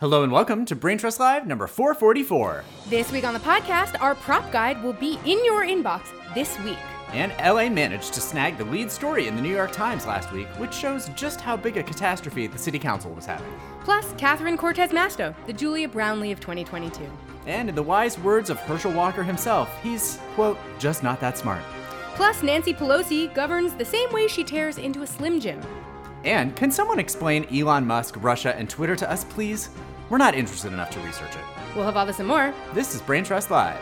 Hello 0.00 0.22
and 0.22 0.30
welcome 0.30 0.64
to 0.64 0.76
Brain 0.76 0.96
Trust 0.96 1.18
Live 1.18 1.44
number 1.44 1.66
444. 1.66 2.62
This 2.86 3.10
week 3.10 3.24
on 3.24 3.34
the 3.34 3.40
podcast, 3.40 4.00
our 4.00 4.14
prop 4.14 4.48
guide 4.52 4.80
will 4.80 4.92
be 4.92 5.18
in 5.24 5.44
your 5.44 5.66
inbox 5.66 6.02
this 6.34 6.56
week. 6.60 6.78
And 7.12 7.32
LA 7.40 7.68
managed 7.68 8.14
to 8.14 8.20
snag 8.20 8.58
the 8.58 8.64
lead 8.66 8.92
story 8.92 9.26
in 9.26 9.34
the 9.34 9.42
New 9.42 9.52
York 9.52 9.72
Times 9.72 10.06
last 10.06 10.30
week, 10.30 10.46
which 10.60 10.72
shows 10.72 11.08
just 11.16 11.40
how 11.40 11.56
big 11.56 11.78
a 11.78 11.82
catastrophe 11.82 12.46
the 12.46 12.56
city 12.56 12.78
council 12.78 13.10
was 13.10 13.26
having. 13.26 13.52
Plus, 13.82 14.14
Catherine 14.16 14.56
Cortez 14.56 14.92
Masto, 14.92 15.34
the 15.48 15.52
Julia 15.52 15.88
Brownley 15.88 16.30
of 16.30 16.38
2022. 16.38 17.02
And 17.46 17.68
in 17.68 17.74
the 17.74 17.82
wise 17.82 18.16
words 18.20 18.50
of 18.50 18.60
Herschel 18.60 18.92
Walker 18.92 19.24
himself, 19.24 19.68
he's, 19.82 20.20
quote, 20.36 20.58
just 20.78 21.02
not 21.02 21.18
that 21.18 21.36
smart. 21.36 21.64
Plus, 22.14 22.44
Nancy 22.44 22.72
Pelosi 22.72 23.34
governs 23.34 23.74
the 23.74 23.84
same 23.84 24.12
way 24.12 24.28
she 24.28 24.44
tears 24.44 24.78
into 24.78 25.02
a 25.02 25.06
Slim 25.08 25.40
Jim. 25.40 25.60
And 26.24 26.54
can 26.56 26.70
someone 26.70 26.98
explain 26.98 27.44
Elon 27.54 27.86
Musk, 27.86 28.16
Russia, 28.18 28.54
and 28.56 28.68
Twitter 28.68 28.96
to 28.96 29.10
us, 29.10 29.24
please? 29.24 29.70
We're 30.10 30.18
not 30.18 30.34
interested 30.34 30.72
enough 30.72 30.90
to 30.90 31.00
research 31.00 31.34
it. 31.34 31.76
We'll 31.76 31.84
have 31.84 31.96
all 31.96 32.06
this 32.06 32.18
and 32.18 32.28
more. 32.28 32.52
This 32.74 32.94
is 32.94 33.02
Brain 33.02 33.24
Trust 33.24 33.50
Live. 33.50 33.78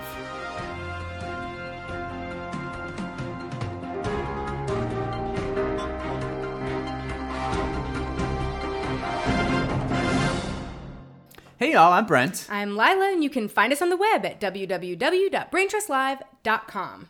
Hey 11.59 11.73
y'all, 11.73 11.95
I'm 11.95 12.05
Brent. 12.05 12.47
I'm 12.51 12.77
Lila, 12.77 13.13
and 13.13 13.25
you 13.25 13.31
can 13.31 13.49
find 13.49 13.73
us 13.73 13.81
on 13.81 13.89
the 13.89 13.97
web 13.97 14.27
at 14.27 14.39
www.braintrustlive.com. 14.41 17.09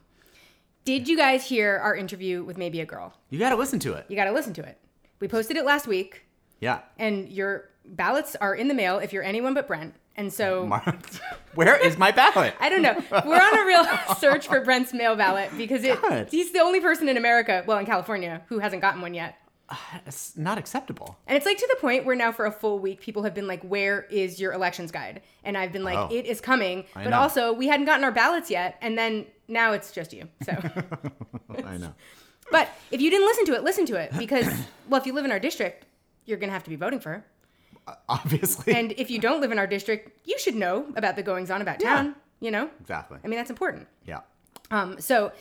Did 0.84 1.08
you 1.08 1.16
guys 1.16 1.48
hear 1.48 1.78
our 1.78 1.96
interview 1.96 2.44
with 2.44 2.56
Maybe 2.56 2.80
a 2.80 2.86
Girl? 2.86 3.12
You 3.28 3.40
gotta 3.40 3.56
listen 3.56 3.80
to 3.80 3.94
it. 3.94 4.06
You 4.08 4.14
gotta 4.14 4.30
listen 4.30 4.54
to 4.54 4.62
it. 4.62 4.78
We 5.20 5.28
posted 5.28 5.56
it 5.56 5.64
last 5.64 5.86
week, 5.86 6.26
Yeah. 6.60 6.80
and 6.98 7.28
your 7.28 7.68
ballots 7.84 8.36
are 8.36 8.54
in 8.54 8.68
the 8.68 8.74
mail 8.74 8.98
if 8.98 9.12
you're 9.12 9.22
anyone 9.22 9.54
but 9.54 9.66
Brent. 9.66 9.94
And 10.18 10.32
so 10.32 10.66
Where 11.54 11.76
is 11.76 11.98
my 11.98 12.10
ballot? 12.10 12.54
I 12.58 12.68
don't 12.70 12.80
know. 12.82 12.96
We're 13.24 13.36
on 13.40 13.58
a 13.58 13.66
real 13.66 13.84
search 14.18 14.48
for 14.48 14.60
Brent's 14.62 14.92
mail 14.94 15.14
ballot 15.14 15.50
because 15.56 15.84
it, 15.84 16.00
God. 16.00 16.28
he's 16.30 16.52
the 16.52 16.60
only 16.60 16.80
person 16.80 17.08
in 17.08 17.16
America, 17.18 17.62
well, 17.66 17.78
in 17.78 17.84
California, 17.86 18.42
who 18.48 18.58
hasn't 18.58 18.80
gotten 18.82 19.02
one 19.02 19.12
yet. 19.14 19.36
Uh, 19.68 19.74
it's 20.06 20.36
not 20.36 20.58
acceptable. 20.58 21.18
And 21.26 21.36
it's 21.36 21.44
like 21.44 21.58
to 21.58 21.66
the 21.68 21.76
point 21.80 22.04
where 22.06 22.14
now 22.16 22.30
for 22.32 22.46
a 22.46 22.52
full 22.52 22.78
week, 22.78 23.00
people 23.00 23.24
have 23.24 23.34
been 23.34 23.48
like, 23.48 23.62
"Where 23.64 24.04
is 24.10 24.38
your 24.40 24.52
elections 24.52 24.92
guide?" 24.92 25.22
And 25.42 25.58
I've 25.58 25.72
been 25.72 25.82
like, 25.82 25.98
Oh. 25.98 26.08
"It 26.14 26.24
is 26.24 26.40
coming," 26.40 26.84
I 26.94 27.02
but 27.02 27.10
know. 27.10 27.18
also 27.18 27.52
we 27.52 27.66
hadn't 27.66 27.86
gotten 27.86 28.04
our 28.04 28.12
ballots 28.12 28.48
yet, 28.48 28.76
and 28.80 28.96
then 28.96 29.26
now 29.48 29.72
it's 29.72 29.90
just 29.90 30.12
you. 30.12 30.28
So, 30.44 30.52
I 31.64 31.78
know. 31.78 31.94
But 32.50 32.68
if 32.90 33.00
you 33.00 33.10
didn't 33.10 33.26
listen 33.26 33.44
to 33.46 33.54
it, 33.54 33.64
listen 33.64 33.86
to 33.86 33.96
it 33.96 34.12
because, 34.18 34.46
well, 34.88 35.00
if 35.00 35.06
you 35.06 35.12
live 35.12 35.24
in 35.24 35.32
our 35.32 35.40
district, 35.40 35.84
you're 36.24 36.38
gonna 36.38 36.52
have 36.52 36.64
to 36.64 36.70
be 36.70 36.76
voting 36.76 37.00
for 37.00 37.10
her. 37.10 37.24
Obviously. 38.08 38.74
And 38.74 38.92
if 38.96 39.10
you 39.10 39.18
don't 39.20 39.40
live 39.40 39.52
in 39.52 39.58
our 39.58 39.66
district, 39.66 40.10
you 40.26 40.38
should 40.38 40.54
know 40.56 40.86
about 40.96 41.16
the 41.16 41.22
goings 41.22 41.50
on 41.50 41.62
about 41.62 41.80
Yeah. 41.80 41.94
town. 41.94 42.16
You 42.40 42.50
know, 42.50 42.68
exactly. 42.80 43.18
I 43.24 43.28
mean 43.28 43.38
that's 43.38 43.50
important. 43.50 43.86
Yeah. 44.06 44.20
Um, 44.70 45.00
so 45.00 45.32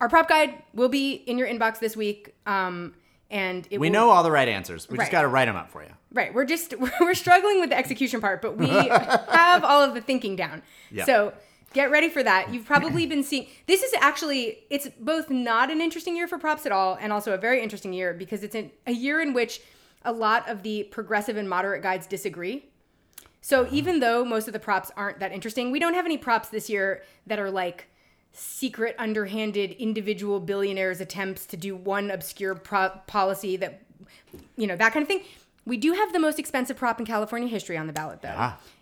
our 0.00 0.08
prop 0.08 0.28
guide 0.28 0.62
will 0.74 0.88
be 0.88 1.12
in 1.14 1.36
your 1.38 1.48
inbox 1.48 1.78
this 1.80 1.96
week. 1.96 2.34
Um, 2.46 2.94
and 3.30 3.66
it 3.70 3.78
We 3.78 3.88
will, 3.88 3.92
know 3.92 4.10
all 4.10 4.22
the 4.22 4.30
right 4.30 4.48
answers. 4.48 4.88
We 4.88 4.96
Right. 4.96 5.04
just 5.04 5.12
gotta 5.12 5.28
write 5.28 5.44
them 5.46 5.56
up 5.56 5.70
for 5.70 5.82
you. 5.82 5.90
Right. 6.12 6.32
We're 6.32 6.44
just 6.46 6.74
we're 7.00 7.14
struggling 7.14 7.60
with 7.60 7.70
the 7.70 7.76
execution 7.76 8.20
part, 8.20 8.40
but 8.40 8.56
we 8.56 8.68
have 8.68 9.64
all 9.64 9.82
of 9.82 9.94
the 9.94 10.00
thinking 10.00 10.36
down. 10.36 10.62
Yeah. 10.90 11.04
So 11.04 11.32
get 11.72 11.90
ready 11.90 12.08
for 12.08 12.22
that. 12.22 12.52
You've 12.52 12.64
probably 12.64 13.06
been 13.06 13.22
seeing 13.22 13.46
this 13.66 13.82
is 13.82 13.92
actually 14.00 14.60
it's 14.70 14.88
both 15.00 15.30
not 15.30 15.70
an 15.70 15.80
interesting 15.80 16.16
year 16.16 16.28
for 16.28 16.38
props 16.38 16.66
at 16.66 16.72
all 16.72 16.96
and 17.00 17.12
also 17.12 17.34
a 17.34 17.38
very 17.38 17.62
interesting 17.62 17.92
year 17.92 18.14
because 18.14 18.42
it's 18.42 18.54
an, 18.54 18.70
a 18.86 18.92
year 18.92 19.20
in 19.20 19.32
which 19.34 19.60
a 20.04 20.12
lot 20.12 20.48
of 20.48 20.62
the 20.62 20.84
progressive 20.84 21.36
and 21.36 21.48
moderate 21.48 21.82
guides 21.82 22.06
disagree. 22.06 22.64
So 23.40 23.62
uh-huh. 23.62 23.70
even 23.72 24.00
though 24.00 24.24
most 24.24 24.46
of 24.46 24.52
the 24.52 24.58
props 24.58 24.90
aren't 24.96 25.20
that 25.20 25.32
interesting, 25.32 25.70
we 25.70 25.78
don't 25.78 25.94
have 25.94 26.06
any 26.06 26.18
props 26.18 26.48
this 26.48 26.68
year 26.68 27.02
that 27.26 27.38
are 27.38 27.50
like 27.50 27.88
secret 28.32 28.94
underhanded 28.98 29.72
individual 29.72 30.38
billionaires 30.38 31.00
attempts 31.00 31.46
to 31.46 31.56
do 31.56 31.74
one 31.74 32.10
obscure 32.10 32.54
pro- 32.54 32.90
policy 33.06 33.56
that 33.56 33.82
you 34.56 34.66
know 34.66 34.76
that 34.76 34.92
kind 34.92 35.02
of 35.02 35.08
thing 35.08 35.22
we 35.64 35.76
do 35.76 35.92
have 35.92 36.12
the 36.12 36.20
most 36.20 36.38
expensive 36.38 36.76
prop 36.76 37.00
in 37.00 37.06
california 37.06 37.48
history 37.48 37.76
on 37.76 37.86
the 37.86 37.92
ballot 37.92 38.22
though 38.22 38.28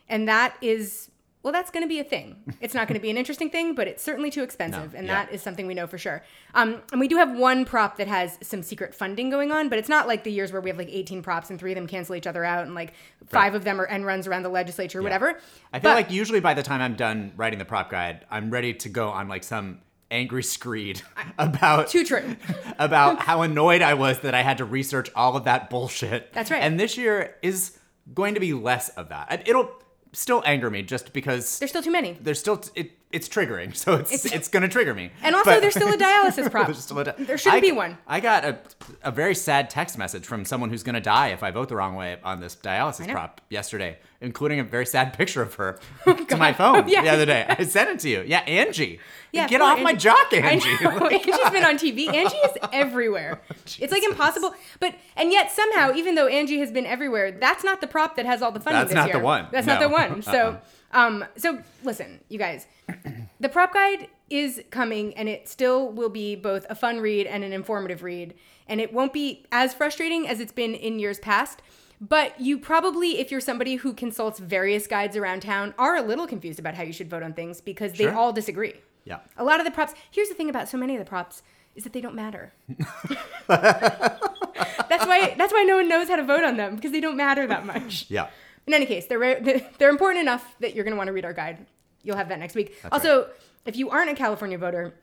and 0.09 0.28
that 0.28 0.56
is 0.60 1.10
well 1.47 1.53
that's 1.53 1.71
going 1.71 1.84
to 1.84 1.89
be 1.89 2.01
a 2.01 2.05
thing 2.05 2.34
it's 2.61 2.75
not 2.75 2.89
going 2.89 2.99
to 2.99 3.01
be 3.01 3.09
an 3.09 3.17
interesting 3.17 3.49
thing 3.49 3.73
but 3.77 3.87
it's 3.87 4.03
certainly 4.03 4.31
too 4.33 4.43
expensive 4.49 4.93
No, 4.93 4.99
and 4.99 5.07
yeah. 5.07 5.25
that 5.27 5.33
is 5.33 5.41
something 5.43 5.69
we 5.69 5.75
know 5.75 5.87
for 5.87 5.97
sure 5.97 6.25
um, 6.55 6.83
and 6.91 7.01
we 7.01 7.07
do 7.07 7.17
have 7.19 7.37
one 7.37 7.65
prop 7.65 7.99
that 7.99 8.09
has 8.09 8.37
some 8.43 8.65
secret 8.65 8.97
funding 8.97 9.31
going 9.31 9.53
on 9.53 9.69
but 9.69 9.79
it's 9.79 9.89
not 9.89 10.09
like 10.09 10.25
the 10.25 10.33
years 10.33 10.51
where 10.51 10.61
we 10.61 10.69
have 10.71 10.77
like 10.79 10.89
18 10.91 11.23
props 11.23 11.49
and 11.49 11.61
three 11.61 11.71
of 11.71 11.77
them 11.77 11.87
cancel 11.87 12.17
each 12.17 12.27
other 12.27 12.45
out 12.45 12.67
and 12.67 12.75
like 12.75 12.95
five 13.27 13.55
of 13.55 13.62
them 13.62 13.81
are 13.81 13.87
end 13.87 14.05
runs 14.05 14.27
around 14.27 14.43
the 14.43 14.49
legislature 14.49 14.99
or 14.99 15.03
whatever 15.03 15.39
I 15.73 15.79
feel 15.79 15.91
But- 15.93 15.95
like 15.95 16.11
usually 16.11 16.41
by 16.41 16.55
the 16.55 16.65
time 16.65 16.81
I'm 16.81 16.97
done 16.97 17.33
writing 17.37 17.61
the 17.61 17.65
prop 17.65 17.91
guide, 17.91 18.27
I'm 18.28 18.51
ready 18.51 18.75
to 18.75 18.89
go 18.89 19.11
on 19.11 19.28
like 19.28 19.45
some 19.45 19.78
angry 20.11 20.43
screed 20.43 21.03
about 21.39 21.89
too 21.89 22.05
true 22.05 22.34
about 22.81 23.21
how 23.21 23.43
annoyed 23.43 23.83
I 23.83 23.95
was 23.95 24.19
that 24.21 24.34
I 24.34 24.43
had 24.43 24.59
to 24.59 24.65
research 24.65 25.11
all 25.15 25.37
of 25.37 25.45
that 25.45 25.71
bullshit. 25.71 26.33
That's 26.33 26.51
right. 26.51 26.63
And 26.63 26.78
this 26.81 26.97
year 26.97 27.37
is 27.43 27.78
going 28.13 28.34
to 28.34 28.41
be 28.41 28.53
less 28.53 28.89
of 28.91 29.09
that. 29.11 29.43
It'll 29.47 29.71
still 30.16 30.43
anger 30.47 30.71
me 30.71 30.82
just 30.82 31.12
because 31.12 31.59
there's 31.59 31.71
still 31.71 31.82
too 31.82 31.91
many. 31.91 32.16
there's 32.21 32.41
still 32.41 32.62
it 32.75 32.93
it's 33.12 33.28
triggering. 33.28 33.75
So 33.87 33.94
it's 33.94 34.25
it's, 34.27 34.49
going 34.49 34.62
to 34.62 34.69
trigger 34.69 34.94
me. 34.94 35.11
and 35.22 35.34
also 35.34 35.50
But- 35.53 35.61
there's 35.61 35.75
still 35.75 35.93
a 35.93 35.97
dialysis 36.09 36.50
prop 36.50 36.67
There's 36.67 36.78
still 36.83 36.99
a 36.99 37.05
di- 37.05 37.15
there 37.19 37.39
shouldn't 37.39 37.59
I- 37.59 37.61
be 37.61 37.72
one 37.72 37.99
I 38.06 38.21
got 38.21 38.44
a, 38.44 38.59
a 39.03 39.11
very 39.12 39.34
sad 39.34 39.71
text 39.71 39.97
message 39.97 40.25
from 40.27 40.44
someone 40.44 40.71
who's 40.71 40.83
going 40.83 40.94
to 40.97 41.00
die 41.00 41.28
if 41.28 41.43
I 41.43 41.50
vote 41.50 41.69
the 41.69 41.77
wrong 41.77 41.95
way 41.95 42.19
on 42.25 42.41
this 42.41 42.56
dialysis 42.56 43.11
prop 43.11 43.41
yesterday, 43.49 43.99
including 44.21 44.59
a 44.61 44.65
very 44.65 44.87
sad 44.87 45.12
picture 45.19 45.43
of 45.43 45.55
her 45.55 45.78
oh, 46.06 46.15
to 46.25 46.37
my 46.37 46.53
phone 46.53 46.89
yeah. 46.89 47.03
the 47.03 47.11
other 47.11 47.27
day. 47.27 47.47
I 47.49 47.62
sent 47.65 47.91
it 47.91 48.00
to 48.00 48.09
you. 48.09 48.25
Yeah, 48.27 48.41
Angie. 48.41 48.99
Yeah, 49.33 49.47
Get 49.49 49.61
off 49.61 49.81
my 49.83 49.93
jock, 49.95 50.33
Angie. 50.33 50.69
know. 50.83 51.06
Angie's 51.09 51.50
been 51.50 51.65
on 51.65 51.77
TV. 51.78 52.12
Angie 52.12 52.37
is 52.37 52.53
everywhere. 52.72 53.41
it's 53.78 53.93
like 53.93 54.03
impossible. 54.05 54.55
But 54.81 54.95
and 55.16 55.31
yet 55.31 55.50
somehow, 55.53 55.93
even 55.95 56.15
though 56.15 56.27
Angie 56.27 56.59
has 56.61 56.71
been 56.72 56.87
everywhere, 56.87 57.33
that's 57.33 57.62
not 57.62 57.81
the 57.81 57.87
prop 57.87 58.16
that 58.16 58.25
has 58.27 58.41
all 58.43 58.50
the 58.53 58.61
funding 58.61 58.81
That's 58.81 58.91
this 58.91 58.95
not 58.97 59.09
year. 59.09 59.19
the 59.19 59.25
one. 59.25 59.47
That's 59.53 59.66
No. 59.66 59.75
not 59.75 59.81
the 59.83 59.89
one. 59.91 60.22
So, 60.22 60.31
Uh-uh. 60.33 60.56
Um, 60.97 61.25
so 61.37 61.61
listen, 61.84 62.21
you 62.29 62.39
guys, 62.39 62.67
the 63.41 63.49
prop 63.49 63.73
guide 63.75 64.09
is 64.31 64.62
coming, 64.71 65.15
and 65.15 65.29
it 65.29 65.49
still 65.49 65.93
will 65.93 66.09
be 66.09 66.34
both 66.34 66.67
a 66.69 66.75
fun 66.75 67.01
read 67.01 67.27
and 67.27 67.45
an 67.45 67.53
informative 67.53 68.03
read, 68.03 68.34
and 68.67 68.81
it 68.81 68.93
won't 68.93 69.12
be 69.12 69.45
as 69.53 69.73
frustrating 69.75 70.27
as 70.27 70.41
it's 70.41 70.53
been 70.53 70.75
in 70.75 70.99
years 70.99 71.21
past. 71.21 71.62
But 72.01 72.41
you 72.41 72.59
probably, 72.59 73.19
if 73.21 73.31
you're 73.31 73.41
somebody 73.41 73.77
who 73.77 73.95
consults 73.95 74.39
various 74.39 74.87
guides 74.87 75.17
around 75.17 75.41
town, 75.43 75.73
are 75.79 75.97
a 75.97 76.03
little 76.03 76.27
confused 76.27 76.59
about 76.59 76.75
how 76.75 76.83
you 76.83 76.93
should 76.93 77.09
vote 77.09 77.23
on 77.23 77.33
things 77.34 77.61
because 77.61 77.93
they 77.93 78.05
Sure. 78.05 78.15
all 78.15 78.33
disagree. 78.33 78.75
Yeah. 79.05 79.19
A 79.37 79.45
lot 79.45 79.61
of 79.61 79.65
the 79.65 79.71
props. 79.71 79.95
Here's 80.11 80.28
the 80.28 80.34
thing 80.34 80.51
about 80.51 80.69
so 80.69 80.77
many 80.77 80.95
of 80.95 80.99
the 80.99 81.09
props 81.09 81.43
is 81.75 81.84
that 81.84 81.93
they 81.93 82.01
don't 82.01 82.15
matter. 82.15 82.53
that's 83.47 85.07
why. 85.07 85.34
That's 85.39 85.53
why 85.53 85.65
no 85.67 85.77
one 85.77 85.89
knows 85.89 86.09
how 86.09 86.17
to 86.17 86.25
vote 86.25 86.45
on 86.45 86.57
them 86.57 86.77
because 86.77 86.93
they 86.93 87.01
don't 87.01 87.17
matter 87.17 87.47
that 87.47 87.65
much. 87.67 88.07
Yeah. 88.09 88.28
In 88.66 88.75
any 88.75 88.87
case, 88.87 89.06
they're 89.06 89.19
re- 89.19 89.65
they're 89.78 89.91
important 89.91 90.21
enough 90.22 90.54
that 90.60 90.75
you're 90.75 90.84
going 90.84 90.93
to 90.93 90.97
want 90.97 91.06
to 91.09 91.12
read 91.12 91.25
our 91.25 91.32
guide. 91.32 91.66
You'll 92.03 92.16
have 92.16 92.28
that 92.28 92.38
next 92.38 92.54
week. 92.54 92.77
also, 92.93 93.28
if 93.65 93.77
you 93.77 93.91
aren't 93.91 94.10
a 94.10 94.15
California 94.15 94.59
voter, 94.59 94.94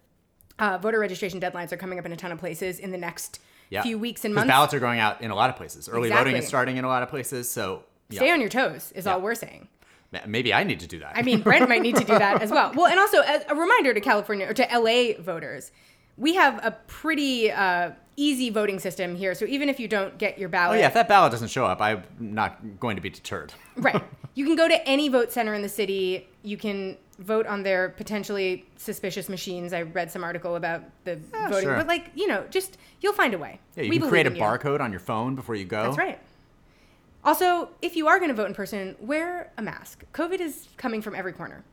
uh, 0.59 0.77
voter 0.77 0.99
registration 0.99 1.39
deadlines 1.39 1.71
are 1.71 1.77
coming 1.77 1.99
up 1.99 2.05
in 2.05 2.11
a 2.11 2.15
ton 2.17 2.31
of 2.31 2.39
places 2.39 2.79
in 2.79 2.91
the 2.91 2.97
next 2.97 3.39
Yeah. 3.69 3.81
few 3.81 3.97
weeks 3.97 4.23
and 4.25 4.33
months. 4.35 4.47
ballots 4.49 4.73
are 4.73 4.79
going 4.79 4.99
out 4.99 5.21
in 5.21 5.31
a 5.31 5.35
lot 5.35 5.49
of 5.49 5.55
places. 5.55 5.89
Early 5.89 6.09
voting 6.09 6.35
is 6.35 6.47
starting 6.47 6.77
in 6.77 6.83
a 6.85 6.87
lot 6.87 7.03
of 7.03 7.09
places. 7.09 7.49
So 7.49 7.83
yeah. 8.09 8.19
Stay 8.19 8.31
on 8.31 8.39
your 8.39 8.49
toes 8.49 8.91
is 8.95 9.07
all 9.07 9.19
we're 9.21 9.35
saying. 9.35 9.67
Maybe 10.27 10.53
I 10.53 10.63
need 10.63 10.79
to 10.81 10.87
do 10.87 10.99
that. 10.99 11.13
I 11.17 11.23
mean, 11.23 11.41
Brent 11.41 11.67
might 11.67 11.81
need 11.81 11.95
to 11.95 12.03
do 12.03 12.17
that 12.19 12.41
as 12.43 12.51
well. 12.51 12.71
Well, 12.75 12.85
and 12.85 12.99
also 12.99 13.17
a 13.23 13.55
reminder 13.55 13.93
to 13.95 13.99
California 14.01 14.47
or 14.47 14.53
to 14.53 14.67
LA 14.71 15.19
voters, 15.19 15.71
we 16.17 16.35
have 16.35 16.63
a 16.63 16.71
pretty 16.87 17.51
uh, 17.51 17.91
easy 18.15 18.49
voting 18.49 18.79
system 18.79 19.15
here. 19.15 19.33
So 19.35 19.45
even 19.45 19.69
if 19.69 19.79
you 19.79 19.87
don't 19.87 20.17
get 20.17 20.37
your 20.37 20.49
ballot, 20.49 20.77
oh 20.77 20.79
yeah, 20.79 20.87
if 20.87 20.93
that 20.93 21.07
ballot 21.07 21.31
doesn't 21.31 21.49
show 21.49 21.65
up, 21.65 21.81
I'm 21.81 22.03
not 22.19 22.79
going 22.79 22.95
to 22.95 23.01
be 23.01 23.09
deterred. 23.09 23.53
right, 23.77 24.03
you 24.35 24.45
can 24.45 24.55
go 24.55 24.67
to 24.67 24.87
any 24.87 25.09
vote 25.09 25.31
center 25.31 25.53
in 25.53 25.61
the 25.61 25.69
city. 25.69 26.27
You 26.43 26.57
can 26.57 26.97
vote 27.19 27.45
on 27.45 27.63
their 27.63 27.89
potentially 27.89 28.65
suspicious 28.75 29.29
machines. 29.29 29.73
I 29.73 29.83
read 29.83 30.11
some 30.11 30.23
article 30.23 30.55
about 30.55 30.83
the 31.03 31.19
voting, 31.33 31.63
sure. 31.63 31.75
but 31.77 31.87
like 31.87 32.11
you 32.15 32.27
know, 32.27 32.45
just 32.49 32.77
you'll 33.01 33.13
find 33.13 33.33
a 33.33 33.37
way. 33.37 33.59
Yeah, 33.75 33.83
you 33.83 33.89
We 33.89 33.99
can 33.99 34.09
create 34.09 34.27
a 34.27 34.31
barcode 34.31 34.81
on 34.81 34.91
your 34.91 34.99
phone 34.99 35.35
before 35.35 35.55
you 35.55 35.65
go. 35.65 35.83
That's 35.83 35.97
right. 35.97 36.19
Also, 37.25 37.69
if 37.81 37.95
you 37.95 38.07
are 38.07 38.19
going 38.19 38.29
to 38.29 38.35
vote 38.35 38.47
in 38.47 38.53
person, 38.53 38.97
wear 38.99 39.49
a 39.57 39.61
mask. 39.61 40.03
COVID 40.13 40.41
is 40.41 40.67
coming 40.75 41.01
from 41.01 41.15
every 41.15 41.31
corner. 41.31 41.63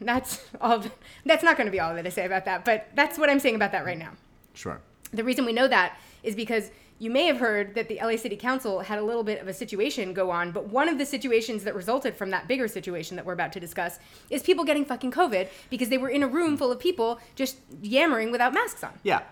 That's 0.00 0.42
all. 0.60 0.82
That's 1.24 1.42
not 1.42 1.56
going 1.56 1.66
to 1.66 1.70
be 1.70 1.80
all 1.80 1.94
that 1.94 2.06
I 2.06 2.10
say 2.10 2.26
about 2.26 2.44
that, 2.46 2.64
but 2.64 2.88
that's 2.94 3.18
what 3.18 3.28
I'm 3.28 3.40
saying 3.40 3.54
about 3.54 3.72
that 3.72 3.84
right 3.84 3.98
now. 3.98 4.12
Sure. 4.54 4.80
The 5.12 5.24
reason 5.24 5.44
we 5.44 5.52
know 5.52 5.68
that 5.68 5.98
is 6.22 6.34
because 6.34 6.70
you 7.00 7.10
may 7.10 7.24
have 7.24 7.38
heard 7.38 7.74
that 7.74 7.88
the 7.88 7.98
LA 8.02 8.16
City 8.16 8.36
Council 8.36 8.80
had 8.80 8.98
a 8.98 9.02
little 9.02 9.24
bit 9.24 9.40
of 9.40 9.48
a 9.48 9.54
situation 9.54 10.12
go 10.12 10.30
on, 10.30 10.52
but 10.52 10.68
one 10.68 10.86
of 10.86 10.98
the 10.98 11.06
situations 11.06 11.64
that 11.64 11.74
resulted 11.74 12.14
from 12.14 12.30
that 12.30 12.46
bigger 12.46 12.68
situation 12.68 13.16
that 13.16 13.24
we're 13.24 13.32
about 13.32 13.54
to 13.54 13.60
discuss 13.60 13.98
is 14.28 14.42
people 14.42 14.64
getting 14.64 14.84
fucking 14.84 15.10
COVID 15.10 15.48
because 15.70 15.88
they 15.88 15.96
were 15.96 16.10
in 16.10 16.22
a 16.22 16.28
room 16.28 16.58
full 16.58 16.70
of 16.70 16.78
people 16.78 17.18
just 17.34 17.56
yammering 17.80 18.30
without 18.30 18.52
masks 18.52 18.84
on. 18.84 18.92
Yeah. 19.02 19.22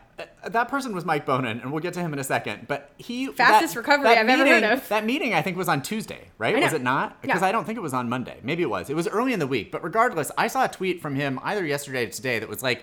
That 0.47 0.69
person 0.69 0.95
was 0.95 1.05
Mike 1.05 1.27
Bonin, 1.27 1.61
and 1.61 1.73
we'll 1.73 1.83
get 1.83 1.95
to 1.95 2.01
him 2.01 2.13
in 2.13 2.19
a 2.19 2.25
second. 2.25 2.67
But 2.69 2.91
he 2.99 3.29
Fastest 3.29 3.77
recovery 3.77 4.09
I've 4.11 4.29
ever 4.29 4.47
heard 4.47 4.65
of. 4.65 4.89
That 4.89 5.05
meeting, 5.05 5.35
I 5.35 5.43
think, 5.43 5.57
was 5.57 5.69
on 5.69 5.83
Tuesday, 5.83 6.29
right? 6.39 6.59
Was 6.59 6.73
it 6.73 6.83
not? 6.83 7.21
Because 7.23 7.43
Yeah. 7.43 7.49
I 7.49 7.53
don't 7.53 7.65
think 7.65 7.77
it 7.79 7.83
was 7.83 7.95
on 7.95 8.09
Monday. 8.09 8.39
Maybe 8.43 8.63
it 8.63 8.71
was. 8.71 8.91
It 8.91 8.97
was 8.97 9.07
early 9.09 9.33
in 9.33 9.39
the 9.39 9.47
week. 9.47 9.71
But 9.73 9.83
regardless, 9.85 10.31
I 10.37 10.47
saw 10.49 10.65
a 10.65 10.69
tweet 10.69 11.01
from 11.01 11.15
him 11.15 11.39
either 11.43 11.65
yesterday 11.65 12.07
or 12.07 12.11
today 12.11 12.39
that 12.39 12.49
was 12.49 12.63
like, 12.63 12.83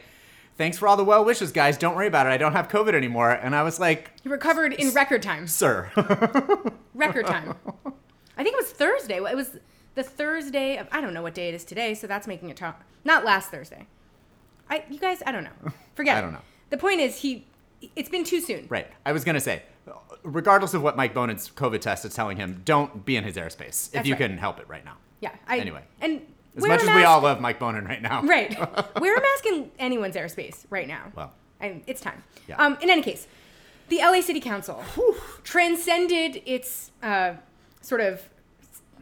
"Thanks 0.58 0.78
for 0.78 0.88
all 0.88 0.96
the 0.98 1.04
well 1.04 1.26
wishes, 1.26 1.52
guys. 1.52 1.78
Don't 1.78 1.96
worry 1.96 2.08
about 2.08 2.28
it. 2.28 2.30
I 2.30 2.38
don't 2.38 2.54
have 2.54 2.68
COVID 2.68 2.94
anymore." 2.94 3.32
And 3.32 3.56
I 3.56 3.64
was 3.64 3.80
like, 3.80 4.12
He 4.24 4.30
recovered 4.30 4.74
in 4.74 4.92
record 4.92 5.22
time. 5.22 5.48
"Sir." 5.48 5.92
Record 6.94 7.28
time. 7.28 7.56
I 8.38 8.44
think 8.44 8.54
it 8.54 8.58
was 8.58 8.72
Thursday. 8.72 9.16
It 9.18 9.36
was 9.36 9.58
the 9.96 10.04
Thursday 10.04 10.78
of 10.78 10.88
I 10.92 11.02
don't 11.02 11.14
know 11.14 11.22
what 11.22 11.34
day 11.34 11.50
it 11.50 11.54
is 11.56 11.64
today, 11.66 11.94
so 11.94 12.08
that's 12.08 12.28
making 12.28 12.50
it 12.50 12.58
tough. 12.58 12.76
Not 13.04 13.26
last 13.26 13.50
Thursday. 13.52 13.88
I 14.70 14.84
you 14.90 15.00
guys, 15.00 15.22
I 15.26 15.32
don't 15.32 15.44
know. 15.44 15.72
Forget. 15.96 16.18
I 16.18 16.22
don't 16.22 16.34
know. 16.34 16.40
The 16.76 16.82
point 16.82 17.00
is 17.00 17.20
he. 17.20 17.46
It's 17.96 18.10
been 18.10 18.26
too 18.26 18.42
soon. 18.42 18.66
Right. 18.68 18.86
I 19.06 19.14
was 19.14 19.24
gonna 19.24 19.40
say, 19.40 19.64
regardless 20.24 20.74
of 20.74 20.84
what 20.84 20.98
Mike 20.98 21.14
Bonin's 21.14 21.50
COVID 21.50 21.80
test 21.80 22.04
is 22.04 22.14
telling 22.14 22.36
him, 22.36 22.64
don't 22.66 23.06
be 23.06 23.16
in 23.16 23.24
his 23.24 23.38
airspace 23.38 23.88
if 23.88 23.92
That's 23.94 24.08
you 24.10 24.16
right. 24.16 24.28
can 24.28 24.38
help 24.38 24.60
it 24.60 24.68
right 24.68 24.84
now. 24.84 24.98
Yeah. 25.22 25.32
I, 25.48 25.60
Anyway. 25.60 25.84
And 26.02 26.20
As 26.58 26.68
much 26.68 26.82
as 26.82 26.94
we 26.94 27.06
all 27.06 27.22
love 27.22 27.40
Mike 27.40 27.60
Bonin 27.60 27.86
right 27.86 28.02
now. 28.02 28.24
Right. 28.24 28.58
Wear 29.00 29.16
a 29.16 29.22
mask 29.22 29.46
in 29.46 29.72
anyone's 29.80 30.18
airspace 30.18 30.66
right 30.70 30.86
now. 30.88 31.14
Well. 31.16 31.32
I, 31.62 31.82
it's 31.88 32.02
time. 32.02 32.22
Yeah. 32.46 32.58
Um, 32.58 32.78
in 32.82 32.90
any 32.90 33.02
case, 33.02 33.26
the 33.88 34.00
LA 34.00 34.20
City 34.20 34.42
Council 34.42 34.84
transcended 35.46 36.42
its 36.46 36.92
uh, 37.02 37.36
sort 37.80 38.02
of 38.02 38.28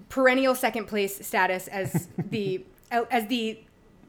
perennial 0.09 0.53
second 0.53 0.85
place 0.85 1.25
status 1.25 1.67
as 1.69 2.07
the 2.17 2.63
as 2.91 3.25
the 3.29 3.57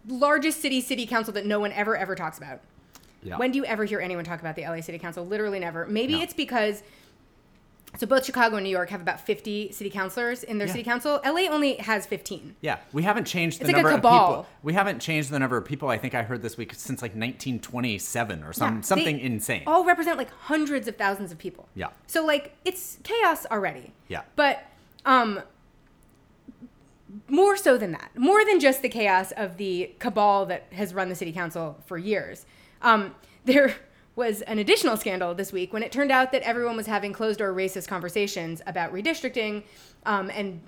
largest 0.07 0.61
city 0.61 0.83
city 0.83 1.07
council 1.07 1.33
that 1.33 1.47
no 1.47 1.59
one 1.59 1.73
ever 1.73 1.97
ever 1.97 2.15
talks 2.15 2.37
about. 2.37 2.61
Yeah. 3.25 3.39
When 3.39 3.51
do 3.51 3.59
you 3.59 3.65
ever 3.65 3.85
hear 3.85 4.01
anyone 4.01 4.25
talk 4.25 4.41
about 4.41 4.55
the 4.55 4.63
LA 4.63 4.81
City 4.83 4.99
Council? 4.99 5.27
Literally 5.27 5.59
never. 5.59 5.87
Maybe 5.87 6.15
No. 6.17 6.23
it's 6.23 6.35
because 6.35 6.83
so 7.97 8.09
both 8.09 8.25
Chicago 8.25 8.57
and 8.57 8.65
New 8.65 8.71
York 8.71 8.91
have 8.91 9.01
about 9.01 9.21
50 9.21 9.71
city 9.71 9.89
councilors 9.89 10.43
in 10.43 10.59
their 10.59 10.67
Yeah. 10.67 10.73
city 10.73 10.85
council. 10.85 11.21
LA 11.25 11.49
only 11.49 11.77
has 11.77 12.07
15. 12.07 12.57
Yeah, 12.61 12.79
we 12.93 13.05
haven't 13.05 13.25
changed 13.27 13.61
the 13.61 13.65
It's 13.65 13.69
like 13.73 13.81
a 13.81 13.83
number 13.89 13.97
of 13.97 14.03
people. 14.03 14.47
We 14.65 14.73
haven't 14.73 14.99
changed 14.99 15.31
the 15.31 15.39
number 15.39 15.57
of 15.57 15.65
people. 15.65 15.89
I 15.89 15.97
think 15.97 16.13
I 16.13 16.23
heard 16.25 16.43
this 16.43 16.57
week 16.57 16.75
since 16.75 17.03
like 17.03 17.15
1927 17.15 18.43
or 18.43 18.53
some 18.53 18.77
Yeah, 18.77 18.81
something 18.83 19.17
they 19.19 19.23
insane. 19.23 19.63
All 19.67 19.85
represent 19.85 20.19
like 20.19 20.31
hundreds 20.33 20.89
of 20.89 20.97
thousands 20.97 21.31
of 21.33 21.39
people. 21.39 21.69
Yeah. 21.75 21.89
So 22.09 22.25
like 22.27 22.57
it's 22.65 22.99
chaos 23.05 23.47
already. 23.47 23.93
Yeah. 24.09 24.23
But 24.37 24.65
um 25.07 25.41
more 27.29 27.57
so 27.57 27.77
than 27.79 27.93
that. 27.93 28.11
More 28.17 28.45
than 28.45 28.59
just 28.59 28.83
the 28.83 28.89
chaos 28.89 29.31
of 29.37 29.57
the 29.57 29.93
cabal 30.01 30.47
that 30.47 30.67
has 30.73 30.93
run 30.93 31.09
the 31.09 31.15
city 31.15 31.33
council 31.33 31.79
for 31.87 31.97
years. 31.97 32.45
Um 32.85 33.15
there 33.45 33.75
was 34.17 34.43
an 34.43 34.59
additional 34.61 34.97
scandal 34.97 35.35
this 35.35 35.53
week 35.53 35.73
when 35.73 35.83
it 35.83 35.91
turned 35.91 36.13
out 36.13 36.31
that 36.31 36.43
everyone 36.43 36.77
was 36.77 36.87
having 36.87 37.13
closed 37.13 37.41
door 37.41 37.53
racist 37.53 37.89
conversations 37.89 38.63
about 38.67 38.93
redistricting 38.93 39.65
um, 40.07 40.31
and 40.31 40.61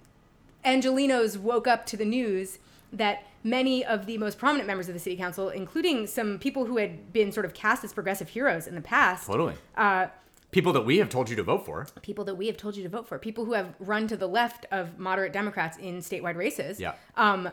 Angelenos 0.64 1.36
woke 1.38 1.66
up 1.68 1.86
to 1.86 1.96
the 1.96 2.04
news 2.04 2.58
that 2.92 3.22
many 3.44 3.84
of 3.84 4.06
the 4.06 4.18
most 4.18 4.36
prominent 4.38 4.66
members 4.66 4.88
of 4.88 4.94
the 4.94 5.00
city 5.00 5.16
council, 5.16 5.48
including 5.50 6.06
some 6.08 6.38
people 6.40 6.66
who 6.66 6.76
had 6.78 7.12
been 7.12 7.30
sort 7.30 7.46
of 7.46 7.54
cast 7.54 7.84
as 7.84 7.92
progressive 7.92 8.28
heroes 8.30 8.66
in 8.66 8.74
the 8.74 8.80
past, 8.80 9.26
Totally. 9.26 9.54
uh, 9.76 10.08
People 10.50 10.72
that 10.72 10.84
we 10.84 10.96
have 10.98 11.08
told 11.08 11.28
you 11.30 11.36
to 11.36 11.42
vote 11.42 11.64
for. 11.66 11.86
people 12.02 12.24
that 12.24 12.34
we 12.34 12.46
have 12.48 12.56
told 12.56 12.76
you 12.76 12.82
to 12.82 12.88
vote 12.88 13.06
for, 13.06 13.18
people 13.18 13.44
who 13.44 13.52
have 13.52 13.74
run 13.78 14.08
to 14.08 14.16
the 14.16 14.26
left 14.26 14.64
of 14.72 14.98
moderate 14.98 15.32
Democrats 15.32 15.76
in 15.76 15.98
statewide 15.98 16.36
races, 16.36 16.80
Yeah. 16.80 16.94
um, 17.16 17.50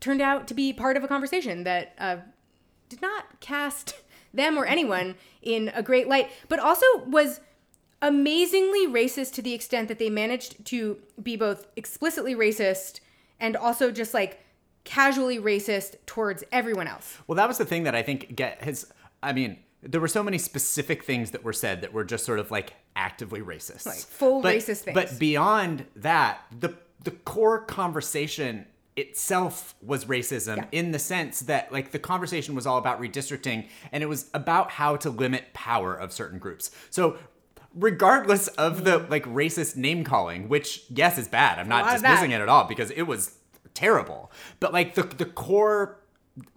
turned 0.00 0.22
out 0.22 0.46
to 0.48 0.54
be 0.54 0.72
part 0.72 0.96
of 0.96 1.04
a 1.04 1.08
conversation 1.08 1.64
that 1.64 1.92
uh, 1.98 2.16
did 2.88 3.02
not 3.02 3.40
cast 3.40 3.94
them 4.34 4.58
or 4.58 4.66
anyone 4.66 5.14
in 5.42 5.70
a 5.74 5.82
great 5.82 6.08
light, 6.08 6.30
but 6.48 6.58
also 6.58 6.84
was 7.06 7.40
amazingly 8.00 8.86
racist 8.86 9.32
to 9.34 9.42
the 9.42 9.52
extent 9.54 9.88
that 9.88 9.98
they 9.98 10.10
managed 10.10 10.64
to 10.66 10.98
be 11.22 11.36
both 11.36 11.66
explicitly 11.76 12.34
racist 12.34 13.00
and 13.40 13.56
also 13.56 13.90
just 13.90 14.14
like 14.14 14.40
casually 14.84 15.38
racist 15.38 15.96
towards 16.06 16.44
everyone 16.52 16.86
else. 16.86 17.18
Well, 17.26 17.36
that 17.36 17.48
was 17.48 17.58
the 17.58 17.64
thing 17.64 17.82
that 17.84 17.94
I 17.94 18.02
think 18.02 18.34
get 18.36 18.62
his. 18.62 18.86
I 19.22 19.32
mean, 19.32 19.58
there 19.82 20.00
were 20.00 20.08
so 20.08 20.22
many 20.22 20.38
specific 20.38 21.04
things 21.04 21.32
that 21.32 21.42
were 21.44 21.52
said 21.52 21.80
that 21.82 21.92
were 21.92 22.04
just 22.04 22.24
sort 22.24 22.38
of 22.38 22.50
like 22.50 22.74
actively 22.94 23.40
racist, 23.40 23.86
Like, 23.86 23.98
full 23.98 24.42
But- 24.42 24.56
racist 24.56 24.80
things. 24.82 24.94
But 24.94 25.18
beyond 25.18 25.86
that, 25.96 26.40
the 26.56 26.74
the 27.02 27.10
core 27.12 27.60
conversation 27.60 28.66
itself 28.98 29.74
was 29.82 30.04
racism 30.04 30.56
Yeah. 30.58 30.64
in 30.72 30.90
the 30.92 30.98
sense 30.98 31.40
that 31.40 31.72
like 31.72 31.92
the 31.92 31.98
conversation 31.98 32.54
was 32.54 32.66
all 32.66 32.78
about 32.78 33.00
redistricting 33.00 33.68
and 33.92 34.02
it 34.02 34.06
was 34.06 34.28
about 34.34 34.70
how 34.72 34.96
to 34.96 35.10
limit 35.10 35.52
power 35.54 35.94
of 35.94 36.12
certain 36.12 36.38
groups. 36.38 36.70
So 36.90 37.16
regardless 37.74 38.48
of 38.48 38.84
the 38.84 38.98
like 39.10 39.24
racist 39.24 39.76
name 39.76 40.04
calling, 40.04 40.48
which 40.48 40.84
yes 40.88 41.18
is 41.18 41.28
bad. 41.28 41.58
I'm 41.58 41.68
not 41.68 41.92
dismissing 41.92 42.30
it 42.32 42.40
at 42.40 42.48
all 42.48 42.64
because 42.64 42.90
it 42.92 43.02
was 43.02 43.36
terrible. 43.74 44.30
But 44.60 44.72
like 44.72 44.94
the 44.94 45.02
the 45.02 45.26
core 45.26 46.00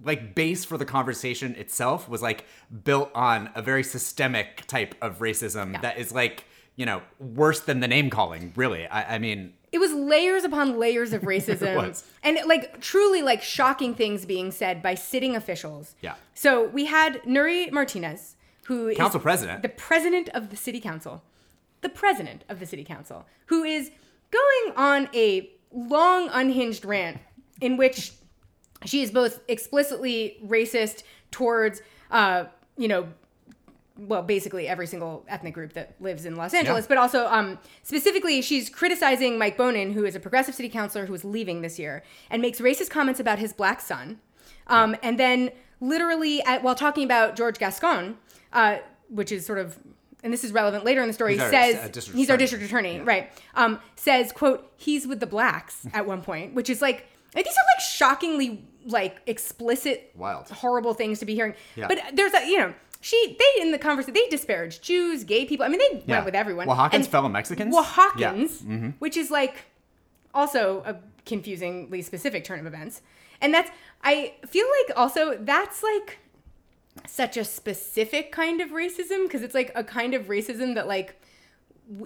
like 0.03 0.35
base 0.35 0.63
for 0.63 0.77
the 0.77 0.85
conversation 0.85 1.55
itself 1.55 2.07
was 2.07 2.21
like 2.21 2.45
built 2.83 3.09
on 3.15 3.49
a 3.55 3.61
very 3.61 3.83
systemic 3.83 4.65
type 4.67 4.93
of 5.01 5.19
racism 5.19 5.81
that 5.81 5.97
is 5.97 6.11
like 6.11 6.45
you 6.75 6.85
know 6.85 7.01
worse 7.19 7.59
than 7.61 7.79
the 7.79 7.87
name 7.87 8.09
calling 8.11 8.53
really 8.55 8.85
i, 8.87 9.15
I 9.15 9.17
mean 9.17 9.53
it 9.71 9.79
was 9.79 9.93
layers 9.93 10.43
upon 10.43 10.77
layers 10.77 11.13
of 11.13 11.21
racism 11.33 11.75
was. 11.75 12.03
and 12.23 12.37
like 12.45 12.81
truly 12.81 13.21
like 13.21 13.41
shocking 13.41 13.93
things 13.95 14.25
being 14.25 14.51
said 14.51 14.81
by 14.81 14.95
sitting 14.95 15.35
officials. 15.35 15.95
Yeah. 16.01 16.15
So 16.33 16.67
we 16.67 16.85
had 16.85 17.21
Nury 17.23 17.71
Martinez, 17.71 18.35
who 18.65 18.87
is 18.89 18.97
Council 18.97 19.19
president. 19.19 19.61
the 19.61 19.69
president 19.69 20.29
of 20.29 20.49
the 20.49 20.57
city 20.57 20.79
council, 20.79 21.23
the 21.81 21.89
president 21.89 22.43
of 22.49 22.59
the 22.59 22.65
city 22.65 22.83
council, 22.83 23.25
who 23.47 23.63
is 23.63 23.91
going 24.31 24.75
on 24.75 25.09
a 25.13 25.49
long 25.71 26.29
unhinged 26.31 26.85
rant 26.85 27.19
in 27.61 27.77
which 27.77 28.13
she 28.85 29.01
is 29.01 29.11
both 29.11 29.41
explicitly 29.47 30.37
racist 30.45 31.03
towards, 31.29 31.81
uh, 32.09 32.45
you 32.77 32.87
know, 32.87 33.07
well, 34.07 34.21
basically 34.23 34.67
every 34.67 34.87
single 34.87 35.23
ethnic 35.27 35.53
group 35.53 35.73
that 35.73 35.95
lives 35.99 36.25
in 36.25 36.35
Los 36.35 36.53
Angeles, 36.53 36.85
Yeah. 36.85 36.89
but 36.89 36.97
also 36.97 37.27
um, 37.27 37.59
specifically, 37.83 38.41
she's 38.41 38.69
criticizing 38.69 39.37
Mike 39.37 39.57
Bonin, 39.57 39.93
who 39.93 40.05
is 40.05 40.15
a 40.15 40.19
progressive 40.19 40.55
city 40.55 40.69
councilor 40.69 41.05
who 41.05 41.13
is 41.13 41.23
leaving 41.23 41.61
this 41.61 41.77
year, 41.79 42.03
and 42.29 42.41
makes 42.41 42.59
racist 42.59 42.89
comments 42.89 43.19
about 43.19 43.39
his 43.39 43.53
black 43.53 43.81
son. 43.81 44.19
Um, 44.67 44.95
And 45.03 45.19
then, 45.19 45.51
literally, 45.79 46.41
at, 46.43 46.63
while 46.63 46.75
talking 46.75 47.03
about 47.03 47.35
George 47.35 47.57
Gascon, 47.59 48.17
uh, 48.53 48.77
which 49.09 49.31
is 49.31 49.45
sort 49.45 49.59
of, 49.59 49.77
and 50.23 50.31
this 50.31 50.43
is 50.43 50.51
relevant 50.51 50.85
later 50.85 51.01
in 51.01 51.07
the 51.07 51.13
story, 51.13 51.33
He's 51.33 51.41
our, 51.41 51.49
says 51.51 51.75
uh, 51.75 51.87
district 51.89 52.17
he's 52.17 52.29
our 52.29 52.35
attorney. 52.35 52.43
district 52.43 52.65
attorney, 52.65 52.99
right? 53.01 53.31
Um, 53.55 53.79
says, 53.95 54.31
"quote 54.31 54.71
He's 54.77 55.07
with 55.07 55.19
the 55.19 55.27
blacks" 55.27 55.85
at 55.93 56.05
one 56.05 56.21
point, 56.21 56.53
which 56.53 56.69
is 56.69 56.81
like, 56.81 57.07
like 57.35 57.43
these 57.45 57.53
are 57.53 57.67
like 57.75 57.83
shockingly 57.83 58.63
like 58.85 59.17
explicit, 59.27 60.11
Wild. 60.15 60.47
horrible 60.49 60.93
things 60.93 61.19
to 61.19 61.25
be 61.25 61.33
hearing. 61.35 61.53
Yeah. 61.75 61.87
But 61.87 61.99
there's 62.13 62.33
a, 62.33 62.47
you 62.47 62.57
know, 62.59 62.73
she 63.01 63.35
they 63.37 63.61
in 63.61 63.71
the 63.71 63.77
conversation 63.79 64.13
they 64.13 64.27
disparaged 64.29 64.81
Jews, 64.83 65.23
gay 65.25 65.45
people. 65.45 65.65
I 65.65 65.69
mean, 65.69 65.79
they 65.79 66.03
Yeah. 66.07 66.15
went 66.17 66.25
with 66.25 66.35
everyone. 66.35 66.67
Oaxacans, 66.67 66.93
And 66.93 67.07
fellow 67.07 67.27
Mexicans? 67.29 67.73
Yeah. 67.75 67.81
Oaxacans, 67.83 68.49
Mm-hmm. 68.63 68.89
which 68.99 69.17
is 69.17 69.29
like 69.31 69.65
also 70.33 70.81
a 70.85 70.95
confusingly 71.25 72.01
specific 72.01 72.43
turn 72.45 72.59
of 72.59 72.65
events, 72.65 73.01
and 73.41 73.53
that's 73.53 73.69
I 74.03 74.35
feel 74.47 74.65
like 74.87 74.97
also 74.97 75.37
that's 75.39 75.83
like 75.83 76.19
such 77.07 77.37
a 77.37 77.43
specific 77.45 78.31
kind 78.31 78.61
of 78.61 78.69
racism 78.71 79.23
because 79.23 79.41
it's 79.41 79.55
like 79.55 79.71
a 79.75 79.83
kind 79.83 80.13
of 80.13 80.27
racism 80.27 80.75
that 80.75 80.87
like 80.87 81.15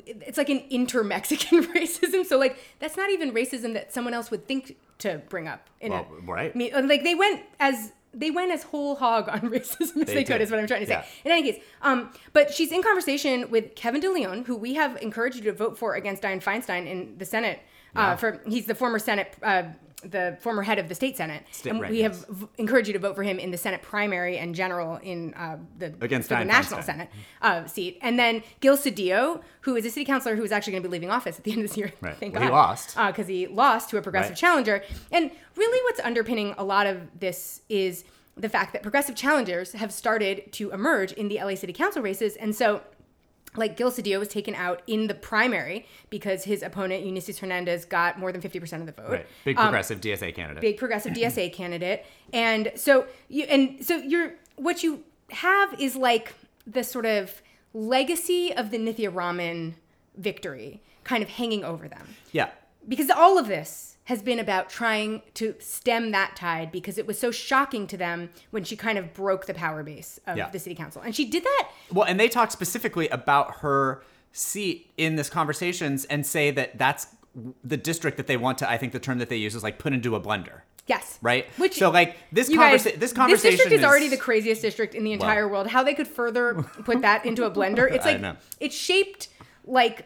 it's 0.05 0.37
like 0.37 0.49
an 0.49 0.63
inter-Mexican 0.69 1.63
racism. 1.75 2.25
So 2.25 2.37
like 2.37 2.57
that's 2.79 2.97
not 2.97 3.09
even 3.11 3.31
racism 3.31 3.73
that 3.73 3.93
someone 3.93 4.13
else 4.13 4.31
would 4.31 4.47
think 4.47 4.77
to 4.99 5.21
bring 5.29 5.47
up. 5.47 5.69
In 5.81 5.91
Well, 5.91 6.07
a, 6.17 6.21
right. 6.31 6.73
Uh, 6.73 6.81
like 6.83 7.03
they 7.03 7.15
went 7.15 7.41
as 7.59 7.91
they 8.15 8.31
went 8.31 8.51
as 8.51 8.63
whole 8.63 8.95
hog 8.95 9.29
on 9.29 9.41
racism 9.51 9.97
as 10.01 10.07
they, 10.07 10.23
could. 10.23 10.33
did. 10.33 10.41
Is 10.41 10.51
what 10.51 10.59
I'm 10.59 10.67
trying 10.67 10.81
to 10.81 10.87
say. 10.87 10.93
Yeah. 10.93 11.05
In 11.25 11.31
any 11.31 11.51
case, 11.51 11.63
um, 11.81 12.11
but 12.33 12.53
she's 12.53 12.71
in 12.71 12.81
conversation 12.81 13.49
with 13.49 13.75
Kevin 13.75 14.01
DeLeon, 14.01 14.45
who 14.45 14.55
we 14.55 14.73
have 14.75 14.97
encouraged 15.01 15.37
you 15.37 15.43
to 15.43 15.53
vote 15.53 15.77
for 15.77 15.95
against 15.95 16.23
Dianne 16.23 16.43
Feinstein 16.43 16.87
in 16.87 17.17
the 17.17 17.25
Senate. 17.25 17.59
Yeah. 17.95 18.09
Uh, 18.09 18.15
for 18.15 18.41
he's 18.47 18.65
the 18.65 18.75
former 18.75 18.99
Senate. 18.99 19.35
Uh, 19.41 19.63
the 20.03 20.37
former 20.41 20.61
head 20.61 20.77
of 20.77 20.87
the 20.89 20.95
state 20.95 21.17
senate, 21.17 21.43
State- 21.51 21.71
and 21.71 21.81
right, 21.81 21.89
we 21.89 21.99
yes. 21.99 22.19
have 22.25 22.27
v- 22.29 22.47
encouraged 22.57 22.87
you 22.87 22.93
to 22.93 22.99
vote 22.99 23.15
for 23.15 23.23
him 23.23 23.39
in 23.39 23.49
the 23.51 23.57
Senate 23.57 23.81
primary 23.81 24.37
and 24.37 24.53
general 24.53 24.97
in 24.97 25.33
uh, 25.33 25.57
the 25.79 25.93
Against 26.01 26.29
the 26.29 26.43
national 26.43 26.81
Senate 26.83 27.09
uh, 27.41 27.65
seat, 27.65 27.97
and 28.01 28.19
then 28.19 28.43
Gil 28.59 28.77
Cedillo, 28.77 29.41
who 29.61 29.75
is 29.75 29.85
a 29.85 29.89
city 29.89 30.05
councilor 30.05 30.35
who 30.35 30.43
is 30.43 30.51
actually 30.51 30.71
going 30.73 30.83
to 30.83 30.89
be 30.89 30.91
leaving 30.93 31.09
office 31.09 31.37
at 31.39 31.43
the 31.43 31.51
end 31.53 31.61
of 31.61 31.67
this 31.69 31.77
year. 31.77 31.91
Right. 32.01 32.15
Thank 32.17 32.33
Well, 32.35 32.43
he 32.43 32.49
lost. 32.49 32.95
because 32.95 33.27
he 33.27 33.47
lost 33.47 33.89
to 33.91 33.97
a 33.97 34.01
progressive 34.01 34.31
Right. 34.31 34.37
challenger. 34.37 34.83
And 35.11 35.31
really, 35.55 35.79
what's 35.85 35.99
underpinning 36.01 36.53
a 36.57 36.63
lot 36.63 36.85
of 36.87 37.01
this 37.19 37.61
is 37.69 38.03
the 38.37 38.49
fact 38.49 38.73
that 38.73 38.83
progressive 38.83 39.15
challengers 39.15 39.71
have 39.71 39.91
started 39.93 40.51
to 40.51 40.71
emerge 40.71 41.13
in 41.13 41.29
the 41.29 41.37
LA 41.41 41.55
City 41.55 41.73
Council 41.73 42.01
races, 42.01 42.35
and 42.35 42.53
so. 42.55 42.81
Like 43.57 43.77
Gil 43.77 43.91
Cedillo 43.91 44.19
was 44.19 44.27
taken 44.27 44.55
out 44.55 44.81
in 44.87 45.07
the 45.07 45.13
primary 45.13 45.85
because 46.09 46.43
his 46.43 46.61
opponent 46.63 47.05
Eunisses 47.05 47.39
Hernandez 47.39 47.85
got 47.85 48.19
more 48.19 48.31
than 48.31 48.41
fifty 48.41 48.59
percent 48.59 48.81
of 48.81 48.87
the 48.87 49.01
vote. 49.01 49.11
right 49.11 49.27
big 49.43 49.57
Um, 49.57 49.65
progressive 49.65 50.01
dsa 50.01 50.33
candidate 50.33 50.61
big 50.61 50.77
progressive 50.77 51.13
DSA 51.13 51.53
candidate. 51.61 52.05
And 52.33 52.71
so 52.75 53.05
you 53.29 53.43
and 53.45 53.85
so 53.85 53.97
you're 53.97 54.33
what 54.55 54.83
you 54.83 55.03
have 55.31 55.79
is 55.79 55.95
like 55.95 56.33
the 56.67 56.83
sort 56.83 57.05
of 57.05 57.41
legacy 57.73 58.53
of 58.53 58.71
the 58.71 58.77
Nithya 58.77 59.13
Raman 59.13 59.75
victory 60.15 60.81
kind 61.03 61.21
of 61.21 61.29
hanging 61.29 61.63
over 61.63 61.87
them. 61.87 62.15
Yeah. 62.31 62.49
Because 62.87 63.09
all 63.09 63.37
of 63.37 63.47
this 63.47 63.94
has 64.05 64.21
been 64.21 64.39
about 64.39 64.69
trying 64.69 65.21
to 65.33 65.55
stem 65.59 66.11
that 66.11 66.35
tide 66.35 66.71
because 66.71 66.97
it 66.97 67.07
was 67.07 67.17
so 67.19 67.31
shocking 67.31 67.87
to 67.87 67.97
them 67.97 68.29
when 68.51 68.63
she 68.63 68.75
kind 68.75 68.97
of 68.97 69.13
broke 69.13 69.45
the 69.47 69.53
power 69.53 69.83
base 69.83 70.19
of 70.27 70.37
Yeah. 70.37 70.49
the 70.49 70.59
city 70.59 70.75
council. 70.75 71.01
And 71.01 71.15
she 71.15 71.25
did 71.25 71.43
that 71.43 71.69
Well, 71.91 72.05
and 72.05 72.19
they 72.19 72.27
talk 72.29 72.51
specifically 72.51 73.07
about 73.09 73.57
her 73.57 74.03
seat 74.31 74.91
in 74.97 75.15
this 75.15 75.29
conversations 75.29 76.05
and 76.05 76.25
say 76.25 76.51
that 76.51 76.77
that's 76.77 77.07
the 77.63 77.77
district 77.77 78.17
that 78.17 78.27
they 78.27 78.37
want 78.37 78.57
to. 78.59 78.69
I 78.69 78.77
think 78.77 78.93
the 78.93 78.99
term 78.99 79.17
that 79.19 79.29
they 79.29 79.37
use 79.37 79.55
is 79.55 79.63
like 79.63 79.79
put 79.79 79.91
into 79.91 80.15
a 80.15 80.21
blender, 80.21 80.61
Yes. 80.87 81.17
right? 81.21 81.47
Which 81.57 81.75
so 81.77 81.89
like 81.89 82.15
this 82.31 82.47
conversation. 82.53 82.99
This 82.99 83.11
conversation 83.11 83.51
district 83.57 83.73
is, 83.73 83.79
is 83.79 83.85
already 83.85 84.07
the 84.07 84.17
craziest 84.17 84.61
district 84.61 84.93
in 84.93 85.03
the 85.03 85.13
entire 85.13 85.47
world. 85.47 85.67
How 85.67 85.81
they 85.83 85.93
could 85.95 86.07
further 86.07 86.53
put 86.83 87.01
that 87.01 87.25
into 87.25 87.43
a 87.45 87.51
blender? 87.57 87.91
It's 87.91 88.05
like 88.05 88.21
it's 88.59 88.75
shaped 88.75 89.29
like 89.65 90.05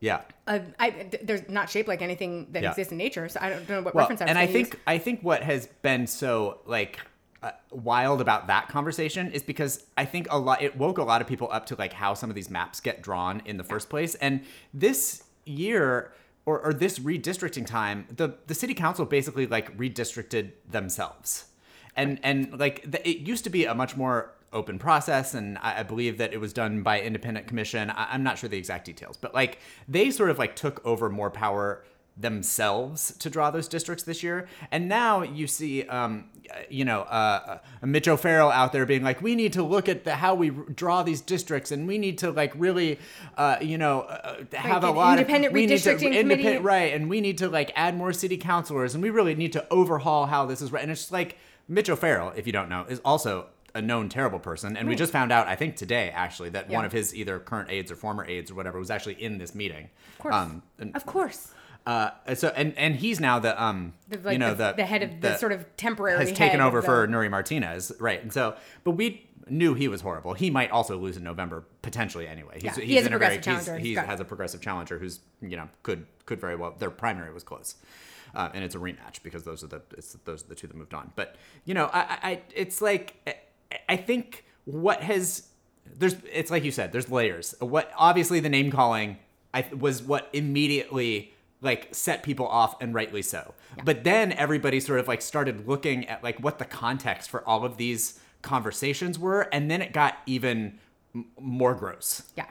yeah. 0.00 0.20
A, 0.48 0.62
I, 0.78 0.90
th- 0.90 1.22
there's 1.24 1.48
not 1.48 1.70
shaped 1.70 1.88
like 1.88 2.02
anything 2.02 2.48
that 2.52 2.62
Yeah. 2.62 2.70
exists 2.70 2.90
in 2.92 2.98
nature. 2.98 3.28
So 3.28 3.38
I 3.40 3.50
don't 3.50 3.68
know 3.68 3.82
what 3.82 3.94
Well, 3.94 4.04
reference 4.04 4.20
I 4.22 4.24
was 4.24 4.30
and 4.30 4.38
I 4.38 4.46
think 4.46 4.72
use. 4.74 4.82
I 4.86 4.98
think 4.98 5.20
what 5.22 5.42
has 5.42 5.66
been 5.82 6.06
so 6.06 6.60
like 6.66 6.98
uh, 7.42 7.52
wild 7.70 8.20
about 8.20 8.48
that 8.48 8.68
conversation 8.68 9.30
is 9.30 9.42
because 9.42 9.84
I 9.96 10.04
think 10.04 10.26
a 10.30 10.38
lot 10.38 10.60
it 10.62 10.76
woke 10.76 10.98
a 10.98 11.04
lot 11.04 11.20
of 11.20 11.28
people 11.28 11.48
up 11.52 11.66
to 11.66 11.76
like 11.76 11.92
how 11.92 12.14
some 12.14 12.30
of 12.30 12.34
these 12.36 12.50
maps 12.50 12.80
get 12.80 13.02
drawn 13.02 13.42
in 13.44 13.56
the 13.58 13.64
first 13.64 13.88
place. 13.88 14.14
And 14.16 14.44
this 14.74 15.22
year 15.44 16.12
or, 16.46 16.58
or 16.60 16.72
this 16.72 16.98
redistricting 16.98 17.66
time, 17.66 18.06
the 18.16 18.34
the 18.46 18.54
city 18.54 18.74
council 18.74 19.04
basically 19.04 19.46
like 19.46 19.76
redistricted 19.76 20.52
themselves. 20.68 21.44
And 21.94 22.18
and 22.22 22.58
like 22.58 22.90
the, 22.90 23.06
it 23.08 23.18
used 23.18 23.44
to 23.44 23.50
be 23.50 23.66
a 23.66 23.74
much 23.74 23.96
more 23.96 24.32
open 24.52 24.78
process 24.78 25.34
and 25.34 25.58
I, 25.58 25.80
I 25.80 25.82
believe 25.82 26.18
that 26.18 26.32
it 26.32 26.40
was 26.40 26.52
done 26.52 26.82
by 26.82 27.00
independent 27.00 27.46
commission. 27.46 27.90
I, 27.90 28.08
I'm 28.12 28.22
not 28.22 28.38
sure 28.38 28.48
the 28.48 28.56
exact 28.58 28.86
details, 28.86 29.16
but 29.16 29.34
like 29.34 29.58
they 29.86 30.10
sort 30.10 30.30
of 30.30 30.38
like 30.38 30.56
took 30.56 30.84
over 30.86 31.10
more 31.10 31.30
power 31.30 31.84
themselves 32.16 33.12
to 33.18 33.30
draw 33.30 33.50
those 33.50 33.68
districts 33.68 34.04
this 34.04 34.22
year. 34.22 34.48
And 34.70 34.88
now 34.88 35.22
you 35.22 35.46
see, 35.46 35.84
um, 35.84 36.24
you 36.68 36.84
know, 36.84 37.02
uh, 37.02 37.58
uh, 37.82 37.86
Mitch 37.86 38.08
O'Farrell 38.08 38.50
out 38.50 38.72
there 38.72 38.86
being 38.86 39.02
like, 39.04 39.22
we 39.22 39.34
need 39.34 39.52
to 39.54 39.62
look 39.62 39.88
at 39.88 40.04
the, 40.04 40.14
how 40.16 40.34
we 40.34 40.50
r- 40.50 40.56
draw 40.74 41.02
these 41.02 41.20
districts, 41.20 41.70
and 41.70 41.86
we 41.86 41.96
need 41.98 42.18
to 42.18 42.30
like 42.30 42.52
really, 42.56 42.98
uh, 43.36 43.56
you 43.60 43.78
know, 43.78 44.00
uh, 44.02 44.36
have 44.54 44.82
Like 44.82 44.92
a 44.92 44.96
lot 44.96 45.18
independent 45.18 45.52
of 45.54 45.60
to, 45.60 45.74
redistricting 45.74 45.98
committee. 45.98 46.20
independent- 46.20 46.64
right, 46.64 46.92
and 46.94 47.08
we 47.08 47.20
need 47.20 47.38
to 47.38 47.48
like 47.48 47.70
add 47.76 47.96
more 47.96 48.12
city 48.12 48.36
councilors, 48.36 48.94
and 48.94 49.02
we 49.02 49.10
really 49.10 49.34
need 49.34 49.52
to 49.52 49.66
overhaul 49.70 50.26
how 50.26 50.46
this 50.46 50.60
is 50.62 50.72
right. 50.72 50.82
And 50.82 50.90
it's 50.90 51.02
just 51.02 51.12
like 51.12 51.36
Mitch 51.68 51.88
O'Farrell, 51.90 52.32
if 52.34 52.46
you 52.46 52.52
don't 52.52 52.68
know, 52.70 52.84
is 52.88 53.00
also 53.04 53.46
a 53.78 53.82
known 53.82 54.08
terrible 54.08 54.38
person, 54.38 54.76
and 54.76 54.88
we 54.88 54.94
just 54.96 55.12
found 55.12 55.30
out, 55.32 55.46
I 55.46 55.56
think 55.56 55.76
today 55.76 56.10
actually, 56.10 56.50
that 56.50 56.68
one 56.68 56.84
of 56.84 56.92
his 56.92 57.14
either 57.14 57.38
current 57.38 57.70
aides 57.70 57.90
or 57.92 57.96
former 57.96 58.24
aides 58.26 58.50
or 58.50 58.54
whatever 58.54 58.78
was 58.78 58.90
actually 58.90 59.22
in 59.22 59.38
this 59.38 59.54
meeting. 59.54 59.88
Of 60.14 60.18
course. 60.18 60.34
and, 60.78 60.96
of 60.96 61.06
course. 61.06 61.52
uh, 61.86 62.10
so 62.34 62.48
and 62.56 62.76
and 62.76 62.96
he's 62.96 63.18
now 63.20 63.38
the 63.38 63.52
um 63.62 63.94
The, 64.08 64.18
like, 64.18 64.32
you 64.34 64.38
know 64.38 64.52
the, 64.54 64.70
the 64.72 64.76
the 64.78 64.84
head 64.84 65.02
of 65.02 65.20
the, 65.20 65.36
sort 65.38 65.52
of 65.52 65.64
temporary 65.76 66.18
has 66.18 66.32
taken 66.36 66.60
over 66.60 66.80
the- 66.80 66.86
for 66.86 67.06
Nury 67.08 67.30
Martinez 67.30 67.92
right 68.00 68.20
and 68.20 68.32
so 68.32 68.56
but 68.84 68.90
we 68.92 69.24
knew 69.48 69.72
he 69.74 69.88
was 69.88 70.00
horrible 70.02 70.34
he 70.34 70.50
might 70.50 70.70
also 70.70 70.98
lose 70.98 71.16
in 71.16 71.22
November 71.24 71.64
potentially 71.80 72.26
anyway 72.28 72.54
he's, 72.56 72.64
Yeah, 72.76 72.84
he 72.84 72.94
has 72.96 73.04
a 73.04 73.08
in 73.08 73.14
a 73.14 73.18
very 73.18 73.36
progressive 73.36 73.56
he's, 73.56 73.64
challenger. 73.66 73.82
he 73.82 73.88
He's 74.10 74.20
a 74.20 74.24
progressive 74.24 74.60
challenger 74.60 74.98
who's 74.98 75.20
you 75.40 75.56
know 75.56 75.68
could 75.82 76.04
could 76.26 76.40
very 76.40 76.56
well 76.56 76.74
their 76.78 76.90
primary 76.90 77.32
was 77.32 77.44
close 77.44 77.76
uh, 78.34 78.50
and 78.52 78.62
it's 78.62 78.74
a 78.74 78.78
rematch 78.78 79.22
because 79.22 79.44
those 79.44 79.64
are 79.64 79.68
the 79.68 79.80
it's 79.96 80.12
those 80.24 80.44
are 80.44 80.48
the 80.48 80.54
two 80.54 80.66
that 80.66 80.76
moved 80.76 80.92
on 80.92 81.12
but 81.16 81.36
you 81.64 81.72
know 81.72 81.86
I 81.94 82.00
I- 82.30 82.42
it's 82.54 82.82
like 82.82 83.14
I- 83.88 83.96
think 83.96 84.44
what 84.64 85.02
has 85.02 85.48
there's 85.96 86.16
it's 86.32 86.50
like 86.50 86.64
you 86.64 86.70
said 86.70 86.92
there's 86.92 87.10
layers. 87.10 87.54
What 87.60 87.90
obviously 87.96 88.40
the 88.40 88.48
name 88.48 88.70
calling 88.70 89.18
I 89.54 89.64
was 89.76 90.02
what 90.02 90.28
immediately 90.32 91.32
like 91.60 91.88
set 91.92 92.22
people 92.22 92.46
off 92.46 92.80
and 92.80 92.94
rightly 92.94 93.22
so. 93.22 93.54
But 93.84 94.04
then 94.04 94.32
everybody 94.32 94.78
sort 94.80 95.00
of 95.00 95.08
like 95.08 95.22
started 95.22 95.66
looking 95.66 96.06
at 96.08 96.22
like 96.22 96.38
what 96.38 96.58
the 96.58 96.64
context 96.64 97.30
for 97.30 97.46
all 97.48 97.64
of 97.64 97.76
these 97.78 98.20
conversations 98.42 99.18
were 99.18 99.48
and 99.52 99.70
then 99.70 99.82
it 99.82 99.92
got 99.92 100.18
even 100.26 100.78
m- 101.14 101.26
more 101.40 101.74
gross. 101.74 102.22
Yeah. 102.36 102.46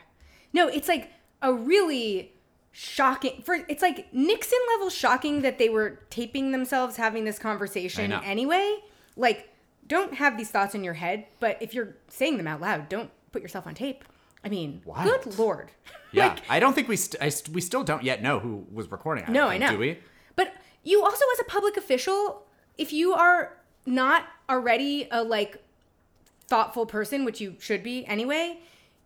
No, 0.54 0.68
it's 0.68 0.88
like 0.90 1.12
a 1.42 1.54
really 1.54 2.34
shocking 2.72 3.42
for 3.44 3.56
it's 3.70 3.82
like 3.82 4.12
Nixon 4.14 4.60
level 4.74 4.90
shocking 4.90 5.42
that 5.44 5.58
they 5.58 5.70
were 5.70 6.00
taping 6.10 6.52
themselves 6.52 6.98
having 6.98 7.24
this 7.26 7.40
conversation 7.40 8.12
anyway. 8.12 8.78
Like 9.16 9.50
don't 9.88 10.14
have 10.16 10.38
these 10.38 10.50
thoughts 10.50 10.76
in 10.76 10.84
your 10.84 10.94
head, 10.96 11.26
but 11.40 11.58
if 11.62 11.74
you're 11.74 11.96
saying 12.08 12.38
them 12.38 12.48
out 12.48 12.62
loud, 12.62 12.90
don't 12.90 13.10
put 13.32 13.42
yourself 13.42 13.68
on 13.68 13.74
tape. 13.76 14.04
I 14.44 14.50
mean, 14.50 14.82
Wild. 14.86 15.06
good 15.24 15.38
lord. 15.40 15.72
yeah 16.12 16.28
Like, 16.30 16.40
i 16.50 16.60
don't 16.60 16.74
think 16.74 16.88
we 16.88 16.96
st- 16.96 17.22
I 17.22 17.30
st- 17.30 17.54
we 17.54 17.60
still 17.62 17.84
don't 17.84 18.04
yet 18.04 18.22
know 18.22 18.40
who 18.40 18.66
was 18.72 18.90
recording 18.92 19.26
I 19.28 19.32
no, 19.32 19.42
don't 19.42 19.50
I 19.52 19.58
know. 19.58 19.72
do 19.72 19.78
we 19.80 20.00
But 20.36 20.54
you 20.84 21.04
also 21.04 21.26
as 21.34 21.40
a 21.40 21.44
public 21.46 21.76
official, 21.76 22.44
if 22.78 22.94
you 22.94 23.14
are 23.14 23.58
not 23.86 24.26
already 24.50 25.08
a 25.12 25.24
like 25.24 25.62
thoughtful 26.48 26.86
person, 26.86 27.26
which 27.26 27.42
you 27.42 27.56
should 27.60 27.84
be 27.84 28.06
anyway, 28.06 28.60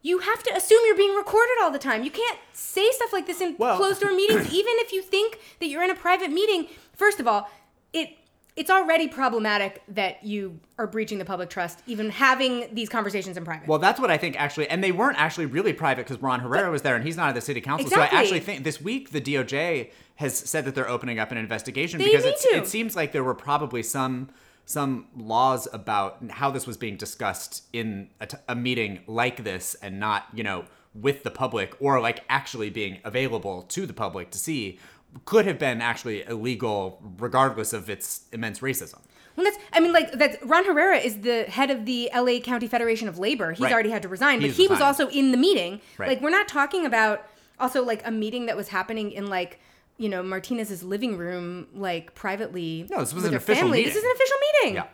you 0.04 0.20
have 0.20 0.44
to 0.44 0.56
assume 0.56 0.80
you're 0.86 0.98
being 0.98 1.16
recorded 1.16 1.56
all 1.62 1.72
the 1.72 1.80
time. 1.80 2.04
You 2.04 2.12
can't 2.12 2.38
say 2.54 2.90
stuff 2.92 3.14
like 3.14 3.26
this 3.26 3.42
in 3.42 3.56
Well- 3.58 3.78
closed 3.78 4.02
door 4.02 4.14
meetings, 4.16 4.48
even 4.54 4.74
if 4.78 4.92
you 4.92 5.02
think 5.02 5.40
that 5.60 5.68
you're 5.68 5.84
in 5.84 5.90
a 5.90 5.96
private 5.96 6.30
meeting. 6.32 6.68
First 6.94 7.20
of 7.20 7.28
all, 7.28 7.50
it 7.94 8.10
it's 8.56 8.70
already 8.70 9.08
problematic 9.08 9.82
that 9.88 10.24
you 10.24 10.60
are 10.78 10.88
breaching 10.88 11.18
the 11.18 11.26
public 11.26 11.50
trust, 11.50 11.82
even 11.88 12.10
having 12.10 12.74
these 12.74 12.90
conversations 12.90 13.38
in 13.38 13.46
private. 13.46 13.68
Well, 13.68 13.80
that's 13.80 14.00
what 14.00 14.12
I 14.12 14.18
think 14.18 14.40
actually, 14.40 14.68
and 14.68 14.84
they 14.84 14.92
weren't 14.92 15.18
actually 15.20 15.46
really 15.46 15.74
private 15.74 16.06
because 16.06 16.22
Ron 16.22 16.42
Herrera 16.42 16.70
was 16.70 16.82
there 16.82 16.96
and 16.96 17.06
he's 17.06 17.16
not 17.16 17.30
at 17.30 17.36
the 17.36 17.42
city 17.42 17.62
council. 17.62 17.88
Exactly. 17.88 18.10
So 18.10 18.18
I 18.18 18.22
actually 18.22 18.40
think 18.42 18.64
this 18.64 18.82
week 18.82 19.12
the 19.12 19.22
DOJ 19.22 19.92
has 20.16 20.38
said 20.38 20.66
that 20.66 20.76
they're 20.76 20.90
opening 20.90 21.18
up 21.18 21.32
an 21.32 21.38
investigation 21.38 22.00
They 22.00 22.06
because 22.06 22.26
need 22.26 22.32
it's, 22.32 22.44
to. 22.44 22.50
it 22.50 22.68
seems 22.68 22.96
like 22.96 23.14
there 23.14 23.24
were 23.24 23.36
probably 23.36 23.84
some 23.84 24.30
some 24.66 25.08
laws 25.18 25.68
about 25.74 26.18
how 26.30 26.52
this 26.52 26.68
was 26.68 26.78
being 26.78 26.96
discussed 26.96 27.64
in 27.74 28.10
a, 28.20 28.28
t- 28.28 28.38
a 28.48 28.56
meeting 28.56 29.00
like 29.08 29.44
this 29.44 29.76
and 29.82 30.00
not 30.00 30.28
you 30.34 30.44
know 30.44 30.66
with 30.94 31.24
the 31.24 31.32
public 31.32 31.76
or 31.80 32.00
like 32.00 32.24
actually 32.30 32.70
being 32.70 33.00
available 33.04 33.64
to 33.64 33.86
the 33.86 33.94
public 33.94 34.30
to 34.30 34.38
see 34.38 34.78
could 35.26 35.46
have 35.46 35.60
been 35.60 35.82
actually 35.82 36.24
illegal 36.24 37.02
regardless 37.18 37.74
of 37.74 37.90
its 37.90 38.22
immense 38.32 38.60
racism. 38.60 39.00
Well, 39.36 39.46
that's, 39.46 39.58
I 39.74 39.80
mean, 39.80 39.94
like, 39.94 40.12
that's, 40.14 40.38
Ron 40.44 40.66
Herrera 40.66 40.98
is 40.98 41.22
the 41.22 41.44
head 41.44 41.70
of 41.72 41.86
the 41.86 42.10
LA 42.14 42.40
County 42.40 42.68
Federation 42.68 43.08
of 43.08 43.18
Labor. 43.18 43.52
He's 43.52 43.62
Right. 43.62 43.72
already 43.74 43.90
had 43.90 44.02
to 44.02 44.10
resign, 44.10 44.40
but 44.40 44.48
He's 44.48 44.58
he 44.58 44.64
was 44.64 44.72
resigned. 44.80 44.88
also 44.88 45.08
in 45.10 45.32
the 45.32 45.38
meeting. 45.38 45.80
Right. 45.98 46.10
Like, 46.10 46.22
we're 46.22 46.30
not 46.32 46.48
talking 46.50 46.86
about 46.86 47.26
also 47.60 47.84
like 47.84 48.06
a 48.06 48.12
meeting 48.12 48.48
that 48.48 48.58
was 48.58 48.68
happening 48.70 49.12
in 49.12 49.28
like, 49.28 49.60
you 49.98 50.10
know, 50.10 50.22
Martinez's 50.24 50.84
living 50.84 51.18
room, 51.18 51.68
like 51.74 52.14
privately. 52.16 52.88
No, 52.90 53.00
this 53.00 53.14
was 53.14 53.24
with 53.24 53.26
an 53.28 53.32
her 53.34 53.38
official 53.38 53.62
family. 53.64 53.78
meeting. 53.80 53.94
This 53.94 54.04
is 54.04 54.04
an 54.04 54.12
official 54.16 54.38
meeting. 54.64 54.76
Yeah. 54.76 54.88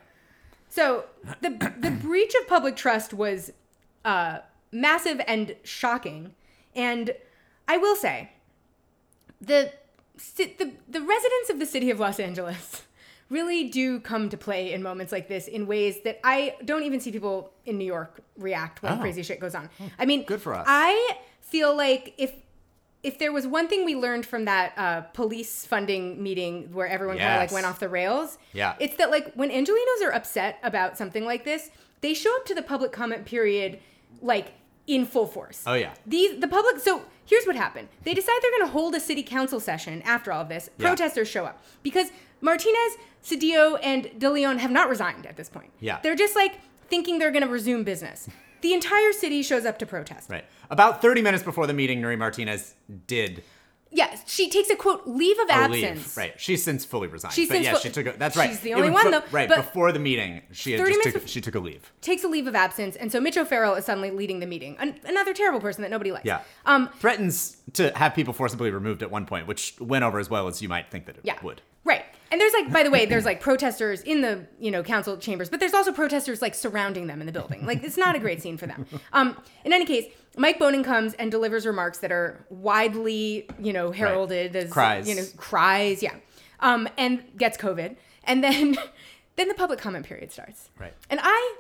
So 0.69 1.05
the 1.41 1.74
the 1.79 1.91
breach 1.91 2.33
of 2.41 2.47
public 2.47 2.75
trust 2.75 3.13
was 3.13 3.51
uh, 4.05 4.39
massive 4.71 5.21
and 5.27 5.55
shocking, 5.63 6.36
and 6.75 7.15
I 7.67 7.77
will 7.77 7.95
say, 7.95 8.31
the 9.41 9.71
the 10.38 10.71
the 10.88 11.01
residents 11.01 11.50
of 11.50 11.59
the 11.59 11.65
city 11.65 11.89
of 11.91 12.00
Los 12.00 12.19
Angeles 12.19 12.83
really 13.29 13.65
do 13.69 14.00
come 14.00 14.29
to 14.29 14.38
play 14.38 14.71
in 14.71 14.81
moments 14.81 15.12
like 15.12 15.27
this 15.27 15.47
in 15.47 15.67
ways 15.67 15.97
that 16.05 16.19
I 16.24 16.55
don't 16.63 16.83
even 16.83 17.00
see 17.01 17.12
people 17.12 17.51
in 17.65 17.77
New 17.77 17.86
York 17.86 18.21
react 18.38 18.81
when 18.81 18.93
Oh. 18.93 18.97
crazy 19.01 19.21
shit 19.21 19.39
goes 19.41 19.53
on. 19.53 19.69
I 20.00 20.05
mean, 20.05 20.24
Good 20.24 20.41
for 20.41 20.53
us. 20.55 20.65
I 20.67 21.17
feel 21.41 21.75
like 21.75 22.13
if 22.17 22.33
if 23.03 23.19
there 23.19 23.31
was 23.31 23.45
one 23.45 23.67
thing 23.67 23.86
we 23.86 23.95
learned 23.95 24.25
from 24.25 24.45
that 24.45 24.74
uh, 24.77 25.01
police 25.13 25.65
funding 25.65 26.21
meeting 26.24 26.74
where 26.74 26.88
everyone 26.88 27.17
kind 27.17 27.36
of 27.36 27.39
like 27.41 27.51
went 27.51 27.65
off 27.65 27.79
the 27.79 27.88
rails, 27.89 28.38
Yeah. 28.53 28.75
it's 28.79 28.95
that 28.97 29.12
like 29.12 29.33
when 29.33 29.50
Angelenos 29.50 30.03
are 30.03 30.12
upset 30.13 30.57
about 30.63 30.97
something 30.97 31.24
like 31.24 31.43
this, 31.43 31.69
they 32.01 32.13
show 32.13 32.36
up 32.38 32.45
to 32.45 32.55
the 32.55 32.63
public 32.63 32.91
comment 32.91 33.25
period 33.25 33.79
like 34.21 34.53
in 34.88 35.06
full 35.06 35.27
force. 35.27 35.63
Oh, 35.67 35.74
yeah. 35.74 35.94
These 36.06 36.39
the 36.39 36.48
public 36.48 36.79
so 36.79 37.03
here's 37.25 37.46
what 37.46 37.56
happened. 37.56 37.89
They 38.03 38.13
decide 38.13 38.36
they're 38.41 38.58
gonna 38.60 38.72
hold 38.72 38.96
a 38.96 39.00
city 39.00 39.22
council 39.22 39.60
session 39.60 40.01
after 40.03 40.32
all 40.32 40.41
of 40.41 40.50
this. 40.50 40.70
Yeah. 40.77 40.88
Protesters 40.88 41.27
show 41.27 41.46
up. 41.46 41.62
Because 41.84 42.08
Martinez, 42.41 42.98
Cedillo, 43.24 43.79
and 43.84 44.10
De 44.17 44.29
Leon 44.29 44.60
have 44.60 44.72
not 44.72 44.89
resigned 44.89 45.25
at 45.25 45.36
this 45.36 45.50
point. 45.50 45.72
Yeah. 45.79 46.00
They're 46.01 46.15
just 46.15 46.36
like 46.36 46.60
thinking 46.89 47.20
they're 47.20 47.32
gonna 47.32 47.48
resume 47.48 47.84
business. 47.84 48.29
The 48.62 48.74
entire 48.74 49.12
city 49.12 49.44
shows 49.44 49.65
up 49.65 49.77
to 49.79 49.86
protest. 49.86 50.29
Right. 50.32 50.46
About 50.72 51.01
30 51.01 51.22
minutes 51.22 51.44
before 51.44 51.67
the 51.67 51.74
meeting, 51.74 52.01
Nury 52.01 52.17
Martinez 52.17 52.74
did 53.06 53.44
Yes, 53.98 54.22
she 54.27 54.48
takes 54.50 54.70
a 54.70 54.75
quote 54.75 55.08
leave 55.08 55.39
of 55.39 55.50
absence. 55.50 55.82
leave. 55.82 56.18
Right. 56.18 56.34
She's 56.39 56.63
since 56.63 56.86
fully 56.86 57.08
resigned. 57.08 57.34
She's 57.34 57.50
but 57.50 57.62
yeah, 57.63 57.74
fu- 57.74 57.80
she 57.80 57.89
took 57.89 58.06
a, 58.06 58.12
that's 58.18 58.38
right. 58.38 58.50
she's 58.50 58.60
the 58.60 58.75
only 58.75 58.92
one, 58.92 59.10
though, 59.10 59.24
Right. 59.32 59.50
but 59.50 59.58
Before 59.58 59.92
the 59.92 59.98
meeting, 60.00 60.44
she 60.51 60.74
had 60.74 60.86
just 60.86 61.01
took, 61.04 61.16
bef- 61.24 61.27
she 61.27 61.42
took 61.42 61.56
a 61.56 61.60
leave. 61.60 61.92
Takes 62.01 62.24
a 62.24 62.27
leave 62.27 62.46
of 62.46 62.54
absence, 62.56 62.96
and 62.96 63.12
so 63.12 63.20
Mitch 63.20 63.38
O'Farrell 63.38 63.74
is 63.74 63.86
suddenly 63.86 64.12
leading 64.12 64.39
the 64.39 64.46
meeting. 64.46 64.77
An- 64.80 65.00
another 65.06 65.34
terrible 65.34 65.60
person 65.60 65.82
that 65.82 65.89
nobody 65.89 66.12
likes. 66.12 66.25
Yeah. 66.25 66.42
Um. 66.68 66.89
Threatens 67.00 67.58
to 67.74 67.92
have 67.98 68.13
people 68.13 68.34
forcibly 68.34 68.70
removed 68.70 69.01
at 69.01 69.10
one 69.10 69.25
point, 69.25 69.48
which 69.48 69.74
went 69.80 70.04
over 70.06 70.20
as 70.20 70.30
well 70.30 70.48
as 70.48 70.62
you 70.62 70.70
might 70.70 70.92
think 70.92 71.08
that 71.08 71.16
it 71.18 71.22
Yeah. 71.24 71.39
would. 71.42 71.62
Right. 71.84 72.06
And 72.31 72.41
there's 72.41 72.53
like, 72.53 72.72
by 72.74 72.84
the 72.84 72.89
way, 72.91 73.05
there's 73.05 73.25
like 73.25 73.39
protesters 73.39 74.01
in 74.01 74.22
the 74.22 74.46
you 74.60 74.69
know 74.72 74.84
council 74.84 75.17
chambers, 75.17 75.50
but 75.50 75.60
there's 75.60 75.74
also 75.74 75.91
protesters 75.91 76.41
like 76.41 76.55
surrounding 76.55 77.07
them 77.07 77.22
in 77.22 77.25
the 77.27 77.34
building. 77.34 77.65
Like 77.65 77.84
it's 77.84 77.98
not 77.98 78.15
a 78.15 78.19
great 78.19 78.41
scene 78.41 78.57
for 78.57 78.67
them. 78.67 78.86
Um, 79.13 79.38
in 79.63 79.72
any 79.74 79.86
case, 79.86 80.05
Mike 80.38 80.60
Bonin 80.60 80.84
comes 80.84 81.13
and 81.15 81.31
delivers 81.31 81.65
remarks 81.65 82.00
that 82.00 82.12
are 82.12 82.46
widely 82.50 83.50
you 83.60 83.72
know 83.74 83.91
heralded 83.91 84.55
as 84.55 84.72
Cries. 84.72 85.07
you 85.07 85.15
know 85.15 85.24
cries, 85.38 86.03
yeah, 86.03 86.15
um, 86.60 86.88
and 86.98 87.24
gets 87.38 87.57
COVID, 87.57 87.96
and 88.25 88.43
then 88.43 88.77
then 89.38 89.48
the 89.48 89.53
public 89.55 89.79
comment 89.79 90.05
period 90.05 90.31
starts. 90.31 90.69
Right. 90.79 90.93
And 91.10 91.19
I 91.24 91.55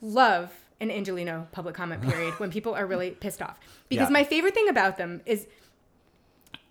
love 0.00 0.52
an 0.80 0.90
Angeleno 0.90 1.50
public 1.52 1.74
comment 1.74 2.02
period 2.02 2.34
when 2.38 2.50
people 2.50 2.74
are 2.74 2.86
really 2.86 3.10
pissed 3.10 3.40
off 3.42 3.58
because 3.88 4.08
Yeah. 4.08 4.12
my 4.12 4.24
favorite 4.24 4.52
thing 4.54 4.68
about 4.68 4.98
them 4.98 5.22
is 5.24 5.46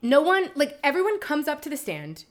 no 0.02 0.22
one 0.22 0.52
like 0.56 0.78
everyone 0.84 1.20
comes 1.20 1.48
up 1.48 1.62
to 1.64 1.70
the 1.70 1.78
stand 1.78 2.26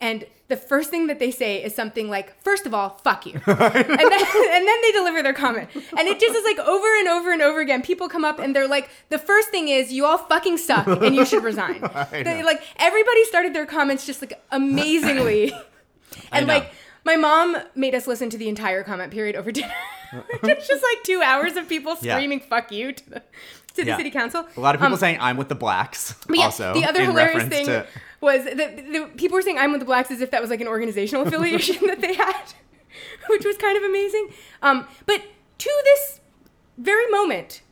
and 0.00 0.26
the 0.48 0.56
first 0.56 0.90
thing 0.90 1.06
that 1.06 1.18
they 1.20 1.30
say 1.30 1.62
is 1.62 1.74
something 1.74 2.08
like 2.10 2.34
first 2.42 2.66
of 2.66 2.74
all 2.74 2.88
fuck 2.90 3.24
you. 3.26 3.34
And, 3.46 3.58
then, 3.58 3.96
and 3.96 4.66
then 4.68 4.82
they 4.82 4.92
deliver 4.92 5.22
their 5.22 5.32
comment. 5.32 5.68
And 5.74 6.08
it 6.08 6.18
just 6.18 6.34
is 6.34 6.44
like 6.44 6.58
over 6.58 6.86
and 6.98 7.06
over 7.08 7.32
and 7.32 7.40
over 7.42 7.60
again 7.60 7.82
people 7.82 8.08
come 8.08 8.24
up 8.24 8.38
and 8.40 8.54
they're 8.56 8.66
like 8.66 8.88
the 9.10 9.18
first 9.18 9.50
thing 9.50 9.68
is 9.68 9.92
you 9.92 10.04
all 10.06 10.18
fucking 10.18 10.58
suck 10.58 10.86
and 10.88 11.14
you 11.14 11.24
should 11.24 11.44
resign. 11.44 11.80
They- 12.10 12.42
like 12.42 12.62
everybody 12.78 13.24
started 13.26 13.54
their 13.54 13.66
comments 13.66 14.06
just 14.06 14.20
like 14.22 14.42
amazingly. 14.50 15.52
And 16.32 16.46
like 16.48 16.72
my 17.04 17.14
mom 17.16 17.56
made 17.76 17.94
us 17.94 18.06
listen 18.08 18.28
to 18.30 18.36
the 18.38 18.48
entire 18.48 18.82
comment 18.82 19.12
period 19.12 19.36
over 19.36 19.52
dinner. 19.52 19.72
It's 20.42 20.66
just 20.66 20.82
like 20.82 21.02
two 21.04 21.22
hours 21.22 21.54
of 21.56 21.68
people 21.68 21.96
Yeah. 22.00 22.16
screaming 22.16 22.40
fuck 22.40 22.72
you 22.72 22.92
to 22.92 23.10
the 23.10 23.20
to 23.74 23.84
the 23.84 23.90
Yeah. 23.90 23.96
city 23.96 24.10
council. 24.10 24.44
A 24.56 24.60
lot 24.60 24.74
of 24.74 24.80
people 24.80 24.94
Um, 24.94 24.98
saying 24.98 25.18
I'm 25.20 25.36
with 25.36 25.48
the 25.48 25.54
blacks. 25.54 26.14
but 26.26 26.36
yeah, 26.38 26.44
also, 26.46 26.74
the 26.74 26.84
other 26.84 27.04
hilarious 27.04 27.44
thing 27.48 27.66
to- 27.66 27.86
was 28.20 28.44
that 28.44 28.56
the, 28.56 29.08
people 29.16 29.34
were 29.36 29.42
saying 29.42 29.58
"I'm 29.58 29.70
with 29.72 29.80
the 29.80 29.86
blacks" 29.86 30.10
as 30.10 30.20
if 30.20 30.30
that 30.30 30.40
was 30.40 30.50
like 30.50 30.60
an 30.60 30.68
organizational 30.68 31.26
affiliation 31.26 31.76
that 31.86 32.00
they 32.00 32.14
had, 32.14 32.52
which 33.28 33.44
was 33.44 33.56
kind 33.56 33.76
of 33.76 33.82
amazing. 33.84 34.28
Um, 34.62 34.86
but 35.06 35.22
to 35.58 35.70
this 35.84 36.20
very 36.78 37.06
moment, 37.08 37.62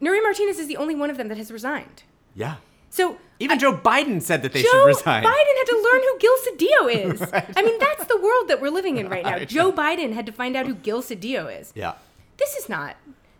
Nury 0.00 0.22
Martinez 0.22 0.58
is 0.58 0.66
the 0.68 0.76
only 0.76 0.94
one 0.94 1.10
of 1.10 1.16
them 1.16 1.28
that 1.28 1.38
has 1.38 1.50
resigned. 1.50 2.02
yeah. 2.34 2.56
So 2.90 3.16
Even 3.38 3.58
Joe 3.58 3.74
Biden 3.74 4.20
said 4.20 4.42
that 4.42 4.52
they 4.52 4.60
Joe 4.60 4.68
should 4.68 4.84
resign. 4.84 5.22
Joe 5.22 5.28
Biden 5.30 5.56
had 5.56 5.64
to 5.64 5.90
learn 5.90 6.02
who 6.02 6.18
Gil 6.18 6.36
Cedillo 6.44 7.12
is. 7.14 7.22
I 7.56 7.62
mean, 7.62 7.78
that's 7.78 8.04
the 8.04 8.20
world 8.20 8.48
that 8.48 8.60
we're 8.60 8.68
living 8.68 8.98
in 8.98 9.08
right 9.08 9.24
now. 9.24 9.36
I 9.36 9.44
Joe. 9.46 9.72
Biden 9.72 10.12
had 10.12 10.26
to 10.26 10.32
find 10.32 10.54
out 10.56 10.66
who 10.66 10.74
Gil 10.74 11.00
Cedillo 11.02 11.58
is. 11.58 11.72
Yeah. 11.74 11.94
This 12.36 12.54
is 12.54 12.68
not. 12.68 12.96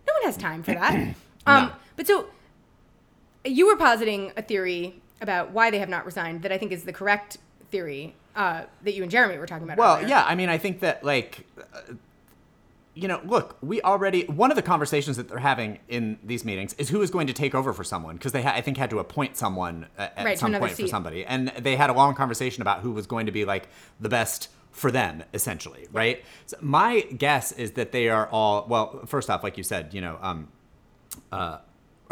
No 0.07 0.15
one 0.15 0.23
has 0.23 0.39
time 0.39 0.63
for 0.63 0.73
that. 0.73 1.15
Um, 1.47 1.67
No. 1.67 1.73
But 1.97 2.07
so 2.07 2.27
you 3.45 3.67
were 3.67 3.77
positing 3.77 4.33
a 4.39 4.43
theory 4.43 5.02
about 5.23 5.53
why 5.53 5.71
they 5.71 5.79
have 5.79 5.89
not 5.89 6.05
resigned 6.05 6.43
that 6.43 6.53
I 6.53 6.59
think 6.59 6.73
is 6.73 6.85
the 6.85 6.93
correct 6.93 7.39
theory 7.71 8.15
uh, 8.37 8.65
that 8.83 8.95
you 8.95 9.03
and 9.03 9.11
Jeremy 9.11 9.39
were 9.39 9.47
talking 9.47 9.65
about. 9.65 9.79
Well, 9.79 9.97
earlier. 9.97 10.09
yeah, 10.09 10.25
I 10.27 10.35
mean, 10.35 10.49
I 10.49 10.59
think 10.59 10.81
that 10.81 11.03
like, 11.05 11.47
uh, 11.59 11.95
you 12.95 13.09
know, 13.09 13.21
look, 13.25 13.57
we 13.63 13.81
already 13.83 14.25
one 14.25 14.51
of 14.51 14.57
the 14.57 14.63
conversations 14.63 15.17
that 15.17 15.29
they're 15.29 15.39
having 15.39 15.79
in 15.89 16.19
these 16.23 16.45
meetings 16.45 16.75
is 16.75 16.91
who 16.91 17.01
is 17.01 17.11
going 17.11 17.27
to 17.29 17.33
take 17.33 17.55
over 17.55 17.73
for 17.73 17.85
someone 17.85 18.17
because 18.17 18.33
they 18.33 18.43
ha- 18.43 18.53
I 18.55 18.61
think 18.61 18.77
had 18.77 18.91
to 18.91 18.99
appoint 18.99 19.37
someone 19.37 19.87
uh, 19.99 20.09
at 20.17 20.25
Right, 20.25 20.39
some 20.39 20.53
point 20.53 20.73
for 20.73 20.87
somebody, 20.87 21.25
and 21.25 21.49
they 21.59 21.77
had 21.77 21.89
a 21.89 21.95
long 21.95 22.15
conversation 22.15 22.61
about 22.61 22.81
who 22.81 22.93
was 22.93 23.07
going 23.07 23.27
to 23.27 23.33
be 23.33 23.45
like 23.45 23.69
the 24.01 24.09
best 24.11 24.49
for 24.73 24.91
them 24.91 25.23
essentially, 25.35 25.87
right? 25.93 26.25
So 26.47 26.57
my 26.61 27.03
guess 27.03 27.53
is 27.53 27.73
that 27.73 27.93
they 27.93 28.09
are 28.09 28.29
all 28.29 28.67
well. 28.69 29.03
First 29.07 29.31
off, 29.31 29.43
like 29.43 29.57
you 29.57 29.65
said, 29.65 29.95
you 29.95 30.01
know, 30.01 30.19
um, 30.21 30.49
uh, 31.31 31.59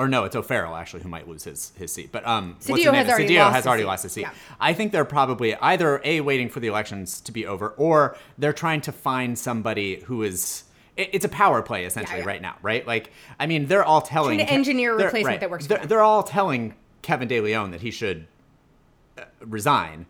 or 0.00 0.08
no, 0.08 0.24
it's 0.24 0.34
O'Farrell 0.34 0.74
actually 0.76 1.02
who 1.02 1.08
might 1.08 1.28
lose 1.28 1.44
his 1.44 1.72
his 1.76 1.92
seat. 1.92 2.10
But 2.10 2.26
um, 2.26 2.56
Cedillo 2.60 2.94
has 2.94 3.08
already 3.08 3.28
Cedillo 3.28 3.38
lost 3.38 3.54
has 3.54 3.64
his 3.64 3.66
already 3.68 3.82
seat. 3.82 3.86
lost 3.86 4.02
his 4.04 4.12
seat. 4.12 4.20
Yeah. 4.22 4.32
I 4.58 4.72
think 4.72 4.92
they're 4.92 5.04
probably 5.04 5.54
either 5.56 6.00
a 6.04 6.20
waiting 6.22 6.48
for 6.48 6.60
the 6.60 6.68
elections 6.68 7.20
to 7.22 7.32
be 7.32 7.46
over, 7.46 7.70
or 7.76 8.16
they're 8.38 8.52
trying 8.52 8.80
to 8.82 8.92
find 8.92 9.38
somebody 9.38 10.00
who 10.06 10.22
is. 10.22 10.64
it- 10.96 11.10
It's 11.12 11.24
a 11.24 11.28
power 11.28 11.62
play 11.62 11.84
essentially 11.84 12.20
yeah. 12.20 12.26
right 12.32 12.42
now, 12.42 12.56
right? 12.62 12.86
Like, 12.86 13.12
I 13.38 13.46
mean, 13.46 13.66
they're 13.66 13.84
all 13.84 14.00
telling 14.00 14.38
Trying 14.38 14.48
to 14.48 14.52
engineer 14.54 14.92
a 14.94 15.04
replacement 15.04 15.26
right. 15.26 15.40
that 15.40 15.50
works 15.50 15.66
for 15.66 15.74
They're, 15.74 15.86
they're 15.86 16.02
all 16.02 16.22
telling 16.22 16.74
Kevin 17.02 17.28
De 17.28 17.40
Leon 17.40 17.70
that 17.70 17.80
he 17.82 17.90
should 17.90 18.26
uh, 19.18 19.22
resign 19.40 20.06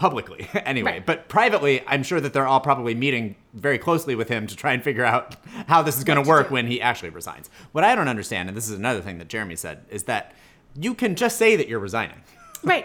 publicly 0.00 0.48
anyway 0.64 0.92
Right. 0.92 1.06
but 1.06 1.28
privately 1.28 1.82
i'm 1.86 2.02
sure 2.02 2.20
that 2.20 2.32
they're 2.32 2.46
all 2.46 2.60
probably 2.60 2.94
meeting 2.94 3.36
very 3.52 3.76
closely 3.78 4.14
with 4.14 4.28
him 4.30 4.46
to 4.46 4.56
try 4.56 4.72
and 4.72 4.82
figure 4.82 5.04
out 5.04 5.36
how 5.68 5.82
this 5.82 5.98
is 5.98 6.04
going 6.04 6.22
to 6.22 6.26
work 6.26 6.50
when 6.50 6.66
he 6.66 6.80
actually 6.80 7.10
resigns 7.10 7.50
what 7.72 7.84
i 7.84 7.94
don't 7.94 8.08
understand 8.08 8.48
and 8.48 8.56
this 8.56 8.68
is 8.68 8.76
another 8.78 9.02
thing 9.02 9.18
that 9.18 9.28
jeremy 9.28 9.54
said 9.56 9.84
is 9.90 10.04
that 10.04 10.32
you 10.74 10.94
can 10.94 11.14
just 11.14 11.36
say 11.36 11.54
that 11.54 11.68
you're 11.68 11.78
resigning 11.80 12.22
right. 12.64 12.84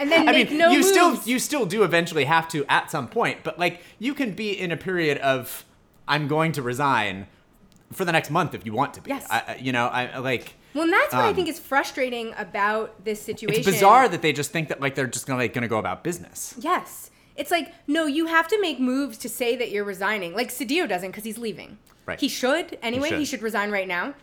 And 0.00 0.10
then 0.10 0.28
I 0.28 0.32
mean, 0.32 0.56
no 0.58 0.70
you 0.70 0.78
moves. 0.78 0.88
still 0.88 1.14
you 1.24 1.38
still 1.38 1.64
do 1.64 1.84
eventually 1.84 2.24
have 2.24 2.48
to 2.48 2.64
at 2.68 2.90
some 2.90 3.06
point, 3.06 3.38
but 3.44 3.56
like 3.56 3.80
you 4.00 4.14
can 4.14 4.32
be 4.34 4.50
in 4.50 4.72
a 4.72 4.76
period 4.76 5.18
of 5.18 5.64
I'm 6.08 6.26
going 6.26 6.50
to 6.52 6.62
resign 6.62 7.28
for 7.92 8.04
the 8.04 8.10
next 8.10 8.30
month 8.30 8.52
if 8.52 8.66
you 8.66 8.72
want 8.72 8.94
to 8.94 9.00
be. 9.00 9.10
Yes. 9.10 9.26
I, 9.30 9.58
you 9.60 9.70
know, 9.70 9.86
I 9.86 10.18
like. 10.18 10.54
Well, 10.74 10.84
and 10.84 10.92
that's 10.92 11.12
what 11.12 11.24
I 11.24 11.28
um, 11.30 11.34
think 11.34 11.48
is 11.48 11.58
frustrating 11.58 12.34
about 12.36 13.04
this 13.04 13.20
situation. 13.20 13.60
It's 13.60 13.68
bizarre 13.68 14.08
that 14.08 14.22
they 14.22 14.32
just 14.32 14.50
think 14.50 14.68
that 14.68 14.80
like 14.80 14.94
they're 14.94 15.06
just 15.06 15.26
gonna 15.26 15.38
like, 15.38 15.52
gonna 15.52 15.68
go 15.68 15.78
about 15.78 16.02
business. 16.04 16.54
Yes. 16.58 17.10
It's 17.36 17.50
like, 17.50 17.72
no, 17.86 18.06
you 18.06 18.26
have 18.26 18.46
to 18.48 18.60
make 18.60 18.78
moves 18.78 19.16
to 19.18 19.28
say 19.28 19.56
that 19.56 19.70
you're 19.70 19.84
resigning. 19.84 20.34
Like 20.34 20.48
Cedillo 20.50 20.88
doesn't 20.88 21.10
because 21.10 21.24
he's 21.24 21.38
leaving. 21.38 21.78
Right. 22.04 22.20
He 22.20 22.28
should 22.28 22.78
anyway. 22.82 23.10
He 23.10 23.24
should, 23.24 23.28
should. 23.28 23.42
resign 23.42 23.70
right 23.70 23.88
now. 23.88 24.14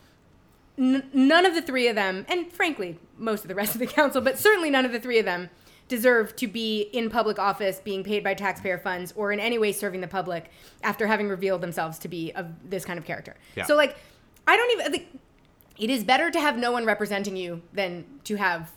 N- 0.78 1.10
none 1.14 1.46
of 1.46 1.56
the 1.56 1.62
three 1.62 1.88
of 1.88 1.96
them, 1.96 2.26
and 2.30 2.52
frankly, 2.52 2.98
most 3.18 3.44
of 3.44 3.48
the 3.48 3.56
rest 3.56 3.74
of 3.74 3.80
the 3.80 3.88
council, 4.00 4.22
but 4.22 4.38
certainly 4.38 4.70
none 4.70 4.86
of 4.86 4.92
the 4.92 5.00
three 5.00 5.20
of 5.20 5.26
them, 5.26 5.50
deserve 5.88 6.36
to 6.36 6.48
be 6.48 6.82
in 6.94 7.10
public 7.10 7.40
office, 7.40 7.80
being 7.80 8.04
paid 8.04 8.24
by 8.24 8.34
taxpayer 8.34 8.78
funds, 8.78 9.12
or 9.16 9.32
in 9.32 9.40
any 9.40 9.58
way 9.58 9.72
serving 9.72 10.02
the 10.02 10.08
public 10.08 10.52
after 10.84 11.08
having 11.08 11.28
revealed 11.28 11.62
themselves 11.62 11.98
to 12.00 12.08
be 12.08 12.32
of 12.34 12.48
this 12.70 12.86
kind 12.86 12.98
of 13.00 13.06
character. 13.06 13.36
Yeah. 13.56 13.66
So, 13.66 13.76
like, 13.76 13.98
I 14.48 14.56
don't 14.56 14.72
even. 14.80 14.92
Like, 14.92 15.08
it 15.80 15.90
is 15.90 16.04
better 16.04 16.30
to 16.30 16.40
have 16.40 16.58
no 16.58 16.72
one 16.72 16.86
representing 16.86 17.36
you 17.36 17.62
than 17.74 18.06
to 18.26 18.36
have 18.36 18.72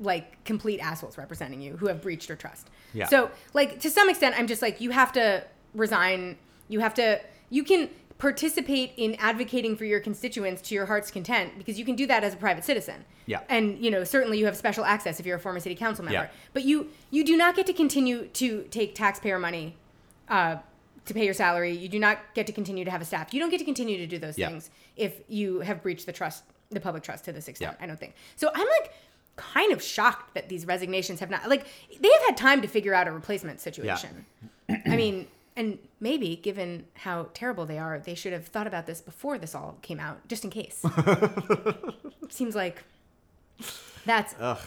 like 0.00 0.42
complete 0.44 0.80
assholes 0.80 1.18
representing 1.18 1.60
you 1.60 1.76
who 1.76 1.88
have 1.88 2.00
breached 2.00 2.28
your 2.28 2.36
trust. 2.36 2.68
Yeah. 2.94 3.06
So 3.06 3.30
like 3.54 3.80
to 3.80 3.90
some 3.90 4.08
extent, 4.08 4.34
I'm 4.38 4.46
just 4.46 4.62
like 4.62 4.80
you 4.80 4.90
have 4.90 5.12
to 5.12 5.44
resign. 5.74 6.38
You 6.68 6.80
have 6.80 6.94
to. 6.94 7.20
You 7.50 7.64
can 7.64 7.90
participate 8.18 8.92
in 8.96 9.14
advocating 9.16 9.76
for 9.76 9.84
your 9.84 10.00
constituents 10.00 10.60
to 10.60 10.74
your 10.74 10.86
heart's 10.86 11.10
content 11.10 11.52
because 11.56 11.78
you 11.78 11.84
can 11.84 11.94
do 11.94 12.06
that 12.06 12.24
as 12.24 12.34
a 12.34 12.36
private 12.36 12.64
citizen. 12.64 13.04
Yeah. 13.26 13.40
And 13.48 13.78
you 13.84 13.90
know 13.90 14.04
certainly 14.04 14.38
you 14.38 14.46
have 14.46 14.56
special 14.56 14.84
access 14.84 15.20
if 15.20 15.26
you're 15.26 15.36
a 15.36 15.40
former 15.40 15.60
city 15.60 15.74
council 15.74 16.04
member. 16.04 16.22
Yeah. 16.22 16.28
But 16.52 16.64
you 16.64 16.88
you 17.10 17.24
do 17.24 17.36
not 17.36 17.54
get 17.56 17.66
to 17.66 17.72
continue 17.72 18.26
to 18.26 18.62
take 18.70 18.94
taxpayer 18.94 19.38
money. 19.38 19.76
Uh, 20.28 20.56
to 21.08 21.14
pay 21.14 21.24
your 21.24 21.34
salary, 21.34 21.72
you 21.76 21.88
do 21.88 21.98
not 21.98 22.18
get 22.34 22.46
to 22.46 22.52
continue 22.52 22.84
to 22.84 22.90
have 22.90 23.02
a 23.02 23.04
staff. 23.04 23.34
You 23.34 23.40
don't 23.40 23.50
get 23.50 23.58
to 23.58 23.64
continue 23.64 23.96
to 23.98 24.06
do 24.06 24.18
those 24.18 24.38
Yeah. 24.38 24.48
things 24.48 24.70
if 24.96 25.20
you 25.28 25.60
have 25.60 25.82
breached 25.82 26.06
the 26.06 26.12
trust, 26.12 26.44
the 26.70 26.80
public 26.80 27.02
trust 27.02 27.24
to 27.24 27.32
this 27.32 27.48
extent. 27.48 27.76
Yeah. 27.78 27.84
I 27.84 27.86
don't 27.86 27.98
think. 27.98 28.14
So 28.36 28.50
I'm 28.54 28.66
like 28.80 28.92
kind 29.36 29.72
of 29.72 29.82
shocked 29.82 30.34
that 30.34 30.48
these 30.48 30.66
resignations 30.66 31.20
have 31.20 31.30
not 31.30 31.48
like 31.48 31.66
they 32.00 32.08
have 32.10 32.22
had 32.26 32.36
time 32.36 32.60
to 32.62 32.68
figure 32.68 32.94
out 32.94 33.06
a 33.08 33.12
replacement 33.12 33.60
situation. 33.60 34.24
I 34.68 34.96
mean, 34.96 35.26
and 35.56 35.78
maybe 36.00 36.36
given 36.36 36.86
how 36.94 37.28
terrible 37.34 37.64
they 37.66 37.78
are, 37.78 37.98
they 37.98 38.14
should 38.14 38.32
have 38.32 38.46
thought 38.46 38.66
about 38.66 38.86
this 38.86 39.00
before 39.00 39.38
this 39.38 39.54
all 39.54 39.76
came 39.82 39.98
out, 40.00 40.26
just 40.28 40.44
in 40.44 40.50
case. 40.50 40.82
Seems 42.28 42.54
like 42.54 42.84
that's 44.04 44.34
Ugh, 44.40 44.58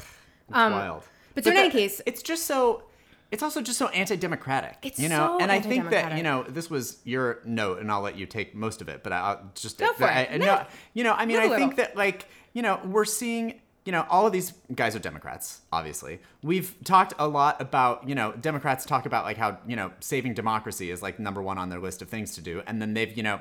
Um, 0.51 0.71
wild. 0.73 1.04
but 1.36 1.43
so 1.43 1.51
in 1.51 1.58
any 1.58 1.69
case- 1.69 2.01
it's 2.06 2.21
just 2.21 2.45
so. 2.45 2.84
It's 3.32 3.41
also 3.41 3.62
just 3.62 3.80
so 3.80 3.88
anti-democratic. 3.88 4.78
It's 4.84 5.00
you 5.00 5.08
know, 5.10 5.38
so 5.38 5.41
and 5.41 5.52
I 5.52 5.60
think 5.62 5.89
that 5.89 6.17
you 6.17 6.24
know 6.24 6.44
this 6.44 6.70
was 6.70 7.00
your 7.06 7.39
note, 7.46 7.80
and 7.80 7.89
I'll 7.91 8.02
let 8.02 8.17
you 8.17 8.26
take 8.26 8.54
most 8.54 8.82
of 8.82 8.89
it. 8.89 9.04
But 9.04 9.13
I'll 9.13 9.52
just 9.56 9.78
Go 9.78 9.94
for 9.94 10.04
I, 10.06 10.22
it. 10.24 10.30
I- 10.34 10.38
No. 10.38 10.46
no, 10.46 10.65
you 10.94 11.04
know, 11.04 11.13
I 11.13 11.26
mean, 11.26 11.38
I 11.38 11.44
Little, 11.44 11.58
think 11.58 11.78
that 11.78 11.96
like 11.96 12.28
you 12.54 12.62
know 12.62 12.80
we're 12.86 13.06
seeing 13.06 13.62
you 13.86 13.91
know 13.94 14.06
all 14.10 14.28
of 14.28 14.34
these 14.34 14.52
guys 14.76 14.96
are 14.96 15.00
Democrats. 15.00 15.62
Obviously, 15.72 16.20
we've 16.44 16.76
talked 16.84 17.13
a 17.17 17.28
lot 17.28 17.62
about 17.62 18.08
you 18.08 18.15
know 18.15 18.34
Democrats 18.34 18.86
talk 18.86 19.06
about 19.06 19.24
like 19.24 19.38
how 19.38 19.58
you 19.65 19.78
know 19.78 19.91
saving 20.02 20.34
democracy 20.34 20.91
is 20.91 21.02
like 21.02 21.17
number 21.17 21.41
one 21.41 21.58
on 21.58 21.70
their 21.70 21.80
list 21.80 22.02
of 22.02 22.10
things 22.10 22.36
to 22.36 22.41
do, 22.41 22.62
and 22.67 22.82
then 22.82 22.94
they've 22.94 23.15
you 23.15 23.24
know 23.24 23.39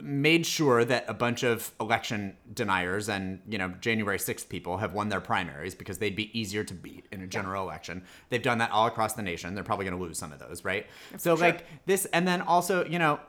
made 0.00 0.44
sure 0.44 0.84
that 0.84 1.04
a 1.08 1.14
bunch 1.14 1.42
of 1.42 1.72
election 1.80 2.36
deniers 2.52 3.08
and 3.08 3.40
you 3.48 3.56
know 3.56 3.68
January 3.80 4.18
6th 4.18 4.48
people 4.48 4.76
have 4.76 4.92
won 4.92 5.08
their 5.08 5.20
primaries 5.20 5.74
because 5.74 5.98
they'd 5.98 6.16
be 6.16 6.38
easier 6.38 6.62
to 6.64 6.74
beat 6.74 7.06
in 7.12 7.22
a 7.22 7.26
general 7.26 7.62
election. 7.62 8.02
They've 8.28 8.42
done 8.42 8.58
that 8.58 8.70
all 8.70 8.86
across 8.86 9.14
the 9.14 9.22
nation. 9.22 9.54
They're 9.54 9.64
probably 9.64 9.86
going 9.86 9.96
to 9.98 10.02
lose 10.02 10.18
some 10.18 10.32
of 10.32 10.38
those, 10.38 10.64
right? 10.64 10.86
so 11.16 11.34
sure. 11.36 11.46
like 11.46 11.64
this 11.86 12.04
and 12.12 12.28
then 12.28 12.42
also, 12.42 12.84
you 12.84 12.98
know, 12.98 13.20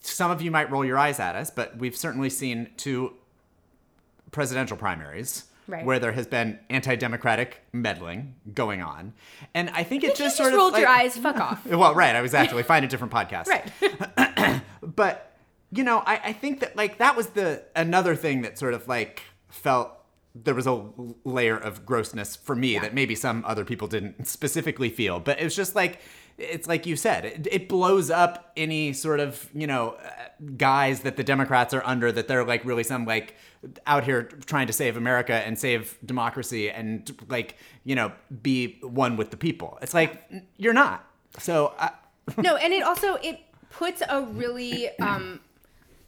some 0.00 0.30
of 0.30 0.40
you 0.40 0.50
might 0.50 0.70
roll 0.70 0.84
your 0.84 0.98
eyes 0.98 1.18
at 1.20 1.34
us, 1.34 1.50
but 1.50 1.76
we've 1.78 1.96
certainly 1.96 2.30
seen 2.30 2.70
two 2.76 3.14
presidential 4.30 4.76
primaries 4.76 5.44
Right. 5.66 5.84
where 5.84 5.98
there 5.98 6.12
has 6.12 6.26
been 6.26 6.58
anti-democratic 6.70 7.60
meddling 7.74 8.36
going 8.54 8.80
on. 8.80 9.12
And 9.52 9.68
I 9.68 9.82
think 9.82 10.02
it 10.02 10.16
just 10.16 10.18
just 10.18 10.36
sort 10.38 10.54
of 10.54 10.58
rolled 10.58 10.78
your 10.78 10.88
eyes. 10.88 11.18
Fuck 11.18 11.36
off. 11.36 11.66
well, 11.66 11.94
right. 11.94 12.16
I 12.16 12.22
was 12.22 12.32
actually 12.32 12.62
find 12.62 12.86
a 12.86 12.88
different 12.88 13.12
podcast. 13.12 13.48
Right. 13.48 14.62
But 14.80 15.27
you 15.70 15.84
know, 15.84 16.02
I, 16.06 16.20
I 16.24 16.32
think 16.32 16.60
that 16.60 16.76
like 16.76 16.98
that 16.98 17.16
was 17.16 17.28
the 17.28 17.64
another 17.76 18.14
thing 18.14 18.42
that 18.42 18.58
sort 18.58 18.74
of 18.74 18.88
like 18.88 19.22
felt 19.48 19.92
there 20.34 20.54
was 20.54 20.66
a 20.66 20.84
layer 21.24 21.56
of 21.56 21.84
grossness 21.84 22.36
for 22.36 22.54
me 22.54 22.78
that 22.78 22.94
maybe 22.94 23.14
some 23.14 23.44
other 23.46 23.64
people 23.64 23.88
didn't 23.88 24.26
specifically 24.26 24.90
feel, 24.90 25.20
but 25.20 25.40
it 25.40 25.44
was 25.44 25.56
just 25.56 25.74
like 25.74 26.00
it's 26.38 26.68
like 26.68 26.86
you 26.86 26.94
said, 26.94 27.24
it, 27.24 27.48
it 27.50 27.68
blows 27.68 28.10
up 28.10 28.52
any 28.56 28.92
sort 28.92 29.20
of 29.20 29.48
you 29.54 29.66
know 29.66 29.96
uh, 30.02 30.10
guys 30.56 31.00
that 31.00 31.16
the 31.16 31.24
Democrats 31.24 31.74
are 31.74 31.82
under 31.84 32.12
that 32.12 32.28
they're 32.28 32.44
like 32.44 32.64
really 32.64 32.84
some 32.84 33.04
like 33.04 33.34
out 33.86 34.04
here 34.04 34.22
trying 34.46 34.68
to 34.68 34.72
save 34.72 34.96
America 34.96 35.34
and 35.34 35.58
save 35.58 35.98
democracy 36.04 36.70
and 36.70 37.10
like 37.28 37.56
you 37.84 37.94
know 37.94 38.12
be 38.42 38.78
one 38.82 39.16
with 39.16 39.30
the 39.30 39.36
people. 39.36 39.78
It's 39.82 39.94
like 39.94 40.22
you're 40.56 40.74
not. 40.74 41.04
So 41.38 41.74
I, 41.78 41.90
no, 42.38 42.56
and 42.56 42.72
it 42.72 42.82
also 42.82 43.14
it 43.16 43.40
puts 43.70 44.02
a 44.08 44.22
really 44.22 44.88
um 45.00 45.40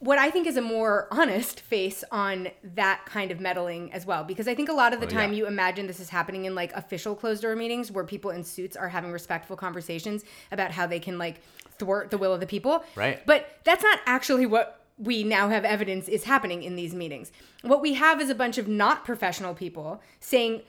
what 0.01 0.19
I 0.19 0.31
think 0.31 0.47
is 0.47 0.57
a 0.57 0.63
more 0.63 1.07
honest 1.11 1.61
face 1.61 2.03
on 2.11 2.49
that 2.75 3.03
kind 3.07 3.31
of 3.31 3.39
meddling 3.39 3.93
as 3.93 4.05
well. 4.07 4.25
Because 4.25 4.49
I 4.49 4.55
think 4.55 4.69
a 4.69 4.73
lot 4.73 4.93
of 4.95 5.01
the 5.01 5.07
Oh, 5.07 5.11
time 5.11 5.33
yeah. 5.33 5.39
you 5.39 5.47
imagine 5.47 5.87
this 5.87 6.01
is 6.01 6.09
happening 6.09 6.47
in 6.47 6.55
like 6.55 6.73
official 6.73 7.15
closed 7.15 7.43
door 7.43 7.55
meetings 7.55 7.93
where 7.93 8.05
people 8.05 8.31
in 8.31 8.43
suits 8.43 8.77
are 8.77 8.89
having 8.89 9.13
respectful 9.13 9.57
conversations 9.57 10.25
about 10.51 10.71
how 10.73 10.87
they 10.87 10.99
can 11.01 11.19
like 11.19 11.43
thwart 11.79 12.11
the 12.11 12.17
will 12.19 12.33
of 12.33 12.41
the 12.41 12.47
people. 12.47 12.83
Right. 12.97 13.25
But 13.27 13.49
that's 13.65 13.83
not 13.83 14.01
actually 14.07 14.47
what 14.47 14.85
we 14.97 15.23
now 15.23 15.49
have 15.51 15.65
evidence 15.65 16.09
is 16.09 16.25
happening 16.25 16.63
in 16.63 16.77
these 16.77 16.95
meetings. 16.95 17.31
What 17.63 17.81
we 17.83 17.95
have 17.95 18.21
is 18.21 18.29
a 18.31 18.35
bunch 18.35 18.57
of 18.59 18.69
not 18.69 19.05
professional 19.05 19.55
people 19.55 20.03
saying 20.19 20.63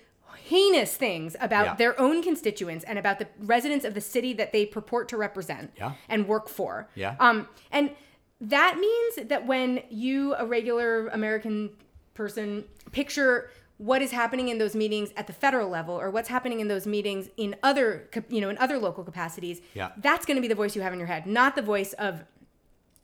heinous 0.45 0.95
things 0.95 1.35
about 1.41 1.65
Yeah. 1.65 1.75
their 1.75 1.99
own 1.99 2.21
constituents 2.23 2.83
and 2.85 2.97
about 2.99 3.19
the 3.19 3.27
residents 3.39 3.85
of 3.85 3.93
the 3.93 4.01
city 4.01 4.33
that 4.33 4.51
they 4.51 4.65
purport 4.65 5.07
to 5.09 5.17
represent 5.17 5.71
Yeah. 5.77 5.93
and 6.09 6.27
work 6.27 6.47
for. 6.49 6.89
Yeah. 6.95 7.15
Um, 7.19 7.47
and 7.71 7.91
that 8.41 8.77
means 8.79 9.29
that 9.29 9.45
when 9.45 9.83
you, 9.89 10.33
a 10.35 10.45
regular 10.45 11.07
American 11.09 11.69
person, 12.13 12.65
picture 12.91 13.49
what 13.77 14.01
is 14.01 14.11
happening 14.11 14.49
in 14.49 14.57
those 14.59 14.75
meetings 14.75 15.09
at 15.17 15.25
the 15.27 15.33
federal 15.33 15.69
level 15.69 15.95
or 15.99 16.09
what's 16.11 16.29
happening 16.29 16.59
in 16.59 16.67
those 16.67 16.85
meetings 16.85 17.29
in 17.37 17.55
other, 17.63 18.07
you 18.29 18.39
know, 18.41 18.49
in 18.49 18.57
other 18.59 18.77
local 18.77 19.03
capacities, 19.03 19.59
Yeah. 19.73 19.89
that's 19.97 20.25
going 20.25 20.35
to 20.35 20.41
be 20.41 20.47
the 20.47 20.55
voice 20.55 20.75
you 20.75 20.81
have 20.83 20.93
in 20.93 20.99
your 20.99 21.07
head, 21.07 21.25
not 21.25 21.55
the 21.55 21.61
voice 21.63 21.93
of 21.93 22.23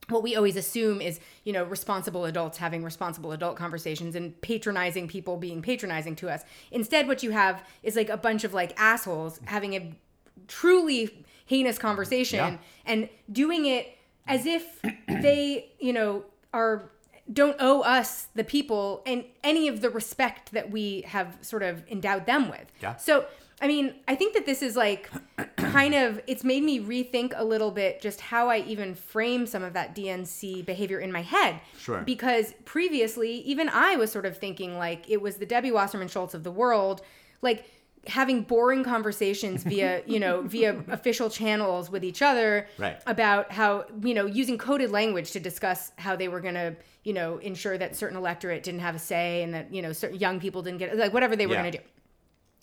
what 0.09 0.21
we 0.23 0.35
always 0.35 0.55
assume 0.55 1.01
is, 1.01 1.19
you 1.43 1.51
know, 1.51 1.63
responsible 1.65 2.25
adults 2.25 2.59
having 2.59 2.83
responsible 2.83 3.31
adult 3.31 3.57
conversations 3.57 4.15
and 4.15 4.39
patronizing 4.41 5.07
people 5.07 5.35
being 5.35 5.61
patronizing 5.61 6.15
to 6.15 6.29
us. 6.29 6.43
Instead, 6.71 7.07
what 7.07 7.23
you 7.23 7.31
have 7.31 7.63
is 7.83 7.95
like 7.95 8.09
a 8.09 8.15
bunch 8.17 8.43
of 8.43 8.53
like 8.53 8.79
assholes 8.79 9.39
having 9.45 9.73
a 9.75 9.91
truly 10.47 11.25
heinous 11.45 11.77
conversation 11.77 12.37
Yeah. 12.37 12.57
and 12.85 13.09
doing 13.31 13.65
it 13.65 13.96
as 14.27 14.45
if 14.45 14.81
they, 15.07 15.71
you 15.79 15.93
know, 15.93 16.25
are 16.53 16.89
don't 17.31 17.57
owe 17.59 17.81
us 17.81 18.27
the 18.35 18.43
people 18.43 19.03
and 19.05 19.25
any 19.43 19.67
of 19.67 19.81
the 19.81 19.89
respect 19.89 20.51
that 20.53 20.71
we 20.71 21.01
have 21.01 21.37
sort 21.41 21.63
of 21.63 21.83
endowed 21.89 22.25
them 22.25 22.49
with. 22.49 22.71
Yeah. 22.81 22.95
So, 22.95 23.25
I 23.61 23.67
mean, 23.67 23.95
I 24.07 24.15
think 24.15 24.33
that 24.35 24.45
this 24.45 24.61
is 24.61 24.75
like 24.75 25.09
kind 25.57 25.93
of 25.93 26.21
it's 26.27 26.43
made 26.43 26.63
me 26.63 26.79
rethink 26.79 27.33
a 27.35 27.43
little 27.43 27.71
bit 27.71 28.01
just 28.01 28.21
how 28.21 28.49
I 28.49 28.59
even 28.59 28.95
frame 28.95 29.45
some 29.45 29.63
of 29.63 29.73
that 29.73 29.95
DNC 29.95 30.65
behavior 30.65 30.99
in 30.99 31.11
my 31.11 31.21
head. 31.21 31.59
Sure. 31.77 32.01
Because 32.01 32.53
previously, 32.65 33.31
even 33.39 33.67
I 33.69 33.95
was 33.97 34.11
sort 34.11 34.25
of 34.25 34.37
thinking 34.37 34.77
like 34.77 35.09
it 35.09 35.21
was 35.21 35.37
the 35.37 35.45
Debbie 35.45 35.71
Wasserman 35.71 36.07
Schultz 36.07 36.33
of 36.33 36.43
the 36.43 36.51
world, 36.51 37.01
like 37.41 37.65
having 38.07 38.41
boring 38.41 38.83
conversations 38.83 39.63
via, 39.63 40.01
you 40.07 40.19
know, 40.19 40.41
via 40.41 40.83
official 40.89 41.29
channels 41.29 41.89
with 41.89 42.03
each 42.03 42.21
other 42.21 42.67
Right. 42.77 43.01
about 43.05 43.51
how, 43.51 43.85
you 44.01 44.13
know, 44.13 44.25
using 44.25 44.57
coded 44.57 44.91
language 44.91 45.31
to 45.31 45.39
discuss 45.39 45.91
how 45.97 46.15
they 46.15 46.27
were 46.27 46.39
going 46.39 46.53
to, 46.55 46.75
you 47.03 47.13
know, 47.13 47.37
ensure 47.39 47.77
that 47.77 47.95
certain 47.95 48.17
electorate 48.17 48.63
didn't 48.63 48.79
have 48.81 48.95
a 48.95 48.99
say 48.99 49.43
and 49.43 49.53
that, 49.53 49.73
you 49.73 49.81
know, 49.81 49.91
certain 49.93 50.17
young 50.19 50.39
people 50.39 50.61
didn't 50.61 50.79
get 50.79 50.97
like 50.97 51.13
whatever 51.13 51.35
they 51.35 51.45
were 51.47 51.53
Yeah. 51.53 51.61
going 51.61 51.71
to 51.73 51.77
do. 51.79 51.83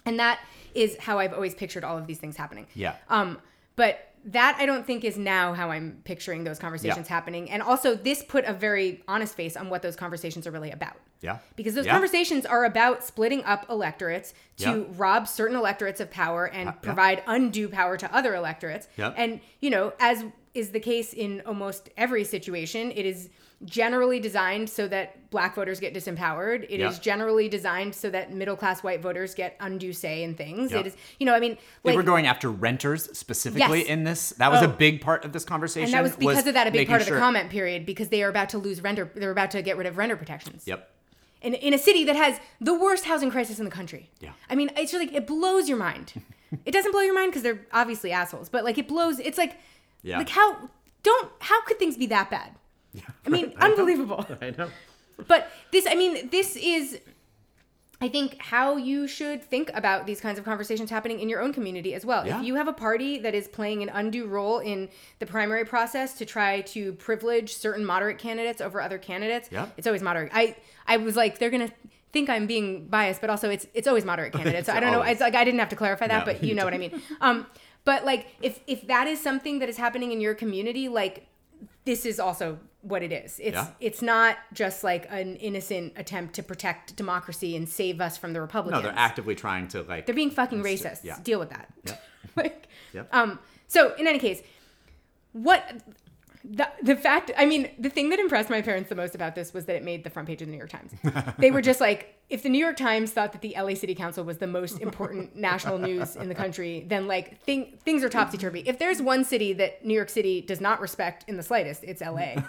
And 0.06 0.18
that 0.18 0.40
is 0.74 0.96
how 0.98 1.18
I've 1.18 1.32
always 1.32 1.54
pictured 1.54 1.84
all 1.84 1.96
of 1.96 2.06
these 2.06 2.18
things 2.18 2.36
happening. 2.36 2.66
Yeah. 2.74 2.96
Um, 3.08 3.38
but 3.76 4.13
that 4.26 4.56
I 4.58 4.66
don't 4.66 4.86
think 4.86 5.04
is 5.04 5.18
now 5.18 5.52
how 5.52 5.70
I'm 5.70 6.00
picturing 6.04 6.44
those 6.44 6.58
conversations 6.58 7.08
Yeah. 7.08 7.14
happening. 7.14 7.50
And 7.50 7.62
also, 7.62 7.94
this 7.94 8.22
put 8.22 8.44
a 8.46 8.52
very 8.54 9.02
honest 9.06 9.34
face 9.34 9.56
on 9.56 9.68
what 9.68 9.82
those 9.82 9.96
conversations 9.96 10.46
are 10.46 10.50
really 10.50 10.70
about. 10.70 10.96
Yeah. 11.20 11.38
Because 11.56 11.74
those 11.74 11.86
Yeah. 11.86 11.92
conversations 11.92 12.46
are 12.46 12.64
about 12.64 13.04
splitting 13.04 13.44
up 13.44 13.68
electorates 13.70 14.32
to 14.58 14.86
Yeah. 14.88 14.94
rob 14.96 15.28
certain 15.28 15.56
electorates 15.56 16.00
of 16.00 16.10
power 16.10 16.46
and 16.46 16.80
provide 16.82 17.22
undue 17.26 17.68
power 17.68 17.96
to 17.98 18.14
other 18.14 18.34
electorates. 18.34 18.88
Yeah. 18.96 19.12
And, 19.16 19.40
you 19.60 19.70
know, 19.70 19.92
as 20.00 20.24
is 20.54 20.70
the 20.70 20.80
case 20.80 21.12
in 21.12 21.42
almost 21.44 21.90
every 21.96 22.24
situation, 22.24 22.92
it 22.92 23.04
is 23.04 23.28
generally 23.64 24.20
designed 24.20 24.68
so 24.68 24.86
that 24.88 25.30
black 25.30 25.54
voters 25.54 25.80
get 25.80 25.94
disempowered. 25.94 26.64
It 26.68 26.80
is 26.80 26.94
Yeah. 26.96 27.00
generally 27.00 27.48
designed 27.48 27.94
so 27.94 28.10
that 28.10 28.32
middle 28.32 28.56
class 28.56 28.82
white 28.82 29.00
voters 29.00 29.34
get 29.34 29.56
undue 29.58 29.92
say 29.92 30.22
in 30.22 30.34
things. 30.34 30.70
Yeah. 30.70 30.78
It 30.80 30.86
is, 30.88 30.96
you 31.18 31.26
know, 31.26 31.34
I 31.34 31.40
mean, 31.40 31.56
They 31.82 31.96
were 31.96 32.02
going 32.02 32.26
after 32.26 32.50
renters 32.50 33.16
specifically 33.16 33.80
Yes. 33.80 33.88
in 33.88 34.04
this. 34.04 34.30
That 34.30 34.50
was 34.52 34.60
Oh. 34.62 34.66
a 34.66 34.68
big 34.68 35.00
part 35.00 35.24
of 35.24 35.32
this 35.32 35.44
conversation. 35.44 35.86
and 35.86 35.94
that 35.94 36.02
was 36.02 36.14
because 36.16 36.46
of 36.46 36.54
that 36.54 36.66
a 36.66 36.70
big 36.70 36.88
part 36.88 37.00
of 37.00 37.06
sure- 37.08 37.16
the 37.16 37.20
comment 37.20 37.50
period 37.50 37.86
because 37.86 38.10
they 38.10 38.22
are 38.22 38.28
about 38.28 38.50
to 38.50 38.58
lose 38.58 38.80
renter. 38.82 39.10
They're 39.14 39.30
about 39.30 39.50
to 39.52 39.62
get 39.62 39.76
rid 39.76 39.86
of 39.86 39.96
renter 39.98 40.16
protections. 40.16 40.64
Yep. 40.66 40.90
in, 41.42 41.52
in 41.52 41.74
a 41.74 41.78
city 41.78 42.04
that 42.04 42.16
has 42.16 42.40
the 42.58 42.72
worst 42.72 43.04
housing 43.04 43.30
crisis 43.30 43.58
in 43.58 43.66
the 43.66 43.70
country. 43.70 44.08
Yeah. 44.18 44.30
I 44.48 44.54
mean, 44.54 44.70
it's 44.78 44.94
like 44.94 45.12
it 45.12 45.26
blows 45.26 45.68
your 45.68 45.76
mind. 45.76 46.14
it 46.64 46.70
doesn't 46.72 46.90
blow 46.92 47.02
your 47.02 47.14
mind 47.14 47.32
because 47.32 47.42
they're 47.42 47.66
obviously 47.70 48.12
assholes, 48.12 48.48
but 48.48 48.64
like 48.64 48.78
it 48.78 48.88
blows. 48.88 49.18
It's 49.20 49.36
like, 49.36 49.58
Yeah. 50.02 50.16
like 50.16 50.30
how 50.30 50.70
don't 51.02 51.30
how 51.40 51.62
could 51.64 51.78
things 51.78 51.98
be 51.98 52.06
that 52.06 52.30
bad? 52.30 52.52
I 53.26 53.28
mean, 53.28 53.52
unbelievable. 53.60 54.26
I 54.40 54.50
know. 54.50 54.68
But 55.28 55.50
this, 55.70 55.86
I 55.88 55.94
mean, 55.94 56.28
this 56.30 56.56
is, 56.56 56.98
I 58.00 58.08
think, 58.08 58.36
how 58.40 58.76
you 58.76 59.06
should 59.06 59.42
think 59.42 59.70
about 59.74 60.06
these 60.06 60.20
kinds 60.20 60.38
of 60.38 60.44
conversations 60.44 60.90
happening 60.90 61.20
in 61.20 61.28
your 61.28 61.40
own 61.40 61.52
community 61.52 61.94
as 61.94 62.04
well. 62.04 62.26
Yeah. 62.26 62.40
If 62.40 62.46
you 62.46 62.56
have 62.56 62.66
a 62.68 62.72
party 62.72 63.18
that 63.20 63.34
is 63.34 63.46
playing 63.46 63.82
an 63.82 63.88
undue 63.90 64.26
role 64.26 64.58
in 64.58 64.88
the 65.20 65.26
primary 65.26 65.64
process 65.64 66.14
to 66.18 66.24
try 66.26 66.62
to 66.62 66.92
privilege 66.94 67.54
certain 67.54 67.84
moderate 67.84 68.18
candidates 68.18 68.60
over 68.60 68.80
other 68.80 68.98
candidates, 68.98 69.48
Yeah. 69.52 69.66
it's 69.76 69.86
always 69.86 70.02
moderate. 70.02 70.30
I, 70.34 70.56
I 70.86 70.96
was 70.96 71.14
like, 71.16 71.38
they're 71.38 71.50
gonna 71.50 71.70
think 72.12 72.28
I'm 72.28 72.46
being 72.46 72.86
biased, 72.86 73.20
but 73.20 73.30
also 73.30 73.50
it's 73.50 73.66
it's 73.74 73.88
always 73.88 74.04
moderate 74.04 74.32
candidates. 74.32 74.66
So 74.66 74.72
I 74.72 74.80
don't 74.80 74.92
know. 74.92 75.02
It's 75.02 75.20
like 75.20 75.34
I 75.34 75.44
didn't 75.44 75.60
have 75.60 75.68
to 75.70 75.76
clarify 75.76 76.06
that, 76.08 76.26
No, 76.26 76.32
but 76.32 76.42
you 76.44 76.54
know 76.54 76.64
what 76.64 76.74
I 76.74 76.78
mean. 76.78 77.00
Um, 77.20 77.46
but 77.84 78.04
like 78.04 78.28
if 78.40 78.60
if 78.66 78.86
that 78.86 79.06
is 79.06 79.20
something 79.20 79.58
that 79.60 79.68
is 79.68 79.76
happening 79.76 80.12
in 80.12 80.20
your 80.20 80.34
community, 80.34 80.88
like 80.88 81.26
this 81.84 82.06
is 82.06 82.18
also 82.18 82.58
what 82.82 83.02
it 83.02 83.12
is. 83.12 83.38
It's 83.42 83.54
Yeah. 83.54 83.68
it's 83.80 84.02
not 84.02 84.36
just 84.52 84.84
like 84.84 85.06
an 85.10 85.36
innocent 85.36 85.92
attempt 85.96 86.34
to 86.34 86.42
protect 86.42 86.96
democracy 86.96 87.56
and 87.56 87.68
save 87.68 88.00
us 88.00 88.16
from 88.16 88.32
the 88.32 88.40
Republicans. 88.40 88.82
No, 88.82 88.88
they're 88.90 88.98
actively 88.98 89.34
trying 89.34 89.68
to 89.68 89.82
like. 89.82 90.06
They're 90.06 90.14
being 90.14 90.30
fucking 90.30 90.62
racist. 90.62 91.04
yeah. 91.04 91.18
Deal 91.22 91.38
with 91.38 91.50
that. 91.50 91.68
Yep. 91.86 92.02
like, 92.36 92.68
Yep. 92.92 93.08
um. 93.14 93.38
So 93.68 93.94
in 93.94 94.06
any 94.06 94.18
case, 94.18 94.42
what 95.32 95.62
the 96.44 96.68
the 96.82 96.94
fact? 96.94 97.30
I 97.38 97.46
mean, 97.46 97.70
the 97.78 97.88
thing 97.88 98.10
that 98.10 98.18
impressed 98.18 98.50
my 98.50 98.60
parents 98.60 98.90
the 98.90 98.94
most 98.94 99.14
about 99.14 99.34
this 99.34 99.54
was 99.54 99.64
that 99.64 99.76
it 99.76 99.82
made 99.82 100.04
the 100.04 100.10
front 100.10 100.28
page 100.28 100.42
of 100.42 100.48
the 100.48 100.52
New 100.52 100.58
York 100.58 100.70
Times. 100.70 100.92
they 101.38 101.50
were 101.50 101.62
just 101.62 101.80
like, 101.80 102.20
if 102.28 102.42
the 102.42 102.50
New 102.50 102.58
York 102.58 102.76
Times 102.76 103.12
thought 103.12 103.32
that 103.32 103.40
the 103.40 103.54
LA 103.56 103.74
City 103.74 103.94
Council 103.94 104.24
was 104.24 104.38
the 104.38 104.46
most 104.46 104.80
important 104.80 105.34
national 105.36 105.78
news 105.78 106.16
in 106.16 106.28
the 106.28 106.34
country, 106.34 106.84
then 106.86 107.06
like 107.06 107.40
thing, 107.42 107.78
things 107.82 108.04
are 108.04 108.10
topsy 108.10 108.36
turvy. 108.36 108.60
If 108.66 108.78
there's 108.78 109.00
one 109.00 109.24
city 109.24 109.54
that 109.54 109.84
New 109.84 109.94
York 109.94 110.10
City 110.10 110.42
does 110.42 110.60
not 110.60 110.80
respect 110.80 111.24
in 111.28 111.38
the 111.38 111.42
slightest, 111.42 111.82
it's 111.82 112.02
LA. 112.02 112.34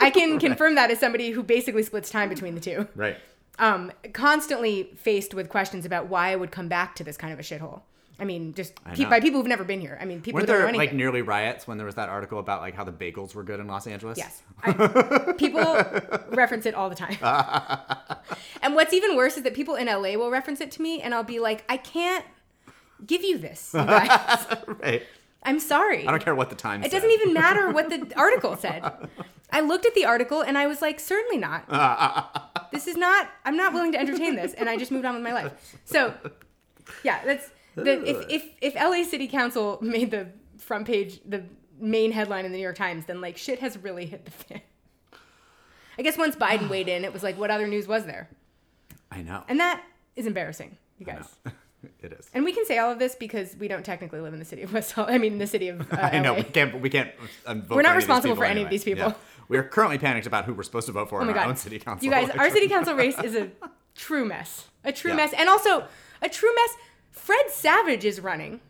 I 0.00 0.10
can 0.10 0.40
confirm 0.40 0.74
that 0.74 0.90
as 0.90 0.98
somebody 0.98 1.30
who 1.30 1.44
basically 1.44 1.84
splits 1.84 2.10
time 2.10 2.28
between 2.28 2.56
the 2.56 2.60
two 2.60 2.88
right. 2.96 3.16
um, 3.60 3.92
constantly 4.12 4.90
faced 4.96 5.32
with 5.32 5.48
questions 5.48 5.86
about 5.86 6.08
why 6.08 6.32
I 6.32 6.36
would 6.36 6.50
come 6.50 6.68
back 6.68 6.96
to 6.96 7.04
this 7.04 7.16
kind 7.16 7.32
of 7.32 7.38
a 7.38 7.42
shithole. 7.42 7.82
I 8.20 8.24
mean, 8.24 8.52
just 8.54 8.82
pe- 8.84 9.04
know. 9.04 9.10
by 9.10 9.20
people 9.20 9.38
who've 9.38 9.48
never 9.48 9.62
been 9.64 9.80
here. 9.80 9.96
I 10.00 10.04
mean, 10.04 10.20
people 10.20 10.38
Weren't 10.38 10.48
who 10.48 10.56
there 10.58 10.72
like 10.72 10.92
nearly 10.92 11.22
riots 11.22 11.68
when 11.68 11.78
there 11.78 11.86
was 11.86 11.94
that 11.94 12.08
article 12.08 12.40
about 12.40 12.60
like 12.60 12.74
how 12.74 12.82
the 12.82 12.92
bagels 12.92 13.34
were 13.34 13.44
good 13.44 13.60
in 13.60 13.68
Los 13.68 13.86
Angeles? 13.86 14.18
Yes. 14.18 14.42
I, 14.62 15.34
people 15.38 15.62
reference 16.30 16.66
it 16.66 16.74
all 16.74 16.88
the 16.90 16.96
time. 16.96 17.16
and 18.62 18.74
what's 18.74 18.92
even 18.92 19.16
worse 19.16 19.36
is 19.36 19.44
that 19.44 19.54
people 19.54 19.76
in 19.76 19.86
LA 19.86 20.14
will 20.14 20.30
reference 20.30 20.60
it 20.60 20.72
to 20.72 20.82
me, 20.82 21.00
and 21.00 21.14
I'll 21.14 21.22
be 21.22 21.38
like, 21.38 21.64
I 21.68 21.76
can't 21.76 22.24
give 23.06 23.22
you 23.22 23.38
this, 23.38 23.70
you 23.72 23.80
guys. 23.84 24.46
right. 24.82 25.02
I'm 25.44 25.60
sorry. 25.60 26.06
I 26.06 26.10
don't 26.10 26.22
care 26.22 26.34
what 26.34 26.50
the 26.50 26.56
Times. 26.56 26.82
Said. 26.84 26.92
It 26.92 26.96
doesn't 26.96 27.12
even 27.12 27.32
matter 27.32 27.70
what 27.70 27.88
the 27.88 28.12
article 28.16 28.56
said. 28.56 28.82
I 29.52 29.60
looked 29.60 29.86
at 29.86 29.94
the 29.94 30.04
article 30.04 30.40
and 30.42 30.58
I 30.58 30.66
was 30.66 30.82
like, 30.82 30.98
certainly 30.98 31.38
not. 31.38 32.68
this 32.72 32.88
is 32.88 32.96
not, 32.96 33.30
I'm 33.44 33.56
not 33.56 33.72
willing 33.72 33.92
to 33.92 34.00
entertain 34.00 34.34
this. 34.34 34.52
And 34.54 34.68
I 34.68 34.76
just 34.76 34.90
moved 34.90 35.04
on 35.04 35.14
with 35.14 35.22
my 35.22 35.32
life. 35.32 35.78
So, 35.84 36.12
yeah, 37.04 37.24
that's, 37.24 37.50
the, 37.84 38.08
if, 38.10 38.26
if, 38.28 38.44
if 38.60 38.74
LA 38.74 39.04
City 39.04 39.28
Council 39.28 39.78
made 39.82 40.10
the 40.10 40.28
front 40.58 40.86
page, 40.86 41.20
the 41.26 41.44
main 41.80 42.12
headline 42.12 42.44
in 42.44 42.52
the 42.52 42.58
New 42.58 42.62
York 42.62 42.76
Times, 42.76 43.04
then 43.06 43.20
like 43.20 43.36
shit 43.36 43.60
has 43.60 43.78
really 43.78 44.06
hit 44.06 44.24
the 44.24 44.30
fan. 44.30 44.60
I 45.98 46.02
guess 46.02 46.16
once 46.16 46.36
Biden 46.36 46.68
weighed 46.70 46.88
in, 46.88 47.04
it 47.04 47.12
was 47.12 47.22
like, 47.22 47.38
what 47.38 47.50
other 47.50 47.66
news 47.66 47.86
was 47.86 48.04
there? 48.06 48.28
I 49.10 49.22
know. 49.22 49.42
And 49.48 49.58
that 49.60 49.82
is 50.16 50.26
embarrassing, 50.26 50.76
you 50.98 51.06
guys. 51.06 51.28
it 52.00 52.12
is. 52.12 52.28
And 52.34 52.44
we 52.44 52.52
can 52.52 52.66
say 52.66 52.78
all 52.78 52.90
of 52.92 52.98
this 52.98 53.14
because 53.14 53.56
we 53.58 53.68
don't 53.68 53.84
technically 53.84 54.20
live 54.20 54.32
in 54.32 54.38
the 54.38 54.44
city 54.44 54.62
of 54.62 54.72
West 54.72 54.92
Hall. 54.92 55.06
I 55.08 55.18
mean, 55.18 55.38
the 55.38 55.46
city 55.46 55.68
of 55.68 55.80
uh, 55.92 55.96
I 55.96 56.18
know 56.20 56.32
LA. 56.32 56.38
we 56.38 56.44
can't. 56.44 56.80
We 56.80 56.90
can't. 56.90 57.10
um, 57.46 57.62
vote 57.62 57.76
We're 57.76 57.82
not 57.82 57.90
for 57.90 57.94
any 57.94 57.94
of 57.94 57.94
these 57.94 57.94
responsible 58.04 58.34
people 58.34 58.36
for 58.36 58.44
any 58.44 58.62
of 58.62 58.70
these 58.70 58.84
people. 58.84 59.08
Yeah. 59.08 59.14
We 59.48 59.56
are 59.56 59.62
currently 59.62 59.96
panicked 59.98 60.26
about 60.26 60.44
who 60.44 60.52
we're 60.52 60.62
supposed 60.62 60.86
to 60.86 60.92
vote 60.92 61.08
for 61.08 61.20
Oh 61.20 61.22
in 61.22 61.28
our 61.28 61.34
god! 61.34 61.48
own 61.48 61.56
city 61.56 61.78
council. 61.78 62.04
You 62.04 62.10
guys, 62.10 62.28
our 62.30 62.50
city 62.50 62.68
council 62.68 62.94
race 62.94 63.18
is 63.18 63.34
a 63.34 63.50
true 63.94 64.26
mess. 64.26 64.66
A 64.84 64.92
true 64.92 65.12
Yeah. 65.12 65.16
mess. 65.16 65.32
And 65.32 65.48
also, 65.48 65.84
a 66.20 66.28
true 66.28 66.54
mess. 66.54 66.70
Fred 67.10 67.50
Savage 67.50 68.04
is 68.04 68.20
running. 68.20 68.60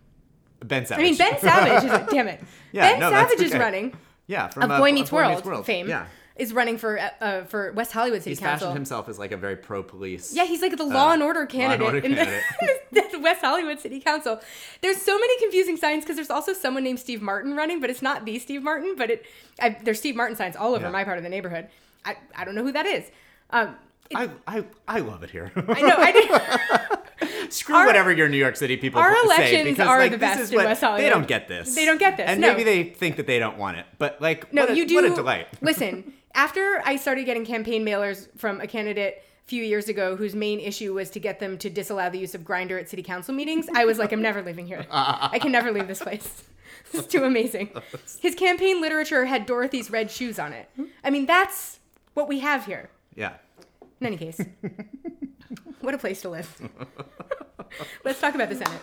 Ben 0.64 0.86
Savage. 0.86 1.04
I 1.04 1.08
mean, 1.08 1.16
Ben 1.16 1.38
Savage 1.40 1.84
is, 1.84 2.08
damn 2.10 2.28
it. 2.28 2.40
Yeah, 2.72 2.90
ben 2.92 3.00
no, 3.00 3.10
Savage 3.10 3.40
is 3.40 3.52
running 3.54 3.94
yeah, 4.26 4.48
from 4.48 4.64
of 4.64 4.70
uh, 4.72 4.78
Boy 4.78 4.88
of 4.88 4.94
Meets 4.94 5.12
World, 5.12 5.64
fame. 5.64 5.88
Yeah, 5.88 6.06
Is 6.36 6.52
running 6.52 6.78
for 6.78 6.98
uh, 6.98 7.10
uh, 7.20 7.44
for 7.44 7.72
West 7.72 7.92
Hollywood 7.92 8.20
City 8.22 8.30
he's 8.32 8.40
Council. 8.40 8.66
fashioned 8.66 8.74
himself 8.76 9.08
as 9.08 9.18
like 9.18 9.30
a 9.32 9.36
very 9.36 9.56
pro-police. 9.56 10.34
Yeah, 10.34 10.44
he's 10.46 10.60
like 10.60 10.76
the 10.76 10.84
law 10.84 11.12
and 11.12 11.22
order 11.22 11.46
candidate, 11.46 11.84
order 11.86 11.98
in 11.98 12.10
the- 12.12 12.16
candidate. 12.16 12.42
the, 13.12 13.18
West 13.20 13.40
Hollywood 13.40 13.78
City 13.80 14.00
Council. 14.00 14.40
There's 14.80 15.00
so 15.02 15.18
many 15.18 15.38
confusing 15.40 15.76
signs 15.76 16.04
because 16.04 16.16
there's 16.16 16.30
also 16.30 16.52
someone 16.52 16.84
named 16.84 16.98
Steve 17.00 17.20
Martin 17.22 17.54
running, 17.56 17.80
but 17.80 17.90
it's 17.90 18.02
not 18.02 18.24
the 18.24 18.38
Steve 18.38 18.62
Martin. 18.62 18.94
But 18.96 19.10
it 19.10 19.26
I, 19.60 19.70
there's 19.82 19.98
Steve 19.98 20.16
Martin 20.16 20.36
signs 20.36 20.56
all 20.56 20.74
over 20.74 20.86
Yeah. 20.86 20.90
my 20.90 21.04
part 21.04 21.18
of 21.18 21.24
the 21.24 21.30
neighborhood. 21.30 21.68
I, 22.04 22.16
I 22.36 22.44
don't 22.44 22.54
know 22.54 22.62
who 22.64 22.72
that 22.72 22.86
is. 22.86 23.04
Um, 23.50 23.76
it- 24.10 24.16
I, 24.16 24.30
I, 24.46 24.64
I 24.86 25.00
love 25.00 25.22
it 25.22 25.30
here. 25.30 25.50
I 25.56 25.80
know 25.82 25.94
I. 25.98 26.96
Screw 27.50 27.74
Our- 27.74 27.86
whatever 27.86 28.12
your 28.12 28.28
New 28.28 28.36
York 28.36 28.56
City 28.56 28.76
people 28.76 29.00
our 29.00 29.14
say 29.36 29.64
because 29.64 29.86
are 29.86 29.98
like, 29.98 30.12
the 30.12 30.18
this 30.18 30.28
best 30.28 30.40
is 30.40 30.50
in 30.50 30.56
what, 30.56 30.66
West 30.66 30.80
They 30.80 31.08
don't 31.08 31.26
get 31.26 31.48
this. 31.48 31.74
They 31.74 31.84
don't 31.84 31.98
get 31.98 32.16
this, 32.16 32.28
and 32.28 32.40
no. 32.40 32.48
maybe 32.48 32.64
they 32.64 32.84
think 32.84 33.16
that 33.16 33.26
they 33.26 33.38
don't 33.38 33.58
want 33.58 33.76
it. 33.78 33.86
But 33.98 34.20
like, 34.20 34.52
No, 34.52 34.62
what 34.62 34.70
a, 34.70 34.76
you 34.76 34.86
do. 34.86 34.96
What 34.96 35.04
a 35.04 35.14
delight. 35.14 35.48
Listen, 35.60 36.12
after 36.34 36.82
I 36.84 36.96
started 36.96 37.24
getting 37.24 37.44
campaign 37.44 37.84
mailers 37.84 38.28
from 38.36 38.60
a 38.60 38.66
candidate 38.66 39.22
a 39.44 39.48
few 39.48 39.62
years 39.64 39.88
ago 39.88 40.16
whose 40.16 40.34
main 40.34 40.60
issue 40.60 40.94
was 40.94 41.10
to 41.10 41.20
get 41.20 41.40
them 41.40 41.58
to 41.58 41.70
disallow 41.70 42.10
the 42.10 42.18
use 42.18 42.34
of 42.34 42.42
Grindr 42.42 42.78
at 42.78 42.88
city 42.88 43.02
council 43.02 43.34
meetings, 43.34 43.66
I 43.74 43.84
was 43.84 43.98
like, 43.98 44.12
I'm 44.12 44.22
never 44.22 44.42
leaving 44.42 44.66
here. 44.66 44.86
I 44.90 45.38
can 45.40 45.52
never 45.52 45.72
leave 45.72 45.88
this 45.88 46.00
place. 46.02 46.44
This 46.90 47.02
is 47.02 47.06
too 47.06 47.24
amazing. 47.24 47.68
His 48.20 48.34
campaign 48.34 48.80
literature 48.80 49.26
had 49.26 49.44
Dorothy's 49.44 49.90
red 49.90 50.10
shoes 50.10 50.38
on 50.38 50.54
it. 50.54 50.70
I 51.04 51.10
mean, 51.10 51.26
that's 51.26 51.80
what 52.14 52.28
we 52.28 52.38
have 52.38 52.64
here. 52.64 52.88
Yeah. 53.14 53.34
In 54.00 54.06
any 54.06 54.16
case, 54.16 54.40
what 55.80 55.94
a 55.94 55.98
place 55.98 56.22
to 56.22 56.28
live. 56.28 56.70
Let's 58.04 58.20
talk 58.20 58.34
about 58.34 58.48
the 58.48 58.56
Senate. 58.56 58.80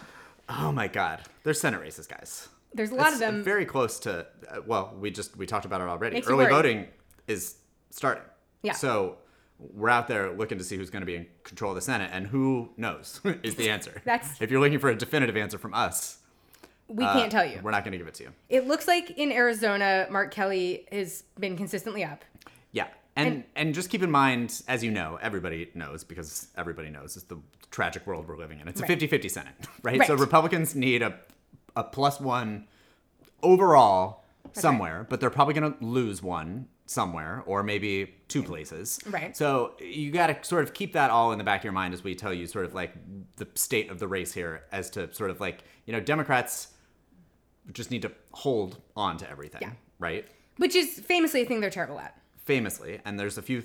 Oh 0.50 0.72
my 0.72 0.88
God. 0.88 1.22
There's 1.44 1.60
Senate 1.60 1.82
races, 1.82 2.08
guys. 2.08 2.48
There's 2.74 2.92
a 2.92 2.96
lot 2.96 3.08
It's 3.08 3.16
of 3.16 3.20
them. 3.20 3.44
Very 3.44 3.66
close 3.66 4.00
to. 4.02 4.28
Uh, 4.50 4.62
well, 4.66 4.94
we 5.00 5.10
just 5.12 5.38
we 5.38 5.46
talked 5.46 5.66
about 5.66 5.82
it 5.82 5.88
already. 5.88 6.16
Makes 6.16 6.28
Early 6.28 6.46
voting 6.46 6.88
is 7.28 7.56
starting. 7.90 8.24
Yeah. 8.62 8.74
So 8.74 9.18
we're 9.60 9.90
out 9.90 10.08
there 10.08 10.32
looking 10.34 10.58
to 10.58 10.64
see 10.64 10.76
who's 10.76 10.90
going 10.90 11.02
to 11.02 11.06
be 11.06 11.16
in 11.16 11.28
control 11.44 11.72
of 11.72 11.76
the 11.76 11.82
Senate, 11.82 12.10
and 12.14 12.28
who 12.28 12.70
knows 12.78 13.22
is 13.44 13.56
the 13.56 13.70
answer. 13.70 14.02
That's- 14.04 14.42
if 14.42 14.52
you're 14.52 14.60
looking 14.60 14.80
for 14.80 14.90
a 14.90 14.96
definitive 14.96 15.38
answer 15.38 15.58
from 15.58 15.74
us. 15.74 16.18
we 16.88 17.06
uh, 17.06 17.14
can't 17.14 17.32
tell 17.32 17.46
you. 17.46 17.60
We're 17.64 17.72
not 17.72 17.84
going 17.84 17.94
to 17.94 17.98
give 17.98 18.08
it 18.08 18.14
to 18.16 18.24
you. 18.24 18.34
It 18.50 18.68
looks 18.68 18.88
like 18.88 19.12
in 19.12 19.32
Arizona, 19.32 20.08
Mark 20.12 20.32
Kelly 20.32 20.86
has 20.92 21.24
been 21.40 21.56
consistently 21.56 22.04
up. 22.04 22.26
And, 23.18 23.46
and 23.56 23.74
just 23.74 23.90
keep 23.90 24.04
in 24.04 24.12
mind, 24.12 24.62
as 24.68 24.84
you 24.84 24.92
know, 24.92 25.18
everybody 25.22 25.70
knows 25.74 26.04
because 26.04 26.50
everybody 26.58 26.90
knows 26.90 27.16
it's 27.16 27.26
the 27.26 27.38
tragic 27.72 28.06
world 28.06 28.28
we're 28.28 28.38
living 28.38 28.60
in. 28.60 28.68
It's 28.68 28.80
a 28.82 28.84
Right. 28.84 28.90
50 28.90 29.08
50 29.08 29.30
Senate, 29.30 29.54
right? 29.84 29.98
Right. 30.00 30.08
So 30.08 30.16
Republicans 30.16 30.76
need 30.76 31.02
a, 31.02 31.18
a 31.78 31.84
plus 31.86 32.20
one 32.20 32.68
overall 33.42 34.26
somewhere, 34.54 35.06
but 35.10 35.20
they're 35.20 35.30
probably 35.30 35.54
going 35.54 35.74
to 35.74 35.84
lose 35.84 36.22
one 36.22 36.68
somewhere 36.88 37.42
or 37.46 37.64
maybe 37.64 38.14
two 38.28 38.44
places. 38.44 39.00
Right. 39.10 39.36
So 39.36 39.74
you 39.80 40.12
got 40.12 40.28
to 40.28 40.38
sort 40.48 40.64
of 40.64 40.74
keep 40.74 40.94
that 40.94 41.10
all 41.10 41.32
in 41.32 41.38
the 41.38 41.44
back 41.44 41.62
of 41.62 41.64
your 41.64 41.74
mind 41.74 41.94
as 41.94 42.04
we 42.04 42.16
tell 42.16 42.34
you 42.34 42.48
sort 42.48 42.66
of 42.66 42.74
like 42.74 42.94
the 43.38 43.48
state 43.56 43.90
of 43.90 44.00
the 44.00 44.08
race 44.08 44.34
here 44.34 44.64
as 44.72 44.90
to 44.92 45.12
sort 45.14 45.30
of 45.32 45.40
like, 45.42 45.64
you 45.86 45.94
know, 45.94 46.00
Democrats 46.00 46.68
just 47.74 47.92
need 47.92 48.04
to 48.04 48.12
hold 48.32 48.78
on 48.96 49.18
to 49.18 49.30
everything, 49.30 49.62
Yeah. 49.64 49.72
right? 50.00 50.28
Which 50.58 50.76
is 50.76 51.00
famously 51.00 51.42
a 51.42 51.46
thing 51.46 51.60
they're 51.60 51.70
terrible 51.72 52.00
at. 52.00 52.16
Famously, 52.46 53.00
and 53.06 53.20
there's 53.20 53.38
a 53.38 53.42
few. 53.42 53.64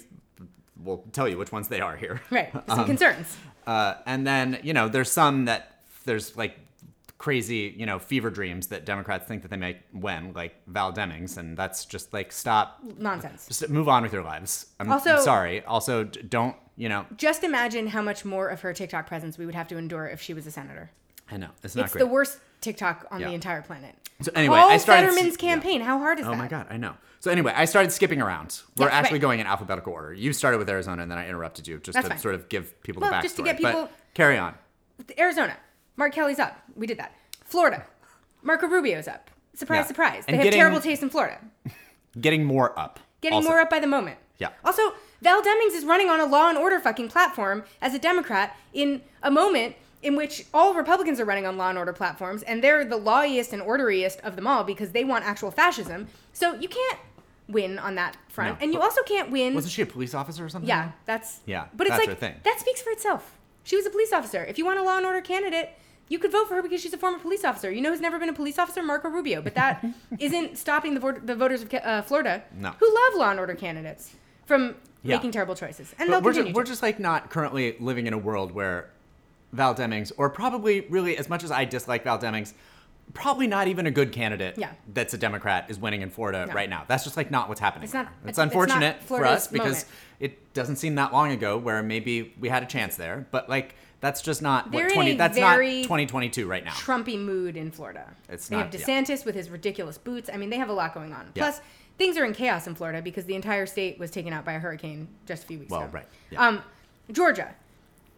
We'll 0.82 1.04
tell 1.12 1.28
you 1.28 1.36
which 1.38 1.52
ones 1.52 1.68
they 1.68 1.80
are 1.80 1.96
here. 1.96 2.20
Right. 2.30 2.50
Some 2.68 2.86
concerns. 2.86 3.36
Uh, 3.66 3.94
and 4.06 4.26
then 4.26 4.58
you 4.62 4.72
know, 4.72 4.88
there's 4.88 5.10
some 5.12 5.44
that 5.44 5.82
there's 6.06 6.36
like 6.36 6.58
crazy, 7.18 7.74
you 7.76 7.84
know, 7.84 7.98
fever 7.98 8.30
dreams 8.30 8.68
that 8.68 8.86
Democrats 8.86 9.26
think 9.26 9.42
that 9.42 9.48
they 9.50 9.56
may 9.58 9.78
win, 9.92 10.32
like 10.32 10.54
Val 10.66 10.90
Demings, 10.92 11.36
and 11.36 11.56
that's 11.56 11.84
just 11.84 12.12
like 12.14 12.32
stop, 12.32 12.80
Nonsense. 12.98 13.46
just 13.46 13.68
move 13.68 13.88
on 13.90 14.02
with 14.02 14.12
your 14.12 14.22
lives. 14.22 14.66
I'm 14.80 14.90
Also- 14.90 15.18
sorry. 15.20 15.62
Also, 15.64 16.04
d- 16.04 16.22
don't 16.22 16.56
you 16.76 16.88
know? 16.88 17.04
Just 17.18 17.44
imagine 17.44 17.88
how 17.88 18.00
much 18.00 18.24
more 18.24 18.48
of 18.48 18.62
her 18.62 18.72
TikTok 18.72 19.06
presence 19.06 19.36
we 19.36 19.44
would 19.44 19.54
have 19.54 19.68
to 19.68 19.76
endure 19.76 20.06
if 20.06 20.22
she 20.22 20.32
was 20.32 20.46
a 20.46 20.50
senator. 20.50 20.90
I 21.30 21.36
know 21.36 21.50
it's 21.62 21.76
not 21.76 21.84
It's 21.84 21.92
great. 21.92 22.00
the 22.00 22.06
worst 22.06 22.38
TikTok 22.62 23.06
on 23.10 23.20
Yeah. 23.20 23.28
the 23.28 23.34
entire 23.34 23.60
planet. 23.60 23.94
So 24.22 24.32
anyway, 24.34 24.56
Paul 24.56 24.70
I 24.70 24.78
started. 24.78 25.10
Fetterman's 25.10 25.34
yeah. 25.34 25.48
campaign. 25.50 25.82
How 25.82 25.98
hard 25.98 26.18
is 26.18 26.24
Oh 26.26 26.30
that? 26.30 26.34
Oh 26.34 26.38
my 26.38 26.48
god, 26.48 26.66
I 26.70 26.78
know. 26.78 26.94
So 27.20 27.30
anyway, 27.30 27.52
I 27.54 27.66
started 27.66 27.92
skipping 27.92 28.20
around. 28.22 28.62
We're 28.78 28.86
Yeah, 28.88 28.94
actually 28.94 29.16
right. 29.16 29.20
going 29.22 29.40
in 29.40 29.46
alphabetical 29.46 29.92
order. 29.92 30.12
You 30.14 30.32
started 30.32 30.56
with 30.58 30.68
Arizona, 30.70 31.02
and 31.02 31.10
then 31.10 31.18
I 31.18 31.28
interrupted 31.28 31.68
you 31.68 31.78
just 31.78 31.94
That's 31.94 32.06
to 32.06 32.14
fine. 32.14 32.18
sort 32.18 32.34
of 32.34 32.48
give 32.48 32.80
people 32.82 33.02
Well, 33.02 33.10
the 33.10 33.16
backstory. 33.16 33.22
just 33.22 33.36
to 33.36 33.42
get 33.42 33.60
But 33.60 33.68
people- 33.72 33.90
carry 34.14 34.38
on. 34.38 34.54
Arizona. 35.18 35.56
Mark 35.96 36.14
Kelly's 36.14 36.38
up. 36.38 36.56
We 36.74 36.86
did 36.86 36.98
that. 36.98 37.14
Florida. 37.44 37.84
Marco 38.42 38.66
Rubio's 38.66 39.06
up. 39.06 39.30
Surprise, 39.54 39.80
Yeah. 39.80 39.86
surprise. 39.86 40.24
They 40.26 40.32
And 40.32 40.36
have 40.36 40.44
getting- 40.44 40.58
terrible 40.60 40.80
taste 40.80 41.02
in 41.02 41.10
Florida. 41.10 41.38
Getting 42.18 42.44
more 42.44 42.76
up. 42.78 43.00
Getting 43.20 43.36
also. 43.36 43.50
more 43.50 43.60
up 43.60 43.68
by 43.68 43.80
the 43.80 43.86
moment. 43.86 44.16
Yeah. 44.38 44.48
Also, 44.64 44.94
Val 45.20 45.42
Demings 45.42 45.74
is 45.74 45.84
running 45.84 46.08
on 46.08 46.20
a 46.20 46.24
law 46.24 46.48
and 46.48 46.56
order 46.56 46.80
fucking 46.80 47.08
platform 47.08 47.64
as 47.82 47.92
a 47.92 47.98
Democrat 47.98 48.56
in 48.72 49.02
a 49.22 49.30
moment 49.30 49.76
in 50.02 50.16
which 50.16 50.46
all 50.54 50.72
Republicans 50.72 51.20
are 51.20 51.26
running 51.26 51.46
on 51.46 51.58
law 51.58 51.68
and 51.68 51.76
order 51.76 51.92
platforms, 51.92 52.42
and 52.44 52.64
they're 52.64 52.86
the 52.86 52.96
lawiest 52.96 53.52
and 53.52 53.60
orderiest 53.60 54.18
of 54.20 54.34
them 54.36 54.46
all 54.46 54.64
because 54.64 54.92
they 54.92 55.04
want 55.04 55.26
actual 55.26 55.50
fascism. 55.50 56.08
So 56.32 56.54
you 56.54 56.68
can't 56.68 56.98
win 57.52 57.78
on 57.78 57.94
that 57.96 58.16
front, 58.28 58.58
No. 58.58 58.64
and 58.64 58.72
you 58.72 58.80
also 58.80 59.02
can't 59.02 59.30
win. 59.30 59.54
Wasn't 59.54 59.72
she 59.72 59.82
a 59.82 59.86
police 59.86 60.14
officer 60.14 60.44
or 60.44 60.48
something? 60.48 60.68
yeah, 60.68 60.92
that's 61.04 61.40
Yeah, 61.46 61.66
But 61.74 61.86
it's 61.88 61.96
like 62.06 62.42
that 62.44 62.56
speaks 62.60 62.80
for 62.82 62.90
itself. 62.90 63.36
She 63.62 63.76
was 63.76 63.86
a 63.86 63.90
police 63.90 64.12
officer. 64.12 64.42
If 64.44 64.58
you 64.58 64.64
want 64.64 64.78
a 64.78 64.82
law 64.82 64.96
and 64.96 65.06
order 65.06 65.20
candidate. 65.20 65.70
You 66.08 66.18
could 66.18 66.32
vote 66.32 66.48
for 66.48 66.54
her 66.56 66.62
because 66.62 66.80
she's 66.80 66.92
a 66.92 66.98
former 66.98 67.20
police 67.20 67.44
officer. 67.44 67.70
You 67.70 67.80
know 67.80 67.90
who's 67.92 68.00
never 68.00 68.18
been 68.18 68.28
a 68.28 68.32
police 68.32 68.58
officer? 68.58 68.82
Marco 68.82 69.08
Rubio. 69.08 69.40
But 69.42 69.54
that 69.54 69.84
isn't 70.18 70.58
stopping 70.58 70.94
the, 70.94 70.98
vot- 70.98 71.24
the 71.24 71.36
voters 71.36 71.62
of 71.62 71.72
uh, 71.72 72.02
Florida 72.02 72.42
No. 72.52 72.70
who 72.80 72.92
love 72.92 73.14
law 73.14 73.30
and 73.30 73.38
order 73.38 73.54
candidates 73.54 74.16
from 74.44 74.74
Yeah. 75.04 75.14
making 75.14 75.30
terrible 75.30 75.54
choices. 75.54 75.94
And 76.00 76.08
But 76.08 76.14
they'll 76.14 76.22
we're 76.22 76.32
just, 76.32 76.52
we're 76.56 76.64
just 76.64 76.82
like 76.82 76.98
not 76.98 77.30
currently 77.30 77.76
living 77.78 78.08
in 78.08 78.12
a 78.12 78.18
world 78.18 78.50
where 78.50 78.90
Val 79.52 79.72
Demings, 79.72 80.10
or 80.16 80.30
probably 80.30 80.80
really 80.90 81.16
as 81.16 81.28
much 81.28 81.44
as 81.44 81.52
I 81.52 81.64
dislike 81.64 82.02
Val 82.02 82.18
Demings, 82.18 82.54
probably 83.14 83.46
not 83.46 83.66
even 83.68 83.86
a 83.86 83.90
good 83.90 84.12
candidate 84.12 84.54
Yeah. 84.56 84.70
that's 84.92 85.14
a 85.14 85.18
Democrat 85.18 85.66
is 85.68 85.78
winning 85.78 86.02
in 86.02 86.10
Florida 86.10 86.46
No. 86.46 86.52
right 86.54 86.68
now. 86.70 86.84
That's 86.86 87.04
just 87.04 87.16
like 87.16 87.30
not 87.30 87.48
what's 87.48 87.60
happening. 87.60 87.84
It's 87.84 87.94
not- 87.94 88.02
it's- 88.06 88.18
It's 88.22 88.28
it's 88.30 88.38
unfortunate 88.38 89.02
for 89.02 89.24
us 89.24 89.46
because 89.48 89.84
moment. 89.84 89.86
it 90.20 90.54
doesn't 90.54 90.76
seem 90.76 90.94
that 90.96 91.12
long 91.12 91.30
ago 91.32 91.58
where 91.58 91.82
maybe 91.82 92.34
we 92.38 92.48
had 92.48 92.62
a 92.62 92.66
chance 92.66 92.96
there, 92.96 93.26
but 93.30 93.48
like 93.48 93.74
that's 94.00 94.22
just 94.22 94.40
not 94.40 94.70
They're 94.70 94.84
what 94.86 94.94
20 94.94 95.14
that's 95.16 95.36
very 95.36 95.78
not 95.78 95.82
2022 95.84 96.46
right 96.46 96.64
now. 96.64 96.70
Trumpy 96.72 97.18
mood 97.18 97.56
in 97.56 97.70
Florida. 97.70 98.06
It's 98.28 98.48
they 98.48 98.56
not- 98.56 98.72
have 98.72 98.80
yeah. 98.80 98.86
DeSantis 99.02 99.24
with 99.26 99.34
his 99.34 99.50
ridiculous 99.50 99.98
boots. 99.98 100.30
I 100.32 100.36
mean, 100.36 100.48
they 100.50 100.56
have 100.56 100.68
a 100.70 100.72
lot 100.72 100.94
going 100.94 101.12
on. 101.12 101.30
Yeah. 101.34 101.42
Plus, 101.44 101.60
things 101.98 102.16
are 102.16 102.24
in 102.24 102.32
chaos 102.32 102.66
in 102.66 102.74
Florida 102.74 103.02
because 103.02 103.26
the 103.26 103.34
entire 103.34 103.66
state 103.66 103.98
was 103.98 104.10
taken 104.10 104.32
out 104.32 104.44
by 104.44 104.52
a 104.52 104.58
hurricane 104.58 105.08
just 105.26 105.44
a 105.44 105.46
few 105.46 105.58
weeks 105.58 105.70
Well, 105.70 105.82
ago. 105.82 105.90
right, 105.92 106.06
yeah. 106.30 106.46
Um, 106.46 106.62
Georgia. 107.12 107.54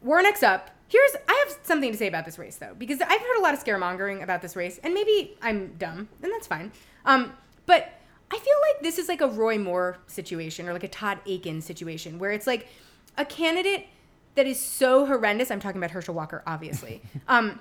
Warnock's 0.02 0.42
up. 0.42 0.70
Here's 0.92 1.16
I 1.26 1.44
have 1.46 1.56
something 1.62 1.90
to 1.90 1.96
say 1.96 2.06
about 2.06 2.26
this 2.26 2.38
race 2.38 2.56
though, 2.56 2.74
because 2.76 3.00
I've 3.00 3.20
heard 3.20 3.38
a 3.38 3.40
lot 3.40 3.54
of 3.54 3.64
scaremongering 3.64 4.22
about 4.22 4.42
this 4.42 4.54
race, 4.54 4.78
and 4.82 4.92
maybe 4.92 5.38
I'm 5.40 5.74
dumb, 5.78 6.10
and 6.22 6.30
that's 6.30 6.46
fine. 6.46 6.70
Um, 7.06 7.32
but 7.64 7.94
I 8.30 8.38
feel 8.38 8.56
like 8.70 8.82
this 8.82 8.98
is 8.98 9.08
like 9.08 9.22
a 9.22 9.26
Roy 9.26 9.56
Moore 9.56 9.96
situation 10.06 10.68
or 10.68 10.74
like 10.74 10.84
a 10.84 10.88
Todd 10.88 11.18
Akin 11.26 11.62
situation 11.62 12.18
where 12.18 12.30
it's 12.30 12.46
like 12.46 12.68
a 13.16 13.24
candidate 13.24 13.86
that 14.34 14.46
is 14.46 14.60
so 14.60 15.06
horrendous. 15.06 15.50
I'm 15.50 15.60
talking 15.60 15.78
about 15.78 15.92
Herschel 15.92 16.14
Walker, 16.14 16.42
obviously. 16.46 17.00
um, 17.28 17.58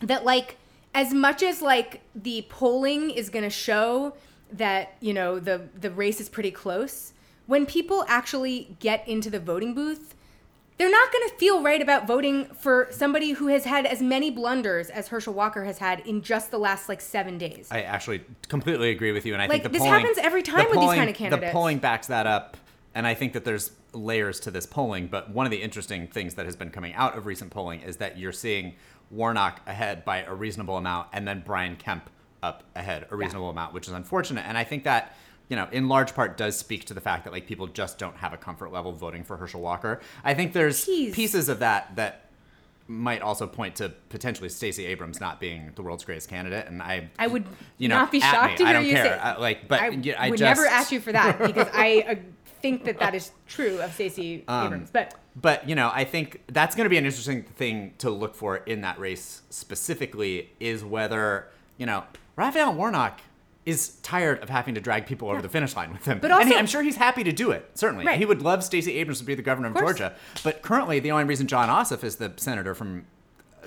that 0.00 0.24
like 0.24 0.56
as 0.94 1.12
much 1.12 1.42
as 1.42 1.60
like 1.60 2.00
the 2.14 2.46
polling 2.48 3.10
is 3.10 3.28
going 3.28 3.44
to 3.44 3.50
show 3.50 4.14
that 4.50 4.94
you 5.00 5.12
know 5.12 5.38
the 5.38 5.68
the 5.78 5.90
race 5.90 6.22
is 6.22 6.30
pretty 6.30 6.50
close 6.50 7.12
when 7.44 7.66
people 7.66 8.02
actually 8.08 8.76
get 8.80 9.06
into 9.06 9.28
the 9.28 9.40
voting 9.40 9.74
booth 9.74 10.14
they're 10.78 10.90
not 10.90 11.10
going 11.10 11.28
to 11.28 11.34
feel 11.36 11.62
right 11.62 11.80
about 11.80 12.06
voting 12.06 12.44
for 12.46 12.88
somebody 12.90 13.30
who 13.30 13.46
has 13.46 13.64
had 13.64 13.86
as 13.86 14.02
many 14.02 14.30
blunders 14.30 14.90
as 14.90 15.08
Herschel 15.08 15.32
Walker 15.32 15.64
has 15.64 15.78
had 15.78 16.00
in 16.00 16.20
just 16.20 16.50
the 16.50 16.58
last 16.58 16.88
like 16.88 17.00
7 17.00 17.38
days. 17.38 17.68
I 17.70 17.82
actually 17.82 18.22
completely 18.48 18.90
agree 18.90 19.12
with 19.12 19.24
you, 19.24 19.32
and 19.32 19.42
I 19.42 19.46
Like, 19.46 19.62
think 19.62 19.72
the 19.72 19.78
this 19.78 19.82
polling, 19.82 20.00
happens 20.00 20.18
every 20.18 20.42
the 20.42 20.50
time 20.50 20.66
with 20.68 20.80
these 20.80 20.94
kind 20.94 21.08
of 21.08 21.16
candidates. 21.16 21.50
The 21.50 21.52
polling 21.52 21.78
backs 21.78 22.08
that 22.08 22.26
up, 22.26 22.56
and 22.94 23.06
I 23.06 23.14
think 23.14 23.32
that 23.32 23.44
there's 23.44 23.70
layers 23.92 24.38
to 24.40 24.50
this 24.50 24.66
polling. 24.66 25.06
But 25.06 25.30
one 25.30 25.46
of 25.46 25.50
the 25.50 25.62
interesting 25.62 26.08
things 26.08 26.34
that 26.34 26.44
has 26.44 26.56
been 26.56 26.70
coming 26.70 26.92
out 26.94 27.16
of 27.16 27.24
recent 27.24 27.50
polling 27.50 27.80
is 27.80 27.96
that 27.96 28.18
you're 28.18 28.32
seeing 28.32 28.74
Warnock 29.10 29.62
ahead 29.66 30.04
by 30.04 30.24
a 30.24 30.34
reasonable 30.34 30.76
amount, 30.76 31.08
and 31.12 31.26
then 31.26 31.42
Brian 31.46 31.76
Kemp 31.76 32.10
up 32.42 32.64
ahead 32.74 33.06
a 33.10 33.16
reasonable 33.16 33.48
amount, 33.48 33.72
which 33.72 33.88
is 33.88 33.94
unfortunate. 33.94 34.44
And 34.46 34.58
I 34.58 34.64
think 34.64 34.84
that. 34.84 35.16
You 35.48 35.56
know, 35.56 35.68
in 35.70 35.88
large 35.88 36.14
part, 36.14 36.36
does 36.36 36.58
speak 36.58 36.86
to 36.86 36.94
the 36.94 37.00
fact 37.00 37.24
that 37.24 37.32
like 37.32 37.46
people 37.46 37.66
just 37.68 37.98
don't 37.98 38.16
have 38.16 38.32
a 38.32 38.36
comfort 38.36 38.72
level 38.72 38.92
voting 38.92 39.22
for 39.24 39.36
Herschel 39.36 39.60
Walker. 39.60 40.00
I 40.24 40.34
think 40.34 40.52
there's 40.52 40.84
Jeez. 40.84 41.12
pieces 41.12 41.48
of 41.48 41.60
that 41.60 41.94
that 41.96 42.22
might 42.88 43.20
also 43.22 43.46
point 43.46 43.76
to 43.76 43.88
potentially 44.08 44.48
Stacey 44.48 44.86
Abrams 44.86 45.20
not 45.20 45.40
being 45.40 45.72
the 45.74 45.82
world's 45.82 46.04
greatest 46.04 46.28
candidate, 46.28 46.66
and 46.68 46.80
I, 46.82 47.10
I 47.18 47.26
would 47.26 47.44
you 47.78 47.88
know, 47.88 47.96
not 47.96 48.12
be 48.12 48.20
shocked 48.20 48.52
me. 48.52 48.56
to 48.58 48.64
I 48.64 48.66
hear 48.66 48.74
don't 48.74 48.86
you 48.86 48.94
care. 48.94 49.04
say. 49.04 49.18
I, 49.18 49.36
like, 49.38 49.68
but 49.68 49.80
I 49.80 49.86
I 49.86 50.30
would 50.30 50.38
just, 50.38 50.40
never 50.40 50.66
ask 50.66 50.92
you 50.92 51.00
for 51.00 51.12
that 51.12 51.38
because 51.46 51.68
I 51.72 52.04
uh, 52.08 52.14
think 52.62 52.84
that 52.84 52.98
that 53.00 53.14
is 53.14 53.32
true 53.48 53.80
of 53.80 53.92
Stacey 53.92 54.44
Um, 54.48 54.66
Abrams, 54.66 54.90
but 54.90 55.14
But 55.34 55.68
you 55.68 55.74
know, 55.74 55.90
I 55.92 56.04
think 56.04 56.42
that's 56.48 56.74
going 56.76 56.84
to 56.86 56.90
be 56.90 56.96
an 56.96 57.04
interesting 57.04 57.42
thing 57.42 57.94
to 57.98 58.10
look 58.10 58.34
for 58.34 58.56
in 58.58 58.80
that 58.82 58.98
race 59.00 59.42
specifically 59.50 60.50
is 60.60 60.84
whether 60.84 61.48
you 61.78 61.86
know 61.86 62.04
Raphael 62.36 62.72
Warnock 62.74 63.20
is 63.66 63.96
tired 64.02 64.40
of 64.42 64.48
having 64.48 64.74
to 64.76 64.80
drag 64.80 65.06
people 65.06 65.28
over 65.28 65.42
the 65.42 65.48
finish 65.48 65.74
line 65.76 65.92
with 65.92 66.04
him. 66.04 66.20
But 66.20 66.30
and 66.30 66.48
he- 66.48 66.54
I'm 66.56 66.66
sure 66.66 66.82
he's 66.82 66.96
happy 66.96 67.24
to 67.24 67.32
do 67.32 67.50
it. 67.50 67.68
Certainly, 67.74 68.06
Right. 68.06 68.16
he 68.18 68.24
would 68.24 68.40
love 68.40 68.62
Stacey 68.64 68.94
Abrams 68.98 69.18
to 69.18 69.24
be 69.24 69.34
the 69.34 69.42
governor 69.42 69.68
of, 69.68 69.74
course. 69.74 69.98
Georgia. 69.98 70.14
But 70.44 70.62
currently, 70.62 71.00
the 71.00 71.10
only 71.10 71.24
reason 71.24 71.46
Jon 71.48 71.68
Ossoff 71.68 72.04
is 72.04 72.16
the 72.16 72.32
senator 72.36 72.74
from 72.76 73.06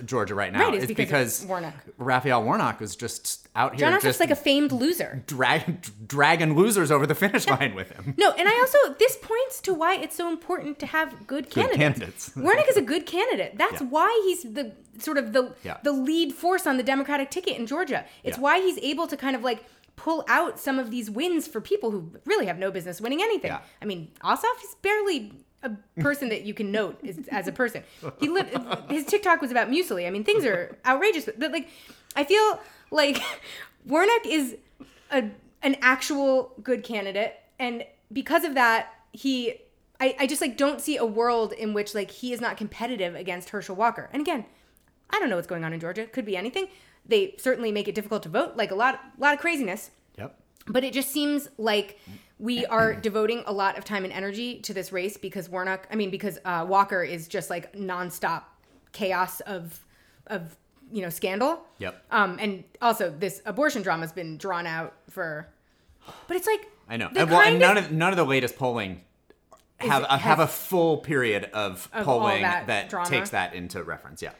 Georgia 0.05 0.33
right 0.33 0.53
now 0.53 0.59
Right, 0.69 0.75
is 0.75 0.85
because 0.87 0.95
because, 1.41 1.45
Warnock. 1.45 1.73
Raphael 1.97 2.41
Warnock 2.41 2.81
is 2.81 2.95
just 2.95 3.49
out 3.53 3.71
here 3.75 3.79
Jon 3.81 3.91
Ossoff's 3.97 4.03
just 4.05 4.19
like 4.21 4.31
a 4.31 4.35
famed 4.37 4.71
loser. 4.71 5.21
drag, 5.27 6.07
dragging 6.07 6.55
losers 6.55 6.89
over 6.89 7.05
the 7.05 7.15
finish 7.15 7.45
line 7.45 7.75
with 7.75 7.91
him. 7.91 8.13
No, 8.17 8.31
and 8.31 8.47
I 8.47 8.57
also 8.59 8.95
this 8.97 9.17
points 9.21 9.59
to 9.59 9.73
why 9.73 9.95
it's 9.95 10.15
so 10.15 10.29
important 10.29 10.79
to 10.79 10.85
have 10.85 11.27
good 11.27 11.49
candidates. 11.49 11.77
candidates. 11.77 12.31
Warnock 12.37 12.69
is 12.69 12.77
a 12.77 12.81
good 12.81 13.05
candidate. 13.05 13.57
That's 13.57 13.81
Yeah. 13.81 13.87
why 13.87 14.21
he's 14.25 14.43
the 14.43 14.71
sort 14.99 15.17
of 15.17 15.33
the 15.33 15.53
Yeah. 15.63 15.75
the 15.83 15.91
lead 15.91 16.33
force 16.33 16.65
on 16.65 16.77
the 16.77 16.83
Democratic 16.83 17.29
ticket 17.29 17.57
in 17.57 17.67
Georgia. 17.67 18.05
It's 18.23 18.37
Yeah. 18.37 18.41
why 18.41 18.61
he's 18.61 18.77
able 18.77 19.05
to 19.07 19.17
kind 19.17 19.35
of 19.35 19.43
like 19.43 19.65
pull 19.99 20.23
out 20.29 20.57
some 20.57 20.79
of 20.79 20.91
these 20.91 21.11
wins 21.11 21.45
for 21.45 21.59
people 21.59 21.91
who 21.91 22.09
really 22.23 22.45
have 22.45 22.57
no 22.57 22.71
business 22.71 23.01
winning 23.01 23.21
anything. 23.21 23.51
Yeah. 23.51 23.59
I 23.81 23.85
mean, 23.85 24.09
Ossoff 24.23 24.63
is 24.63 24.75
barely 24.81 25.33
a 25.61 25.71
person 25.99 26.29
that 26.29 26.43
you 26.43 26.53
can 26.53 26.71
note 26.71 26.97
as, 27.05 27.19
as 27.29 27.49
a 27.49 27.51
person. 27.51 27.83
He 28.17 28.29
lit, 28.29 28.47
his 28.89 29.05
TikTok 29.05 29.41
was 29.41 29.51
about 29.51 29.69
muesli. 29.69 30.07
I 30.07 30.09
mean, 30.09 30.23
things 30.23 30.45
are 30.45 30.77
outrageous, 30.85 31.27
but 31.37 31.51
like, 31.51 31.67
I 32.15 32.23
feel 32.23 32.61
like 32.91 33.21
Warnock 33.85 34.25
is 34.25 34.55
a 35.11 35.29
an 35.61 35.75
actual 35.81 36.53
good 36.63 36.85
candidate, 36.85 37.35
and 37.59 37.83
because 38.11 38.45
of 38.45 38.53
that, 38.55 38.93
he. 39.11 39.55
I, 40.01 40.15
I 40.17 40.27
just 40.27 40.39
like 40.39 40.55
don't 40.55 40.79
see 40.79 40.95
a 40.95 41.05
world 41.05 41.51
in 41.51 41.73
which 41.73 41.93
like 41.93 42.09
he 42.09 42.31
is 42.31 42.39
not 42.39 42.55
competitive 42.55 43.15
against 43.15 43.49
Herschel 43.49 43.75
Walker. 43.75 44.09
And 44.13 44.21
again, 44.21 44.45
I 45.09 45.19
don't 45.19 45.29
know 45.29 45.35
what's 45.35 45.45
going 45.45 45.65
on 45.65 45.73
in 45.73 45.81
Georgia. 45.81 46.05
Could 46.05 46.23
be 46.23 46.37
anything. 46.37 46.69
They 47.09 47.35
certainly 47.37 47.71
make 47.71 47.87
it 47.87 47.95
difficult 47.95 48.23
to 48.23 48.29
vote, 48.29 48.55
like 48.55 48.71
a 48.71 48.75
lot, 48.75 48.99
lot 49.17 49.33
of 49.33 49.39
craziness 49.39 49.91
Yep. 50.17 50.39
but 50.67 50.83
it 50.83 50.93
just 50.93 51.09
seems 51.11 51.49
like 51.57 51.99
we 52.37 52.65
are 52.67 52.93
devoting 53.09 53.43
a 53.47 53.51
lot 53.51 53.77
of 53.77 53.83
time 53.83 54.03
and 54.05 54.13
energy 54.13 54.59
to 54.61 54.73
this 54.73 54.91
race 54.93 55.17
because 55.17 55.49
Warnock, 55.49 55.87
I 55.91 55.95
mean, 55.95 56.09
because 56.11 56.37
uh, 56.45 56.65
Walker 56.69 57.03
is 57.03 57.27
just 57.27 57.49
like 57.49 57.73
nonstop 57.73 58.43
chaos 58.91 59.39
of, 59.41 59.79
of 60.27 60.55
you 60.91 61.01
know, 61.01 61.09
scandal. 61.09 61.61
Yep. 61.79 62.03
Um, 62.11 62.37
and 62.39 62.63
also 62.81 63.09
this 63.11 63.41
abortion 63.45 63.81
drama 63.81 64.01
has 64.03 64.11
been 64.11 64.37
drawn 64.37 64.65
out 64.67 64.93
for, 65.09 65.47
but 66.27 66.37
it's 66.37 66.47
like 66.47 66.67
I 66.87 66.97
know. 66.97 67.09
And, 67.15 67.29
well, 67.29 67.41
and 67.41 67.59
none 67.59 67.77
of- 67.77 67.85
of 67.85 67.91
none 67.91 68.11
of 68.11 68.17
the 68.17 68.25
latest 68.25 68.55
polling 68.57 69.01
have 69.77 70.03
uh, 70.09 70.17
have 70.17 70.39
a 70.39 70.47
full 70.47 70.97
period 70.97 71.45
of, 71.53 71.87
Of 71.93 72.05
polling 72.05 72.41
that 72.41 72.67
that, 72.67 73.05
takes 73.05 73.29
that 73.29 73.53
into 73.53 73.83
reference. 73.83 74.21
Yeah. 74.21 74.31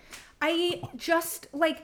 I 0.41 0.81
just 0.95 1.47
like 1.53 1.83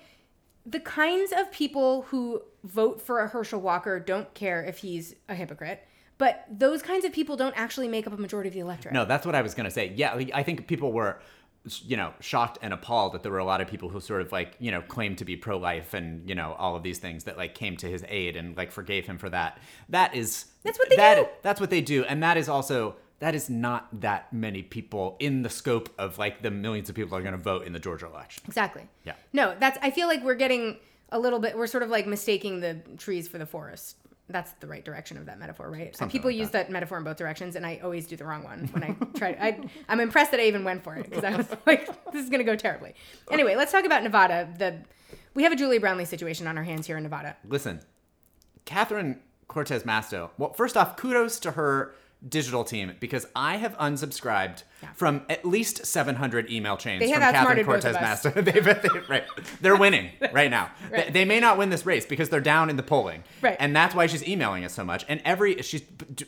the 0.66 0.80
kinds 0.80 1.32
of 1.32 1.52
people 1.52 2.04
who 2.04 2.42
vote 2.64 3.02
for 3.02 3.20
a 3.20 3.28
Herschel 3.28 3.62
Walker 3.62 4.00
don't 4.00 4.34
care 4.34 4.64
if 4.64 4.80
he's 4.80 5.16
a 5.30 5.36
hypocrite. 5.36 5.86
But 6.18 6.46
those 6.50 6.82
kinds 6.82 7.04
of 7.04 7.12
people 7.12 7.36
don't 7.36 7.56
actually 7.58 7.88
make 7.90 8.08
up 8.08 8.14
a 8.14 8.18
majority 8.18 8.48
of 8.48 8.54
the 8.54 8.62
electorate. 8.62 8.94
No, 8.94 9.04
that's 9.04 9.26
what 9.26 9.36
I 9.36 9.42
was 9.42 9.54
gonna 9.54 9.70
say. 9.70 9.92
Yeah, 9.96 10.16
I 10.34 10.44
think 10.44 10.66
people 10.66 10.94
were, 10.94 11.20
you 11.84 11.98
know, 11.98 12.14
shocked 12.22 12.58
and 12.62 12.74
appalled 12.74 13.12
that 13.14 13.22
there 13.24 13.34
were 13.34 13.38
a 13.40 13.44
lot 13.46 13.60
of 13.60 13.68
people 13.68 13.90
who 13.90 14.00
sort 14.00 14.22
of 14.22 14.32
like, 14.32 14.56
you 14.60 14.72
know, 14.72 14.82
claimed 14.82 15.18
to 15.18 15.26
be 15.26 15.36
pro-life 15.36 15.94
and 15.94 16.28
you 16.30 16.34
know 16.34 16.54
all 16.58 16.76
of 16.78 16.84
these 16.84 17.00
things 17.00 17.26
that 17.26 17.38
like 17.38 17.54
came 17.54 17.76
to 17.78 17.88
his 17.88 18.06
aid 18.08 18.38
and 18.38 18.56
like 18.56 18.72
forgave 18.72 19.06
him 19.06 19.18
for 19.18 19.30
that. 19.30 19.60
That 19.90 20.16
is 20.16 20.46
That's 20.64 20.80
what 20.80 20.90
they 20.90 20.96
that- 20.96 21.16
do. 21.16 21.28
That's 21.42 21.60
what 21.60 21.70
they 21.70 21.82
do, 21.82 22.06
and 22.06 22.24
that 22.24 22.38
is 22.38 22.48
also 22.48 22.96
that 23.20 23.34
is 23.36 23.50
not 23.50 24.02
that 24.02 24.32
many 24.34 24.62
people 24.62 25.16
in 25.20 25.42
the 25.42 25.50
scope 25.50 25.90
of 25.98 26.18
like 26.18 26.42
the 26.42 26.52
millions 26.52 26.90
of 26.90 26.96
people 26.96 27.12
that 27.12 27.18
are 27.18 27.24
going 27.24 27.32
to 27.38 27.42
vote 27.42 27.66
in 27.66 27.74
the 27.74 27.80
Georgia 27.80 28.08
election. 28.08 28.44
Exactly. 28.48 28.84
Yeah. 29.06 29.14
No, 29.34 29.56
that's. 29.60 29.78
I 29.82 29.92
feel 29.92 30.08
like 30.08 30.24
we're 30.24 30.36
getting 30.36 30.78
a 31.12 31.20
little 31.20 31.40
bit. 31.40 31.58
We're 31.58 31.68
sort 31.68 31.84
of 31.84 31.90
like 31.90 32.08
mistaking 32.08 32.60
the 32.60 32.82
trees 32.98 33.28
for 33.28 33.38
the 33.38 33.46
forest. 33.46 33.98
That's 34.28 34.52
the 34.54 34.66
right 34.68 34.84
direction 34.84 35.18
of 35.18 35.28
that 35.28 35.38
metaphor, 35.40 35.70
right? 35.70 35.96
Something 35.96 36.12
People 36.12 36.32
like 36.32 36.40
use 36.40 36.50
that. 36.50 36.72
metaphor 36.72 36.98
in 36.98 37.04
both 37.04 37.16
directions, 37.18 37.56
and 37.56 37.64
I 37.66 37.80
always 37.84 38.08
do 38.08 38.16
the 38.16 38.26
wrong 38.26 38.44
one 38.44 38.68
when 38.72 38.84
I 38.84 38.96
try. 39.18 39.30
I, 39.40 39.60
I'm 39.88 40.00
impressed 40.00 40.32
that 40.32 40.40
I 40.40 40.46
even 40.48 40.64
went 40.64 40.84
for 40.84 40.96
it 40.96 41.08
because 41.08 41.24
I 41.24 41.36
was 41.38 41.48
like, 41.68 41.88
"This 42.12 42.24
is 42.24 42.30
gonna 42.30 42.44
go 42.44 42.56
terribly." 42.56 42.96
Anyway, 43.32 43.56
let's 43.56 43.72
talk 43.72 43.86
about 43.86 44.02
Nevada. 44.04 44.50
The 44.58 44.78
we 45.36 45.44
have 45.44 45.52
a 45.52 45.56
Julia 45.56 45.80
Brownley 45.80 46.08
situation 46.08 46.48
on 46.48 46.58
our 46.58 46.64
hands 46.64 46.88
here 46.88 46.98
in 46.98 47.04
Nevada. 47.04 47.38
Listen, 47.48 47.82
Catherine 48.66 49.20
Cortez 49.48 49.84
Masto. 49.84 50.32
Well, 50.38 50.54
first 50.54 50.76
off, 50.76 50.98
kudos 50.98 51.40
to 51.42 51.52
her 51.52 51.94
digital 52.28 52.64
team 52.64 52.94
because 53.00 53.28
I 53.36 53.58
have 53.58 53.78
unsubscribed 53.78 54.64
from 54.96 55.22
at 55.30 55.46
least 55.46 55.86
700 55.86 56.50
email 56.52 56.78
chains 56.78 57.00
They 57.02 57.12
from 57.12 57.22
Catherine 57.22 57.66
Cortez. 57.66 57.96
Masto. 57.96 58.34
They've, 58.44 58.64
they, 58.64 59.00
right, 59.10 59.24
they're 59.62 59.76
winning 59.76 60.10
right 60.34 60.50
now. 60.50 60.72
Right. 60.92 61.06
They, 61.08 61.12
they 61.12 61.26
may 61.26 61.40
not 61.40 61.58
win 61.58 61.70
this 61.70 61.86
race 61.86 62.06
because 62.06 62.30
they're 62.30 62.42
down 62.42 62.70
in 62.70 62.78
the 62.78 62.84
polling, 62.84 63.24
Right. 63.42 63.58
And 63.60 63.76
that's 63.76 63.94
why 63.94 64.08
she's 64.08 64.28
emailing 64.28 64.66
us 64.66 64.74
so 64.74 64.84
much. 64.84 65.06
And 65.08 65.22
every 65.26 65.62
she's 65.62 65.82
d- 65.82 66.26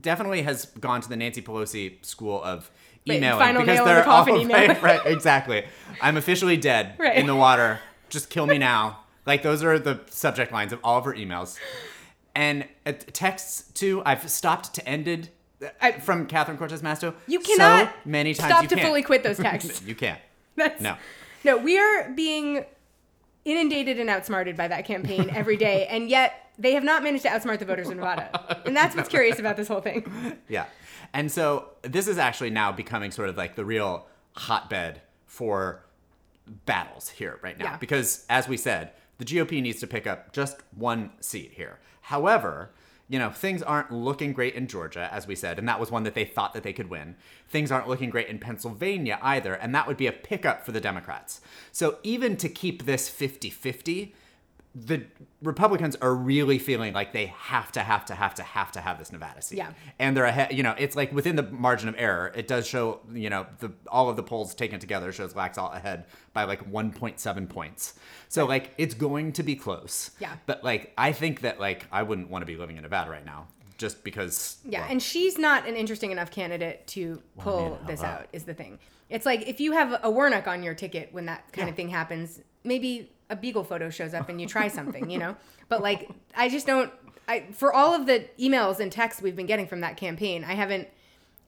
definitely 0.00 0.42
has 0.42 0.66
gone 0.66 1.00
to 1.00 1.08
the 1.08 1.16
Nancy 1.16 1.42
Pelosi 1.42 2.04
school 2.04 2.42
of 2.42 2.70
Right, 3.08 3.16
emailing 3.16 3.40
final 3.40 3.62
because 3.62 3.78
the 3.80 3.84
they're 3.84 4.04
coffin 4.04 4.34
all 4.34 4.40
email. 4.42 4.68
right, 4.68 4.82
right, 4.82 5.00
exactly. 5.06 5.64
I'm 6.00 6.16
officially 6.16 6.56
dead 6.56 6.94
Right. 6.98 7.16
in 7.16 7.26
the 7.26 7.34
water. 7.34 7.80
Just 8.10 8.30
kill 8.30 8.46
me 8.46 8.58
now. 8.58 9.00
Like 9.26 9.42
those 9.42 9.62
are 9.64 9.78
the 9.78 10.00
subject 10.10 10.52
lines 10.52 10.72
of 10.72 10.78
all 10.84 10.98
of 10.98 11.04
her 11.06 11.12
emails. 11.14 11.58
And 12.34 12.66
uh, 12.86 12.92
texts 13.12 13.70
too. 13.72 14.02
I've 14.06 14.28
stopped 14.30 14.74
to 14.74 14.88
ended 14.88 15.28
uh, 15.80 15.92
from 15.92 16.26
Catherine 16.26 16.56
Cortez 16.58 16.82
Masto. 16.82 17.14
You 17.26 17.40
cannot 17.40 17.88
so 17.88 17.92
many 18.04 18.34
times. 18.34 18.50
stop 18.52 18.62
you 18.62 18.68
to 18.70 18.74
can't. 18.76 18.86
fully 18.86 19.02
quit 19.02 19.22
those 19.22 19.36
texts. 19.48 19.82
you 19.82 19.94
can't. 19.94 20.20
That's, 20.56 20.80
No. 20.80 20.96
No, 21.44 21.58
we 21.58 21.78
are 21.78 22.10
being 22.10 22.64
inundated 23.44 23.98
and 23.98 24.08
outsmarted 24.08 24.56
by 24.56 24.68
that 24.68 24.84
campaign 24.84 25.28
every 25.30 25.56
day, 25.56 25.86
and 25.90 26.08
yet 26.08 26.50
they 26.58 26.74
have 26.74 26.84
not 26.84 27.02
managed 27.02 27.24
to 27.24 27.28
outsmart 27.28 27.58
the 27.58 27.64
voters 27.64 27.90
in 27.90 27.96
Nevada. 27.96 28.62
And 28.66 28.76
that's 28.76 28.94
what's 28.94 29.08
curious 29.16 29.38
about 29.38 29.56
this 29.56 29.68
whole 29.68 29.80
thing. 29.80 30.38
Yeah. 30.48 30.66
And 31.12 31.30
so 31.32 31.70
this 31.82 32.06
is 32.06 32.18
actually 32.18 32.50
now 32.50 32.72
becoming 32.72 33.10
sort 33.10 33.28
of 33.28 33.36
like 33.36 33.56
the 33.56 33.64
real 33.64 34.06
hotbed 34.34 35.00
for 35.26 35.84
battles 36.66 37.08
here 37.08 37.38
right 37.42 37.58
now. 37.58 37.64
Yeah. 37.64 37.76
Because 37.78 38.24
as 38.28 38.48
we 38.48 38.56
said, 38.56 38.92
the 39.18 39.24
GOP 39.24 39.62
needs 39.62 39.80
to 39.80 39.86
pick 39.86 40.06
up 40.06 40.32
just 40.32 40.58
one 40.76 41.10
seat 41.20 41.52
here. 41.54 41.78
However, 42.02 42.70
you 43.08 43.18
know, 43.18 43.30
things 43.30 43.62
aren't 43.62 43.92
looking 43.92 44.32
great 44.32 44.54
in 44.54 44.66
Georgia, 44.66 45.08
as 45.12 45.26
we 45.26 45.34
said, 45.34 45.58
and 45.58 45.68
that 45.68 45.80
was 45.80 45.90
one 45.90 46.04
that 46.04 46.14
they 46.14 46.24
thought 46.24 46.54
that 46.54 46.62
they 46.62 46.72
could 46.72 46.88
win. 46.88 47.16
Things 47.48 47.70
aren't 47.70 47.88
looking 47.88 48.10
great 48.10 48.28
in 48.28 48.38
Pennsylvania 48.38 49.18
either, 49.22 49.54
and 49.54 49.74
that 49.74 49.86
would 49.86 49.96
be 49.96 50.06
a 50.06 50.12
pickup 50.12 50.64
for 50.64 50.72
the 50.72 50.80
Democrats. 50.80 51.40
So 51.72 51.98
even 52.02 52.36
to 52.38 52.48
keep 52.48 52.84
this 52.84 53.08
50 53.08 53.50
50, 53.50 54.14
the 54.74 55.04
Republicans 55.42 55.96
are 55.96 56.14
really 56.14 56.58
feeling 56.58 56.94
like 56.94 57.12
they 57.12 57.26
have 57.26 57.70
to, 57.72 57.80
have 57.80 58.06
to, 58.06 58.14
have 58.14 58.34
to, 58.34 58.42
have 58.42 58.72
to 58.72 58.80
have 58.80 58.98
this 58.98 59.12
Nevada 59.12 59.42
seat. 59.42 59.58
Yeah. 59.58 59.72
And 59.98 60.16
they're 60.16 60.24
ahead, 60.24 60.52
you 60.52 60.62
know, 60.62 60.74
it's 60.78 60.96
like 60.96 61.12
within 61.12 61.36
the 61.36 61.42
margin 61.42 61.88
of 61.90 61.94
error. 61.98 62.32
It 62.34 62.46
does 62.48 62.66
show, 62.66 63.00
you 63.12 63.28
know, 63.28 63.46
the 63.58 63.72
all 63.88 64.08
of 64.08 64.16
the 64.16 64.22
polls 64.22 64.54
taken 64.54 64.80
together 64.80 65.12
shows 65.12 65.34
Laxalt 65.34 65.76
ahead 65.76 66.06
by 66.32 66.44
like 66.44 66.70
1.7 66.70 67.48
points. 67.50 67.94
So 68.28 68.46
like 68.46 68.72
it's 68.78 68.94
going 68.94 69.32
to 69.32 69.42
be 69.42 69.56
close. 69.56 70.12
Yeah. 70.20 70.36
But 70.46 70.64
like 70.64 70.92
I 70.96 71.12
think 71.12 71.42
that 71.42 71.60
like 71.60 71.86
I 71.92 72.02
wouldn't 72.02 72.30
want 72.30 72.42
to 72.42 72.46
be 72.46 72.56
living 72.56 72.76
in 72.76 72.82
Nevada 72.82 73.10
right 73.10 73.26
now 73.26 73.48
just 73.76 74.04
because 74.04 74.58
Yeah, 74.64 74.80
well, 74.80 74.90
and 74.90 75.02
she's 75.02 75.36
not 75.38 75.66
an 75.68 75.76
interesting 75.76 76.12
enough 76.12 76.30
candidate 76.30 76.86
to 76.88 77.20
pull 77.38 77.70
man, 77.70 77.86
this 77.86 78.02
out, 78.02 78.26
is 78.32 78.44
the 78.44 78.54
thing. 78.54 78.78
It's 79.10 79.26
like 79.26 79.46
if 79.46 79.60
you 79.60 79.72
have 79.72 80.00
a 80.02 80.10
Warnock 80.10 80.46
on 80.48 80.62
your 80.62 80.74
ticket 80.74 81.10
when 81.12 81.26
that 81.26 81.52
kind 81.52 81.66
Yeah. 81.66 81.70
of 81.72 81.76
thing 81.76 81.90
happens, 81.90 82.40
maybe 82.64 83.11
a 83.32 83.36
Beagle 83.36 83.64
photo 83.64 83.90
shows 83.90 84.14
up 84.14 84.28
and 84.28 84.40
you 84.40 84.46
try 84.46 84.68
something, 84.68 85.10
you 85.10 85.18
know? 85.18 85.34
But 85.68 85.80
like, 85.82 86.10
I 86.36 86.50
just 86.50 86.66
don't, 86.66 86.92
I, 87.26 87.46
for 87.52 87.72
all 87.72 87.94
of 87.94 88.04
the 88.06 88.26
emails 88.38 88.78
and 88.78 88.92
texts 88.92 89.22
we've 89.22 89.34
been 89.34 89.46
getting 89.46 89.66
from 89.66 89.80
that 89.80 89.96
campaign, 89.96 90.44
I 90.44 90.52
haven't 90.52 90.86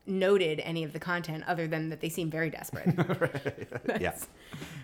noted 0.07 0.59
any 0.61 0.83
of 0.83 0.93
the 0.93 0.99
content 0.99 1.43
other 1.47 1.67
than 1.67 1.89
that 1.89 2.01
they 2.01 2.09
seem 2.09 2.31
very 2.31 2.49
desperate. 2.49 2.87
yeah. 4.01 4.15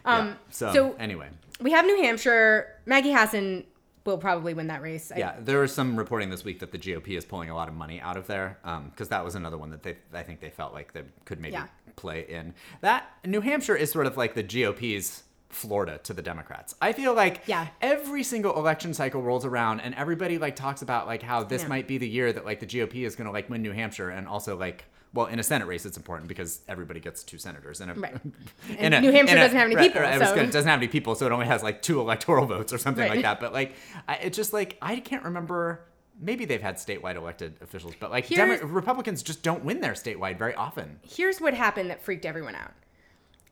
Um, 0.06 0.28
yeah. 0.28 0.34
So, 0.52 0.74
so- 0.74 0.96
anyway, 1.00 1.30
we 1.60 1.72
have 1.72 1.86
New 1.86 2.04
Hampshire. 2.04 2.76
Maggie 2.86 3.12
Hassan 3.12 3.64
will 4.06 4.20
probably 4.20 4.54
win 4.54 4.68
that 4.68 4.84
race. 4.84 5.12
I- 5.12 5.18
yeah, 5.18 5.36
there 5.40 5.60
was 5.62 5.74
some 5.74 5.96
reporting 5.98 6.30
this 6.30 6.44
week 6.44 6.60
that 6.60 6.72
the 6.72 6.78
GOP 6.78 7.18
is 7.18 7.26
pulling 7.26 7.50
a 7.50 7.56
lot 7.56 7.68
of 7.68 7.74
money 7.74 8.00
out 8.00 8.18
of 8.18 8.28
there 8.28 8.60
because 8.92 9.10
that 9.10 9.26
was 9.26 9.34
another 9.34 9.58
one 9.58 9.72
that 9.72 9.82
they 9.82 9.98
I 10.14 10.22
think 10.22 10.40
they 10.40 10.50
felt 10.52 10.72
like 10.74 10.94
they 10.94 11.04
could 11.26 11.40
maybe 11.40 11.54
Yeah. 11.54 11.66
play 11.96 12.28
in. 12.30 12.54
That 12.82 13.08
New 13.26 13.42
Hampshire 13.42 13.76
is 13.76 13.92
sort 13.92 14.06
of 14.06 14.18
like 14.18 14.36
the 14.36 14.44
GOP's 14.44 15.24
Florida 15.52 16.00
to 16.04 16.14
the 16.14 16.22
Democrats. 16.22 16.76
I 16.82 16.94
feel 16.94 17.14
like 17.14 17.42
Yeah. 17.46 17.68
every 17.82 18.24
single 18.24 18.58
election 18.58 18.94
cycle 18.94 19.22
rolls 19.22 19.46
around 19.46 19.82
and 19.82 19.94
everybody 19.96 20.38
like 20.38 20.56
talks 20.56 20.82
about 20.82 21.08
like 21.08 21.22
how 21.22 21.44
this 21.44 21.64
Yeah. 21.64 21.68
might 21.70 21.88
be 21.88 21.98
the 21.98 22.08
year 22.08 22.32
that 22.34 22.46
like 22.46 22.60
the 22.60 22.66
GOP 22.66 23.06
is 23.06 23.16
going 23.16 23.26
to 23.28 23.32
like 23.32 23.50
win 23.50 23.62
New 23.62 23.72
Hampshire 23.74 24.10
and 24.10 24.28
also 24.28 24.58
like 24.58 24.86
well 25.14 25.26
in 25.26 25.40
a 25.40 25.44
Senate 25.44 25.66
race 25.68 25.86
it's 25.86 25.98
important 25.98 26.28
because 26.30 26.62
everybody 26.70 27.00
gets 27.02 27.24
two 27.24 27.38
senators 27.38 27.82
and 27.82 27.92
a, 27.92 27.94
Right. 27.96 28.16
in 28.80 28.94
And 28.94 29.06
New 29.06 29.12
Hampshire 29.12 29.36
doesn't 29.36 29.58
have 29.58 29.66
any 29.68 29.76
right, 29.76 29.88
people, 29.92 30.02
right, 30.02 30.20
so- 30.20 30.36
gonna- 30.36 30.48
it 30.48 30.52
doesn't 30.52 30.70
have 30.70 30.80
any 30.80 30.88
people, 30.88 31.16
so 31.16 31.26
it 31.26 31.32
only 31.32 31.48
has 31.48 31.62
like 31.64 31.82
two 31.82 32.00
electoral 32.00 32.46
votes 32.46 32.72
or 32.74 32.78
something 32.78 33.08
like 33.10 33.22
that. 33.24 33.40
But 33.40 33.52
like, 33.54 33.74
I, 34.08 34.16
it's 34.16 34.38
just 34.38 34.54
like 34.54 34.78
I 34.82 35.00
can't 35.00 35.24
remember 35.24 35.82
maybe 36.24 36.46
they've 36.46 36.62
had 36.62 36.76
statewide 36.76 37.16
elected 37.16 37.56
officials, 37.62 37.94
but 38.00 38.12
like 38.12 38.28
Demo- 38.30 38.62
Republicans 38.68 39.24
just 39.24 39.42
don't 39.42 39.64
win 39.66 39.82
their 39.82 39.94
statewide 39.94 40.38
very 40.38 40.54
often. 40.54 41.00
Here's 41.02 41.42
what 41.42 41.56
happened 41.56 41.90
that 41.90 42.04
freaked 42.04 42.26
everyone 42.28 42.54
out. 42.56 42.72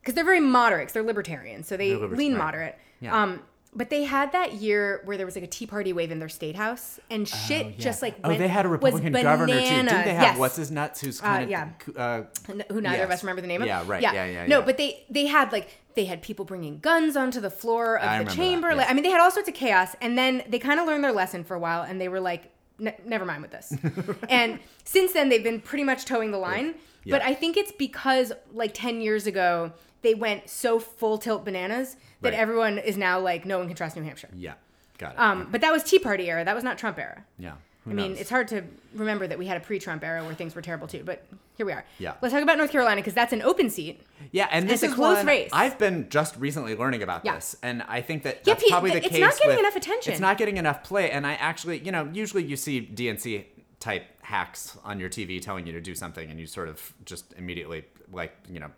Because 0.10 0.16
they're 0.16 0.26
very 0.26 0.40
moderate, 0.40 0.90
they're 0.90 1.04
libertarians, 1.04 1.68
so 1.68 1.78
they 1.78 1.90
They're 1.90 2.00
libert- 2.00 2.18
lean 2.18 2.32
right. 2.34 2.40
moderate. 2.40 2.80
Yeah. 3.00 3.22
Um, 3.22 3.44
but 3.76 3.92
they 3.92 4.04
had 4.06 4.32
that 4.32 4.54
year 4.54 5.02
where 5.06 5.18
there 5.18 5.26
was 5.28 5.36
like 5.36 5.44
a 5.44 5.48
Tea 5.48 5.68
Party 5.68 5.94
wave 5.94 6.10
in 6.10 6.18
their 6.18 6.28
state 6.30 6.56
house, 6.56 7.00
and 7.12 7.28
shit 7.28 7.78
just 7.78 8.02
like 8.02 8.16
oh, 8.24 8.30
went, 8.30 8.40
they 8.40 8.48
had 8.48 8.66
a 8.66 8.70
was 8.70 8.80
Republican 8.82 9.14
governor 9.14 9.54
too. 9.54 9.60
Didn't 9.60 9.86
bananas. 9.86 10.06
they 10.06 10.14
have 10.16 10.24
Yes. 10.24 10.38
what's 10.40 10.56
his 10.56 10.72
nuts? 10.72 11.00
Who's 11.02 11.22
kind 11.22 11.44
of 11.44 11.50
yeah. 11.52 11.70
uh, 11.96 12.24
N- 12.50 12.64
who 12.72 12.82
neither 12.82 13.04
of 13.04 13.10
Yes. 13.12 13.20
us 13.20 13.24
remember 13.24 13.42
the 13.44 13.48
name 13.48 13.62
of. 13.62 13.68
Yeah, 13.68 13.84
right. 13.86 14.02
Yeah, 14.02 14.12
yeah, 14.26 14.48
No, 14.48 14.58
yeah. 14.60 14.66
but 14.66 14.78
they 14.78 15.06
they 15.12 15.28
had 15.28 15.52
like 15.52 15.70
they 15.94 16.06
had 16.06 16.24
people 16.24 16.44
bringing 16.46 16.80
guns 16.80 17.16
onto 17.16 17.40
the 17.40 17.52
floor 17.52 17.98
of 18.00 18.02
I 18.02 18.06
the 18.06 18.12
remember 18.26 18.30
that, 18.32 18.36
chamber. 18.36 18.70
yeah. 18.70 18.76
Like, 18.78 18.90
I 18.90 18.94
mean, 18.96 19.04
they 19.04 19.12
had 19.12 19.22
all 19.22 19.30
sorts 19.30 19.48
of 19.48 19.54
chaos, 19.54 19.96
and 20.02 20.18
then 20.18 20.42
they 20.50 20.58
kind 20.58 20.80
of 20.80 20.88
learned 20.88 21.04
their 21.04 21.12
lesson 21.12 21.44
for 21.44 21.54
a 21.54 21.60
while, 21.60 21.84
and 21.84 22.02
they 22.02 22.08
were 22.10 22.20
like, 22.20 22.52
"Ne- 22.80 22.98
never 23.06 23.26
mind 23.26 23.42
with 23.42 23.52
this. 23.52 23.74
and 24.30 24.60
since 24.84 25.14
then, 25.14 25.30
they've 25.30 25.44
been 25.44 25.62
pretty 25.62 25.84
much 25.84 26.06
towing 26.06 26.32
the 26.32 26.38
line. 26.38 26.76
Yeah. 27.04 27.16
But 27.18 27.22
I 27.24 27.34
think 27.34 27.56
it's 27.58 27.72
because 27.72 28.32
like 28.54 28.72
ten 28.74 29.02
years 29.02 29.28
ago 29.28 29.72
they 30.02 30.14
went 30.16 30.50
so 30.50 30.80
full 30.80 31.18
tilt 31.18 31.44
bananas 31.46 31.98
that 32.22 32.30
Right. 32.32 32.40
everyone 32.40 32.78
is 32.78 32.98
now 32.98 33.20
like, 33.20 33.46
no 33.46 33.58
one 33.60 33.68
can 33.68 33.76
trust 33.76 33.96
New 33.98 34.04
Hampshire. 34.04 34.30
yeah, 34.34 34.54
got 34.98 35.14
it. 35.14 35.20
Um, 35.20 35.48
but 35.52 35.62
that 35.62 35.72
was 35.74 35.84
Tea 35.84 36.00
Party 36.00 36.30
era. 36.30 36.44
That 36.46 36.56
was 36.56 36.64
not 36.64 36.78
Trump 36.78 36.98
era. 37.00 37.26
yeah. 37.38 37.54
Who 37.86 37.92
I 37.92 37.94
mean, 37.94 38.12
knows? 38.12 38.20
it's 38.22 38.30
hard 38.30 38.48
to 38.50 38.64
remember 38.94 39.26
that 39.28 39.40
we 39.40 39.46
had 39.46 39.56
a 39.58 39.60
pre-Trump 39.62 40.04
era 40.04 40.24
where 40.24 40.34
things 40.36 40.54
were 40.54 40.62
terrible 40.62 40.88
too, 40.88 41.02
but 41.06 41.24
here 41.56 41.66
we 41.66 41.72
are. 41.72 41.86
Yeah. 41.98 42.16
Let's 42.22 42.34
talk 42.34 42.44
about 42.44 42.58
North 42.58 42.72
Carolina 42.72 43.00
because 43.02 43.14
that's 43.14 43.32
an 43.34 43.42
open 43.42 43.70
seat. 43.70 44.02
Yeah, 44.32 44.48
and 44.52 44.70
this 44.70 44.84
it's 44.84 44.92
a 44.92 44.96
close 44.96 45.24
race. 45.24 45.50
I've 45.54 45.78
been 45.78 46.10
just 46.10 46.36
recently 46.38 46.76
learning 46.76 47.04
about 47.04 47.24
Yeah. 47.26 47.36
this, 47.36 47.56
and 47.64 47.82
I 47.84 48.02
think 48.02 48.24
that 48.24 48.42
Yeah, 48.46 48.54
that's 48.54 48.64
Pete, 48.64 48.72
probably 48.72 48.92
the 48.92 48.98
it's 48.98 49.08
case. 49.10 49.20
not 49.22 49.34
getting 49.38 49.50
with- 49.52 49.60
enough 49.60 49.76
attention. 49.78 50.12
It's 50.12 50.20
not 50.22 50.38
getting 50.38 50.58
enough 50.58 50.84
play, 50.84 51.10
and 51.10 51.26
I 51.26 51.34
actually, 51.36 51.80
you 51.80 51.92
know, 51.92 52.10
usually 52.12 52.44
you 52.44 52.58
see 52.58 52.82
DNC 52.82 53.46
type 53.80 54.04
hacks 54.24 54.78
on 54.84 55.00
your 55.00 55.10
TV 55.10 55.40
telling 55.42 55.66
you 55.66 55.72
to 55.74 55.82
do 55.82 55.96
something, 55.96 56.30
and 56.30 56.38
you 56.40 56.48
sort 56.48 56.68
of 56.68 56.94
just 57.06 57.34
immediately 57.38 57.86
like, 58.12 58.36
you 58.50 58.60
know. 58.60 58.72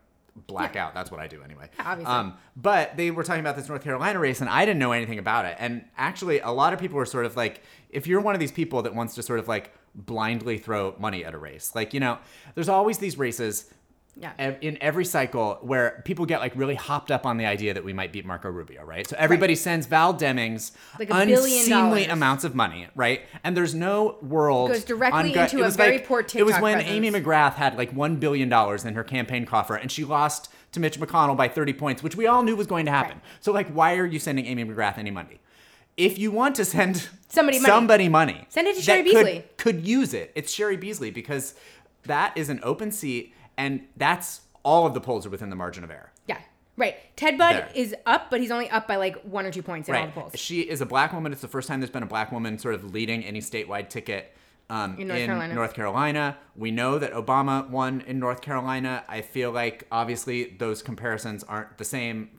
Black 0.48 0.76
out. 0.76 0.94
That's 0.94 1.12
what 1.12 1.20
I 1.20 1.28
do 1.28 1.44
anyway. 1.44 1.70
Yeah, 1.78 1.92
obviously. 1.92 2.14
Um, 2.14 2.36
but 2.56 2.96
they 2.96 3.12
were 3.12 3.24
talking 3.24 3.42
about 3.42 3.58
this 3.58 3.68
North 3.68 3.84
Carolina 3.84 4.18
race, 4.18 4.40
and 4.40 4.50
I 4.50 4.66
didn't 4.66 4.80
know 4.80 4.94
anything 4.94 5.20
about 5.20 5.46
it. 5.46 5.58
And 5.60 5.84
actually, 5.98 6.40
a 6.40 6.52
lot 6.52 6.72
of 6.72 6.80
people 6.80 6.96
were 6.96 7.06
sort 7.06 7.26
of 7.26 7.36
like, 7.36 7.62
if 7.90 8.08
you're 8.08 8.22
one 8.22 8.34
of 8.34 8.40
these 8.40 8.52
people 8.52 8.82
that 8.84 8.96
wants 8.96 9.14
to 9.16 9.24
sort 9.24 9.40
of 9.40 9.50
like 9.50 9.74
blindly 9.94 10.58
throw 10.58 10.96
money 10.98 11.26
at 11.26 11.34
a 11.34 11.38
race, 11.38 11.76
like 11.76 11.94
you 11.94 12.00
know, 12.00 12.18
there's 12.56 12.70
always 12.70 12.98
these 12.98 13.18
races 13.18 13.74
Yeah. 14.18 14.34
in 14.62 14.78
every 14.82 15.06
cycle 15.06 15.58
where 15.62 16.02
people 16.06 16.26
get 16.26 16.42
like 16.42 16.54
really 16.56 16.76
hopped 16.76 17.12
up 17.12 17.26
on 17.26 17.38
the 17.38 17.46
idea 17.46 17.74
that 17.74 17.84
we 17.84 17.94
might 17.94 18.12
beat 18.12 18.26
Marco 18.26 18.50
Rubio, 18.50 18.84
right? 18.84 19.08
So 19.08 19.16
everybody 19.18 19.56
sends 19.56 19.88
Val 19.88 20.14
Demings 20.14 20.72
Like 21.00 21.10
a 21.10 21.14
unseemly 21.16 22.06
amounts 22.06 22.44
of 22.44 22.54
money, 22.54 22.88
right? 22.94 23.22
And 23.44 23.56
there's 23.56 23.74
no 23.74 24.18
world 24.22 24.72
Goes 24.72 24.84
directly 24.84 25.20
on 25.20 25.26
into 25.44 25.64
a 25.64 25.70
very 25.72 25.98
like- 25.98 26.08
poor 26.08 26.20
It 26.20 26.44
was 26.44 26.54
when 26.60 26.76
presence. 26.76 26.90
Amy 26.94 27.10
McGrath 27.10 27.54
had 27.54 27.78
like 27.78 27.92
one 27.94 28.18
billion 28.18 28.50
dollars 28.50 28.84
in 28.86 28.94
her 28.96 29.04
campaign 29.04 29.46
coffer, 29.46 29.76
and 29.76 29.90
she 29.92 30.04
lost 30.04 30.50
to 30.74 30.80
Mitch 30.80 31.00
McConnell 31.00 31.36
by 31.38 31.48
30 31.48 31.74
points, 31.74 32.04
which 32.04 32.16
we 32.16 32.28
all 32.28 32.44
knew 32.44 32.56
was 32.56 32.68
going 32.68 32.86
to 32.86 32.92
happen. 32.92 33.14
Right. 33.18 33.24
So 33.40 33.52
like, 33.52 33.70
why 33.70 33.96
are 33.96 34.06
you 34.06 34.20
sending 34.20 34.46
Amy 34.46 34.66
McGrath 34.66 34.98
any 34.98 35.12
money? 35.12 35.40
If 35.98 36.20
you 36.20 36.32
want 36.32 36.56
to 36.56 36.66
send 36.66 37.08
Somebody 37.30 37.60
money. 37.60 37.70
somebody 37.72 38.10
money, 38.10 38.46
Send 38.50 38.68
it 38.68 38.76
to 38.76 38.82
Cheri 38.82 39.04
could- 39.04 39.26
Beasley. 39.26 39.46
could 39.58 39.88
use 39.88 40.14
it. 40.14 40.32
It's 40.36 40.54
Cheri 40.54 40.76
Beasley 40.78 41.12
because 41.12 41.56
that 42.04 42.36
is 42.38 42.50
an 42.50 42.60
open 42.64 42.92
seat, 42.92 43.34
and 43.62 43.82
that's 43.96 44.42
all 44.64 44.86
of 44.88 44.94
the 44.94 45.02
polls 45.02 45.26
are 45.26 45.30
within 45.30 45.50
the 45.50 45.56
margin 45.56 45.84
of 45.84 45.92
error. 45.92 46.12
Yeah. 46.28 46.40
Right. 46.78 46.96
Ted 47.16 47.38
Budd 47.38 47.56
There. 47.56 47.70
is 47.76 47.96
up, 48.06 48.32
but 48.32 48.40
he's 48.40 48.50
only 48.50 48.70
up 48.70 48.88
by 48.88 48.96
like 48.96 49.22
one 49.22 49.46
or 49.46 49.52
two 49.52 49.62
points 49.62 49.88
in 49.88 49.96
all 49.96 50.06
the 50.08 50.12
polls. 50.12 50.34
She 50.36 50.62
is 50.62 50.82
a 50.82 50.86
black 50.86 51.14
woman. 51.14 51.32
It's 51.32 51.42
the 51.42 51.48
first 51.48 51.68
time 51.68 51.80
there's 51.80 51.92
been 51.92 52.04
a 52.04 52.08
black 52.08 52.32
woman 52.32 52.58
sort 52.58 52.74
of 52.74 52.92
leading 52.94 53.24
any 53.24 53.40
statewide 53.40 53.90
ticket 53.90 54.34
um, 54.70 54.98
In 54.98 55.08
North 55.10 55.26
Carolina. 55.26 55.54
North 55.54 55.74
Carolina. 55.74 56.38
We 56.56 56.72
know 56.72 56.98
that 56.98 57.12
Obama 57.14 57.70
won 57.70 58.02
in 58.08 58.20
North 58.20 58.42
Carolina. 58.42 59.04
I 59.08 59.22
feel 59.22 59.52
like 59.52 59.86
obviously 59.92 60.56
those 60.58 60.82
comparisons 60.82 61.44
aren't 61.44 61.78
the 61.78 61.86
same. 61.86 62.30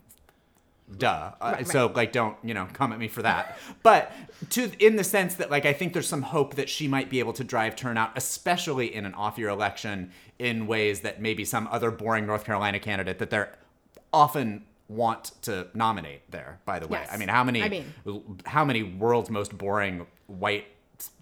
Duh. 0.99 1.32
Uh, 1.40 1.53
right. 1.57 1.66
So 1.68 1.93
like, 1.95 2.12
don't 2.12 2.36
you 2.43 2.55
know, 2.55 2.68
come 2.72 2.93
at 2.93 2.99
me 2.99 3.09
for 3.09 3.22
that. 3.22 3.59
but 3.82 4.12
to 4.51 4.70
in 4.84 4.97
the 4.97 5.05
sense 5.05 5.34
that 5.36 5.51
like, 5.51 5.64
I 5.66 5.72
think 5.72 5.93
there's 5.93 6.09
some 6.09 6.22
hope 6.22 6.55
that 6.57 6.68
she 6.68 6.88
might 6.88 7.11
be 7.11 7.18
able 7.18 7.32
to 7.34 7.45
drive 7.45 7.76
turnout, 7.76 8.12
especially 8.16 8.95
in 8.95 9.07
an 9.07 9.14
off-year 9.14 9.49
election, 9.49 10.11
in 10.38 10.66
ways 10.66 11.01
that 11.01 11.20
maybe 11.20 11.45
some 11.45 11.68
other 11.70 11.90
boring 11.90 12.26
North 12.26 12.45
Carolina 12.45 12.78
candidate 12.78 13.18
that 13.18 13.30
they're 13.30 13.55
often 14.12 14.64
want 14.88 15.32
to 15.43 15.68
nominate 15.74 16.30
there. 16.30 16.61
By 16.66 16.78
the 16.78 16.86
way, 16.88 16.99
Yes. 17.01 17.09
I 17.12 17.16
mean, 17.16 17.28
how 17.28 17.45
many 17.45 17.62
I 17.62 17.68
mean- 17.68 17.93
how 18.45 18.64
many 18.64 18.82
world's 18.82 19.30
most 19.30 19.57
boring 19.57 20.07
white 20.26 20.66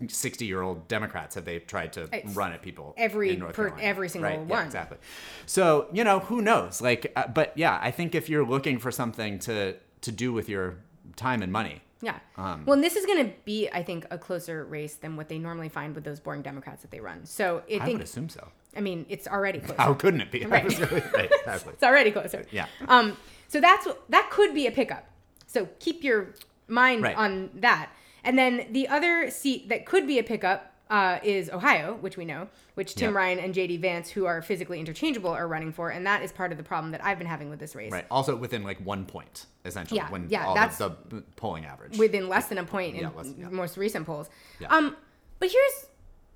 60 0.08 0.44
year 0.46 0.62
old 0.62 0.88
Democrats 0.88 1.34
have 1.34 1.44
they 1.44 1.58
tried 1.60 1.92
to 1.94 2.08
It's 2.12 2.34
run 2.34 2.52
at 2.52 2.62
people? 2.62 2.94
every 2.96 3.36
per- 3.36 3.76
every 3.80 4.08
single 4.08 4.30
Right, 4.30 4.38
yeah, 4.40 4.44
one. 4.56 4.66
exactly. 4.66 4.98
So 5.46 5.88
you 5.92 6.04
know 6.04 6.20
who 6.20 6.42
knows? 6.42 6.80
Like, 6.80 7.12
uh, 7.16 7.26
but 7.28 7.52
yeah, 7.56 7.78
I 7.82 7.90
think 7.90 8.14
if 8.14 8.28
you're 8.28 8.44
looking 8.46 8.78
for 8.78 8.90
something 8.90 9.38
to 9.40 9.74
to 10.02 10.12
do 10.12 10.32
with 10.32 10.48
your 10.48 10.76
time 11.16 11.42
and 11.42 11.52
money, 11.52 11.82
Yeah. 12.02 12.18
Um, 12.38 12.64
well, 12.64 12.74
and 12.74 12.82
this 12.82 12.96
is 12.96 13.04
going 13.04 13.22
to 13.26 13.32
be, 13.44 13.68
I 13.70 13.82
think, 13.82 14.06
a 14.10 14.16
closer 14.16 14.64
race 14.64 14.94
than 14.94 15.16
what 15.16 15.28
they 15.28 15.38
normally 15.38 15.68
find 15.68 15.94
with 15.94 16.04
those 16.04 16.18
boring 16.18 16.40
Democrats 16.40 16.80
that 16.82 16.90
they 16.90 17.00
run. 17.00 17.26
So 17.26 17.62
I 17.70 17.74
I 17.74 17.78
think, 17.84 17.98
would 17.98 18.02
assume 18.08 18.30
so. 18.30 18.48
I 18.74 18.80
mean, 18.80 19.04
it's 19.10 19.28
already 19.28 19.58
closer. 19.66 19.80
How 19.82 19.92
couldn't 19.94 20.22
it 20.22 20.30
be? 20.30 20.46
Right. 20.46 20.64
right, 21.18 21.30
exactly. 21.30 21.72
It's 21.76 21.82
already 21.82 22.10
closer. 22.10 22.46
Yeah. 22.50 22.66
Um. 22.88 23.16
So 23.48 23.60
that's 23.60 23.86
that 24.08 24.30
could 24.30 24.54
be 24.54 24.66
a 24.66 24.70
pickup. 24.70 25.04
So 25.46 25.68
keep 25.80 26.02
your 26.02 26.28
mind 26.68 27.02
Right. 27.02 27.16
on 27.16 27.50
that. 27.56 27.90
And 28.24 28.38
then 28.38 28.66
the 28.70 28.88
other 28.88 29.30
seat 29.30 29.68
that 29.68 29.86
could 29.86 30.06
be 30.06 30.18
a 30.18 30.22
pickup 30.22 30.66
uh, 30.90 31.20
is 31.22 31.48
Ohio, 31.50 31.96
which 32.00 32.16
we 32.16 32.24
know, 32.24 32.48
which 32.74 32.96
Tim 32.96 33.10
Yep. 33.10 33.14
Ryan 33.16 33.38
and 33.38 33.54
J.D. 33.54 33.76
Vance, 33.76 34.10
who 34.10 34.26
are 34.26 34.42
physically 34.42 34.80
interchangeable, 34.80 35.30
are 35.30 35.46
running 35.46 35.72
for, 35.72 35.90
and 35.90 36.04
that 36.06 36.22
is 36.22 36.32
part 36.32 36.50
of 36.50 36.58
the 36.58 36.64
problem 36.64 36.90
that 36.90 37.04
I've 37.04 37.16
been 37.16 37.28
having 37.28 37.48
with 37.48 37.60
this 37.60 37.76
race. 37.76 37.92
Right. 37.92 38.04
Also 38.10 38.34
within 38.34 38.64
like 38.64 38.78
one 38.84 39.06
point, 39.06 39.46
essentially, 39.64 39.98
Yeah, 39.98 40.10
when 40.10 40.28
yeah, 40.28 40.46
all 40.46 40.54
that's- 40.54 40.78
the, 40.78 40.96
the 41.08 41.22
polling 41.36 41.64
average. 41.64 41.96
within 41.96 42.28
less 42.28 42.48
than 42.48 42.58
a 42.58 42.64
point 42.64 42.96
in 42.96 43.02
Yeah, 43.02 43.10
less- 43.16 43.32
yeah. 43.38 43.48
most 43.50 43.76
recent 43.76 44.04
polls. 44.04 44.28
Yeah. 44.58 44.66
Um, 44.74 44.96
but 45.38 45.50
here's 45.52 45.86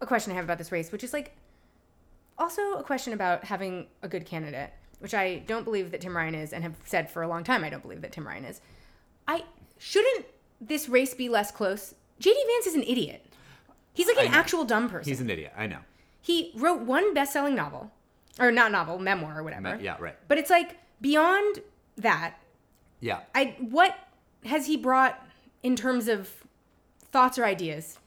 a 0.01 0.07
question 0.07 0.31
I 0.33 0.37
have 0.37 0.45
about 0.45 0.59
this 0.59 0.71
race, 0.71 0.93
which 0.93 1.03
is 1.03 1.13
like 1.13 1.33
also 2.39 2.63
a 2.75 2.83
question 2.85 3.13
about 3.13 3.43
having 3.45 3.87
a 4.03 4.09
good 4.09 4.25
candidate, 4.25 4.71
which 5.01 5.15
I 5.15 5.39
don't 5.49 5.65
believe 5.65 5.91
that 5.91 6.01
Tim 6.01 6.17
Ryan 6.17 6.35
is, 6.37 6.53
and 6.53 6.63
have 6.63 6.77
said 6.85 7.11
for 7.11 7.23
a 7.23 7.29
long 7.29 7.43
time 7.45 7.65
I 7.65 7.71
don't 7.71 7.83
believe 7.83 8.03
that 8.03 8.13
Tim 8.13 8.25
Ryan 8.27 8.45
is. 8.45 8.61
I 9.27 9.43
shouldn't 9.79 10.27
this 10.69 10.89
race 10.89 11.15
be 11.15 11.29
less 11.29 11.51
close? 11.51 11.95
JD 12.21 12.35
Vance 12.47 12.67
is 12.67 12.75
an 12.75 12.83
idiot. 12.85 13.25
He's 13.93 14.07
like 14.09 14.19
an 14.27 14.33
actual 14.33 14.65
dumb 14.65 14.89
person. 14.91 15.11
He's 15.11 15.21
an 15.21 15.31
idiot. 15.31 15.53
I 15.57 15.67
know. 15.67 15.79
he 16.21 16.53
wrote 16.57 16.81
one 16.81 17.13
best-selling 17.15 17.55
novel, 17.55 17.91
or 18.41 18.51
not 18.51 18.73
novel, 18.73 18.99
memoir 18.99 19.39
or 19.39 19.43
whatever. 19.43 19.79
Yeah. 19.81 19.97
Right. 20.01 20.17
But 20.27 20.39
it's 20.39 20.51
like 20.51 20.79
beyond 21.01 21.61
that, 21.97 22.35
Yeah. 23.01 23.21
I 23.35 23.57
what 23.61 23.95
has 24.47 24.67
he 24.67 24.77
brought 24.77 25.23
in 25.63 25.77
terms 25.77 26.09
of 26.09 26.31
thoughts 27.13 27.39
or 27.39 27.45
ideas 27.45 27.99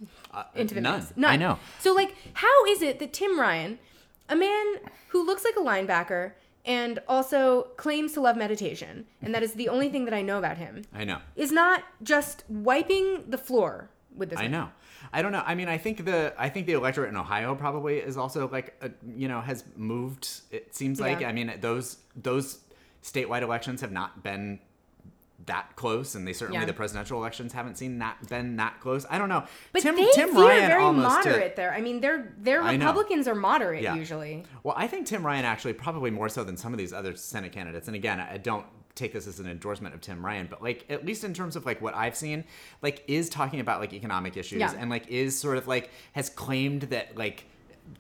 into 0.56 0.74
the 0.76 0.82
Uh, 0.82 0.84
none. 0.84 1.00
mix? 1.16 1.32
I 1.32 1.36
know. 1.38 1.60
So 1.80 1.94
like, 1.94 2.16
how 2.34 2.66
is 2.66 2.82
it 2.82 3.00
that 3.00 3.14
Tim 3.14 3.40
Ryan, 3.40 3.80
a 4.28 4.36
man 4.36 4.66
who 5.10 5.26
looks 5.26 5.46
like 5.46 5.56
a 5.56 5.60
linebacker 5.62 6.34
and 6.68 7.00
also 7.08 7.64
claims 7.78 8.14
to 8.14 8.22
love 8.22 8.38
meditation, 8.38 9.06
and 9.22 9.34
that 9.34 9.42
is 9.42 9.54
the 9.54 9.70
only 9.70 9.90
thing 9.90 10.06
that 10.06 10.14
I 10.14 10.22
know 10.22 10.38
about 10.38 10.58
him, 10.58 10.84
I 10.94 11.06
know. 11.06 11.20
is 11.36 11.52
not 11.52 11.84
just 12.04 12.44
wiping 12.50 13.24
the 13.28 13.38
floor 13.38 13.90
with 14.16 14.30
this? 14.30 14.40
I 14.40 14.44
man? 14.44 14.52
know. 14.52 14.70
I 15.14 15.22
don't 15.22 15.32
know. 15.32 15.44
I 15.46 15.56
mean, 15.56 15.70
I 15.70 15.78
think 15.78 16.04
the 16.06 16.34
I 16.38 16.50
think 16.50 16.68
the 16.68 16.74
electorate 16.74 17.10
in 17.10 17.18
Ohio 17.18 17.56
probably 17.56 17.98
is 17.98 18.18
also 18.18 18.50
like 18.50 18.76
a, 18.82 18.92
you 19.16 19.28
know 19.28 19.40
has 19.42 19.64
moved. 19.76 20.42
It 20.52 20.76
seems 20.76 21.00
like 21.00 21.22
Yeah. 21.22 21.30
I 21.30 21.32
mean 21.32 21.54
those 21.62 21.98
those 22.16 22.60
statewide 23.04 23.42
elections 23.42 23.82
have 23.82 23.92
not 23.92 24.22
been 24.24 24.60
that 25.48 25.76
close, 25.76 26.14
and 26.16 26.28
they 26.28 26.34
certainly 26.34 26.60
Yeah. 26.60 26.66
the 26.66 26.74
presidential 26.74 27.18
elections 27.20 27.54
haven't 27.54 27.78
seen 27.78 28.00
that 28.00 28.28
been 28.30 28.56
that 28.58 28.80
close. 28.80 29.06
I 29.10 29.18
don't 29.18 29.30
know. 29.30 29.44
But 29.74 29.82
Tim 29.82 29.96
they 29.96 30.08
Tim 30.14 30.36
Ryan 30.38 30.68
very 30.68 30.82
to- 30.84 30.88
uh, 30.90 30.94
moderate 30.94 31.56
there. 31.56 31.74
I 31.74 31.82
mean, 31.82 32.00
their 32.02 32.34
their 32.38 32.62
Republicans 32.62 33.28
are 33.28 33.36
moderate 33.36 33.82
Yeah. 33.84 33.96
usually. 33.96 34.46
Well, 34.64 34.76
I 34.78 34.88
think 34.88 35.08
Tim 35.08 35.26
Ryan 35.26 35.46
actually 35.46 35.74
probably 35.74 36.12
more 36.12 36.30
so 36.30 36.44
than 36.44 36.56
some 36.58 36.74
of 36.74 36.78
these 36.78 36.94
other 36.94 37.16
Senate 37.16 37.52
candidates. 37.52 37.88
And 37.88 37.96
again, 37.96 38.20
I 38.20 38.38
don't 38.38 38.66
take 38.96 39.14
this 39.14 39.28
as 39.28 39.40
an 39.40 39.48
endorsement 39.48 39.94
of 39.94 40.02
Tim 40.02 40.26
Ryan, 40.26 40.48
but 40.50 40.62
like 40.62 40.84
at 40.90 41.06
least 41.06 41.24
in 41.24 41.34
terms 41.34 41.56
of 41.56 41.66
like 41.66 41.82
what 41.82 41.96
I've 41.96 42.16
seen, 42.16 42.44
like 42.82 43.04
is 43.08 43.30
talking 43.30 43.60
about 43.60 43.80
like 43.80 43.94
economic 43.94 44.36
issues 44.38 44.60
Yeah. 44.60 44.74
and 44.78 44.90
like 44.90 45.08
is 45.08 45.38
sort 45.40 45.58
of 45.58 45.68
like 45.68 45.92
has 46.14 46.30
claimed 46.30 46.82
that 46.84 47.16
like 47.18 47.46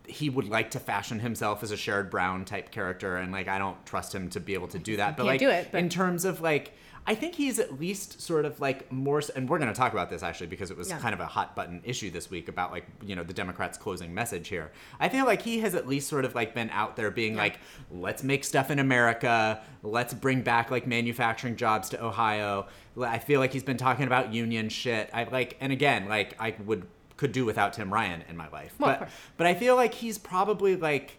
he 0.06 0.30
would 0.30 0.50
like 0.50 0.72
to 0.72 0.80
fashion 0.80 1.20
himself 1.20 1.64
as 1.64 1.72
a 1.72 1.76
Sherrod 1.76 2.10
Brown 2.10 2.44
type 2.44 2.72
character 2.72 3.16
and 3.16 3.32
like 3.32 3.48
I 3.48 3.58
don't 3.58 3.86
trust 3.86 4.14
him 4.14 4.30
to 4.32 4.40
be 4.42 4.54
able 4.54 4.68
to 4.70 4.80
do 4.80 4.98
that. 4.98 5.16
But 5.16 5.24
Can't 5.24 5.28
like 5.34 5.40
do 5.40 5.50
it, 5.50 5.70
but- 5.72 5.80
in 5.80 5.88
terms 5.88 6.26
of 6.26 6.42
like 6.42 6.74
I 7.10 7.16
think 7.16 7.36
he's 7.36 7.58
at 7.58 7.80
least 7.80 8.22
sort 8.22 8.44
of 8.44 8.60
like 8.60 8.92
more, 8.92 9.22
and 9.36 9.48
we're 9.50 9.60
going 9.60 9.72
to 9.72 9.78
talk 9.78 9.94
about 9.94 10.10
this 10.10 10.24
actually 10.24 10.48
because 10.48 10.70
it 10.72 10.78
was 10.78 10.90
Yeah. 10.90 11.00
kind 11.00 11.14
of 11.14 11.22
a 11.22 11.26
hot 11.26 11.56
button 11.56 11.82
issue 11.86 12.12
this 12.12 12.30
week 12.30 12.50
about 12.50 12.72
like 12.72 12.86
you 13.02 13.16
know 13.16 13.24
the 13.24 13.34
Democrats' 13.34 13.78
closing 13.78 14.14
message 14.14 14.50
here. 14.50 14.72
I 15.00 15.08
feel 15.08 15.26
like 15.26 15.42
he 15.42 15.60
has 15.62 15.74
at 15.74 15.88
least 15.88 16.10
sort 16.10 16.26
of 16.26 16.36
like 16.36 16.54
been 16.54 16.70
out 16.72 16.98
there 16.98 17.10
being 17.10 17.36
like, 17.38 17.60
let's 17.90 18.24
make 18.24 18.44
stuff 18.44 18.70
in 18.70 18.80
America, 18.80 19.62
let's 19.84 20.14
bring 20.14 20.42
back 20.42 20.70
like 20.70 20.86
manufacturing 20.86 21.56
jobs 21.56 21.88
to 21.90 22.04
Ohio. 22.04 22.68
I 23.02 23.20
feel 23.20 23.40
like 23.40 23.54
he's 23.54 23.64
been 23.64 23.78
talking 23.78 24.06
about 24.06 24.34
union 24.34 24.68
shit. 24.70 25.10
I 25.14 25.24
like, 25.26 25.56
and 25.62 25.72
again, 25.72 26.10
like 26.10 26.36
I 26.40 26.56
would 26.66 26.86
could 27.16 27.32
do 27.32 27.46
without 27.46 27.74
Tim 27.74 27.92
Ryan 27.92 28.24
in 28.30 28.36
my 28.36 28.50
life. 28.50 28.76
Well, 28.78 28.98
but 29.00 29.10
but 29.38 29.48
I 29.48 29.54
feel 29.54 29.76
like 29.78 29.94
he's 29.94 30.18
probably 30.18 30.76
like 30.76 31.14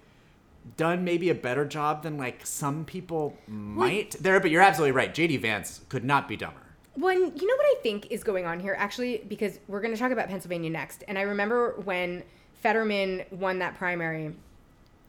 done 0.76 1.04
maybe 1.04 1.30
a 1.30 1.34
better 1.34 1.64
job 1.64 2.02
than 2.02 2.18
like 2.18 2.46
some 2.46 2.84
people 2.84 3.36
might 3.46 4.16
there. 4.20 4.38
But 4.40 4.50
you're 4.50 4.62
absolutely 4.62 4.92
right. 4.92 5.14
JD 5.14 5.40
Vance 5.40 5.80
could 5.88 6.04
not 6.04 6.28
be 6.28 6.36
dumber. 6.36 6.60
When 6.94 7.16
you 7.18 7.46
know 7.46 7.56
what 7.56 7.66
I 7.66 7.76
think 7.82 8.10
is 8.10 8.24
going 8.24 8.44
on 8.44 8.58
here, 8.58 8.74
actually, 8.76 9.24
because 9.28 9.60
we're 9.68 9.80
going 9.80 9.94
to 9.94 9.98
talk 9.98 10.10
about 10.10 10.28
Pennsylvania 10.28 10.70
next, 10.70 11.04
and 11.06 11.16
I 11.16 11.22
remember 11.22 11.74
when 11.84 12.24
Fetterman 12.54 13.24
won 13.30 13.60
that 13.60 13.76
primary 13.76 14.34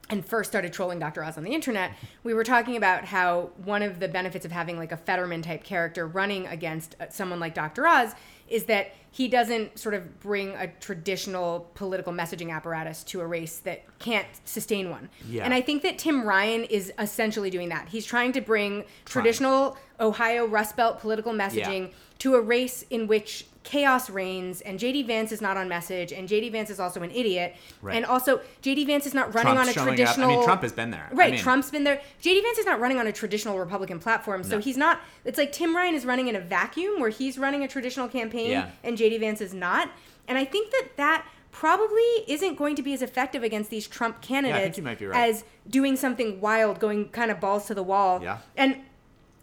and 0.09 0.25
first 0.25 0.49
started 0.49 0.73
trolling 0.73 0.99
Dr. 0.99 1.23
Oz 1.23 1.37
on 1.37 1.43
the 1.43 1.53
internet, 1.53 1.91
we 2.23 2.33
were 2.33 2.43
talking 2.43 2.75
about 2.75 3.05
how 3.05 3.51
one 3.63 3.83
of 3.83 3.99
the 3.99 4.07
benefits 4.07 4.43
of 4.45 4.51
having 4.51 4.77
like 4.77 4.91
a 4.91 4.97
Fetterman 4.97 5.41
type 5.41 5.63
character 5.63 6.07
running 6.07 6.47
against 6.47 6.95
uh, 6.99 7.05
someone 7.09 7.39
like 7.39 7.53
Dr. 7.53 7.85
Oz 7.85 8.13
is 8.47 8.65
that 8.65 8.93
he 9.11 9.27
doesn't 9.27 9.77
sort 9.77 9.93
of 9.93 10.19
bring 10.19 10.49
a 10.55 10.67
traditional 10.79 11.69
political 11.75 12.11
messaging 12.11 12.51
apparatus 12.51 13.03
to 13.03 13.21
a 13.21 13.27
race 13.27 13.59
that 13.59 13.83
can't 13.99 14.27
sustain 14.45 14.89
one. 14.89 15.09
Yeah. 15.27 15.43
And 15.45 15.53
I 15.53 15.61
think 15.61 15.83
that 15.83 15.99
Tim 15.99 16.23
Ryan 16.23 16.63
is 16.63 16.91
essentially 16.97 17.51
doing 17.51 17.69
that. 17.69 17.89
He's 17.89 18.05
trying 18.05 18.31
to 18.33 18.41
bring 18.41 18.85
traditional 19.05 19.77
Ohio 19.99 20.45
Rust 20.47 20.75
Belt 20.75 20.99
political 20.99 21.33
messaging 21.33 21.89
Yeah. 21.89 21.93
to 22.19 22.35
a 22.35 22.41
race 22.41 22.83
in 22.89 23.05
which 23.05 23.45
chaos 23.63 24.09
reigns 24.09 24.61
and 24.61 24.79
JD 24.79 25.05
Vance 25.05 25.31
is 25.31 25.41
not 25.41 25.57
on 25.57 25.67
message 25.67 26.11
and 26.13 26.29
JD 26.29 26.51
Vance 26.51 26.69
is 26.69 26.79
also 26.79 27.01
an 27.01 27.11
idiot. 27.11 27.55
Right. 27.81 27.95
And 27.97 28.05
also 28.05 28.39
JD 28.63 28.87
Vance 28.87 29.05
is 29.05 29.13
not 29.13 29.33
running 29.35 29.53
Trump's 29.53 29.61
on 29.61 29.69
a 29.69 29.73
showing 29.73 29.87
up. 29.89 29.95
traditional 29.95 30.29
I 30.31 30.35
mean, 30.35 30.43
Trump 30.45 30.61
has 30.61 30.71
been 30.71 30.91
there. 30.91 31.09
I 31.11 31.13
Right, 31.13 31.31
mean- 31.33 31.41
Trump's 31.41 31.69
been 31.69 31.83
there. 31.83 32.01
JD 32.23 32.41
Vance 32.41 32.57
is 32.57 32.65
not 32.65 32.79
running 32.79 32.97
on 32.99 33.07
a 33.07 33.11
traditional 33.11 33.59
Republican 33.59 33.99
platform, 33.99 34.43
so 34.43 34.55
No. 34.55 34.61
he's 34.61 34.77
not. 34.77 35.01
It's 35.25 35.37
like 35.37 35.51
Tim 35.51 35.75
Ryan 35.75 35.93
is 35.93 36.05
running 36.05 36.27
in 36.29 36.35
a 36.35 36.39
vacuum 36.39 36.99
where 37.01 37.09
he's 37.09 37.37
running 37.37 37.63
a 37.63 37.67
traditional 37.67 38.07
campaign 38.07 38.51
Yeah. 38.51 38.69
and 38.83 38.97
JD 38.97 39.19
Vance 39.19 39.41
is 39.41 39.53
not. 39.53 39.89
And 40.27 40.37
I 40.37 40.45
think 40.45 40.71
that 40.71 40.87
that 40.97 41.25
probably 41.51 42.01
isn't 42.27 42.55
going 42.55 42.75
to 42.77 42.81
be 42.81 42.93
as 42.93 43.01
effective 43.01 43.43
against 43.43 43.69
these 43.69 43.87
Trump 43.87 44.21
candidates 44.21 44.77
be 44.79 44.83
right. 45.07 45.29
as 45.29 45.43
doing 45.69 45.95
something 45.97 46.39
wild, 46.39 46.79
going 46.79 47.09
kind 47.09 47.29
of 47.31 47.39
balls 47.39 47.65
to 47.67 47.73
the 47.73 47.83
wall. 47.83 48.21
Yeah. 48.23 48.37
And 48.55 48.77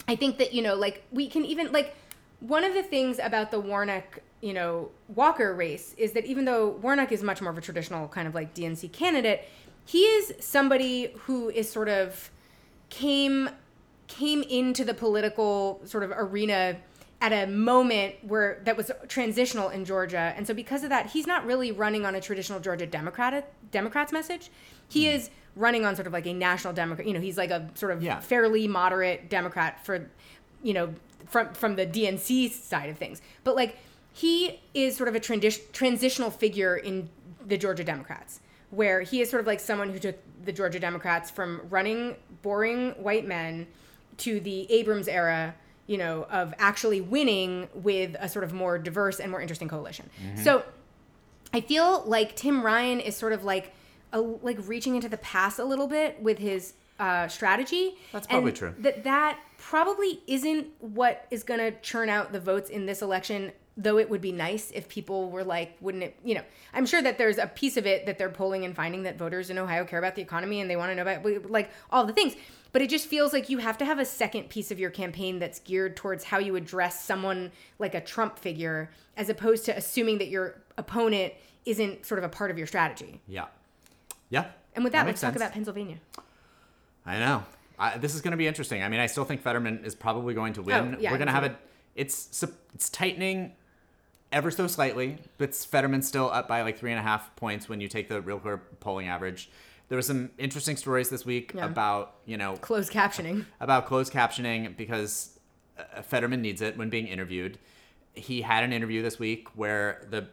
I 0.08 0.16
think 0.16 0.38
that, 0.38 0.54
you 0.54 0.62
know, 0.62 0.74
like 0.74 1.02
we 1.12 1.26
can 1.28 1.44
even 1.44 1.72
like 1.72 1.94
one 2.40 2.64
of 2.64 2.74
the 2.74 2.82
things 2.82 3.18
about 3.18 3.50
the 3.50 3.60
Warnock, 3.60 4.20
you 4.40 4.52
know, 4.52 4.90
Walker 5.08 5.54
race 5.54 5.94
is 5.96 6.12
that 6.12 6.26
even 6.26 6.44
though 6.44 6.68
Warnock 6.68 7.12
is 7.12 7.22
much 7.22 7.40
more 7.40 7.50
of 7.50 7.58
a 7.58 7.60
traditional 7.60 8.08
kind 8.08 8.28
of 8.28 8.34
like 8.34 8.54
DNC 8.54 8.92
candidate, 8.92 9.48
he 9.84 10.00
is 10.00 10.34
somebody 10.40 11.12
who 11.20 11.48
is 11.48 11.70
sort 11.70 11.88
of 11.88 12.30
came 12.88 13.48
came 14.06 14.42
into 14.42 14.84
the 14.84 14.94
political 14.94 15.80
sort 15.84 16.04
of 16.04 16.12
arena 16.12 16.76
at 17.20 17.32
a 17.32 17.46
moment 17.46 18.14
where 18.22 18.60
that 18.64 18.76
was 18.76 18.90
transitional 19.08 19.68
in 19.70 19.84
Georgia. 19.84 20.32
And 20.36 20.46
so 20.46 20.54
because 20.54 20.84
of 20.84 20.90
that, 20.90 21.06
he's 21.06 21.26
not 21.26 21.44
really 21.44 21.72
running 21.72 22.04
on 22.04 22.14
a 22.14 22.20
traditional 22.20 22.60
Georgia 22.60 22.86
Democrat 22.86 23.52
Democrats 23.72 24.12
message. 24.12 24.50
He 24.88 25.08
hmm. 25.08 25.16
is 25.16 25.30
running 25.56 25.86
on 25.86 25.96
sort 25.96 26.06
of 26.06 26.12
like 26.12 26.26
a 26.26 26.34
national 26.34 26.74
Democrat, 26.74 27.08
you 27.08 27.14
know, 27.14 27.20
he's 27.20 27.38
like 27.38 27.50
a 27.50 27.70
sort 27.74 27.90
of 27.92 28.02
Yeah. 28.02 28.20
fairly 28.20 28.68
moderate 28.68 29.30
Democrat 29.30 29.84
for 29.84 30.10
you 30.62 30.74
know, 30.74 30.92
from 31.26 31.52
from 31.54 31.76
the 31.76 31.86
DNC 31.86 32.50
side 32.52 32.88
of 32.88 32.98
things. 32.98 33.20
But 33.44 33.56
like 33.56 33.78
he 34.12 34.60
is 34.72 34.96
sort 34.96 35.08
of 35.08 35.14
a 35.14 35.20
transi- 35.20 35.70
transitional 35.72 36.30
figure 36.30 36.76
in 36.76 37.08
the 37.44 37.58
Georgia 37.58 37.84
Democrats, 37.84 38.40
where 38.70 39.02
he 39.02 39.20
is 39.20 39.28
sort 39.28 39.40
of 39.40 39.46
like 39.46 39.60
someone 39.60 39.90
who 39.90 39.98
took 39.98 40.16
the 40.44 40.52
Georgia 40.52 40.80
Democrats 40.80 41.30
from 41.30 41.60
running 41.68 42.16
boring 42.42 42.90
white 42.92 43.26
men 43.26 43.66
to 44.18 44.40
the 44.40 44.70
Abrams 44.72 45.08
era, 45.08 45.54
you 45.86 45.98
know, 45.98 46.26
of 46.30 46.54
actually 46.58 47.00
winning 47.00 47.68
with 47.74 48.16
a 48.18 48.28
sort 48.28 48.44
of 48.44 48.52
more 48.52 48.78
diverse 48.78 49.20
and 49.20 49.30
more 49.30 49.40
interesting 49.40 49.68
coalition. 49.68 50.08
Mm-hmm. 50.22 50.42
So 50.42 50.64
I 51.52 51.60
feel 51.60 52.02
like 52.06 52.36
Tim 52.36 52.62
Ryan 52.62 53.00
is 53.00 53.16
sort 53.16 53.32
of 53.32 53.44
like 53.44 53.74
a, 54.12 54.20
like 54.20 54.58
reaching 54.66 54.94
into 54.94 55.08
the 55.08 55.18
past 55.18 55.58
a 55.58 55.64
little 55.64 55.86
bit 55.86 56.22
with 56.22 56.38
his 56.38 56.74
uh, 56.98 57.28
strategy. 57.28 57.96
That's 58.12 58.26
probably 58.26 58.52
true. 58.52 58.74
That 58.78 59.04
that 59.04 59.38
probably 59.58 60.20
isn't 60.26 60.66
what 60.80 61.26
is 61.30 61.42
going 61.42 61.60
to 61.60 61.72
churn 61.80 62.08
out 62.08 62.32
the 62.32 62.40
votes 62.40 62.70
in 62.70 62.86
this 62.86 63.02
election. 63.02 63.52
Though 63.78 63.98
it 63.98 64.08
would 64.08 64.22
be 64.22 64.32
nice 64.32 64.70
if 64.70 64.88
people 64.88 65.30
were 65.30 65.44
like, 65.44 65.76
wouldn't 65.82 66.02
it? 66.02 66.16
You 66.24 66.36
know, 66.36 66.42
I'm 66.72 66.86
sure 66.86 67.02
that 67.02 67.18
there's 67.18 67.36
a 67.36 67.46
piece 67.46 67.76
of 67.76 67.86
it 67.86 68.06
that 68.06 68.16
they're 68.16 68.30
polling 68.30 68.64
and 68.64 68.74
finding 68.74 69.02
that 69.02 69.18
voters 69.18 69.50
in 69.50 69.58
Ohio 69.58 69.84
care 69.84 69.98
about 69.98 70.14
the 70.14 70.22
economy 70.22 70.62
and 70.62 70.70
they 70.70 70.76
want 70.76 70.92
to 70.92 70.94
know 70.94 71.02
about 71.02 71.50
like 71.50 71.70
all 71.90 72.06
the 72.06 72.14
things. 72.14 72.36
But 72.72 72.80
it 72.80 72.88
just 72.88 73.06
feels 73.06 73.34
like 73.34 73.50
you 73.50 73.58
have 73.58 73.76
to 73.78 73.84
have 73.84 73.98
a 73.98 74.04
second 74.04 74.48
piece 74.48 74.70
of 74.70 74.78
your 74.78 74.90
campaign 74.90 75.38
that's 75.38 75.60
geared 75.60 75.94
towards 75.94 76.24
how 76.24 76.38
you 76.38 76.56
address 76.56 77.04
someone 77.04 77.52
like 77.78 77.94
a 77.94 78.00
Trump 78.00 78.38
figure, 78.38 78.90
as 79.16 79.28
opposed 79.28 79.66
to 79.66 79.76
assuming 79.76 80.18
that 80.18 80.28
your 80.28 80.62
opponent 80.78 81.34
isn't 81.66 82.06
sort 82.06 82.18
of 82.18 82.24
a 82.24 82.28
part 82.30 82.50
of 82.50 82.56
your 82.58 82.66
strategy. 82.66 83.20
Yeah. 83.26 83.46
Yeah. 84.30 84.46
And 84.74 84.84
with 84.84 84.92
that, 84.92 85.06
let's 85.06 85.16
makes 85.16 85.20
talk 85.20 85.36
about 85.36 85.52
Pennsylvania. 85.52 85.96
I 87.06 87.18
know. 87.18 87.44
I, 87.78 87.98
this 87.98 88.14
is 88.14 88.20
going 88.20 88.32
to 88.32 88.36
be 88.36 88.46
interesting. 88.46 88.82
I 88.82 88.88
mean, 88.88 89.00
I 89.00 89.06
still 89.06 89.24
think 89.24 89.42
Fetterman 89.42 89.84
is 89.84 89.94
probably 89.94 90.34
going 90.34 90.54
to 90.54 90.62
win. 90.62 90.94
Oh, 90.96 91.00
yeah, 91.00 91.10
We're 91.10 91.18
going 91.18 91.26
to 91.28 91.32
have 91.32 91.44
a. 91.44 91.56
It's 91.94 92.42
it's 92.74 92.90
tightening 92.90 93.52
ever 94.32 94.50
so 94.50 94.66
slightly, 94.66 95.18
but 95.38 95.54
Fetterman's 95.54 96.06
still 96.08 96.30
up 96.30 96.48
by 96.48 96.62
like 96.62 96.78
three 96.78 96.90
and 96.90 96.98
a 96.98 97.02
half 97.02 97.34
points 97.36 97.68
when 97.68 97.80
you 97.80 97.88
take 97.88 98.08
the 98.08 98.20
real 98.20 98.38
clear 98.38 98.58
polling 98.80 99.08
average. 99.08 99.50
There 99.88 99.96
were 99.96 100.02
some 100.02 100.30
interesting 100.36 100.76
stories 100.76 101.10
this 101.10 101.24
week 101.24 101.52
Yeah. 101.54 101.64
about 101.66 102.16
you 102.26 102.36
know 102.36 102.56
Closed 102.56 102.92
captioning. 102.92 103.44
about 103.60 103.86
closed 103.86 104.12
captioning 104.12 104.76
because 104.76 105.38
uh, 105.78 106.02
Fetterman 106.02 106.42
needs 106.42 106.60
it 106.60 106.76
when 106.76 106.90
being 106.90 107.06
interviewed. 107.06 107.58
He 108.14 108.40
had 108.42 108.64
an 108.64 108.72
interview 108.72 109.00
this 109.02 109.18
week 109.18 109.48
where 109.54 110.06
the 110.10 110.26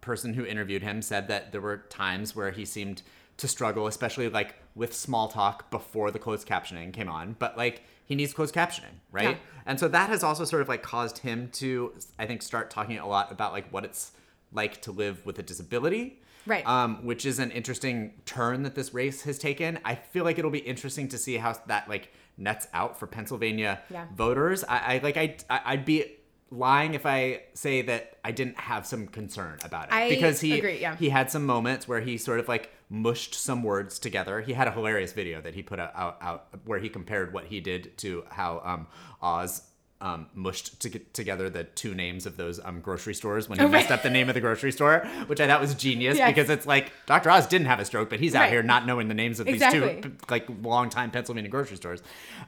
person 0.00 0.34
who 0.34 0.44
interviewed 0.44 0.82
him 0.82 1.00
said 1.02 1.28
that 1.28 1.52
there 1.52 1.60
were 1.60 1.78
times 1.88 2.36
where 2.36 2.50
he 2.50 2.64
seemed 2.64 3.02
to 3.38 3.48
struggle, 3.48 3.86
especially 3.86 4.28
like 4.28 4.56
with 4.78 4.94
small 4.94 5.28
talk 5.28 5.70
before 5.70 6.10
the 6.10 6.18
closed 6.18 6.46
captioning 6.48 6.92
came 6.92 7.08
on. 7.08 7.36
But 7.38 7.56
like 7.58 7.82
he 8.04 8.14
needs 8.14 8.32
closed 8.32 8.54
captioning, 8.54 8.94
right? 9.12 9.30
Yeah. 9.30 9.36
And 9.66 9.78
so 9.78 9.88
that 9.88 10.08
has 10.08 10.22
also 10.22 10.44
sort 10.44 10.62
of 10.62 10.68
like 10.68 10.82
caused 10.82 11.18
him 11.18 11.50
to, 11.54 11.92
I 12.18 12.24
think, 12.26 12.40
start 12.42 12.70
talking 12.70 12.98
a 12.98 13.06
lot 13.06 13.30
about 13.30 13.52
like 13.52 13.68
what 13.70 13.84
it's 13.84 14.12
like 14.52 14.80
to 14.82 14.92
live 14.92 15.26
with 15.26 15.38
a 15.38 15.42
disability. 15.42 16.20
Right. 16.46 16.66
Um, 16.66 17.04
which 17.04 17.26
is 17.26 17.38
an 17.40 17.50
interesting 17.50 18.14
turn 18.24 18.62
that 18.62 18.74
this 18.74 18.94
race 18.94 19.20
has 19.22 19.38
taken. 19.38 19.78
I 19.84 19.96
feel 19.96 20.24
like 20.24 20.38
it'll 20.38 20.50
be 20.50 20.60
interesting 20.60 21.08
to 21.08 21.18
see 21.18 21.36
how 21.36 21.54
that 21.66 21.90
like 21.90 22.10
nets 22.38 22.66
out 22.72 22.98
for 22.98 23.06
Pennsylvania 23.06 23.82
Yeah. 23.90 24.06
voters. 24.14 24.64
I, 24.64 24.94
I 24.94 25.00
like 25.02 25.18
I 25.18 25.36
I'd 25.50 25.84
be 25.84 26.04
lying 26.50 26.94
if 26.94 27.04
I 27.04 27.42
say 27.52 27.82
that 27.82 28.16
I 28.24 28.30
didn't 28.32 28.58
have 28.58 28.86
some 28.86 29.08
concern 29.08 29.58
about 29.62 29.88
it 29.88 29.92
I 29.92 30.08
because 30.08 30.40
he 30.40 30.56
agree, 30.56 30.80
yeah. 30.80 30.96
he 30.96 31.10
had 31.10 31.30
some 31.30 31.44
moments 31.44 31.86
where 31.86 32.00
he 32.00 32.16
sort 32.16 32.40
of 32.40 32.48
like 32.48 32.70
mushed 32.90 33.34
some 33.34 33.62
words 33.62 33.98
together. 33.98 34.40
He 34.40 34.52
had 34.54 34.66
a 34.68 34.72
hilarious 34.72 35.12
video 35.12 35.40
that 35.42 35.54
he 35.54 35.62
put 35.62 35.78
out, 35.78 35.92
out, 35.94 36.16
out 36.20 36.46
where 36.64 36.78
he 36.78 36.88
compared 36.88 37.32
what 37.32 37.44
he 37.46 37.60
did 37.60 37.96
to 37.98 38.24
how 38.30 38.60
um, 38.64 38.86
Oz 39.20 39.62
um, 40.00 40.26
mushed 40.32 40.80
to 40.80 40.88
get 40.88 41.12
together 41.12 41.50
the 41.50 41.64
two 41.64 41.92
names 41.94 42.24
of 42.24 42.36
those 42.36 42.60
um, 42.64 42.80
grocery 42.80 43.14
stores 43.14 43.48
when 43.48 43.58
he 43.58 43.64
Oh, 43.64 43.68
messed 43.68 43.90
up 43.90 44.02
the 44.02 44.10
name 44.10 44.28
of 44.28 44.34
the 44.34 44.40
grocery 44.40 44.70
store, 44.72 45.00
which 45.26 45.40
I 45.40 45.46
thought 45.48 45.60
was 45.60 45.74
genius 45.74 46.16
Yes. 46.18 46.30
because 46.30 46.48
it's 46.50 46.66
like 46.66 46.92
Dr. 47.06 47.30
Oz 47.30 47.46
didn't 47.48 47.66
have 47.66 47.80
a 47.80 47.84
stroke, 47.84 48.08
but 48.08 48.20
he's 48.20 48.34
out 48.34 48.42
Right. 48.42 48.52
here 48.52 48.62
not 48.62 48.86
knowing 48.86 49.08
the 49.08 49.14
names 49.14 49.40
of 49.40 49.46
these 49.46 49.60
two 49.72 50.00
like 50.30 50.46
longtime 50.62 51.10
Pennsylvania 51.10 51.50
grocery 51.50 51.76
stores. 51.76 52.00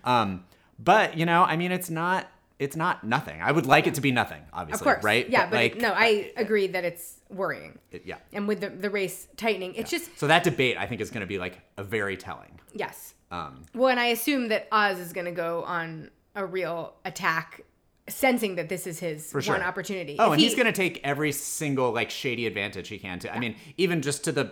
Um, 0.04 0.44
but 0.78 1.18
you 1.18 1.26
know, 1.26 1.42
I 1.42 1.56
mean, 1.56 1.72
it's 1.72 1.90
not 1.90 2.28
it's 2.60 2.76
not 2.76 3.02
nothing. 3.04 3.40
I 3.42 3.50
would 3.52 3.66
like 3.66 3.86
it 3.86 3.94
to 3.94 4.00
be 4.02 4.12
nothing, 4.12 4.42
obviously, 4.52 4.86
Of 4.88 4.94
course. 4.94 5.04
right? 5.04 5.28
Yeah, 5.30 5.46
but, 5.48 5.56
like, 5.56 5.76
it- 5.76 5.80
no, 5.82 5.92
I 5.96 6.30
agree 6.36 6.66
that 6.68 6.84
it's 6.84 7.16
worrying. 7.30 7.78
it- 7.92 8.02
yeah. 8.04 8.16
And 8.32 8.46
with 8.48 8.60
the, 8.60 8.68
the 8.70 8.90
race 8.90 9.28
tightening, 9.36 9.74
it's 9.74 9.90
just, 9.90 10.18
So 10.18 10.26
that 10.26 10.44
debate, 10.44 10.76
I 10.76 10.86
think, 10.86 11.00
is 11.00 11.10
going 11.10 11.20
to 11.22 11.26
be 11.26 11.38
like 11.38 11.60
a 11.76 11.84
very 11.84 12.16
telling. 12.16 12.58
yes. 12.74 13.14
Um, 13.30 13.62
Well, 13.74 13.88
and 13.90 14.00
I 14.00 14.06
assume 14.06 14.48
that 14.48 14.66
Oz 14.72 14.98
is 14.98 15.12
going 15.12 15.26
to 15.26 15.30
go 15.32 15.62
on 15.62 16.10
a 16.34 16.44
real 16.44 16.94
attack, 17.04 17.60
sensing 18.08 18.56
that 18.56 18.68
this 18.68 18.86
is 18.88 18.98
his 18.98 19.30
sure. 19.30 19.54
one 19.54 19.62
opportunity. 19.62 20.16
Oh, 20.18 20.26
If 20.26 20.32
and 20.32 20.40
he- 20.40 20.46
he's 20.48 20.56
going 20.56 20.66
to 20.66 20.72
take 20.72 21.00
every 21.04 21.30
single 21.32 21.92
like 21.92 22.10
shady 22.10 22.46
advantage 22.46 22.88
he 22.88 22.98
can 22.98 23.20
to. 23.20 23.32
I 23.34 23.38
mean, 23.38 23.54
even 23.76 24.02
just 24.02 24.24
to 24.24 24.32
the, 24.32 24.50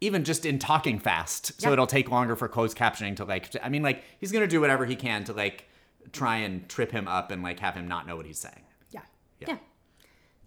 even 0.00 0.24
just 0.24 0.44
in 0.44 0.58
talking 0.58 0.98
fast, 0.98 1.60
so 1.60 1.68
Yeah. 1.68 1.74
it'll 1.74 1.86
take 1.86 2.10
longer 2.10 2.34
for 2.34 2.48
closed 2.48 2.76
captioning 2.76 3.14
to 3.16 3.24
like. 3.24 3.50
I 3.62 3.68
mean, 3.68 3.82
like 3.84 4.02
he's 4.18 4.32
going 4.32 4.42
to 4.42 4.48
do 4.48 4.60
whatever 4.60 4.84
he 4.86 4.96
can 4.96 5.22
to 5.24 5.32
like 5.32 5.68
try 6.12 6.38
and 6.38 6.68
trip 6.68 6.90
him 6.90 7.06
up 7.06 7.30
and 7.30 7.42
like 7.44 7.60
have 7.60 7.74
him 7.74 7.86
not 7.86 8.06
know 8.08 8.16
what 8.16 8.26
he's 8.26 8.40
saying. 8.40 8.62
Yeah. 8.90 9.02
Yeah. 9.38 9.46
yeah. 9.50 9.56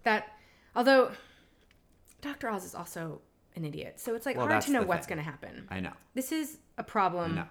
That, 0.03 0.27
although 0.75 1.11
Dr. 2.21 2.49
Oz 2.49 2.65
is 2.65 2.75
also 2.75 3.21
an 3.55 3.65
idiot. 3.65 3.99
So 3.99 4.15
it's 4.15 4.25
like 4.25 4.37
Well, 4.37 4.47
hard 4.47 4.63
to 4.63 4.71
know 4.71 4.83
what's 4.83 5.07
going 5.07 5.17
to 5.17 5.23
happen. 5.23 5.67
I 5.69 5.79
know. 5.79 5.93
This 6.13 6.31
is 6.31 6.57
a 6.77 6.83
problem. 6.83 7.35
know. 7.35 7.45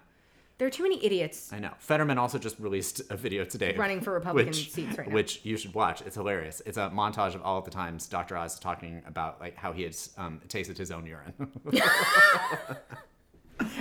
There 0.58 0.66
are 0.66 0.70
too 0.70 0.84
many 0.84 1.04
idiots. 1.04 1.52
I 1.52 1.58
know. 1.58 1.72
Fetterman 1.78 2.16
also 2.16 2.38
just 2.38 2.58
released 2.58 3.02
a 3.10 3.16
video 3.16 3.44
today. 3.44 3.76
Running 3.76 4.00
for 4.00 4.12
Republican 4.12 4.48
which, 4.48 4.72
seats 4.72 4.96
right 4.96 5.06
now. 5.06 5.14
Which 5.14 5.40
you 5.44 5.58
should 5.58 5.74
watch. 5.74 6.00
It's 6.00 6.16
hilarious. 6.16 6.62
It's 6.64 6.78
a 6.78 6.90
montage 6.94 7.34
of 7.34 7.42
all 7.42 7.58
of 7.58 7.66
the 7.66 7.70
times 7.70 8.06
Dr. 8.06 8.38
Oz 8.38 8.54
is 8.54 8.58
talking 8.58 9.02
about 9.06 9.38
like 9.38 9.56
how 9.56 9.72
he 9.72 9.82
had 9.82 9.94
um, 10.16 10.40
tasted 10.48 10.78
his 10.78 10.90
own 10.90 11.04
urine. 11.04 11.34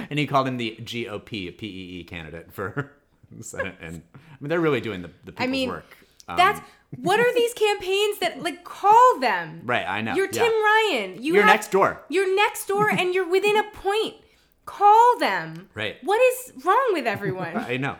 and 0.09 0.19
he 0.19 0.27
called 0.27 0.49
him 0.49 0.57
the 0.57 0.77
GOP 0.81 1.57
PEE 1.57 2.03
candidate 2.09 2.51
for 2.51 2.91
Senate. 3.39 3.75
And 3.79 4.01
I 4.13 4.17
mean, 4.41 4.49
they're 4.49 4.59
really 4.59 4.81
doing 4.81 5.01
the, 5.01 5.11
the 5.23 5.31
people's 5.31 5.49
mean, 5.49 5.69
work. 5.69 5.97
Um, 6.27 6.37
That's 6.37 6.59
what 6.97 7.19
are 7.19 7.33
these 7.33 7.53
campaigns 7.53 8.19
that 8.19 8.41
like 8.41 8.63
call 8.63 9.19
them? 9.19 9.61
Right, 9.65 9.85
I 9.87 10.01
know. 10.01 10.15
You're 10.15 10.25
yeah. 10.31 10.43
Tim 10.43 10.51
Ryan. 10.51 11.23
You 11.23 11.33
You're 11.35 11.43
have- 11.43 11.53
next 11.53 11.71
door. 11.71 12.01
You're 12.09 12.33
next 12.35 12.67
door, 12.67 12.89
and 12.89 13.13
you're 13.13 13.29
within 13.29 13.57
a 13.57 13.63
point. 13.73 14.15
Call 14.65 15.19
them. 15.19 15.69
Right. 15.75 15.97
What 16.03 16.19
is 16.21 16.65
wrong 16.65 16.89
with 16.93 17.05
everyone? 17.05 17.55
I 17.57 17.77
know. 17.77 17.97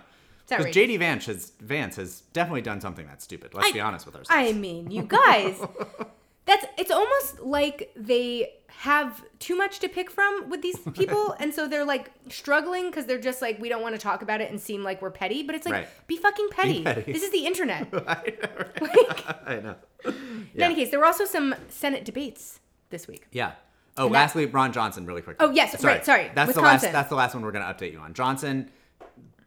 Because. 0.48 0.66
JD 0.68 1.00
Vance 1.00 1.26
has 1.26 1.52
Vance 1.60 1.96
has 1.96 2.22
definitely 2.34 2.62
done 2.62 2.80
something 2.80 3.06
that's 3.08 3.24
stupid. 3.24 3.54
Let's 3.54 3.70
I- 3.70 3.72
be 3.72 3.80
honest 3.82 4.06
with 4.06 4.16
ourselves. 4.16 4.30
I 4.32 4.54
mean, 4.54 4.92
you 4.92 5.04
guys, 5.04 5.60
that's 6.46 6.66
it's 6.78 6.92
almost 6.92 7.40
like 7.42 7.92
they 7.96 8.54
have 8.68 9.24
too 9.40 9.56
much 9.56 9.80
to 9.80 9.88
pick 9.88 10.12
from 10.12 10.50
with 10.50 10.62
these 10.62 10.78
people, 10.94 11.36
and 11.40 11.54
so 11.54 11.68
they're 11.68 11.86
like 11.86 12.12
struggling 12.30 12.86
because 12.90 13.06
they're 13.06 13.20
just 13.20 13.42
like 13.42 13.60
we 13.60 13.70
don't 13.70 13.82
want 13.82 13.96
to 13.96 14.00
talk 14.02 14.22
about 14.22 14.42
it 14.42 14.52
and 14.52 14.60
seem 14.60 14.84
like 14.84 15.02
we're 15.02 15.12
petty, 15.12 15.44
but 15.44 15.56
it's 15.56 15.66
like 15.66 15.74
Right. 15.74 15.88
be 16.08 16.18
fucking 16.18 16.50
petty. 16.52 16.84
petty. 16.84 17.12
This 17.12 17.24
is 17.24 17.32
the 17.32 17.46
internet. 17.46 17.88
I 19.46 19.60
know. 19.64 19.76
In 20.06 20.62
any 20.62 20.76
case, 20.76 20.92
there 20.92 21.00
were 21.00 21.06
also 21.06 21.26
some 21.26 21.56
Senate 21.70 22.06
debates 22.06 22.60
this 22.90 23.08
week. 23.08 23.28
Yeah. 23.32 23.54
Oh, 23.98 24.06
And 24.06 24.14
lastly, 24.14 24.46
Ron 24.46 24.74
Johnson, 24.74 25.06
really 25.06 25.22
quick. 25.22 25.38
Oh, 25.40 25.52
yes, 25.52 25.82
right, 25.84 26.06
sorry, 26.06 26.30
That's 26.36 26.54
the 26.54 26.62
last. 26.62 26.82
That's 26.84 27.10
the 27.10 27.16
last 27.16 27.34
one 27.34 27.44
we're 27.44 27.54
going 27.54 27.66
to 27.66 27.74
update 27.74 27.94
you 27.94 28.00
on. 28.00 28.14
Johnson, 28.14 28.70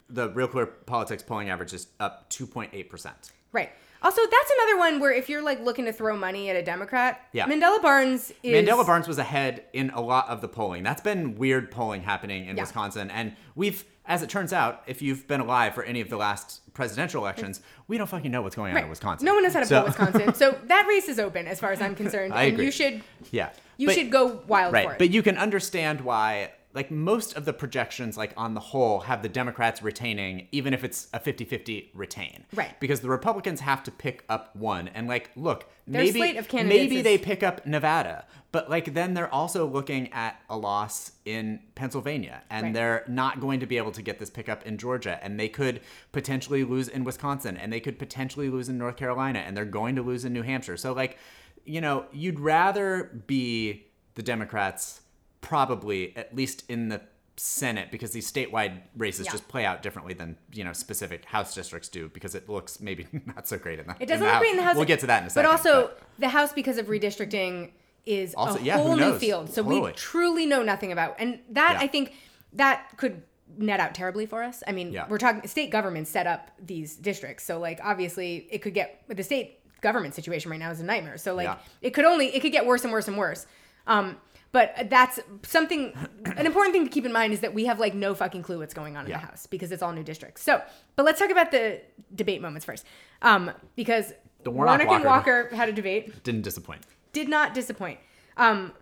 the 0.09 0.30
Real 0.30 0.49
Clear 0.49 0.64
Politics 0.66 1.22
polling 1.22 1.51
average 1.51 1.74
is 1.74 1.88
up 2.01 2.30
2.8 2.30 2.88
percent. 2.88 3.32
Right. 3.53 3.70
Also, 4.03 4.20
that's 4.22 4.51
another 4.61 4.78
one 4.78 5.01
where 5.01 5.12
if 5.12 5.28
you're 5.28 5.42
like 5.42 5.61
looking 5.61 5.84
to 5.86 5.92
throw 5.92 6.16
money 6.16 6.49
at 6.51 6.57
a 6.57 6.62
Democrat, 6.62 7.20
Yeah. 7.32 7.46
Mandela 7.46 7.82
Barnes 7.82 8.32
is 8.42 8.53
Mandela 8.66 8.86
Barnes 8.86 9.09
was 9.09 9.18
ahead 9.18 9.64
in 9.72 9.90
a 9.90 10.01
lot 10.01 10.28
of 10.28 10.40
the 10.40 10.49
polling. 10.49 10.82
That's 10.82 11.01
been 11.03 11.36
weird 11.36 11.70
polling 11.70 12.03
happening 12.03 12.46
in 12.46 12.57
Yeah. 12.57 12.62
Wisconsin, 12.62 13.11
and 13.11 13.34
we've, 13.57 13.84
as 14.07 14.22
it 14.22 14.28
turns 14.30 14.53
out, 14.53 14.82
if 14.86 15.03
you've 15.03 15.26
been 15.26 15.40
alive 15.40 15.74
for 15.74 15.82
any 15.82 16.01
of 16.01 16.09
the 16.11 16.16
last 16.16 16.61
presidential 16.74 17.20
elections, 17.22 17.61
we 17.88 17.99
don't 17.99 18.07
fucking 18.09 18.30
know 18.30 18.40
what's 18.42 18.55
going 18.55 18.70
on 18.70 18.76
Right. 18.76 18.84
in 18.84 18.90
Wisconsin. 18.90 19.26
No 19.26 19.34
one 19.34 19.42
knows 19.42 19.53
how 19.55 19.61
to 19.61 19.66
So- 19.66 19.76
poll 19.80 19.86
Wisconsin, 19.86 20.34
so 20.34 20.57
that 20.66 20.86
race 20.86 21.09
is 21.09 21.18
open 21.18 21.49
as 21.49 21.59
far 21.59 21.72
as 21.72 21.80
I'm 21.82 21.94
concerned, 22.03 22.32
I 22.34 22.44
and 22.44 22.53
agree. 22.55 22.66
you 22.66 22.70
should 22.70 23.03
Yeah, 23.32 23.49
you 23.76 23.88
But- 23.88 23.96
should 23.96 24.11
go 24.12 24.40
wild 24.46 24.72
right 24.72 24.86
for 24.86 24.92
it. 24.92 24.99
but 24.99 25.11
you 25.11 25.22
can 25.24 25.36
understand 25.36 26.03
why 26.03 26.53
like 26.78 26.90
most 26.92 27.36
of 27.36 27.44
the 27.44 27.52
projections 27.52 28.16
like 28.16 28.32
on 28.36 28.54
the 28.54 28.60
whole 28.70 29.00
have 29.00 29.20
the 29.22 29.28
democrats 29.28 29.82
retaining 29.82 30.46
even 30.52 30.72
if 30.72 30.84
it's 30.84 31.08
a 31.12 31.18
50-50 31.18 31.88
retain 31.92 32.44
Right. 32.54 32.78
because 32.78 33.00
the 33.00 33.08
republicans 33.08 33.58
have 33.60 33.82
to 33.82 33.90
pick 33.90 34.24
up 34.28 34.54
one 34.54 34.86
and 34.88 35.08
like 35.08 35.30
look 35.34 35.60
Their 35.88 36.02
maybe 36.02 36.20
slate 36.20 36.36
of 36.36 36.46
candidates 36.46 36.80
maybe 36.84 36.96
is- 36.98 37.04
they 37.04 37.18
pick 37.18 37.42
up 37.42 37.66
nevada 37.66 38.26
but 38.52 38.70
like 38.70 38.94
then 38.94 39.14
they're 39.14 39.32
also 39.34 39.66
looking 39.66 40.12
at 40.12 40.40
a 40.48 40.56
loss 40.56 41.12
in 41.24 41.58
pennsylvania 41.74 42.42
and 42.48 42.66
Right. 42.66 42.74
they're 42.74 43.04
not 43.08 43.40
going 43.40 43.58
to 43.60 43.66
be 43.66 43.76
able 43.76 43.92
to 43.98 44.02
get 44.02 44.20
this 44.20 44.30
pickup 44.30 44.64
in 44.64 44.78
georgia 44.78 45.18
and 45.20 45.40
they 45.40 45.48
could 45.48 45.80
potentially 46.12 46.62
lose 46.62 46.86
in 46.86 47.02
wisconsin 47.02 47.56
and 47.56 47.72
they 47.72 47.80
could 47.80 47.98
potentially 47.98 48.48
lose 48.50 48.68
in 48.68 48.78
north 48.78 48.96
carolina 48.96 49.40
and 49.40 49.56
they're 49.56 49.64
going 49.80 49.96
to 49.96 50.02
lose 50.02 50.24
in 50.24 50.32
new 50.32 50.42
hampshire 50.42 50.76
so 50.76 50.92
like 50.92 51.18
you 51.64 51.80
know 51.80 52.04
you'd 52.12 52.38
rather 52.40 53.20
be 53.26 53.86
the 54.14 54.22
democrats 54.22 55.00
probably 55.41 56.16
at 56.16 56.34
least 56.34 56.64
in 56.68 56.89
the 56.89 57.01
senate 57.36 57.93
because 57.93 58.11
these 58.11 58.30
statewide 58.30 58.80
races 58.97 59.26
Yeah. 59.26 59.32
just 59.32 59.47
play 59.47 59.64
out 59.64 59.80
differently 59.80 60.12
than 60.12 60.36
you 60.53 60.64
know 60.64 60.72
specific 60.72 61.24
house 61.24 61.55
districts 61.55 61.89
do 61.89 62.09
because 62.09 62.34
it 62.34 62.49
looks 62.49 62.80
maybe 62.80 63.07
not 63.26 63.47
so 63.47 63.57
great 63.59 63.78
in 63.78 63.86
the 63.86 63.95
it 64.01 64.07
doesn't 64.07 64.26
look 64.26 64.39
great 64.41 64.51
in 64.51 64.57
the 64.57 64.64
House. 64.64 64.74
we'll 64.76 64.84
get 64.84 64.99
to 65.01 65.07
that 65.07 65.22
in 65.22 65.28
a 65.28 65.30
second 65.30 65.49
But 65.49 65.51
also, 65.57 65.91
the 66.18 66.28
House, 66.30 66.53
because 66.53 66.78
of 66.78 66.86
redistricting, 66.86 67.70
is 68.05 68.34
Also- 68.34 68.59
a 68.59 68.62
yeah, 68.62 68.76
whole 68.76 68.97
new 68.97 69.16
field. 69.18 69.53
So 69.53 69.62
we 69.62 69.93
truly 69.93 70.47
know 70.47 70.62
nothing 70.64 70.91
about. 70.91 71.14
And 71.20 71.39
that, 71.51 71.74
Yeah. 71.74 71.80
I 71.84 71.86
think, 71.86 72.14
that 72.55 72.89
could 72.97 73.22
net 73.57 73.78
out 73.80 73.95
terribly 73.95 74.24
for 74.26 74.43
us. 74.43 74.62
I 74.66 74.72
mean, 74.72 74.99
we're 75.09 75.18
talking 75.18 75.47
state 75.49 75.70
governments 75.70 76.11
set 76.11 76.26
up 76.26 76.51
these 76.64 76.97
districts. 76.97 77.45
So, 77.45 77.59
like, 77.61 77.78
obviously, 77.84 78.49
it 78.51 78.59
could 78.62 78.74
get 78.74 79.03
the 79.09 79.22
state 79.22 79.61
government 79.80 80.14
situation 80.14 80.51
right 80.51 80.59
now 80.59 80.70
is 80.70 80.80
a 80.80 80.84
nightmare. 80.84 81.18
So, 81.18 81.34
like, 81.34 81.57
it 81.82 81.91
could 81.91 82.05
only, 82.07 82.34
it 82.34 82.41
could 82.41 82.53
get 82.53 82.66
worse 82.66 82.82
and 82.82 82.93
worse 82.93 83.07
and 83.09 83.16
worse. 83.18 83.47
Um, 83.86 84.16
but 84.53 84.88
that's 84.88 85.20
something, 85.42 85.92
an 86.24 86.46
important 86.46 86.72
thing 86.74 86.84
to 86.84 86.90
keep 86.90 87.05
in 87.05 87.12
mind 87.12 87.32
is 87.32 87.40
that 87.40 87.53
we 87.55 87.66
have 87.66 87.78
like 87.80 87.94
no 87.94 88.14
fucking 88.14 88.42
clue 88.42 88.59
what's 88.59 88.74
going 88.74 88.96
on 88.96 89.05
in 89.05 89.11
Yeah. 89.11 89.20
the 89.20 89.26
House 89.26 89.46
because 89.46 89.72
it's 89.72 89.82
all 89.82 89.92
new 89.92 90.03
districts. 90.03 90.42
So, 90.42 90.62
but 90.96 91.05
let's 91.05 91.18
talk 91.18 91.30
about 91.30 91.51
the 91.51 91.80
debate 92.14 92.40
moments 92.40 92.64
first. 92.64 92.84
Um, 93.22 93.51
because 93.76 94.12
The 94.44 94.51
Warnock 94.51 94.78
Warnock 94.78 94.94
and 94.96 95.05
Walker- 95.05 95.42
Walker 95.44 95.57
had 95.57 95.68
a 95.68 95.72
debate, 95.72 96.22
didn't 96.24 96.42
disappoint 96.42 96.82
did 97.12 97.28
not 97.28 97.55
disappoint. 97.55 97.99
Um, 98.36 98.72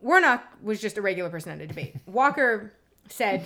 Warnock 0.00 0.42
was 0.62 0.80
just 0.80 0.96
a 0.98 1.02
regular 1.02 1.28
person 1.30 1.50
at 1.52 1.60
a 1.60 1.66
debate. 1.66 1.96
Walker 2.06 2.72
said 3.08 3.44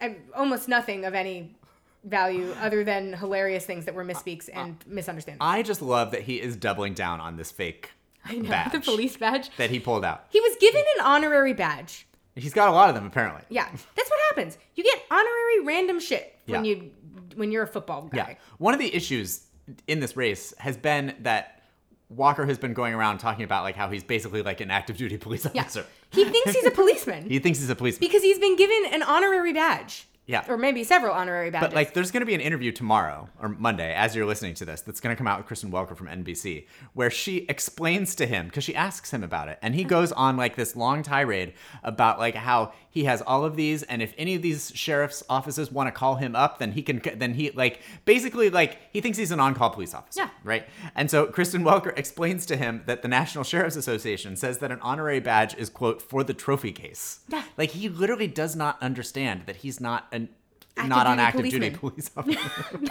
um, 0.00 0.16
almost 0.34 0.68
nothing 0.68 1.04
of 1.04 1.14
any 1.14 1.56
value 2.04 2.54
other 2.60 2.84
than 2.84 3.12
hilarious 3.14 3.64
things 3.66 3.84
that 3.86 3.94
were 3.94 4.04
misspeaks 4.04 4.48
and 4.54 4.76
misunderstandings. 4.86 5.38
i 5.40 5.60
just 5.62 5.82
love 5.82 6.12
that 6.12 6.22
he 6.22 6.40
is 6.40 6.54
doubling 6.54 6.94
down 6.94 7.18
on 7.20 7.36
this 7.36 7.50
fake 7.50 7.90
I 8.30 8.34
know 8.36 8.48
badge 8.50 8.72
the 8.72 8.80
police 8.80 9.16
badge. 9.16 9.50
that 9.56 9.70
he 9.70 9.78
pulled 9.80 10.04
out 10.04 10.26
He 10.30 10.40
was 10.40 10.56
given 10.60 10.82
an 10.98 11.04
honorary 11.04 11.52
badge. 11.54 12.06
he's 12.34 12.52
got 12.54 12.68
a 12.68 12.72
lot 12.72 12.88
of 12.88 12.94
them 12.94 13.06
apparently 13.06 13.42
Yeah, 13.48 13.68
that's 13.94 14.10
what 14.10 14.20
happens. 14.28 14.58
You 14.74 14.84
get 14.84 15.02
honorary 15.10 15.60
random 15.64 16.00
shit 16.00 16.38
when 16.46 16.64
Yeah. 16.64 16.70
you 16.74 16.90
when 17.36 17.52
you're 17.52 17.64
a 17.64 17.68
football 17.68 18.02
guy. 18.02 18.16
Yeah. 18.30 18.34
One 18.58 18.72
of 18.74 18.80
the 18.80 18.94
issues 18.94 19.42
in 19.86 20.00
this 20.00 20.16
race 20.16 20.54
has 20.58 20.76
been 20.76 21.14
that 21.20 21.60
Walker 22.08 22.46
has 22.46 22.56
been 22.56 22.72
going 22.72 22.94
around 22.94 23.18
talking 23.18 23.44
about 23.44 23.62
like 23.64 23.74
how 23.76 23.90
he's 23.90 24.04
basically 24.04 24.40
like 24.42 24.60
an 24.60 24.70
active 24.70 24.96
duty 24.96 25.18
police 25.18 25.44
officer. 25.44 25.84
Yeah. 26.12 26.24
He 26.24 26.30
thinks 26.30 26.52
he's 26.54 26.64
a 26.66 26.70
policeman 26.82 27.28
He 27.28 27.38
thinks 27.40 27.58
he's 27.58 27.68
a 27.68 27.74
policeman. 27.74 28.06
because 28.08 28.22
he's 28.22 28.38
been 28.38 28.56
given 28.56 28.84
an 28.92 29.02
honorary 29.02 29.52
badge. 29.52 30.06
Yeah. 30.26 30.44
Or 30.48 30.56
maybe 30.56 30.82
several 30.82 31.14
honorary 31.14 31.50
badges. 31.50 31.68
But 31.68 31.74
like, 31.74 31.94
there's 31.94 32.10
going 32.10 32.20
to 32.20 32.26
be 32.26 32.34
an 32.34 32.40
interview 32.40 32.72
tomorrow 32.72 33.28
or 33.40 33.48
Monday 33.48 33.94
as 33.94 34.16
you're 34.16 34.26
listening 34.26 34.54
to 34.54 34.64
this 34.64 34.80
that's 34.80 35.00
going 35.00 35.14
to 35.14 35.16
come 35.16 35.28
out 35.28 35.38
with 35.38 35.46
Kristen 35.46 35.70
Welker 35.70 35.96
from 35.96 36.08
NBC, 36.08 36.66
where 36.94 37.10
she 37.10 37.46
explains 37.48 38.16
to 38.16 38.26
him 38.26 38.46
because 38.46 38.64
she 38.64 38.74
asks 38.74 39.12
him 39.12 39.22
about 39.22 39.48
it, 39.48 39.58
and 39.62 39.74
he 39.74 39.82
mm-hmm. 39.82 39.90
goes 39.90 40.12
on 40.12 40.36
like 40.36 40.56
this 40.56 40.74
long 40.74 41.02
tirade 41.02 41.54
about 41.84 42.18
like 42.18 42.34
how 42.34 42.72
he 42.96 43.04
has 43.04 43.22
all 43.22 43.44
of 43.44 43.56
these, 43.56 43.82
and 43.82 44.00
if 44.00 44.14
any 44.16 44.34
of 44.34 44.42
these 44.42 44.72
sheriff's 44.74 45.22
offices 45.28 45.70
want 45.70 45.86
to 45.86 45.92
call 45.92 46.16
him 46.16 46.34
up, 46.34 46.58
then 46.58 46.72
he 46.72 46.82
can. 46.82 47.02
Then 47.16 47.34
he 47.34 47.50
like 47.50 47.80
basically 48.06 48.48
like 48.48 48.78
he 48.90 49.00
thinks 49.00 49.18
he's 49.18 49.30
an 49.30 49.38
on-call 49.38 49.70
police 49.70 49.92
officer. 49.92 50.22
Yeah. 50.22 50.30
Right. 50.42 50.66
And 50.94 51.10
so 51.10 51.26
Kristen 51.26 51.62
Welker 51.62 51.96
explains 51.98 52.46
to 52.46 52.56
him 52.56 52.82
that 52.86 53.02
the 53.02 53.08
National 53.08 53.44
Sheriff's 53.44 53.76
Association 53.76 54.34
says 54.34 54.58
that 54.58 54.72
an 54.72 54.80
honorary 54.80 55.20
badge 55.20 55.54
is 55.56 55.68
quote 55.68 56.00
for 56.00 56.24
the 56.24 56.32
trophy 56.32 56.72
case. 56.72 57.20
Yeah. 57.28 57.42
Like 57.58 57.70
he 57.70 57.90
literally 57.90 58.28
does 58.28 58.56
not 58.56 58.82
understand 58.82 59.42
that 59.44 59.56
he's 59.56 59.78
not 59.80 60.06
an 60.10 60.30
Active 60.78 60.90
not 60.90 61.06
on 61.06 61.18
active 61.18 61.48
duty 61.48 61.70
police 61.70 62.10
officer. 62.16 62.38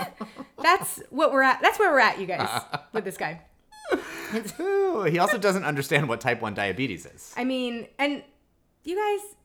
that's 0.61 1.01
what 1.11 1.31
we're 1.31 1.43
at. 1.43 1.61
That's 1.61 1.77
where 1.77 1.91
we're 1.91 1.99
at, 1.99 2.19
you 2.19 2.25
guys, 2.25 2.63
with 2.93 3.03
this 3.03 3.15
guy. 3.15 3.41
Ooh, 4.59 5.03
he 5.09 5.19
also 5.19 5.37
doesn't 5.37 5.63
understand 5.63 6.09
what 6.09 6.19
type 6.19 6.41
1 6.41 6.55
diabetes 6.55 7.05
is. 7.05 7.31
I 7.37 7.43
mean, 7.43 7.87
and 7.99 8.23
you 8.83 8.95
guys, 8.95 9.35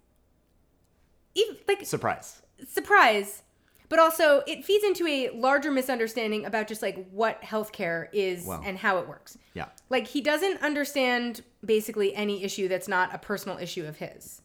even, 1.35 1.57
like 1.69 1.85
Surprise. 1.87 2.43
surprise, 2.69 3.43
but 3.89 3.99
also 3.99 4.43
it 4.47 4.65
feeds 4.65 4.85
into 4.85 5.07
a 5.07 5.31
larger 5.31 5.71
misunderstanding 5.71 6.45
about 6.45 6.69
just 6.69 6.83
like 6.83 7.09
what 7.11 7.41
healthcare 7.43 8.09
is 8.13 8.47
and 8.49 8.79
how 8.79 8.99
it 8.99 9.09
works. 9.09 9.37
Yeah. 9.55 9.67
Like 9.89 10.07
he 10.07 10.21
doesn't 10.21 10.63
understand 10.63 11.43
basically 11.65 12.15
any 12.15 12.45
issue 12.45 12.69
that's 12.69 12.89
not 12.89 13.15
a 13.15 13.19
personal 13.19 13.59
issue 13.59 13.85
of 13.87 13.97
his, 13.99 14.43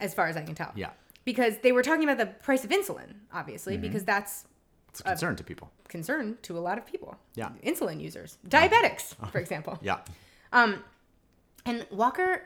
as 0.00 0.12
far 0.14 0.26
as 0.28 0.36
I 0.36 0.42
can 0.42 0.54
tell. 0.54 0.72
Yeah. 0.74 0.90
Because 1.24 1.54
they 1.62 1.72
were 1.72 1.82
talking 1.82 2.04
about 2.04 2.18
the 2.18 2.26
price 2.26 2.64
of 2.64 2.70
insulin, 2.70 3.14
obviously, 3.32 3.74
Mm-hmm. 3.74 3.82
because 3.82 4.04
that's 4.04 4.44
It's 4.90 5.00
a 5.00 5.04
concern 5.04 5.36
to 5.36 5.44
people. 5.44 5.70
concern 5.88 6.36
to 6.42 6.58
a 6.58 6.60
lot 6.60 6.76
of 6.76 6.84
people. 6.86 7.16
Yeah. 7.34 7.50
Insulin 7.64 8.00
users, 8.00 8.36
diabetics, 8.46 9.14
for 9.32 9.38
example. 9.38 9.78
Yeah. 9.80 10.00
Um, 10.52 10.84
and 11.64 11.86
Walker, 11.90 12.42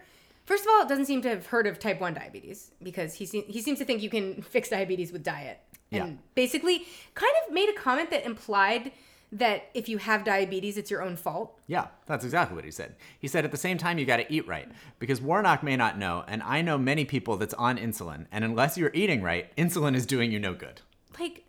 first 0.49 0.65
of 0.65 0.71
all, 0.73 0.83
it 0.83 0.89
doesn't 0.89 1.05
seem 1.07 1.21
to 1.23 1.29
have 1.29 1.47
heard 1.47 1.67
of 1.67 1.79
type 1.79 2.01
1 2.01 2.15
diabetes 2.15 2.73
because 2.83 3.15
he, 3.15 3.27
se- 3.27 3.45
he 3.49 3.61
seems 3.61 3.79
to 3.79 3.85
think 3.85 4.03
you 4.03 4.11
can 4.11 4.43
fix 4.55 4.69
diabetes 4.71 5.13
with 5.13 5.23
diet. 5.23 5.61
And 5.93 6.09
Yeah. 6.09 6.17
basically 6.35 6.87
kind 7.15 7.33
of 7.47 7.53
made 7.55 7.69
a 7.69 7.73
comment 7.73 8.11
that 8.11 8.25
implied 8.27 8.93
that 9.31 9.69
if 9.75 9.89
you 9.91 9.99
have 9.99 10.25
diabetes, 10.25 10.77
it's 10.79 10.91
your 10.91 11.03
own 11.03 11.17
fault. 11.17 11.59
Yeah, 11.67 11.89
that's 12.07 12.25
exactly 12.25 12.55
what 12.57 12.65
he 12.65 12.71
said. 12.71 12.95
He 13.19 13.29
said 13.29 13.45
at 13.45 13.51
the 13.51 13.57
same 13.59 13.77
time 13.79 13.99
you 13.99 14.07
got 14.07 14.17
to 14.19 14.33
eat 14.33 14.47
right 14.49 14.69
because 14.99 15.21
Warnock 15.21 15.63
may 15.63 15.77
not 15.77 15.99
know 15.99 16.25
and 16.27 16.43
I 16.43 16.63
know 16.63 16.79
many 16.79 17.05
people 17.05 17.37
that's 17.37 17.55
on 17.55 17.77
insulin 17.79 18.27
and 18.33 18.43
unless 18.45 18.79
you're 18.79 18.91
eating 18.95 19.23
right, 19.23 19.55
insulin 19.57 19.95
is 19.95 20.07
doing 20.07 20.33
you 20.33 20.39
no 20.39 20.55
good. 20.55 20.81
Like, 21.21 21.45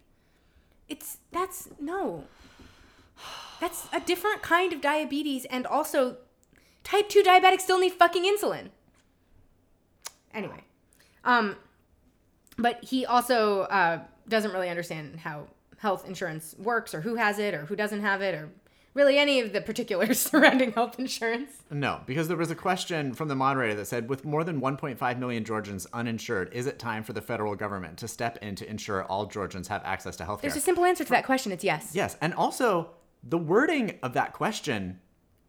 it's, 0.89 1.18
that's, 1.32 1.70
no. 1.80 2.26
That's 3.62 3.88
a 3.93 4.00
different 4.00 4.41
kind 4.41 4.72
of 4.74 4.80
diabetes. 4.82 5.45
And 5.45 5.66
also, 5.68 6.18
type 6.84 7.08
2 7.10 7.24
diabetics 7.24 7.62
still 7.62 7.80
need 7.80 7.93
fucking 7.93 8.24
insulin. 8.24 8.70
Anyway. 10.34 10.63
Um, 11.23 11.55
but 12.57 12.84
he 12.84 13.05
also 13.05 13.61
uh, 13.61 14.01
doesn't 14.27 14.51
really 14.51 14.69
understand 14.69 15.19
how 15.19 15.47
health 15.77 16.07
insurance 16.07 16.55
works 16.59 16.93
or 16.93 17.01
who 17.01 17.15
has 17.15 17.39
it 17.39 17.53
or 17.53 17.65
who 17.65 17.75
doesn't 17.75 18.01
have 18.01 18.21
it 18.21 18.36
or 18.36 18.49
really 18.93 19.17
any 19.17 19.39
of 19.39 19.53
the 19.53 19.61
particulars 19.61 20.19
surrounding 20.32 20.71
health 20.73 20.99
insurance. 20.99 21.51
No, 21.69 22.01
because 22.05 22.27
there 22.27 22.38
was 22.38 22.51
a 22.51 22.55
question 22.55 23.13
from 23.13 23.27
the 23.27 23.36
moderator 23.36 23.75
that 23.75 23.86
said 23.86 24.09
with 24.09 24.25
more 24.25 24.43
than 24.43 24.59
1.5 24.59 25.19
million 25.19 25.43
Georgians 25.45 25.88
uninsured, 25.93 26.53
is 26.53 26.67
it 26.67 26.80
time 26.80 27.03
for 27.03 27.13
the 27.13 27.21
federal 27.21 27.55
government 27.55 27.97
to 27.99 28.07
step 28.07 28.38
in 28.41 28.55
to 28.55 28.69
ensure 28.69 29.03
all 29.05 29.25
Georgians 29.25 29.67
have 29.67 29.82
access 29.86 30.15
to 30.17 30.25
health 30.25 30.41
care? 30.41 30.49
There's 30.49 30.61
a 30.61 30.65
simple 30.65 30.86
answer 30.86 31.03
to 31.03 31.09
that 31.11 31.25
question. 31.25 31.51
It's 31.51 31.63
yes. 31.63 31.91
Yes, 31.93 32.17
and 32.21 32.34
also 32.34 32.89
the 33.23 33.38
wording 33.38 33.99
of 34.03 34.13
that 34.13 34.34
question, 34.34 34.99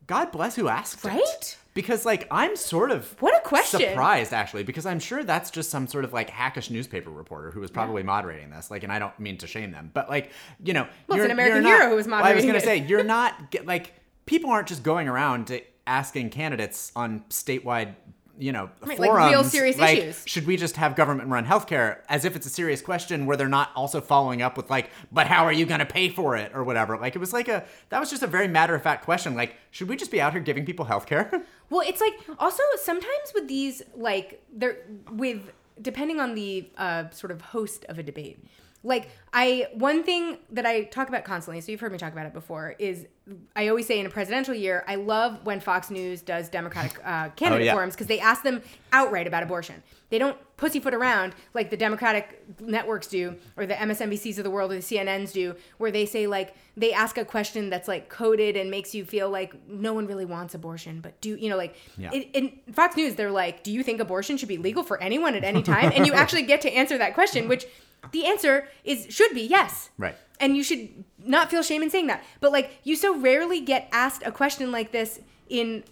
God 0.07 0.31
bless 0.33 0.57
who 0.57 0.69
asked 0.69 1.05
it. 1.05 1.09
Right? 1.09 1.57
Because 1.81 2.05
like 2.05 2.27
I'm 2.31 2.57
sort 2.57 2.91
of 2.91 3.17
What 3.21 3.35
a 3.37 3.41
question. 3.41 3.81
surprised 3.81 4.33
actually 4.35 4.65
because 4.65 4.85
I'm 4.85 5.01
sure 5.01 5.25
that's 5.25 5.51
just 5.51 5.71
some 5.71 5.87
sort 5.87 6.05
of 6.05 6.13
like 6.13 6.29
hackish 6.29 6.69
newspaper 6.71 7.09
reporter 7.11 7.51
who 7.51 7.61
was 7.61 7.71
probably 7.71 8.03
moderating 8.03 8.51
this 8.51 8.71
like 8.71 8.83
and 8.83 8.93
I 8.93 8.99
don't 8.99 9.19
mean 9.19 9.39
to 9.39 9.47
shame 9.47 9.71
them 9.73 9.91
but 9.95 10.11
like 10.11 10.31
you 10.63 10.75
know 10.75 10.87
Well, 11.09 11.17
you're- 11.17 11.25
an 11.27 11.31
American 11.33 11.63
you're 11.63 11.73
not- 11.73 11.79
hero 11.81 11.91
who 11.91 11.97
was 11.97 12.07
well, 12.07 12.23
I 12.23 12.35
was 12.35 12.45
gonna 12.45 12.59
it. 12.59 12.65
say 12.65 12.77
you're 12.79 13.03
not 13.03 13.57
like 13.65 13.95
people 14.27 14.51
aren't 14.51 14.69
just 14.69 14.83
going 14.83 15.09
around 15.09 15.47
to 15.49 15.63
asking 15.87 16.31
candidates 16.31 16.93
on 16.95 17.21
statewide 17.31 17.95
you 18.41 18.53
know 18.53 18.71
Right, 18.81 18.99
like 18.99 19.11
forums 19.11 19.31
real 19.31 19.45
serious 19.45 19.79
like, 19.79 19.99
issues. 19.99 20.23
should 20.27 20.47
we 20.47 20.57
just 20.57 20.77
have 20.77 20.97
government 20.97 21.29
run 21.29 21.45
healthcare 21.45 21.99
as 22.09 22.25
if 22.25 22.35
it's 22.35 22.47
a 22.47 22.51
serious 22.51 22.81
question 22.81 23.27
where 23.27 23.37
they're 23.37 23.49
not 23.49 23.71
also 23.77 24.01
following 24.01 24.43
up 24.43 24.57
with 24.57 24.71
like 24.71 24.91
but 25.13 25.27
how 25.27 25.45
are 25.45 25.53
you 25.53 25.67
going 25.67 25.81
to 25.81 25.87
pay 25.87 26.09
for 26.09 26.37
it 26.37 26.53
or 26.55 26.65
whatever 26.65 26.97
like 26.97 27.15
it 27.15 27.19
was 27.19 27.33
like 27.33 27.49
a 27.49 27.65
that 27.91 28.01
was 28.01 28.11
just 28.11 28.23
a 28.23 28.27
very 28.27 28.49
matter 28.49 28.75
of 28.75 28.83
fact 28.83 29.05
question 29.05 29.35
like 29.35 29.55
should 29.71 29.89
we 29.89 29.97
just 29.97 30.11
be 30.11 30.21
out 30.21 30.33
here 30.33 30.41
giving 30.41 30.65
people 30.65 30.87
healthcare 30.87 31.45
Well, 31.71 31.83
it's 31.87 32.01
like 32.01 32.15
also 32.39 32.63
sometimes 32.83 33.33
with 33.33 33.47
these 33.47 33.83
like 33.95 34.45
they're 34.53 34.79
with 35.13 35.53
depending 35.81 36.21
on 36.21 36.35
the 36.35 36.69
uh, 36.77 37.09
sort 37.11 37.31
of 37.31 37.41
host 37.41 37.85
of 37.89 37.99
a 37.99 38.03
debate. 38.03 38.45
Like 38.83 39.11
I 39.33 39.69
one 39.75 40.03
thing 40.05 40.39
that 40.51 40.65
I 40.67 40.85
talk 40.85 41.09
about 41.09 41.25
constantly, 41.25 41.61
so 41.61 41.71
you've 41.71 41.81
heard 41.81 41.93
me 41.93 41.99
talk 41.99 42.13
about 42.13 42.27
it 42.27 42.33
before, 42.33 42.75
is 42.79 43.07
I 43.55 43.69
always 43.69 43.87
say 43.87 44.01
in 44.01 44.07
a 44.07 44.11
presidential 44.11 44.55
year, 44.55 44.85
I 44.89 44.97
love 44.97 45.45
when 45.45 45.61
Fox 45.61 45.91
News 45.91 46.23
does 46.23 46.49
Democratic 46.49 46.99
uh, 47.05 47.29
candidate 47.31 47.67
yeah. 47.67 47.75
forums 47.75 47.95
because 47.95 48.07
they 48.07 48.21
ask 48.21 48.43
them 48.43 48.63
outright 48.93 49.27
about 49.27 49.43
abortion. 49.43 49.83
They 50.09 50.19
don't 50.19 50.37
pussyfoot 50.57 50.95
around 50.95 51.35
like 51.55 51.71
the 51.71 51.77
Democratic 51.77 52.43
networks 52.61 53.07
do, 53.07 53.37
or 53.57 53.67
the 53.67 53.75
MSNBCs 53.75 54.39
of 54.39 54.45
the 54.45 54.51
world, 54.51 54.73
or 54.73 54.77
the 54.77 54.81
CNNs 54.81 55.33
do, 55.33 55.55
where 55.79 55.91
they 55.91 56.07
say 56.07 56.27
like 56.27 56.57
they 56.77 56.93
ask 56.93 57.19
a 57.19 57.25
question 57.25 57.71
that's 57.71 57.87
like 57.87 58.09
coded 58.09 58.57
and 58.57 58.71
makes 58.71 58.95
you 58.95 59.05
feel 59.05 59.31
like 59.31 59.55
no 59.69 59.93
one 59.93 60.07
really 60.07 60.25
wants 60.25 60.55
abortion, 60.55 61.01
but 61.01 61.21
do 61.21 61.37
you 61.37 61.51
know 61.51 61.57
like 61.57 61.77
Yeah. 61.99 62.11
in 62.13 62.53
Fox 62.73 62.97
News 62.97 63.15
they're 63.15 63.31
like, 63.31 63.63
do 63.63 63.71
you 63.71 63.83
think 63.83 64.01
abortion 64.01 64.39
should 64.39 64.49
be 64.49 64.59
legal 64.59 64.83
for 64.83 65.01
anyone 65.03 65.35
at 65.35 65.45
any 65.45 65.63
time? 65.63 65.93
And 65.95 66.07
you 66.07 66.13
actually 66.15 66.43
get 66.43 66.63
to 66.63 66.73
answer 66.73 66.97
that 66.99 67.15
question, 67.15 67.47
which 67.47 67.67
the 68.13 68.27
answer 68.27 68.69
is 68.85 69.07
should 69.11 69.33
be 69.35 69.43
yes. 69.43 69.91
Right. 69.99 70.17
And 70.39 70.57
you 70.57 70.63
should 70.63 71.05
not 71.19 71.51
feel 71.51 71.63
shame 71.63 71.83
in 71.83 71.91
saying 71.91 72.07
that. 72.07 72.25
But 72.41 72.53
like 72.53 72.79
you 72.83 72.97
so 72.97 73.19
rarely 73.19 73.61
get 73.61 73.89
asked 73.93 74.23
a 74.25 74.33
question 74.33 74.73
like 74.73 74.91
this 74.93 75.21
in 75.49 75.85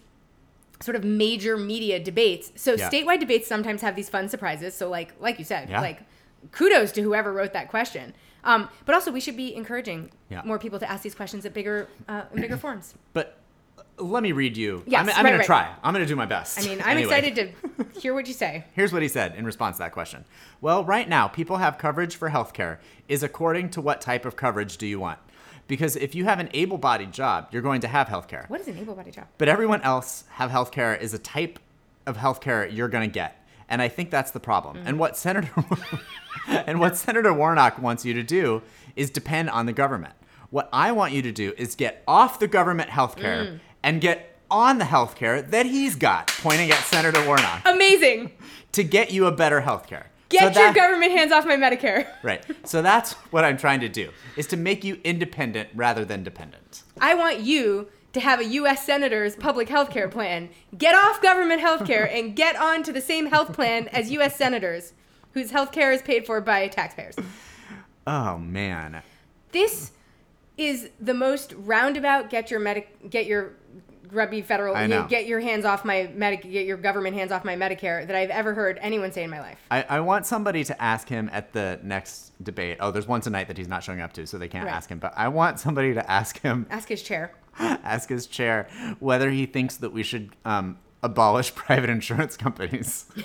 sort 0.79 0.95
of 0.95 1.03
major 1.03 1.57
media 1.57 1.99
debates. 1.99 2.51
So 2.55 2.73
Yeah. 2.75 2.89
statewide 2.89 3.19
debates 3.19 3.47
sometimes 3.47 3.81
have 3.81 3.95
these 3.95 4.09
fun 4.09 4.29
surprises. 4.29 4.73
So 4.75 4.89
like 4.89 5.13
like 5.19 5.37
you 5.39 5.45
said, 5.45 5.69
Yeah. 5.69 5.81
like 5.81 5.99
kudos 6.51 6.91
to 6.93 7.01
whoever 7.01 7.31
wrote 7.33 7.53
that 7.53 7.67
question. 7.69 8.13
Um, 8.43 8.69
but 8.85 8.95
also 8.95 9.11
we 9.11 9.19
should 9.19 9.35
be 9.35 9.53
encouraging 9.53 10.11
Yeah. 10.29 10.41
more 10.45 10.57
people 10.57 10.79
to 10.79 10.89
ask 10.89 11.03
these 11.03 11.15
questions 11.15 11.45
at 11.45 11.53
bigger 11.53 11.87
uh, 12.07 12.23
in 12.33 12.41
bigger 12.41 12.57
forums. 12.57 12.93
But 13.13 13.38
let 13.99 14.23
me 14.23 14.31
read 14.31 14.57
you. 14.57 14.83
Yes, 14.85 15.01
I'm, 15.01 15.01
I'm 15.01 15.07
right, 15.07 15.15
going 15.15 15.33
right. 15.33 15.41
to 15.41 15.45
try. 15.45 15.75
I'm 15.83 15.93
going 15.93 16.05
to 16.05 16.09
do 16.09 16.15
my 16.15 16.25
best. 16.25 16.59
I 16.59 16.63
mean, 16.63 16.81
I'm 16.81 16.97
Anyway, 16.97 17.03
excited 17.17 17.35
to 17.35 17.99
hear 17.99 18.13
what 18.13 18.27
you 18.27 18.33
say. 18.33 18.65
Here's 18.73 18.93
what 18.93 19.01
he 19.01 19.07
said 19.07 19.35
in 19.35 19.45
response 19.45 19.77
to 19.77 19.83
that 19.83 19.91
question. 19.91 20.25
Well, 20.61 20.83
right 20.83 21.07
now, 21.07 21.27
people 21.27 21.57
have 21.57 21.77
coverage 21.77 22.15
for 22.15 22.29
healthcare 22.29 22.77
is 23.07 23.23
according 23.23 23.69
to 23.71 23.81
what 23.81 24.01
type 24.01 24.25
of 24.25 24.35
coverage 24.35 24.77
do 24.77 24.87
you 24.87 24.99
want? 24.99 25.19
Because 25.67 25.95
if 25.95 26.15
you 26.15 26.25
have 26.25 26.39
an 26.39 26.49
able 26.53 26.77
bodied 26.77 27.11
job, 27.13 27.47
you're 27.51 27.61
going 27.61 27.81
to 27.81 27.87
have 27.87 28.07
healthcare. 28.07 28.49
What 28.49 28.59
is 28.59 28.67
an 28.67 28.79
able-bodied 28.79 29.13
job? 29.13 29.27
But 29.37 29.49
everyone 29.49 29.81
else 29.83 30.23
have 30.31 30.49
healthcare 30.49 30.99
is 30.99 31.13
a 31.13 31.19
type 31.19 31.59
of 32.07 32.17
healthcare 32.17 32.75
you're 32.75 32.87
going 32.87 33.07
to 33.07 33.13
get. 33.13 33.45
And 33.69 33.79
I 33.81 33.87
think 33.87 34.09
that's 34.09 34.31
the 34.31 34.39
problem. 34.39 34.77
Mm. 34.77 34.83
And 34.87 34.99
what 34.99 35.15
Senator 35.15 35.51
and 36.47 36.79
what 36.79 36.97
Senator 36.97 37.31
Warnock 37.31 37.77
wants 37.79 38.03
you 38.03 38.15
to 38.15 38.23
do 38.23 38.63
is 38.95 39.11
depend 39.11 39.51
on 39.51 39.67
the 39.67 39.73
government. 39.73 40.15
What 40.49 40.69
I 40.73 40.91
want 40.91 41.13
you 41.13 41.21
to 41.21 41.31
do 41.31 41.53
is 41.55 41.75
get 41.75 42.03
off 42.07 42.39
the 42.39 42.47
government 42.47 42.89
healthcare 42.89 43.47
Mm. 43.47 43.59
And 43.83 44.01
get 44.01 44.37
on 44.51 44.77
the 44.79 44.85
healthcare 44.85 45.47
that 45.51 45.65
he's 45.65 45.95
got, 45.95 46.27
pointing 46.27 46.71
at 46.71 46.79
Senator 46.79 47.23
Warnock, 47.25 47.61
Amazing. 47.65 48.31
to 48.73 48.83
get 48.83 49.11
you 49.11 49.25
a 49.27 49.31
better 49.31 49.61
healthcare. 49.61 50.05
Get 50.29 50.53
So 50.53 50.59
your 50.61 50.69
that- 50.69 50.75
government 50.75 51.11
hands 51.11 51.31
off 51.31 51.45
my 51.45 51.55
Medicare. 51.55 52.07
Right. 52.23 52.43
So 52.65 52.81
that's 52.81 53.13
what 53.31 53.43
I'm 53.45 53.57
trying 53.57 53.79
to 53.81 53.89
do, 53.89 54.09
is 54.37 54.47
to 54.47 54.57
make 54.57 54.83
you 54.83 54.99
independent 55.03 55.69
rather 55.75 56.03
than 56.05 56.23
dependent. 56.23 56.83
I 57.01 57.13
want 57.15 57.39
you 57.39 57.87
to 58.13 58.19
have 58.19 58.39
a 58.39 58.45
U.S. 58.45 58.85
senator's 58.85 59.35
public 59.35 59.69
health 59.69 59.91
care 59.91 60.09
plan. 60.09 60.49
Get 60.77 60.95
off 60.95 61.21
government 61.21 61.61
health 61.61 61.85
care 61.85 62.09
and 62.11 62.35
get 62.35 62.55
on 62.55 62.81
to 62.83 62.91
the 62.91 63.01
same 63.01 63.27
health 63.27 63.53
plan 63.53 63.87
as 63.89 64.11
U.S. 64.11 64.35
senators 64.35 64.93
whose 65.33 65.51
health 65.51 65.71
care 65.71 65.91
is 65.91 66.01
paid 66.01 66.25
for 66.25 66.41
by 66.41 66.67
taxpayers. 66.67 67.15
Oh 68.07 68.37
man. 68.39 69.03
This 69.51 69.91
is 70.59 70.89
the 70.99 71.13
most 71.13 71.53
roundabout 71.57 72.29
get 72.29 72.51
your 72.51 72.59
medic 72.59 73.09
get 73.09 73.25
your 73.25 73.53
grubby 74.09 74.41
federal 74.41 74.73
get 75.07 75.27
your 75.27 75.39
hands 75.39 75.63
off 75.65 75.85
my 75.85 76.09
medic 76.15 76.41
get 76.41 76.65
your 76.65 76.77
government 76.77 77.15
hands 77.15 77.31
off 77.31 77.45
my 77.45 77.55
Medicare 77.55 78.05
that 78.07 78.15
I've 78.15 78.31
ever 78.31 78.53
heard 78.55 78.77
anyone 78.81 79.11
say 79.11 79.23
in 79.23 79.29
my 79.29 79.39
life. 79.39 79.59
I, 79.69 79.83
I 79.83 79.99
want 79.99 80.25
somebody 80.25 80.63
to 80.63 80.81
ask 80.81 81.07
him 81.07 81.29
at 81.31 81.53
the 81.53 81.79
next 81.83 82.31
debate. 82.43 82.77
Oh, 82.79 82.89
there's 82.91 83.07
one 83.07 83.21
tonight 83.21 83.47
that 83.49 83.57
he's 83.57 83.67
not 83.67 83.83
showing 83.83 84.01
up 84.01 84.11
to, 84.13 84.25
so 84.25 84.37
they 84.39 84.47
can't 84.47 84.65
Right. 84.65 84.73
ask 84.75 84.89
him. 84.89 84.97
But 84.99 85.13
I 85.15 85.27
want 85.27 85.59
somebody 85.59 85.93
to 85.93 86.11
ask 86.11 86.39
him, 86.41 86.65
Ask 86.71 86.89
his 86.89 87.03
chair. 87.03 87.33
ask 87.59 88.09
his 88.09 88.25
chair, 88.25 88.67
whether 88.99 89.29
he 89.29 89.45
thinks 89.45 89.77
that 89.77 89.93
we 89.93 90.01
should 90.03 90.31
um, 90.43 90.79
abolish 91.03 91.53
private 91.63 91.89
insurance 91.91 92.35
companies. 92.35 93.05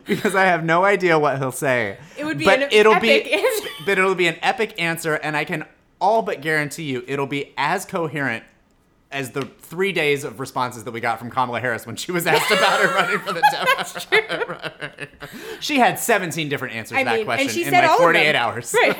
because 0.06 0.34
I 0.34 0.44
have 0.44 0.64
no 0.64 0.84
idea 0.84 1.18
what 1.18 1.38
he'll 1.38 1.52
say. 1.52 1.98
It 2.18 2.24
would 2.24 2.38
be 2.38 2.44
but 2.44 2.62
an 2.62 2.68
it'll 2.72 2.94
epic 2.94 3.24
be, 3.24 3.32
answer. 3.32 3.68
But 3.86 3.98
it'll 3.98 4.14
be 4.14 4.26
an 4.26 4.36
epic 4.42 4.80
answer, 4.80 5.14
and 5.14 5.36
I 5.36 5.44
can 5.44 5.64
all 6.00 6.22
but 6.22 6.40
guarantee 6.40 6.84
you 6.84 7.04
it'll 7.06 7.26
be 7.26 7.52
as 7.56 7.84
coherent 7.84 8.44
as 9.10 9.30
the 9.30 9.42
three 9.42 9.92
days 9.92 10.24
of 10.24 10.40
responses 10.40 10.84
that 10.84 10.90
we 10.90 11.00
got 11.00 11.18
from 11.20 11.30
Kamala 11.30 11.60
Harris 11.60 11.86
when 11.86 11.94
she 11.94 12.10
was 12.10 12.26
asked 12.26 12.50
about 12.50 12.80
her 12.80 12.92
running 12.94 13.18
for 13.20 13.32
the 13.32 13.42
Democrat. 14.20 15.08
she 15.60 15.78
had 15.78 15.98
17 16.00 16.48
different 16.48 16.74
answers 16.74 16.96
I 16.96 17.02
to 17.02 17.04
that 17.04 17.16
mean, 17.18 17.24
question 17.24 17.62
in 17.62 17.72
like 17.72 17.90
48 17.98 18.32
them. 18.32 18.36
hours. 18.36 18.74
Right. 18.74 18.96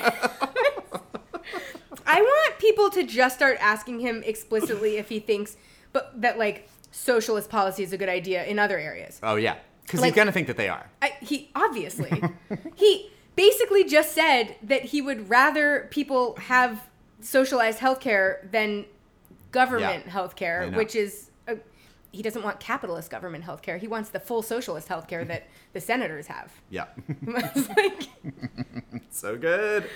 I 2.07 2.21
want 2.21 2.59
people 2.59 2.91
to 2.91 3.03
just 3.03 3.35
start 3.35 3.57
asking 3.61 4.01
him 4.01 4.23
explicitly 4.25 4.99
if 4.99 5.09
he 5.09 5.19
thinks, 5.19 5.57
but 5.93 6.21
that 6.21 6.39
like 6.39 6.69
socialist 6.93 7.51
policy 7.51 7.83
is 7.83 7.93
a 7.93 7.99
good 7.99 8.09
idea 8.09 8.45
in 8.45 8.59
other 8.59 8.79
areas. 8.79 9.19
Oh 9.23 9.35
yeah, 9.37 9.57
because 9.85 10.01
Like- 10.01 10.13
he's 10.13 10.17
gonna 10.17 10.33
think 10.33 10.47
that 10.49 10.57
they 10.57 10.69
are. 10.69 10.91
I, 11.03 11.15
he 11.21 11.51
obviously 11.55 12.23
he 12.75 13.11
basically 13.37 13.85
just 13.85 14.13
said 14.13 14.57
that 14.63 14.83
he 14.87 15.01
would 15.03 15.29
rather 15.29 15.89
people 15.91 16.37
have 16.37 16.89
socialized 17.21 17.79
healthcare 17.81 18.51
than 18.51 18.85
government 19.51 20.05
Yeah, 20.07 20.13
healthcare, 20.13 20.75
which 20.77 20.95
is 20.97 21.31
a, 21.49 21.57
he 22.13 22.23
doesn't 22.23 22.43
want 22.43 22.61
capitalist 22.61 23.11
government 23.11 23.45
healthcare. 23.45 23.79
He 23.79 23.89
wants 23.89 24.11
the 24.11 24.21
full 24.21 24.43
socialist 24.43 24.89
healthcare 24.89 25.27
that 25.29 25.49
the 25.73 25.81
senators 25.81 26.27
have. 26.29 26.53
Yeah, 26.71 26.87
like, 27.27 28.09
so 29.11 29.37
good. 29.37 29.89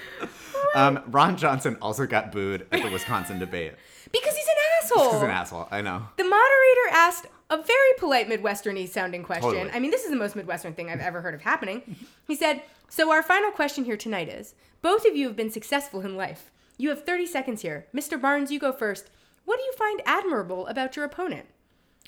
Um, 0.74 1.00
Ron 1.08 1.36
Johnson 1.36 1.76
also 1.80 2.06
got 2.06 2.32
booed 2.32 2.66
at 2.72 2.82
the 2.82 2.90
Wisconsin 2.90 3.38
debate. 3.38 3.74
because 4.12 4.34
he's 4.36 4.46
an 4.46 4.54
asshole. 4.82 5.12
He's 5.12 5.22
an 5.22 5.30
asshole. 5.30 5.68
I 5.70 5.80
know. 5.80 6.02
The 6.16 6.24
moderator 6.24 6.88
asked 6.92 7.26
a 7.50 7.56
very 7.56 7.92
polite 7.98 8.28
Midwesterny 8.28 8.88
sounding 8.88 9.22
question. 9.22 9.50
Totally. 9.50 9.70
I 9.70 9.78
mean, 9.80 9.90
this 9.90 10.04
is 10.04 10.10
the 10.10 10.16
most 10.16 10.36
Midwestern 10.36 10.74
thing 10.74 10.90
I've 10.90 11.00
ever 11.00 11.20
heard 11.20 11.34
of 11.34 11.42
happening. 11.42 11.96
He 12.26 12.36
said, 12.36 12.62
So, 12.88 13.10
our 13.10 13.22
final 13.22 13.50
question 13.50 13.84
here 13.84 13.96
tonight 13.96 14.28
is 14.28 14.54
both 14.82 15.06
of 15.06 15.16
you 15.16 15.26
have 15.28 15.36
been 15.36 15.50
successful 15.50 16.00
in 16.00 16.16
life. 16.16 16.50
You 16.76 16.90
have 16.90 17.04
30 17.04 17.26
seconds 17.26 17.62
here. 17.62 17.86
Mr. 17.94 18.20
Barnes, 18.20 18.52
you 18.52 18.58
go 18.58 18.72
first. 18.72 19.10
What 19.44 19.58
do 19.58 19.64
you 19.64 19.72
find 19.72 20.02
admirable 20.04 20.66
about 20.66 20.94
your 20.94 21.04
opponent? 21.04 21.46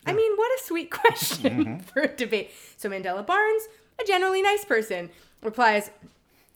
I 0.07 0.13
mean, 0.13 0.37
what 0.37 0.59
a 0.59 0.63
sweet 0.63 0.91
question 0.91 1.65
mm-hmm. 1.65 1.79
for 1.79 2.03
a 2.03 2.09
debate. 2.09 2.51
So, 2.77 2.91
Mandela 2.91 3.27
Barnes, 3.27 3.69
a 4.01 4.05
generally 4.05 4.43
nice 4.43 4.65
person, 4.65 5.11
replies, 5.43 5.91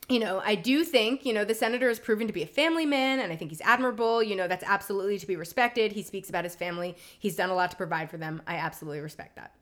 you 0.09 0.19
know, 0.19 0.43
I 0.45 0.55
do 0.55 0.85
think, 0.85 1.25
you 1.25 1.33
know, 1.33 1.45
the 1.45 1.55
senator 1.55 1.89
has 1.89 1.99
proven 1.99 2.27
to 2.27 2.33
be 2.33 2.43
a 2.43 2.47
family 2.47 2.85
man, 2.85 3.21
and 3.21 3.33
I 3.33 3.37
think 3.37 3.51
he's 3.51 3.63
admirable. 3.63 4.23
You 4.23 4.37
know, 4.37 4.47
that's 4.47 4.65
absolutely 4.65 5.19
to 5.19 5.27
be 5.27 5.37
respected. 5.37 5.93
He 5.93 6.03
speaks 6.03 6.29
about 6.29 6.45
his 6.45 6.55
family. 6.55 6.97
He's 7.19 7.37
done 7.37 7.51
a 7.51 7.55
lot 7.55 7.71
to 7.71 7.77
provide 7.77 8.11
for 8.11 8.19
them. 8.19 8.43
I 8.47 8.57
absolutely 8.57 9.01
respect 9.01 9.37
that. 9.37 9.55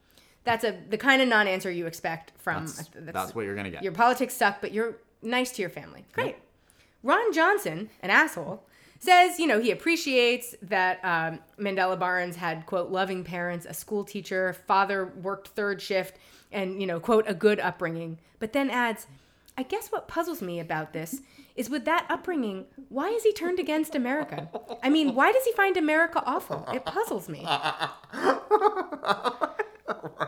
That's 0.44 0.64
a 0.64 0.76
the 0.88 0.98
kind 0.98 1.22
of 1.22 1.28
non-answer 1.28 1.70
you 1.70 1.86
expect 1.86 2.32
from. 2.38 2.66
That's, 2.66 2.90
that's 2.94 3.34
what 3.34 3.44
you're 3.44 3.54
gonna 3.54 3.70
get. 3.70 3.84
Your 3.84 3.92
politics 3.92 4.34
suck, 4.34 4.60
but 4.60 4.72
you're 4.72 4.96
nice 5.22 5.52
to 5.52 5.62
your 5.62 5.70
family. 5.70 6.04
Great. 6.12 6.36
Ron 7.04 7.32
Johnson, 7.32 7.90
an 8.00 8.10
asshole, 8.10 8.64
says, 8.98 9.38
you 9.38 9.46
know, 9.46 9.60
he 9.60 9.70
appreciates 9.70 10.54
that 10.62 11.00
um, 11.04 11.38
Mandela 11.58 11.98
Barnes 11.98 12.36
had, 12.36 12.66
quote, 12.66 12.90
loving 12.90 13.24
parents, 13.24 13.66
a 13.66 13.74
school 13.74 14.04
teacher, 14.04 14.52
father 14.66 15.06
worked 15.06 15.48
third 15.48 15.82
shift, 15.82 16.16
and, 16.52 16.80
you 16.80 16.86
know, 16.86 17.00
quote, 17.00 17.24
a 17.26 17.34
good 17.34 17.58
upbringing. 17.58 18.18
But 18.38 18.52
then 18.52 18.70
adds, 18.70 19.06
I 19.56 19.62
guess 19.62 19.92
what 19.92 20.08
puzzles 20.08 20.40
me 20.40 20.60
about 20.60 20.92
this 20.92 21.20
is 21.54 21.68
with 21.68 21.84
that 21.84 22.06
upbringing, 22.08 22.66
why 22.88 23.10
is 23.10 23.22
he 23.22 23.32
turned 23.32 23.58
against 23.58 23.94
America? 23.94 24.48
I 24.82 24.88
mean, 24.88 25.14
why 25.14 25.32
does 25.32 25.44
he 25.44 25.52
find 25.52 25.76
America 25.76 26.22
awful? 26.24 26.66
It 26.72 26.86
puzzles 26.86 27.28
me. 27.28 27.46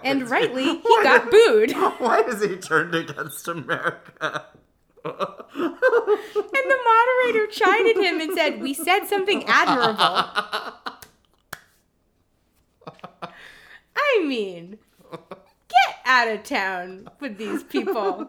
And 0.05 0.29
rightly, 0.29 0.65
he 0.65 0.99
got 1.03 1.31
booed. 1.31 1.73
Why 1.99 2.23
is 2.27 2.43
he 2.43 2.57
turned 2.57 2.95
against 2.95 3.49
America? 3.49 4.47
and 5.05 5.15
the 5.55 6.79
moderator 6.85 7.47
chided 7.51 7.97
him 7.97 8.21
and 8.21 8.35
said, 8.35 8.61
We 8.61 8.75
said 8.75 9.07
something 9.07 9.45
admirable. 9.47 10.05
I 13.97 14.25
mean, 14.27 14.79
out 16.05 16.29
of 16.29 16.43
town 16.43 17.09
with 17.21 17.39
these 17.39 17.63
people. 17.63 18.29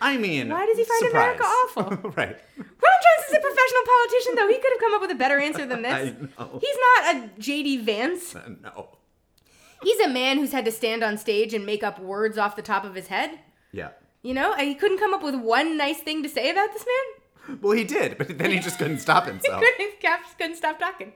I 0.00 0.18
mean, 0.18 0.50
Why 0.50 0.66
does 0.66 0.76
he 0.76 0.84
find 0.84 1.04
surprise. 1.06 1.22
America 1.22 1.42
awful? 1.44 1.82
right. 2.16 2.36
Ron 2.58 2.98
Jones 3.04 3.28
is 3.28 3.34
a 3.34 3.40
professional 3.40 3.82
politician, 3.86 4.34
though. 4.36 4.48
He 4.48 4.58
could 4.58 4.72
have 4.72 4.80
come 4.80 4.94
up 4.94 5.00
with 5.00 5.10
a 5.10 5.14
better 5.14 5.38
answer 5.40 5.66
than 5.66 5.82
this. 5.82 5.92
I 5.92 6.04
know. 6.38 6.58
He's 6.60 6.76
not 7.04 7.14
a 7.16 7.28
JD 7.40 7.82
Vance. 7.82 8.36
Uh, 8.36 8.50
no. 8.62 8.88
He's 9.82 9.98
a 10.00 10.08
man 10.08 10.38
who's 10.38 10.52
had 10.52 10.64
to 10.66 10.72
stand 10.72 11.02
on 11.02 11.16
stage 11.16 11.54
and 11.54 11.64
make 11.64 11.82
up 11.82 11.98
words 11.98 12.36
off 12.38 12.56
the 12.56 12.62
top 12.62 12.84
of 12.84 12.94
his 12.94 13.06
head. 13.08 13.38
Yeah. 13.72 13.90
You 14.22 14.34
know, 14.34 14.54
he 14.56 14.74
couldn't 14.74 14.98
come 14.98 15.14
up 15.14 15.22
with 15.22 15.34
one 15.34 15.76
nice 15.76 16.00
thing 16.00 16.22
to 16.22 16.28
say 16.28 16.50
about 16.50 16.72
this 16.72 16.84
man. 16.84 17.58
Well, 17.62 17.72
he 17.72 17.84
did, 17.84 18.18
but 18.18 18.36
then 18.38 18.50
he 18.50 18.58
just 18.58 18.78
couldn't 18.78 18.98
stop 18.98 19.24
He 19.26 19.30
himself. 19.30 19.62
couldn't, 19.62 20.38
couldn't 20.38 20.56
stop 20.56 20.78
talking. 20.78 21.12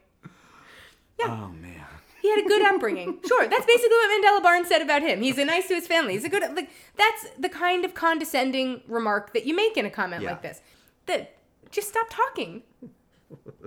Yeah. 1.19 1.27
oh 1.29 1.49
man. 1.49 1.80
He 2.21 2.29
had 2.31 2.39
a 2.45 2.49
good 2.49 2.62
upbringing. 2.62 3.18
Sure, 3.27 3.49
that's 3.49 3.64
basically 3.66 3.97
what 3.97 4.23
Mandela 4.25 4.43
Barnes 4.43 4.68
said 4.68 4.83
about 4.83 5.03
him. 5.03 5.23
He's 5.23 5.39
a 5.39 5.45
nice 5.45 5.68
to 5.68 5.75
his 5.75 5.87
family. 5.87 6.12
He's 6.14 6.25
a 6.25 6.29
good 6.29 6.43
like 6.55 6.71
that's 6.97 7.27
the 7.39 7.49
kind 7.49 7.85
of 7.85 7.95
condescending 7.95 8.83
remark 8.87 9.33
that 9.35 9.47
you 9.47 9.55
make 9.55 9.77
in 9.77 9.87
a 9.87 9.91
comment 9.91 10.23
Yeah. 10.23 10.31
like 10.31 10.43
this. 10.43 10.61
That 11.07 11.37
just 11.71 11.89
stop 11.89 12.07
talking. 12.11 12.62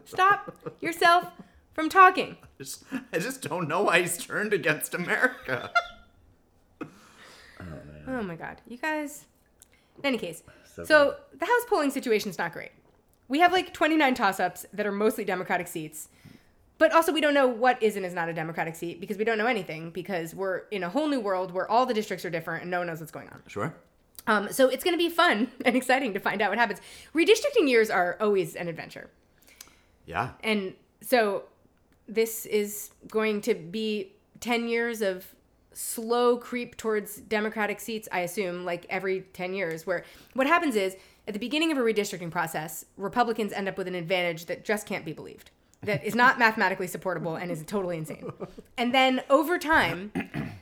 Stop 0.06 0.56
yourself 0.82 1.32
from 1.74 1.89
talking. 1.89 2.38
Just- 2.58 2.84
I 3.12 3.20
just 3.20 3.41
don't 3.41 3.68
know 3.68 3.84
why 3.84 4.01
he's 4.01 4.18
turned 4.18 4.54
against 4.54 4.93
America. 4.93 5.72
Oh, 7.60 7.66
oh 8.08 8.22
my 8.24 8.36
god, 8.36 8.62
you 8.68 8.78
guys. 8.78 9.26
In 9.99 10.06
any 10.08 10.18
case, 10.18 10.43
So 10.76 10.84
so, 10.84 11.16
the 11.38 11.45
House 11.45 11.66
polling 11.70 11.91
situation's 11.91 12.38
not 12.38 12.51
great. 12.51 12.72
We 13.30 13.39
have 13.39 13.51
like 13.54 13.74
29 13.74 14.16
toss-ups 14.16 14.66
that 14.74 14.86
are 14.86 14.91
mostly 14.91 15.24
Democratic 15.24 15.68
seats, 15.68 16.10
but 16.84 16.92
also 16.92 17.14
we 17.14 17.22
don't 17.22 17.34
know 17.34 17.48
what 17.48 17.82
is 17.82 17.96
and 17.96 18.06
is 18.06 18.14
not 18.14 18.28
a 18.28 18.34
Democratic 18.34 18.76
seat 18.76 19.00
because 19.00 19.18
we 19.18 19.24
don't 19.24 19.38
know 19.38 19.46
anything 19.46 19.90
because 19.90 20.36
we're 20.36 20.64
in 20.70 20.84
a 20.84 20.90
whole 20.90 21.08
new 21.08 21.22
world 21.22 21.54
where 21.54 21.66
all 21.72 21.86
the 21.86 21.94
districts 21.94 22.26
are 22.26 22.30
different 22.30 22.62
and 22.64 22.70
no 22.70 22.80
one 22.80 22.88
knows 22.88 23.00
what's 23.00 23.10
going 23.10 23.30
on. 23.30 23.42
Sure. 23.48 23.74
Um, 24.28 24.52
so 24.52 24.68
it's 24.68 24.84
going 24.84 24.94
to 24.94 24.98
be 24.98 25.08
fun 25.08 25.50
and 25.66 25.78
exciting 25.78 26.14
to 26.14 26.20
find 26.20 26.42
out 26.42 26.50
what 26.50 26.58
happens. 26.60 26.82
Redistricting 27.16 27.70
years 27.70 27.90
are 27.90 28.18
always 28.20 28.56
an 28.58 28.68
adventure, 28.68 29.10
Yeah. 30.06 30.32
and 30.44 30.74
so 31.00 31.44
this 32.10 32.46
is 32.46 32.90
going 33.08 33.40
to 33.44 33.54
be 33.54 34.12
10 34.42 34.68
years 34.68 35.02
of 35.02 35.26
slow 35.72 36.36
creep 36.36 36.76
towards 36.76 37.16
democratic 37.22 37.80
seats 37.80 38.08
i 38.12 38.20
assume 38.20 38.64
like 38.66 38.86
every 38.90 39.22
10 39.34 39.54
years 39.54 39.88
where 39.88 40.04
what 40.34 40.46
happens 40.48 40.76
is 40.76 40.98
at 41.28 41.34
the 41.34 41.40
beginning 41.40 41.72
of 41.72 41.78
a 41.80 41.82
redistricting 41.82 42.30
process 42.30 42.86
republicans 42.98 43.52
end 43.54 43.68
up 43.70 43.76
with 43.78 43.88
an 43.88 43.96
advantage 43.96 44.46
that 44.46 44.64
just 44.66 44.86
can't 44.86 45.04
be 45.06 45.14
believed 45.14 45.50
that 45.84 46.04
is 46.04 46.16
not 46.16 46.40
mathematically 46.40 46.88
supportable 46.88 47.36
and 47.36 47.52
is 47.52 47.64
totally 47.66 47.98
insane. 47.98 48.32
And 48.78 48.94
then 48.94 49.22
over 49.30 49.58
time 49.60 50.12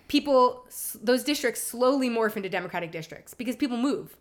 people 0.08 0.66
those 1.02 1.24
districts 1.24 1.62
slowly 1.64 2.10
morph 2.10 2.36
into 2.36 2.50
democratic 2.50 2.92
districts 2.92 3.34
because 3.34 3.56
people 3.56 3.78
move 3.78 4.18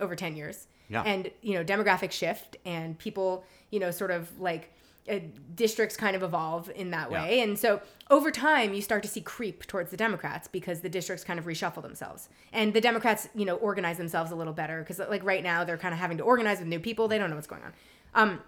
over 0.00 0.14
10 0.16 0.36
years. 0.36 0.66
Yeah. 0.88 1.02
and 1.02 1.30
you 1.40 1.54
know 1.54 1.64
demographic 1.64 2.10
shift 2.12 2.58
and 2.66 2.98
people 2.98 3.42
you 3.70 3.80
know 3.80 3.90
sort 3.90 4.10
of 4.10 4.38
like 4.38 4.70
uh, 5.10 5.18
districts 5.54 5.96
kind 5.96 6.14
of 6.14 6.22
evolve 6.22 6.70
in 6.74 6.90
that 6.90 7.10
Yeah. 7.10 7.22
way. 7.24 7.40
And 7.40 7.58
so 7.58 7.80
over 8.10 8.30
time 8.30 8.72
you 8.74 8.82
start 8.82 9.02
to 9.02 9.08
see 9.08 9.20
creep 9.22 9.66
towards 9.66 9.90
the 9.90 9.96
democrats 9.96 10.46
because 10.48 10.80
the 10.80 10.88
districts 10.90 11.24
kind 11.24 11.38
of 11.38 11.46
reshuffle 11.46 11.82
themselves. 11.82 12.28
And 12.52 12.72
the 12.74 12.80
democrats 12.82 13.28
you 13.34 13.44
know 13.46 13.56
organize 13.56 13.96
themselves 13.96 14.30
a 14.30 14.34
little 14.36 14.52
better 14.52 14.80
because 14.80 14.98
like 14.98 15.24
right 15.24 15.42
now 15.42 15.64
they're 15.64 15.78
kind 15.78 15.94
of 15.94 16.00
having 16.00 16.18
to 16.18 16.22
organize 16.24 16.58
with 16.58 16.68
new 16.68 16.80
people. 16.80 17.08
They 17.08 17.18
don't 17.18 17.30
know 17.30 17.36
what's 17.36 17.46
going 17.48 17.62
on. 17.62 17.72
Um, 18.14 18.40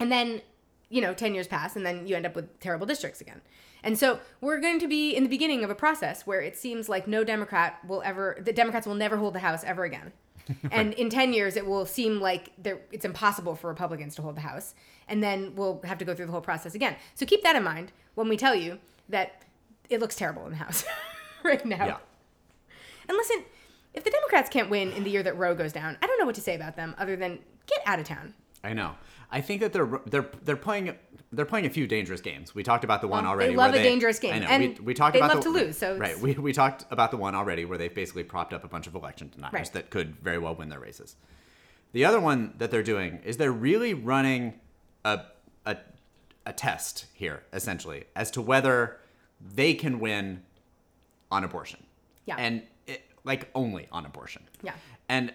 and 0.00 0.10
then 0.10 0.40
you 0.88 1.00
know 1.00 1.14
10 1.14 1.34
years 1.34 1.46
pass 1.46 1.76
and 1.76 1.84
then 1.84 2.06
you 2.06 2.14
end 2.16 2.26
up 2.26 2.34
with 2.34 2.60
terrible 2.60 2.86
districts 2.86 3.20
again. 3.20 3.40
And 3.82 3.98
so 3.98 4.18
we're 4.40 4.60
going 4.60 4.78
to 4.80 4.88
be 4.88 5.14
in 5.14 5.22
the 5.22 5.28
beginning 5.28 5.62
of 5.62 5.70
a 5.70 5.74
process 5.74 6.26
where 6.26 6.40
it 6.40 6.56
seems 6.56 6.88
like 6.88 7.06
no 7.06 7.24
democrat 7.24 7.78
will 7.86 8.02
ever 8.04 8.38
the 8.40 8.52
democrats 8.52 8.86
will 8.86 8.94
never 8.94 9.16
hold 9.16 9.34
the 9.34 9.40
house 9.40 9.64
ever 9.64 9.84
again. 9.84 10.12
And 10.70 10.94
in 10.94 11.10
10 11.10 11.32
years 11.32 11.56
it 11.56 11.66
will 11.66 11.86
seem 11.86 12.20
like 12.20 12.52
it's 12.92 13.04
impossible 13.04 13.56
for 13.56 13.68
republicans 13.68 14.14
to 14.16 14.22
hold 14.22 14.36
the 14.36 14.42
house 14.42 14.74
and 15.08 15.22
then 15.22 15.54
we'll 15.56 15.80
have 15.84 15.98
to 15.98 16.04
go 16.04 16.14
through 16.14 16.26
the 16.26 16.32
whole 16.32 16.40
process 16.40 16.74
again. 16.74 16.96
So 17.14 17.26
keep 17.26 17.42
that 17.42 17.56
in 17.56 17.64
mind 17.64 17.90
when 18.14 18.28
we 18.28 18.36
tell 18.36 18.54
you 18.54 18.78
that 19.08 19.42
it 19.90 20.00
looks 20.00 20.14
terrible 20.14 20.44
in 20.44 20.50
the 20.50 20.56
house 20.56 20.84
right 21.42 21.64
now. 21.64 21.84
Yeah. 21.84 21.96
and 23.08 23.16
listen 23.16 23.44
if 23.94 24.04
the 24.04 24.10
democrats 24.10 24.48
can't 24.50 24.68
win 24.70 24.92
in 24.92 25.04
the 25.04 25.10
year 25.10 25.22
that 25.22 25.36
roe 25.38 25.54
goes 25.54 25.72
down 25.72 25.96
i 26.02 26.06
don't 26.06 26.18
know 26.18 26.26
what 26.26 26.34
to 26.34 26.40
say 26.40 26.54
about 26.54 26.76
them 26.76 26.94
other 26.98 27.16
than 27.16 27.38
get 27.66 27.80
out 27.86 27.98
of 27.98 28.06
town. 28.06 28.34
I 28.64 28.72
know. 28.72 28.94
I 29.30 29.40
think 29.40 29.60
that 29.60 29.72
they're 29.72 30.00
they're 30.06 30.28
they're 30.44 30.56
playing 30.56 30.94
they're 31.32 31.44
playing 31.46 31.66
a 31.66 31.70
few 31.70 31.86
dangerous 31.86 32.20
games. 32.20 32.54
We 32.54 32.62
talked 32.62 32.84
about 32.84 33.00
the 33.00 33.08
one 33.08 33.24
Well, 33.24 33.32
already. 33.32 33.50
they 33.52 33.56
love 33.56 33.74
a 33.74 33.82
dangerous 33.82 34.18
game, 34.18 34.34
I 34.34 34.38
know. 34.38 34.46
and 34.46 34.78
we, 34.78 34.84
we 34.86 34.94
talked 34.94 35.14
they 35.14 35.18
about 35.20 35.34
love 35.34 35.44
the, 35.44 35.50
to 35.50 35.64
lose, 35.66 35.76
so 35.76 35.96
right. 35.96 36.10
it's- 36.12 36.22
We, 36.22 36.34
we 36.34 36.52
talked 36.52 36.84
about 36.90 37.10
the 37.10 37.16
one 37.16 37.34
already 37.34 37.64
where 37.64 37.76
they've 37.78 37.92
basically 37.94 38.22
propped 38.24 38.52
up 38.52 38.62
a 38.64 38.68
bunch 38.68 38.86
of 38.86 38.94
election 38.94 39.30
deniers 39.34 39.52
Right. 39.52 39.72
that 39.72 39.90
could 39.90 40.16
very 40.20 40.38
well 40.38 40.54
win 40.54 40.68
their 40.68 40.78
races. 40.80 41.16
The 41.92 42.04
other 42.04 42.20
one 42.20 42.54
that 42.58 42.70
they're 42.70 42.82
doing 42.84 43.20
is 43.24 43.36
they're 43.36 43.52
really 43.52 43.92
running 43.94 44.54
a 45.04 45.22
a, 45.66 45.76
a 46.46 46.52
test 46.52 47.06
here 47.12 47.42
essentially 47.52 48.04
as 48.14 48.30
to 48.32 48.40
whether 48.40 48.98
they 49.54 49.74
can 49.74 49.98
win 49.98 50.42
on 51.32 51.42
abortion. 51.42 51.82
Yeah. 52.24 52.36
And 52.38 52.62
it, 52.86 53.02
like 53.24 53.50
only 53.54 53.88
on 53.90 54.06
abortion. 54.06 54.42
Yeah. 54.62 54.72
And 55.08 55.34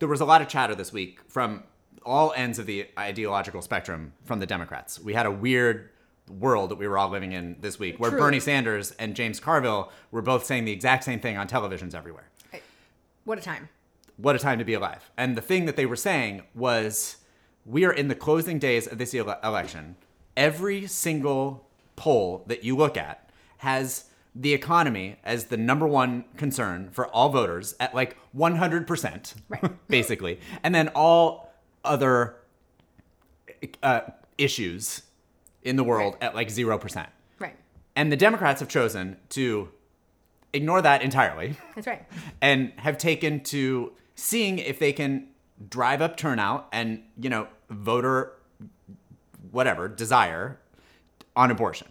there 0.00 0.08
was 0.08 0.20
a 0.20 0.24
lot 0.24 0.42
of 0.42 0.48
chatter 0.48 0.74
this 0.74 0.92
week 0.92 1.20
from 1.28 1.62
all 2.04 2.32
ends 2.36 2.58
of 2.58 2.66
the 2.66 2.86
ideological 2.98 3.62
spectrum 3.62 4.12
from 4.24 4.40
the 4.40 4.46
Democrats. 4.46 5.00
We 5.00 5.14
had 5.14 5.26
a 5.26 5.30
weird 5.30 5.90
world 6.28 6.70
that 6.70 6.76
we 6.76 6.88
were 6.88 6.96
all 6.96 7.10
living 7.10 7.32
in 7.32 7.56
this 7.60 7.78
week 7.78 7.98
where 8.00 8.10
Truly. 8.10 8.22
Bernie 8.24 8.40
Sanders 8.40 8.92
and 8.92 9.14
James 9.14 9.40
Carville 9.40 9.90
were 10.10 10.22
both 10.22 10.44
saying 10.46 10.64
the 10.64 10.72
exact 10.72 11.04
same 11.04 11.20
thing 11.20 11.36
on 11.36 11.46
televisions 11.48 11.94
everywhere. 11.94 12.28
what 13.24 13.38
a 13.38 13.42
time 13.42 13.68
What 14.16 14.34
a 14.36 14.38
time 14.38 14.58
to 14.58 14.64
be 14.64 14.74
alive. 14.74 15.10
And 15.16 15.36
the 15.36 15.42
thing 15.42 15.66
that 15.66 15.76
they 15.76 15.86
were 15.86 15.96
saying 15.96 16.42
was 16.54 17.16
we 17.66 17.84
are 17.84 17.92
in 17.92 18.08
the 18.08 18.14
closing 18.14 18.58
days 18.58 18.86
of 18.86 18.98
this 18.98 19.14
ele- 19.14 19.38
election. 19.44 19.96
Every 20.36 20.86
single 20.86 21.66
poll 21.96 22.44
that 22.46 22.64
you 22.64 22.76
look 22.76 22.96
at 22.96 23.28
has 23.58 24.06
the 24.34 24.52
economy 24.52 25.16
as 25.24 25.44
the 25.46 25.56
number 25.56 25.86
one 25.86 26.24
concern 26.36 26.88
for 26.90 27.06
all 27.08 27.28
voters 27.28 27.74
at 27.78 27.94
like 27.94 28.16
100%, 28.36 29.34
Right. 29.48 29.72
basically. 29.88 30.40
And 30.62 30.74
then 30.74 30.88
all 30.94 31.43
other 31.84 32.36
uh, 33.82 34.00
issues 34.38 35.02
in 35.62 35.76
the 35.76 35.84
world 35.84 36.16
at 36.20 36.34
like 36.34 36.48
0%. 36.48 37.06
right. 37.38 37.56
And 37.96 38.10
the 38.12 38.16
Democrats 38.16 38.60
have 38.60 38.68
chosen 38.68 39.16
to 39.30 39.68
ignore 40.52 40.82
that 40.82 41.02
entirely. 41.02 41.56
That's 41.74 41.86
right. 41.86 42.04
And 42.42 42.72
have 42.76 42.98
taken 42.98 43.40
to 43.44 43.92
seeing 44.14 44.58
if 44.58 44.78
they 44.78 44.92
can 44.92 45.28
drive 45.68 46.02
up 46.02 46.16
turnout 46.16 46.68
and 46.72 47.02
you 47.20 47.30
know 47.30 47.46
voter 47.70 48.32
whatever 49.50 49.88
desire 49.88 50.58
on 51.36 51.50
abortion. 51.50 51.88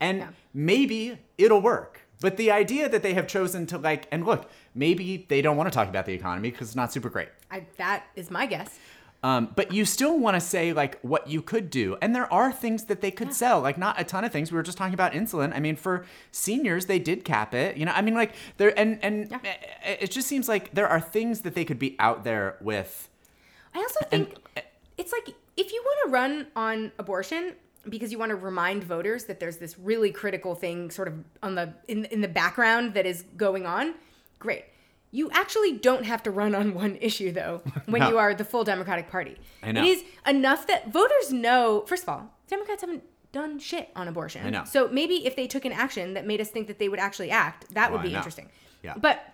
And 0.00 0.18
Yeah. 0.18 0.28
maybe 0.52 1.18
it'll 1.38 1.60
work. 1.62 2.02
But 2.20 2.36
the 2.36 2.50
idea 2.50 2.88
that 2.88 3.02
they 3.02 3.14
have 3.14 3.26
chosen 3.26 3.66
to 3.66 3.78
like 3.78 4.06
and 4.10 4.24
look 4.24 4.50
maybe 4.74 5.26
they 5.28 5.40
don't 5.42 5.56
want 5.56 5.66
to 5.70 5.74
talk 5.74 5.88
about 5.88 6.04
the 6.06 6.12
economy 6.12 6.50
because 6.50 6.68
it's 6.68 6.76
not 6.76 6.92
super 6.92 7.08
great. 7.08 7.28
I, 7.50 7.64
that 7.78 8.04
is 8.14 8.30
my 8.30 8.46
guess 8.46 8.78
um, 9.26 9.52
but 9.56 9.72
you 9.72 9.84
still 9.84 10.16
want 10.16 10.36
to 10.36 10.40
say 10.40 10.72
like 10.72 11.00
what 11.00 11.28
you 11.28 11.42
could 11.42 11.68
do, 11.68 11.96
and 12.00 12.14
there 12.14 12.32
are 12.32 12.52
things 12.52 12.84
that 12.84 13.00
they 13.00 13.10
could 13.10 13.34
sell, 13.34 13.60
like 13.60 13.76
not 13.76 14.00
a 14.00 14.04
ton 14.04 14.24
of 14.24 14.30
things. 14.30 14.52
We 14.52 14.56
were 14.56 14.62
just 14.62 14.78
talking 14.78 14.94
about 14.94 15.14
insulin. 15.14 15.52
I 15.52 15.58
mean, 15.58 15.74
for 15.74 16.06
seniors, 16.30 16.86
they 16.86 17.00
did 17.00 17.24
cap 17.24 17.52
it. 17.52 17.76
You 17.76 17.86
know, 17.86 17.92
I 17.92 18.02
mean, 18.02 18.14
like 18.14 18.34
there 18.56 18.72
and 18.78 19.00
and 19.02 19.28
Yeah. 19.28 19.38
it 19.84 19.98
it 20.02 20.10
just 20.12 20.28
seems 20.28 20.48
like 20.48 20.74
there 20.74 20.86
are 20.86 21.00
things 21.00 21.40
that 21.40 21.56
they 21.56 21.64
could 21.64 21.80
be 21.80 21.96
out 21.98 22.22
there 22.22 22.56
with. 22.60 23.08
I 23.74 23.78
also 23.78 23.98
think 24.08 24.36
it's 24.96 25.10
like 25.10 25.34
if 25.56 25.72
you 25.72 25.82
want 25.84 25.98
to 26.04 26.10
run 26.12 26.46
on 26.54 26.92
abortion 26.96 27.54
because 27.88 28.12
you 28.12 28.18
want 28.18 28.30
to 28.30 28.36
remind 28.36 28.84
voters 28.84 29.24
that 29.24 29.40
there's 29.40 29.56
this 29.56 29.76
really 29.76 30.12
critical 30.12 30.54
thing 30.54 30.88
sort 30.88 31.08
of 31.08 31.14
on 31.42 31.56
the 31.56 31.74
in 31.88 32.04
in 32.06 32.20
the 32.20 32.28
background 32.28 32.94
that 32.94 33.06
is 33.06 33.24
going 33.36 33.66
on, 33.66 33.94
great. 34.38 34.66
You 35.10 35.30
actually 35.32 35.72
don't 35.72 36.04
have 36.04 36.22
to 36.24 36.30
run 36.30 36.54
on 36.54 36.74
one 36.74 36.96
issue 37.00 37.32
though 37.32 37.62
when 37.86 38.00
No. 38.00 38.08
you 38.10 38.18
are 38.18 38.34
the 38.34 38.44
full 38.44 38.64
Democratic 38.64 39.10
Party. 39.10 39.36
I 39.62 39.72
know. 39.72 39.82
It 39.82 39.86
is 39.86 40.04
enough 40.26 40.66
that 40.66 40.92
voters 40.92 41.32
know, 41.32 41.84
first 41.86 42.02
of 42.02 42.08
all, 42.08 42.34
Democrats 42.48 42.82
haven't 42.82 43.04
done 43.32 43.58
shit 43.58 43.90
on 43.96 44.08
abortion. 44.08 44.46
I 44.46 44.50
know. 44.50 44.64
So 44.64 44.88
maybe 44.88 45.26
if 45.26 45.36
they 45.36 45.46
took 45.46 45.64
an 45.64 45.72
action 45.72 46.14
that 46.14 46.26
made 46.26 46.40
us 46.40 46.48
think 46.50 46.66
that 46.68 46.78
they 46.78 46.88
would 46.88 46.98
actually 47.00 47.30
act, 47.30 47.72
that 47.74 47.90
Well, 47.90 48.00
would 48.00 48.08
be 48.08 48.14
interesting. 48.14 48.50
Yeah. 48.82 48.94
But 48.96 49.32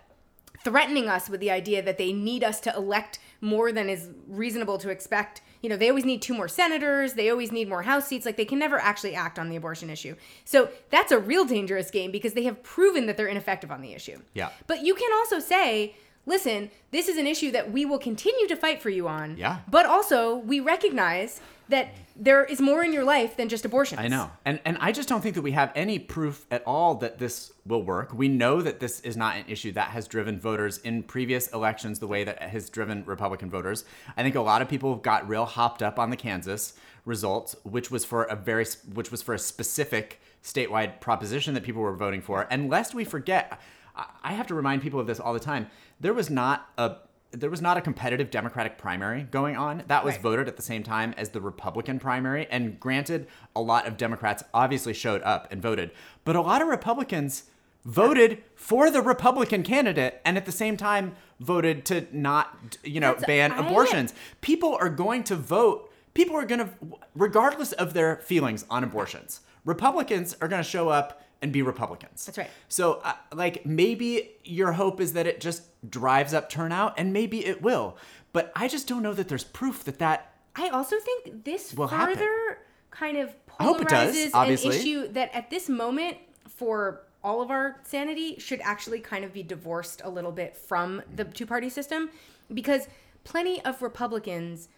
threatening 0.63 1.07
us 1.09 1.29
with 1.29 1.39
the 1.41 1.51
idea 1.51 1.81
that 1.81 1.97
they 1.97 2.13
need 2.13 2.43
us 2.43 2.59
to 2.61 2.75
elect 2.75 3.19
more 3.43 3.71
than 3.71 3.89
is 3.89 4.09
reasonable 4.27 4.77
to 4.79 4.89
expect. 4.89 5.41
You 5.61 5.69
know, 5.69 5.77
they 5.77 5.89
always 5.89 6.05
need 6.05 6.21
two 6.21 6.33
more 6.33 6.47
senators, 6.47 7.13
they 7.13 7.29
always 7.29 7.51
need 7.51 7.67
more 7.69 7.83
House 7.83 8.07
seats. 8.07 8.25
Like, 8.25 8.37
they 8.37 8.45
can 8.45 8.57
never 8.57 8.79
actually 8.79 9.15
act 9.15 9.37
on 9.37 9.49
the 9.49 9.55
abortion 9.55 9.89
issue. 9.89 10.15
So, 10.45 10.69
that's 10.89 11.11
a 11.11 11.19
real 11.19 11.45
dangerous 11.45 11.91
game 11.91 12.09
because 12.11 12.33
they 12.33 12.43
have 12.43 12.63
proven 12.63 13.05
that 13.07 13.17
they're 13.17 13.27
ineffective 13.27 13.69
on 13.71 13.81
the 13.81 13.93
issue. 13.93 14.19
Yeah. 14.33 14.49
But 14.65 14.83
you 14.83 14.95
can 14.95 15.11
also 15.13 15.39
say, 15.39 15.95
listen, 16.25 16.71
this 16.91 17.07
is 17.07 17.17
an 17.17 17.27
issue 17.27 17.51
that 17.51 17.71
we 17.71 17.85
will 17.85 17.99
continue 17.99 18.47
to 18.47 18.55
fight 18.55 18.81
for 18.81 18.89
you 18.89 19.07
on. 19.07 19.37
Yeah. 19.37 19.59
But 19.69 19.85
also, 19.85 20.35
we 20.37 20.59
recognize 20.59 21.41
that 21.69 21.93
there 22.15 22.43
is 22.43 22.61
more 22.61 22.83
in 22.83 22.93
your 22.93 23.03
life 23.03 23.37
than 23.37 23.49
just 23.49 23.65
abortion. 23.65 23.97
I 23.99 24.07
know. 24.07 24.29
And 24.45 24.59
and 24.65 24.77
I 24.79 24.91
just 24.91 25.09
don't 25.09 25.21
think 25.21 25.35
that 25.35 25.41
we 25.41 25.51
have 25.51 25.71
any 25.75 25.99
proof 25.99 26.45
at 26.51 26.63
all 26.65 26.95
that 26.95 27.17
this 27.19 27.51
will 27.65 27.83
work. 27.83 28.13
We 28.13 28.27
know 28.27 28.61
that 28.61 28.79
this 28.79 28.99
is 29.01 29.17
not 29.17 29.37
an 29.37 29.45
issue 29.47 29.71
that 29.73 29.89
has 29.89 30.07
driven 30.07 30.39
voters 30.39 30.77
in 30.79 31.03
previous 31.03 31.47
elections 31.47 31.99
the 31.99 32.07
way 32.07 32.23
that 32.23 32.41
has 32.41 32.69
driven 32.69 33.03
Republican 33.05 33.49
voters. 33.49 33.85
I 34.15 34.23
think 34.23 34.35
a 34.35 34.41
lot 34.41 34.61
of 34.61 34.69
people 34.69 34.95
got 34.95 35.27
real 35.27 35.45
hopped 35.45 35.81
up 35.81 35.97
on 35.97 36.09
the 36.09 36.17
Kansas 36.17 36.73
results, 37.05 37.55
which 37.63 37.89
was 37.89 38.05
for 38.05 38.23
a 38.23 38.35
very 38.35 38.65
which 38.93 39.11
was 39.11 39.21
for 39.21 39.33
a 39.33 39.39
specific 39.39 40.21
statewide 40.43 40.99
proposition 40.99 41.53
that 41.53 41.63
people 41.63 41.81
were 41.81 41.95
voting 41.95 42.21
for. 42.21 42.47
And 42.51 42.69
lest 42.69 42.93
we 42.93 43.05
forget, 43.05 43.59
I 43.95 44.33
have 44.33 44.47
to 44.47 44.55
remind 44.55 44.81
people 44.81 44.99
of 44.99 45.07
this 45.07 45.19
all 45.19 45.33
the 45.33 45.39
time. 45.39 45.67
There 45.99 46.13
was 46.13 46.29
not 46.29 46.69
a 46.77 46.95
there 47.33 47.49
was 47.49 47.61
not 47.61 47.77
a 47.77 47.81
competitive 47.81 48.29
Democratic 48.29 48.77
primary 48.77 49.23
going 49.23 49.57
on. 49.57 49.83
That 49.87 50.05
was 50.05 50.13
Right. 50.15 50.21
voted 50.21 50.47
at 50.47 50.55
the 50.55 50.61
same 50.61 50.83
time 50.83 51.13
as 51.17 51.29
the 51.29 51.41
Republican 51.41 51.99
primary. 51.99 52.47
And 52.51 52.79
granted, 52.79 53.27
a 53.55 53.61
lot 53.61 53.87
of 53.87 53.97
Democrats 53.97 54.43
obviously 54.53 54.93
showed 54.93 55.21
up 55.23 55.51
and 55.51 55.61
voted, 55.61 55.91
but 56.23 56.35
a 56.35 56.41
lot 56.41 56.61
of 56.61 56.67
Republicans 56.67 57.45
voted 57.85 58.41
for 58.55 58.89
the 58.89 59.01
Republican 59.01 59.63
candidate 59.63 60.21
and 60.23 60.37
at 60.37 60.45
the 60.45 60.51
same 60.51 60.77
time 60.77 61.15
voted 61.39 61.83
to 61.85 62.05
not, 62.11 62.77
you 62.83 62.99
know, 62.99 63.09
That's- 63.13 63.25
ban 63.25 63.51
I- 63.51 63.67
abortions. 63.67 64.13
People 64.41 64.77
are 64.79 64.89
going 64.89 65.23
to 65.25 65.35
vote. 65.35 65.91
People 66.13 66.37
are 66.37 66.45
going 66.45 66.59
to, 66.59 66.69
regardless 67.15 67.71
of 67.73 67.93
their 67.93 68.17
feelings 68.17 68.63
on 68.69 68.83
abortions, 68.83 69.41
Republicans 69.65 70.35
are 70.39 70.47
going 70.47 70.61
to 70.63 70.69
show 70.69 70.89
up 70.89 71.22
and 71.43 71.51
be 71.51 71.61
Republicans. 71.61 72.25
That's 72.25 72.37
right. 72.37 72.49
So, 72.69 73.01
uh, 73.03 73.13
like, 73.33 73.65
maybe 73.65 74.31
your 74.43 74.71
hope 74.71 74.99
is 74.99 75.13
that 75.13 75.27
it 75.27 75.41
just 75.41 75.63
drives 75.87 76.33
up 76.33 76.49
turnout, 76.49 76.95
and 76.97 77.13
maybe 77.13 77.45
it 77.45 77.61
will. 77.61 77.97
But 78.31 78.51
I 78.55 78.67
just 78.67 78.87
don't 78.87 79.03
know 79.03 79.13
that 79.13 79.27
there's 79.27 79.43
proof 79.43 79.83
that 79.83 79.99
that. 79.99 80.33
I 80.55 80.69
also 80.69 80.95
think 80.99 81.43
this 81.43 81.73
Will 81.73 81.87
happen. 81.87 82.15
further 82.15 82.59
kind 82.89 83.17
of 83.17 83.29
it 83.29 83.87
does, 83.87 84.15
polarizes 84.31 84.63
an 84.63 84.71
issue 84.71 85.07
that 85.09 85.33
at 85.33 85.49
this 85.49 85.67
moment 85.67 86.17
for 86.47 87.01
all 87.23 87.41
of 87.41 87.49
our 87.49 87.79
sanity 87.83 88.37
should 88.39 88.61
actually 88.61 88.99
kind 88.99 89.23
of 89.23 89.33
be 89.33 89.43
divorced 89.43 90.01
a 90.03 90.09
little 90.09 90.31
bit 90.31 90.55
from 90.55 91.01
the 91.15 91.23
two 91.23 91.45
party 91.45 91.69
system 91.69 92.09
because 92.53 92.87
plenty 93.23 93.63
of 93.65 93.81
Republicans 93.81 94.69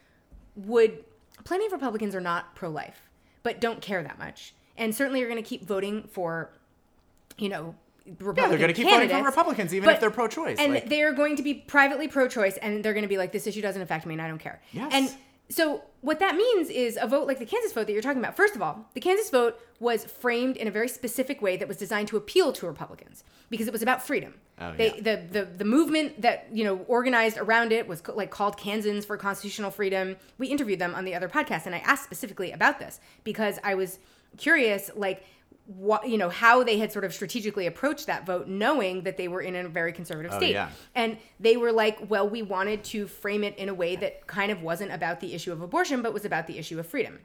would 0.55 1.03
plenty 1.43 1.65
of 1.65 1.73
Republicans 1.73 2.15
are 2.15 2.21
not 2.21 2.55
pro 2.55 2.69
life 2.69 3.09
but 3.43 3.59
don't 3.59 3.81
care 3.81 4.01
that 4.01 4.17
much 4.17 4.53
and 4.77 4.93
certainly 4.93 5.21
are 5.23 5.27
going 5.29 5.41
to 5.41 5.47
keep 5.47 5.65
voting 5.65 6.03
for 6.11 6.51
you 7.37 7.49
know 7.49 7.75
Republican 8.19 8.43
Yeah, 8.43 8.49
they're 8.49 8.57
going 8.59 8.73
to 8.73 8.81
keep 8.81 8.87
voting 8.89 9.09
for 9.09 9.23
Republicans, 9.23 9.73
even 9.73 9.85
but- 9.85 9.95
if 9.95 9.99
they're 10.01 10.11
pro-choice. 10.11 10.57
and 10.59 10.73
like, 10.75 10.89
they 10.89 11.01
are 11.01 11.11
going 11.13 11.35
to 11.37 11.43
be 11.43 11.53
privately 11.55 12.07
pro-choice 12.07 12.57
and 12.57 12.83
they're 12.83 12.93
going 12.93 13.03
to 13.03 13.09
be 13.09 13.17
like 13.17 13.31
this 13.31 13.47
issue 13.47 13.61
doesn't 13.61 13.81
affect 13.81 14.05
me 14.05 14.13
and 14.13 14.21
i 14.21 14.27
don't 14.27 14.39
care 14.39 14.61
Yes. 14.73 14.91
and 14.93 15.09
so 15.49 15.83
what 16.01 16.19
that 16.19 16.35
means 16.35 16.69
is 16.69 16.97
a 17.01 17.07
vote 17.07 17.27
like 17.27 17.39
the 17.39 17.45
kansas 17.45 17.73
vote 17.73 17.87
that 17.87 17.93
you're 17.93 18.01
talking 18.01 18.19
about 18.19 18.35
first 18.35 18.55
of 18.55 18.61
all 18.61 18.85
the 18.93 18.99
kansas 19.01 19.29
vote 19.31 19.59
was 19.79 20.05
framed 20.05 20.55
in 20.57 20.67
a 20.67 20.71
very 20.71 20.87
specific 20.87 21.41
way 21.41 21.57
that 21.57 21.67
was 21.67 21.77
designed 21.77 22.07
to 22.09 22.17
appeal 22.17 22.51
to 22.53 22.65
republicans 22.67 23.23
because 23.49 23.67
it 23.67 23.73
was 23.73 23.81
about 23.81 24.01
freedom 24.05 24.33
Oh, 24.57 24.73
they, 24.77 24.93
yeah. 24.95 25.01
the, 25.01 25.27
the 25.31 25.45
the 25.57 25.65
movement 25.65 26.21
that 26.21 26.47
you 26.53 26.63
know 26.63 26.77
organized 26.87 27.37
around 27.37 27.73
it 27.73 27.89
was 27.89 27.99
co- 27.99 28.15
like 28.15 28.31
called 28.31 28.55
Kansans 28.55 29.03
for 29.03 29.17
constitutional 29.17 29.69
freedom. 29.69 30.15
We 30.37 30.47
interviewed 30.47 30.79
them 30.79 30.95
on 30.95 31.03
the 31.03 31.13
other 31.13 31.27
podcast, 31.27 31.65
and 31.65 31.75
I 31.75 31.79
asked 31.79 32.05
specifically 32.05 32.53
about 32.53 32.79
this 32.79 33.01
because 33.25 33.59
I 33.65 33.75
was 33.75 33.99
curious, 34.37 34.91
like 34.95 35.23
what 35.67 36.07
you 36.07 36.17
know 36.17 36.29
how 36.29 36.63
they 36.63 36.77
had 36.77 36.91
sort 36.91 37.03
of 37.03 37.13
strategically 37.13 37.65
approached 37.65 38.05
that 38.05 38.25
vote, 38.25 38.47
knowing 38.47 39.01
that 39.03 39.17
they 39.17 39.27
were 39.27 39.41
in 39.41 39.55
a 39.55 39.67
very 39.67 39.91
conservative 39.91 40.31
Oh, 40.33 40.37
state. 40.37 40.51
yeah. 40.53 40.69
And 40.93 41.17
they 41.39 41.57
were 41.57 41.71
like, 41.71 42.09
well, 42.09 42.29
we 42.29 42.41
wanted 42.43 42.83
to 42.85 43.07
frame 43.07 43.43
it 43.43 43.57
in 43.57 43.67
a 43.69 43.73
way 43.73 43.95
that 43.95 44.27
kind 44.27 44.51
of 44.51 44.61
wasn't 44.61 44.91
about 44.91 45.21
the 45.21 45.33
issue 45.33 45.51
of 45.51 45.61
abortion, 45.61 46.01
but 46.03 46.13
was 46.13 46.23
about 46.25 46.45
the 46.47 46.59
issue 46.59 46.79
of 46.79 46.85
freedom 46.87 47.19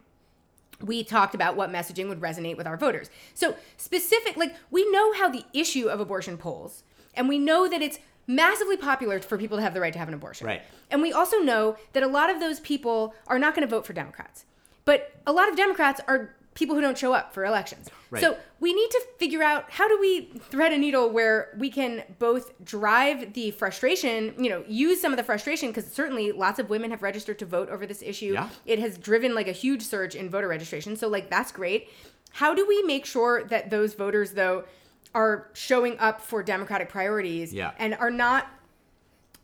we 0.82 1.04
talked 1.04 1.34
about 1.34 1.56
what 1.56 1.70
messaging 1.70 2.08
would 2.08 2.20
resonate 2.20 2.56
with 2.56 2.66
our 2.66 2.76
voters. 2.76 3.10
So, 3.34 3.54
specific, 3.76 4.36
like, 4.38 4.54
we 4.70 4.90
know 4.90 5.12
how 5.12 5.28
the 5.28 5.44
issue 5.52 5.88
of 5.88 6.00
abortion 6.00 6.38
polls, 6.38 6.84
and 7.14 7.28
we 7.28 7.38
know 7.38 7.68
that 7.68 7.82
it's 7.82 7.98
massively 8.26 8.76
popular 8.76 9.20
for 9.20 9.36
people 9.36 9.58
to 9.58 9.62
have 9.62 9.74
the 9.74 9.80
right 9.80 9.92
to 9.92 9.98
have 9.98 10.08
an 10.08 10.14
abortion. 10.14 10.46
Right. 10.46 10.62
And 10.90 11.02
we 11.02 11.12
also 11.12 11.38
know 11.38 11.76
that 11.92 12.02
a 12.02 12.06
lot 12.06 12.30
of 12.30 12.40
those 12.40 12.60
people 12.60 13.14
are 13.26 13.38
not 13.38 13.54
going 13.54 13.66
to 13.66 13.70
vote 13.70 13.84
for 13.84 13.92
Democrats. 13.92 14.44
But 14.86 15.12
a 15.26 15.32
lot 15.32 15.48
of 15.50 15.56
Democrats 15.56 16.00
are 16.08 16.34
people 16.54 16.74
who 16.74 16.80
don't 16.80 16.98
show 16.98 17.12
up 17.12 17.32
for 17.32 17.44
elections. 17.44 17.88
Right. 18.10 18.20
So 18.22 18.36
we 18.58 18.74
need 18.74 18.90
to 18.90 19.02
figure 19.18 19.42
out 19.42 19.70
how 19.70 19.86
do 19.88 19.98
we 20.00 20.22
thread 20.50 20.72
a 20.72 20.78
needle 20.78 21.08
where 21.10 21.56
we 21.58 21.70
can 21.70 22.02
both 22.18 22.52
drive 22.64 23.34
the 23.34 23.52
frustration, 23.52 24.34
you 24.36 24.50
know, 24.50 24.64
use 24.66 25.00
some 25.00 25.12
of 25.12 25.16
the 25.16 25.22
frustration 25.22 25.68
because 25.68 25.86
certainly 25.86 26.32
lots 26.32 26.58
of 26.58 26.68
women 26.68 26.90
have 26.90 27.02
registered 27.02 27.38
to 27.38 27.46
vote 27.46 27.68
over 27.70 27.86
this 27.86 28.02
issue. 28.02 28.32
Yeah. 28.32 28.48
It 28.66 28.78
has 28.80 28.98
driven 28.98 29.34
like 29.34 29.46
a 29.48 29.52
huge 29.52 29.82
surge 29.82 30.16
in 30.16 30.28
voter 30.28 30.48
registration. 30.48 30.96
So 30.96 31.06
like 31.08 31.30
that's 31.30 31.52
great. 31.52 31.88
How 32.32 32.52
do 32.54 32.66
we 32.66 32.82
make 32.82 33.06
sure 33.06 33.44
that 33.44 33.70
those 33.70 33.94
voters 33.94 34.32
though 34.32 34.64
are 35.14 35.48
showing 35.54 35.98
up 35.98 36.20
for 36.20 36.42
democratic 36.42 36.88
priorities 36.88 37.52
Yeah. 37.52 37.72
and 37.78 37.94
are 37.94 38.10
not 38.10 38.48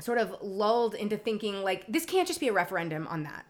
sort 0.01 0.19
of 0.19 0.37
lulled 0.43 0.95
into 0.95 1.17
thinking 1.17 1.63
like 1.63 1.87
this 1.89 2.05
can't 2.05 2.29
just 2.29 2.39
be 2.41 2.49
a 2.49 2.53
referendum 2.53 3.07
on 3.09 3.23
that 3.23 3.47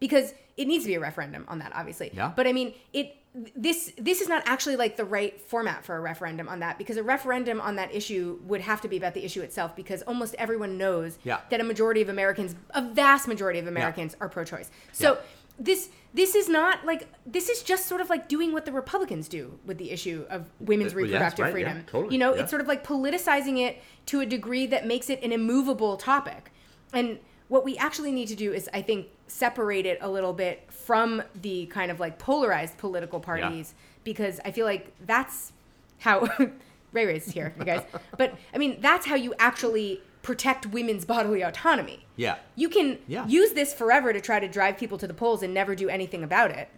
because 0.00 0.34
it 0.56 0.66
needs 0.66 0.84
to 0.84 0.88
be 0.88 0.94
a 0.94 1.00
referendum 1.00 1.44
on 1.48 1.58
that 1.58 1.72
obviously 1.74 2.10
Yeah. 2.14 2.32
but 2.34 2.46
i 2.46 2.52
mean 2.52 2.74
it 2.92 3.14
this 3.54 3.92
this 3.98 4.20
is 4.20 4.28
not 4.28 4.42
actually 4.46 4.76
like 4.76 4.96
the 4.96 5.04
right 5.04 5.40
format 5.40 5.84
for 5.84 5.96
a 5.96 6.00
referendum 6.00 6.48
on 6.48 6.60
that 6.60 6.78
because 6.78 6.96
a 6.96 7.02
referendum 7.02 7.60
on 7.60 7.76
that 7.76 7.94
issue 7.94 8.38
would 8.44 8.62
have 8.62 8.80
to 8.80 8.88
be 8.88 8.96
about 8.96 9.14
the 9.14 9.24
issue 9.24 9.42
itself 9.42 9.76
because 9.76 10.02
almost 10.02 10.34
everyone 10.38 10.76
knows 10.78 11.18
Yeah. 11.24 11.40
that 11.50 11.60
a 11.60 11.64
majority 11.64 12.02
of 12.02 12.08
americans 12.08 12.56
a 12.70 12.82
vast 12.82 13.28
majority 13.28 13.58
of 13.58 13.66
americans 13.66 14.16
are 14.20 14.28
pro-choice 14.28 14.70
so 14.92 15.12
Yeah. 15.14 15.20
this 15.60 15.90
this 16.14 16.34
is 16.34 16.48
not 16.48 16.84
like 16.86 17.06
this 17.26 17.48
is 17.50 17.62
just 17.62 17.86
sort 17.86 18.00
of 18.00 18.08
like 18.08 18.28
doing 18.28 18.50
what 18.52 18.64
the 18.64 18.72
republicans 18.72 19.28
do 19.28 19.58
with 19.66 19.76
the 19.78 19.90
issue 19.92 20.24
of 20.30 20.46
women's 20.58 20.94
Uh, 20.94 20.98
yes, 21.00 21.04
reproductive 21.04 21.42
right, 21.44 21.48
yeah, 21.48 21.52
freedom 21.52 21.84
totally, 21.86 22.14
you 22.14 22.18
know 22.18 22.34
yeah. 22.34 22.40
it's 22.40 22.50
sort 22.50 22.62
of 22.62 22.66
like 22.66 22.82
politicizing 22.82 23.58
it 23.64 23.80
to 24.06 24.20
a 24.20 24.26
degree 24.26 24.66
that 24.66 24.86
makes 24.86 25.10
it 25.10 25.22
an 25.22 25.32
immovable 25.32 25.96
topic. 25.98 26.50
And 26.94 27.18
what 27.48 27.64
we 27.64 27.76
actually 27.78 28.12
need 28.12 28.28
to 28.28 28.36
do 28.36 28.52
is, 28.52 28.68
I 28.72 28.82
think, 28.82 29.06
separate 29.26 29.86
it 29.86 29.98
a 30.00 30.08
little 30.08 30.32
bit 30.32 30.70
from 30.70 31.22
the 31.40 31.66
kind 31.66 31.90
of 31.90 32.00
like 32.00 32.18
polarized 32.18 32.78
political 32.78 33.20
parties 33.20 33.74
because 34.04 34.40
I 34.44 34.52
feel 34.52 34.66
like 34.66 34.92
that's 35.06 35.52
how 35.98 36.28
Ray 36.92 37.06
Ray's 37.06 37.30
here, 37.30 37.54
you 37.58 37.64
guys. 37.64 37.82
But 38.16 38.34
I 38.54 38.58
mean, 38.58 38.80
that's 38.80 39.06
how 39.06 39.14
you 39.14 39.34
actually 39.38 40.00
protect 40.22 40.66
women's 40.66 41.04
bodily 41.04 41.42
autonomy. 41.42 42.06
Yeah. 42.16 42.36
You 42.54 42.68
can 42.68 42.98
Yeah. 43.06 43.26
use 43.26 43.52
this 43.52 43.72
forever 43.72 44.12
to 44.12 44.20
try 44.20 44.40
to 44.40 44.48
drive 44.48 44.76
people 44.76 44.98
to 44.98 45.06
the 45.06 45.14
polls 45.14 45.42
and 45.42 45.54
never 45.54 45.74
do 45.74 45.88
anything 45.88 46.22
about 46.22 46.50
it 46.50 46.68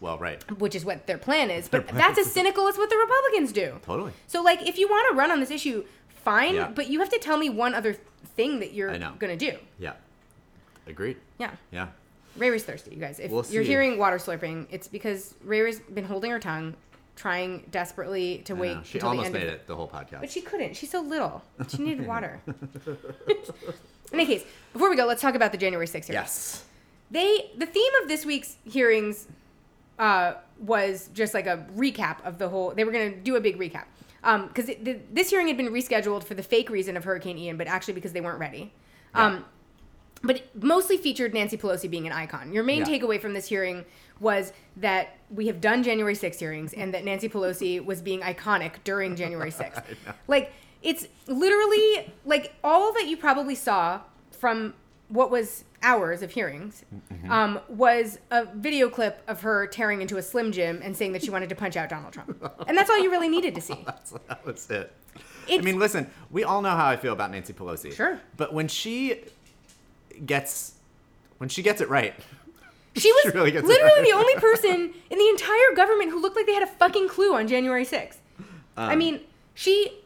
well, 0.00 0.18
right. 0.18 0.42
which 0.60 0.74
is 0.74 0.84
what 0.84 1.06
their 1.06 1.18
plan 1.18 1.50
is. 1.50 1.68
But 1.68 1.88
that's 1.88 2.18
as 2.18 2.30
cynical 2.30 2.68
as 2.68 2.76
what 2.76 2.90
the 2.90 2.96
Republicans 2.96 3.52
do. 3.52 3.80
Totally. 3.82 4.12
So, 4.26 4.42
like, 4.42 4.66
if 4.66 4.78
you 4.78 4.88
want 4.88 5.08
to 5.10 5.16
run 5.16 5.30
on 5.30 5.40
this 5.40 5.50
issue, 5.50 5.84
fine. 6.08 6.54
Yeah. 6.54 6.68
But 6.68 6.88
you 6.88 7.00
have 7.00 7.08
to 7.10 7.18
tell 7.18 7.38
me 7.38 7.48
one 7.48 7.74
other 7.74 7.96
thing 8.36 8.60
that 8.60 8.74
you're 8.74 8.96
gonna 9.18 9.36
do. 9.36 9.56
Yeah. 9.78 9.94
Agreed. 10.86 11.16
Yeah. 11.38 11.50
Yeah. 11.72 11.88
Ray 12.36 12.50
Ray's 12.50 12.64
thirsty, 12.64 12.94
you 12.94 13.00
guys. 13.00 13.20
If 13.20 13.30
We'll 13.30 13.44
you're 13.46 13.62
see. 13.62 13.68
hearing 13.70 13.96
water 13.98 14.16
slurping, 14.16 14.66
it's 14.70 14.88
because 14.88 15.34
Ray 15.44 15.60
Ray's 15.60 15.80
been 15.80 16.04
holding 16.04 16.30
her 16.32 16.40
tongue, 16.40 16.74
trying 17.16 17.64
desperately 17.70 18.38
to 18.46 18.54
I 18.54 18.58
wait 18.58 18.74
know. 18.76 18.82
She 18.82 18.98
until 18.98 19.10
the 19.10 19.16
almost 19.18 19.26
end 19.26 19.34
made 19.34 19.42
of 19.48 19.54
it 19.54 19.66
the 19.68 19.76
whole 19.76 19.88
podcast. 19.88 20.20
But 20.20 20.30
she 20.30 20.40
couldn't. 20.40 20.74
She's 20.76 20.90
so 20.90 21.00
little. 21.00 21.42
She 21.68 21.78
needed 21.82 22.06
water. 22.08 22.40
In 22.46 24.20
any 24.20 24.26
case, 24.26 24.44
before 24.72 24.90
we 24.90 24.96
go, 24.96 25.06
let's 25.06 25.22
talk 25.22 25.34
about 25.34 25.52
the 25.52 25.58
January 25.58 25.86
6th 25.86 25.92
hearings. 25.92 26.08
yes. 26.10 26.64
They 27.10 27.50
the 27.56 27.66
theme 27.66 27.92
of 28.02 28.08
this 28.08 28.24
week's 28.26 28.56
hearings 28.64 29.28
uh, 29.98 30.34
was 30.58 31.08
just 31.14 31.34
like 31.34 31.46
a 31.46 31.66
recap 31.76 32.24
of 32.24 32.38
the 32.38 32.48
whole. 32.48 32.72
They 32.74 32.82
were 32.84 32.92
going 32.92 33.12
to 33.12 33.18
do 33.20 33.36
a 33.36 33.40
big 33.40 33.58
recap 33.58 33.84
because 34.48 34.70
this 35.12 35.30
hearing 35.30 35.46
had 35.48 35.56
been 35.56 35.68
rescheduled 35.68 36.24
for 36.24 36.34
the 36.34 36.42
fake 36.42 36.70
reason 36.70 36.96
of 36.96 37.04
Hurricane 37.04 37.38
Ian, 37.38 37.56
but 37.58 37.66
actually 37.68 37.94
because 37.94 38.12
they 38.12 38.20
weren't 38.22 38.40
ready. 38.40 38.72
Um, 39.14 39.44
but 40.24 40.36
it 40.36 40.62
mostly 40.64 40.96
featured 40.96 41.34
Nancy 41.34 41.56
Pelosi 41.56 41.88
being 41.88 42.06
an 42.06 42.12
icon. 42.12 42.52
Your 42.52 42.64
main 42.64 42.80
Yeah. 42.80 42.86
takeaway 42.86 43.20
from 43.20 43.34
this 43.34 43.46
hearing 43.46 43.84
was 44.20 44.52
that 44.76 45.16
we 45.30 45.46
have 45.48 45.60
done 45.60 45.82
January 45.82 46.14
6th 46.14 46.38
hearings 46.38 46.72
and 46.72 46.94
that 46.94 47.04
Nancy 47.04 47.28
Pelosi 47.28 47.84
was 47.84 48.00
being 48.00 48.20
iconic 48.20 48.72
during 48.84 49.16
January 49.22 49.50
6th. 49.50 49.82
like 50.28 50.52
it's 50.82 51.06
literally 51.26 52.12
like 52.24 52.54
all 52.62 52.92
that 52.94 53.06
you 53.06 53.16
probably 53.16 53.54
saw 53.54 54.00
from 54.32 54.74
what 55.08 55.30
was 55.30 55.64
hours 55.82 56.22
of 56.22 56.30
hearings 56.30 56.84
um, 57.28 57.60
was 57.68 58.18
a 58.30 58.46
video 58.54 58.88
clip 58.88 59.22
of 59.28 59.42
her 59.42 59.66
tearing 59.66 60.00
into 60.00 60.16
a 60.16 60.22
Slim 60.22 60.50
Jim 60.50 60.80
and 60.82 60.96
saying 60.96 61.12
that 61.12 61.22
she 61.22 61.30
wanted 61.30 61.48
to 61.50 61.54
punch 61.54 61.76
out 61.76 61.88
Donald 61.90 62.12
Trump. 62.12 62.42
And 62.66 62.76
that's 62.76 62.88
all 62.88 62.98
you 62.98 63.10
really 63.10 63.28
needed 63.28 63.54
to 63.54 63.60
see. 63.60 63.76
That's, 63.86 64.12
that 64.28 64.44
was 64.46 64.70
it. 64.70 64.92
I 65.50 65.58
mean, 65.58 65.78
listen, 65.78 66.10
we 66.30 66.42
all 66.42 66.62
know 66.62 66.70
how 66.70 66.86
I 66.86 66.96
feel 66.96 67.12
about 67.12 67.30
Nancy 67.30 67.52
Pelosi. 67.52 67.92
Sure. 67.92 68.18
But 68.38 68.54
when 68.54 68.66
she 68.66 69.24
gets 70.26 70.72
when 71.38 71.48
she 71.48 71.62
gets 71.62 71.80
it 71.80 71.88
right, 71.88 72.14
She 72.96 73.10
was 73.10 73.22
She 73.24 73.28
really 73.30 73.50
literally 73.50 73.82
right. 73.82 74.04
the 74.04 74.12
only 74.12 74.34
person 74.36 74.94
in 75.10 75.18
the 75.18 75.28
entire 75.28 75.74
government 75.74 76.10
who 76.10 76.20
looked 76.20 76.36
like 76.36 76.46
they 76.46 76.54
had 76.54 76.62
a 76.62 76.66
fucking 76.68 77.08
clue 77.08 77.34
on 77.34 77.48
January 77.48 77.84
6th. 77.84 78.16
I 78.76 78.92
Um, 78.92 78.98
mean, 78.98 79.20
she 79.54 79.98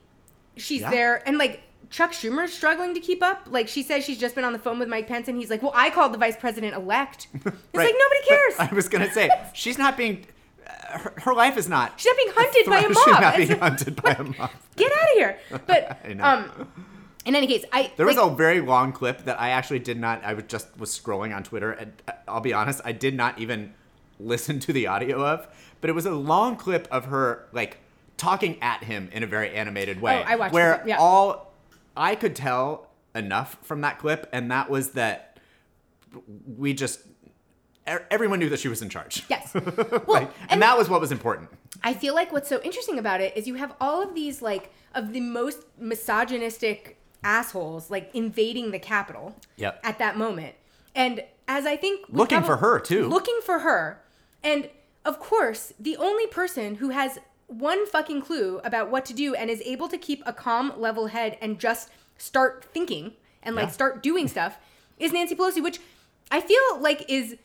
she's 0.56 0.80
yeah. 0.80 0.90
there 0.90 1.28
and 1.28 1.36
like 1.38 1.62
Chuck 1.90 2.12
Schumer's 2.12 2.52
struggling 2.52 2.92
to 2.94 3.00
keep 3.00 3.22
up. 3.22 3.42
Like 3.50 3.68
she 3.68 3.82
says 3.82 4.04
she's 4.04 4.18
just 4.18 4.34
been 4.34 4.44
on 4.44 4.52
the 4.52 4.59
phone 4.59 4.78
with 4.78 4.88
Mike 4.88 5.06
Pence 5.06 5.28
and 5.28 5.36
he's 5.38 5.48
like, 5.50 5.62
"Well, 5.62 5.72
I 5.74 5.88
called 5.90 6.12
the 6.12 6.18
vice 6.18 6.36
president 6.36 6.74
elect." 6.74 7.28
It's 7.34 7.44
Right. 7.46 7.54
like 7.86 7.94
nobody 7.98 8.20
But 8.20 8.28
cares. 8.28 8.54
I 8.59 8.74
was 8.74 8.88
gonna 8.88 9.11
say 9.12 9.30
she's 9.54 9.78
not 9.78 9.96
being. 9.96 10.26
uh, 10.66 10.98
Her, 10.98 11.14
her 11.18 11.34
life 11.34 11.56
is 11.56 11.68
not. 11.68 11.98
She's 12.00 12.06
not 12.12 12.16
being 12.16 12.32
hunted 12.34 12.66
by 12.66 12.78
a 12.80 12.88
mob. 12.88 12.96
She's 13.04 13.20
not 13.20 13.36
being 13.36 13.59
hunted 13.59 14.02
by 14.02 14.11
a 14.12 14.22
mob. 14.22 14.50
Get 14.76 14.92
out 14.92 14.98
of 14.98 15.14
here. 15.14 15.38
But 15.66 15.98
I 16.04 16.12
know. 16.14 16.24
um 16.24 16.68
in 17.29 17.37
any 17.37 17.47
case, 17.47 17.64
I 17.72 17.93
There 17.97 18.07
was 18.07 18.16
like, 18.16 18.33
a 18.33 18.35
very 18.35 18.62
long 18.62 18.91
clip 18.93 19.24
that 19.24 19.39
I 19.39 19.51
actually 19.51 19.81
did 19.81 20.01
not. 20.01 20.24
I 20.24 20.33
was 20.33 20.45
just 20.49 20.68
was 20.79 20.99
scrolling 20.99 21.37
on 21.37 21.43
Twitter, 21.43 21.72
and 21.72 21.93
uh, 22.09 22.12
I'll 22.26 22.41
be 22.41 22.55
honest, 22.55 22.81
I 22.87 22.93
did 22.93 23.14
not 23.14 23.39
even 23.39 23.74
listen 24.18 24.59
to 24.61 24.72
the 24.72 24.87
audio 24.87 25.24
of. 25.24 25.47
But 25.83 25.91
it 25.91 25.93
was 25.93 26.07
a 26.07 26.14
long 26.14 26.57
clip 26.57 26.89
of 26.91 27.05
her 27.07 27.47
like 27.53 27.79
talking 28.16 28.61
at 28.62 28.85
him 28.85 29.11
in 29.12 29.22
a 29.22 29.26
very 29.26 29.55
animated 29.55 30.01
way. 30.01 30.24
Oh, 30.24 30.26
I 30.26 30.37
watched 30.37 30.55
where 30.55 30.76
it, 30.76 30.89
yeah. 30.89 30.97
all 30.99 31.53
I 31.95 32.14
could 32.14 32.35
tell 32.35 32.89
enough 33.14 33.59
from 33.62 33.83
that 33.83 33.99
clip, 33.99 34.26
and 34.33 34.51
that 34.51 34.70
was 34.70 34.93
that 34.93 35.39
we 36.57 36.72
just 36.72 37.01
everyone 38.11 38.39
knew 38.39 38.49
that 38.49 38.61
she 38.61 38.68
was 38.68 38.81
in 38.81 38.89
charge. 38.89 39.24
Yes. 39.29 39.55
Well, 40.07 40.22
Like, 40.22 40.31
and, 40.43 40.51
and 40.53 40.62
that 40.62 40.79
was 40.79 40.89
what 40.89 41.01
was 41.01 41.12
important. 41.12 41.51
I 41.83 41.93
feel 41.93 42.14
like 42.14 42.33
what's 42.33 42.49
so 42.49 42.61
interesting 42.62 42.99
about 42.99 43.20
it 43.20 43.37
is 43.37 43.47
you 43.47 43.55
have 43.55 43.74
all 43.81 44.03
of 44.03 44.14
these 44.14 44.41
like 44.41 44.72
of 44.95 45.12
the 45.12 45.20
most 45.20 45.64
misogynistic 45.79 46.99
assholes 47.25 47.91
like 47.91 48.11
invading 48.14 48.71
the 48.71 48.79
Capitol 48.79 49.37
Yep. 49.57 49.81
at 49.83 49.99
that 49.99 50.16
moment. 50.16 50.55
And 50.95 51.23
as 51.47 51.66
I 51.66 51.77
think 51.77 52.07
Looking 52.09 52.43
for 52.43 52.57
her, 52.57 52.79
too. 52.81 53.09
Looking 53.09 53.41
for 53.45 53.61
her. 53.61 54.03
And 54.43 54.69
of 55.05 55.19
course, 55.21 55.73
the 55.79 55.97
only 55.97 56.27
person 56.27 56.77
who 56.77 56.91
has 56.91 57.19
one 57.47 57.87
fucking 57.87 58.21
clue 58.23 58.61
about 58.62 58.91
what 58.91 59.05
to 59.07 59.14
do 59.14 59.35
and 59.35 59.49
is 59.51 59.61
able 59.62 59.89
to 59.89 59.97
keep 59.99 60.23
a 60.27 60.33
calm, 60.33 60.73
level 60.77 61.07
head 61.07 61.39
and 61.41 61.59
just 61.59 61.89
start 62.19 62.64
thinking 62.73 63.12
and 63.43 63.57
like 63.57 63.66
Yeah. 63.69 63.73
start 63.73 64.03
doing 64.03 64.29
stuff 64.37 64.59
is 64.99 65.12
Nancy 65.12 65.35
Pelosi, 65.35 65.62
which 65.62 65.81
I 66.31 66.41
feel 66.41 66.79
like 66.81 67.05
is 67.09 67.37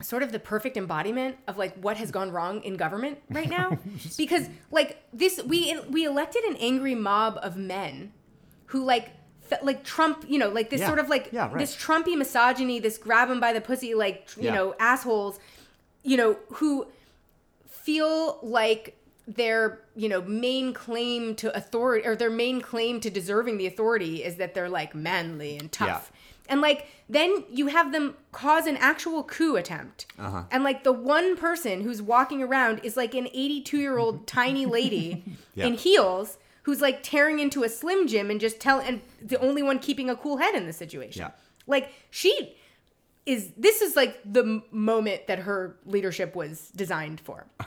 sort 0.00 0.22
of 0.22 0.30
the 0.30 0.38
perfect 0.38 0.76
embodiment 0.76 1.36
of 1.48 1.58
like 1.58 1.74
what 1.80 1.96
has 1.96 2.12
gone 2.12 2.30
wrong 2.30 2.62
in 2.62 2.76
government 2.76 3.18
right 3.30 3.48
now 3.50 3.76
because 4.16 4.48
like 4.70 5.02
this 5.12 5.40
we 5.44 5.76
we 5.90 6.04
elected 6.04 6.44
an 6.44 6.54
angry 6.60 6.94
mob 6.94 7.36
of 7.42 7.56
men 7.56 8.12
who 8.68 8.84
like 8.84 9.10
like 9.62 9.82
Trump, 9.82 10.24
you 10.28 10.38
know, 10.38 10.48
like 10.50 10.68
this 10.70 10.80
Yeah. 10.80 10.86
sort 10.88 10.98
of 10.98 11.08
like 11.08 11.30
Yeah, 11.32 11.46
right. 11.48 11.58
this 11.58 11.74
Trumpy 11.74 12.16
misogyny, 12.16 12.80
this 12.80 12.98
grab 12.98 13.30
him 13.30 13.40
by 13.40 13.52
the 13.54 13.60
pussy, 13.62 13.94
like 13.94 14.28
you 14.36 14.44
Yeah. 14.44 14.54
know, 14.54 14.74
assholes, 14.78 15.38
you 16.02 16.16
know, 16.18 16.36
who 16.54 16.86
feel 17.66 18.38
like 18.42 18.94
their 19.26 19.80
you 19.94 20.08
know 20.08 20.22
main 20.22 20.72
claim 20.72 21.34
to 21.34 21.54
authority 21.54 22.06
or 22.06 22.16
their 22.16 22.30
main 22.30 22.60
claim 22.62 22.98
to 23.00 23.10
deserving 23.10 23.58
the 23.58 23.66
authority 23.66 24.24
is 24.24 24.36
that 24.36 24.54
they're 24.54 24.70
like 24.70 24.94
manly 24.94 25.54
and 25.58 25.70
tough 25.70 26.10
and 26.48 26.62
like 26.62 26.86
then 27.10 27.44
you 27.50 27.66
have 27.66 27.92
them 27.92 28.16
cause 28.32 28.66
an 28.66 28.76
actual 28.78 29.22
coup 29.22 29.56
attempt 29.56 30.06
Uh-huh. 30.18 30.44
and 30.50 30.64
like 30.64 30.82
the 30.82 30.92
one 30.94 31.36
person 31.36 31.82
who's 31.82 32.00
walking 32.00 32.42
around 32.42 32.80
is 32.82 32.96
like 32.96 33.14
an 33.14 33.28
82 33.34 33.76
year 33.76 33.98
old 33.98 34.26
tiny 34.38 34.64
lady 34.64 35.24
in 35.56 35.74
heels 35.74 36.38
who's 36.68 36.82
like 36.82 37.02
tearing 37.02 37.38
into 37.38 37.62
a 37.62 37.68
slim 37.68 38.06
jim 38.06 38.30
and 38.30 38.38
just 38.38 38.60
tell 38.60 38.78
and 38.78 39.00
the 39.22 39.40
only 39.40 39.62
one 39.62 39.78
keeping 39.78 40.10
a 40.10 40.14
cool 40.14 40.36
head 40.36 40.54
in 40.54 40.66
the 40.66 40.72
situation. 40.74 41.22
Yeah. 41.22 41.30
like 41.66 41.90
she 42.10 42.54
is 43.24 43.52
this 43.56 43.80
is 43.80 43.96
like 43.96 44.20
the 44.22 44.62
moment 44.70 45.28
that 45.28 45.38
her 45.38 45.78
leadership 45.86 46.36
was 46.36 46.70
designed 46.76 47.20
for. 47.20 47.46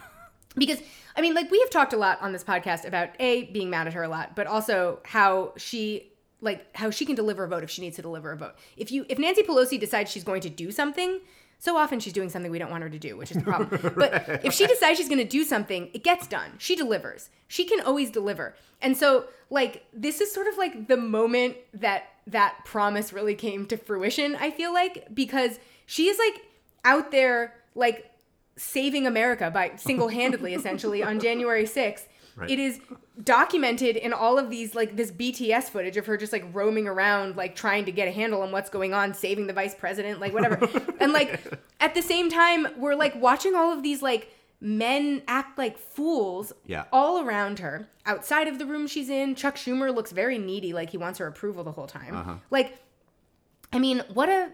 Because 0.54 0.80
i 1.16 1.22
mean 1.22 1.32
like 1.32 1.50
we 1.50 1.58
have 1.60 1.70
talked 1.70 1.94
a 1.94 1.96
lot 1.96 2.20
on 2.20 2.32
this 2.32 2.44
podcast 2.44 2.84
about 2.84 3.08
a 3.18 3.44
being 3.44 3.70
mad 3.70 3.86
at 3.86 3.94
her 3.94 4.02
a 4.02 4.08
lot 4.08 4.36
but 4.36 4.46
also 4.46 5.00
how 5.02 5.54
she 5.56 6.12
like 6.42 6.66
how 6.76 6.90
she 6.90 7.06
can 7.06 7.14
deliver 7.14 7.44
a 7.44 7.48
vote 7.48 7.64
if 7.64 7.70
she 7.70 7.80
needs 7.80 7.96
to 7.96 8.02
deliver 8.02 8.32
a 8.32 8.36
vote. 8.36 8.54
If 8.76 8.92
you 8.92 9.06
if 9.08 9.18
nancy 9.18 9.42
pelosi 9.42 9.80
decides 9.80 10.12
she's 10.12 10.24
going 10.24 10.42
to 10.42 10.50
do 10.50 10.70
something 10.70 11.20
so 11.62 11.76
often 11.76 12.00
she's 12.00 12.12
doing 12.12 12.28
something 12.28 12.50
we 12.50 12.58
don't 12.58 12.72
want 12.72 12.82
her 12.82 12.90
to 12.90 12.98
do 12.98 13.16
which 13.16 13.30
is 13.30 13.36
the 13.36 13.44
problem. 13.44 13.68
But 13.96 14.40
if 14.44 14.52
she 14.52 14.66
decides 14.66 14.98
she's 14.98 15.08
going 15.08 15.18
to 15.18 15.24
do 15.38 15.44
something 15.44 15.90
it 15.94 16.02
gets 16.02 16.26
done. 16.26 16.50
She 16.58 16.74
delivers. 16.74 17.30
She 17.46 17.64
can 17.64 17.80
always 17.80 18.10
deliver. 18.10 18.56
And 18.80 18.96
so 18.96 19.26
like 19.48 19.84
this 19.92 20.20
is 20.20 20.32
sort 20.32 20.48
of 20.48 20.58
like 20.58 20.88
the 20.88 20.96
moment 20.96 21.56
that 21.74 22.04
that 22.26 22.64
promise 22.64 23.12
really 23.12 23.34
came 23.34 23.66
to 23.66 23.76
fruition 23.76 24.36
i 24.36 24.48
feel 24.48 24.72
like 24.72 25.08
because 25.12 25.58
she 25.86 26.06
is 26.06 26.16
like 26.18 26.40
out 26.84 27.10
there 27.10 27.52
like 27.74 28.12
saving 28.56 29.06
America 29.06 29.50
by 29.50 29.72
single-handedly 29.76 30.54
essentially 30.54 31.02
on 31.02 31.20
January 31.28 31.64
6th. 31.64 32.04
Right. 32.36 32.50
It 32.50 32.58
is 32.58 32.80
documented 33.22 33.96
in 33.96 34.12
all 34.12 34.38
of 34.38 34.48
these 34.50 34.74
like 34.74 34.96
this 34.96 35.10
BTS 35.10 35.64
footage 35.64 35.96
of 35.96 36.06
her 36.06 36.16
just 36.16 36.32
like 36.32 36.44
roaming 36.52 36.88
around 36.88 37.36
like 37.36 37.54
trying 37.54 37.84
to 37.84 37.92
get 37.92 38.08
a 38.08 38.10
handle 38.10 38.42
on 38.42 38.52
what's 38.52 38.70
going 38.70 38.94
on, 38.94 39.12
saving 39.14 39.46
the 39.46 39.52
vice 39.52 39.74
president, 39.74 40.18
like 40.20 40.32
whatever. 40.32 40.68
and 41.00 41.12
like 41.12 41.40
at 41.80 41.94
the 41.94 42.02
same 42.02 42.30
time 42.30 42.66
we're 42.78 42.94
like 42.94 43.14
watching 43.20 43.54
all 43.54 43.72
of 43.72 43.82
these 43.82 44.00
like 44.02 44.30
men 44.60 45.22
act 45.28 45.58
like 45.58 45.76
fools 45.76 46.52
Yeah. 46.66 46.84
all 46.92 47.20
around 47.22 47.58
her 47.58 47.88
outside 48.06 48.48
of 48.48 48.58
the 48.58 48.64
room 48.66 48.86
she's 48.86 49.10
in. 49.10 49.34
Chuck 49.34 49.56
Schumer 49.56 49.94
looks 49.94 50.12
very 50.12 50.38
needy 50.38 50.72
like 50.72 50.90
he 50.90 50.96
wants 50.96 51.18
her 51.18 51.26
approval 51.26 51.64
the 51.64 51.72
whole 51.72 51.86
time. 51.86 52.16
Uh-huh. 52.16 52.34
Like 52.50 52.78
I 53.72 53.78
mean, 53.78 54.02
what 54.12 54.28
a 54.28 54.50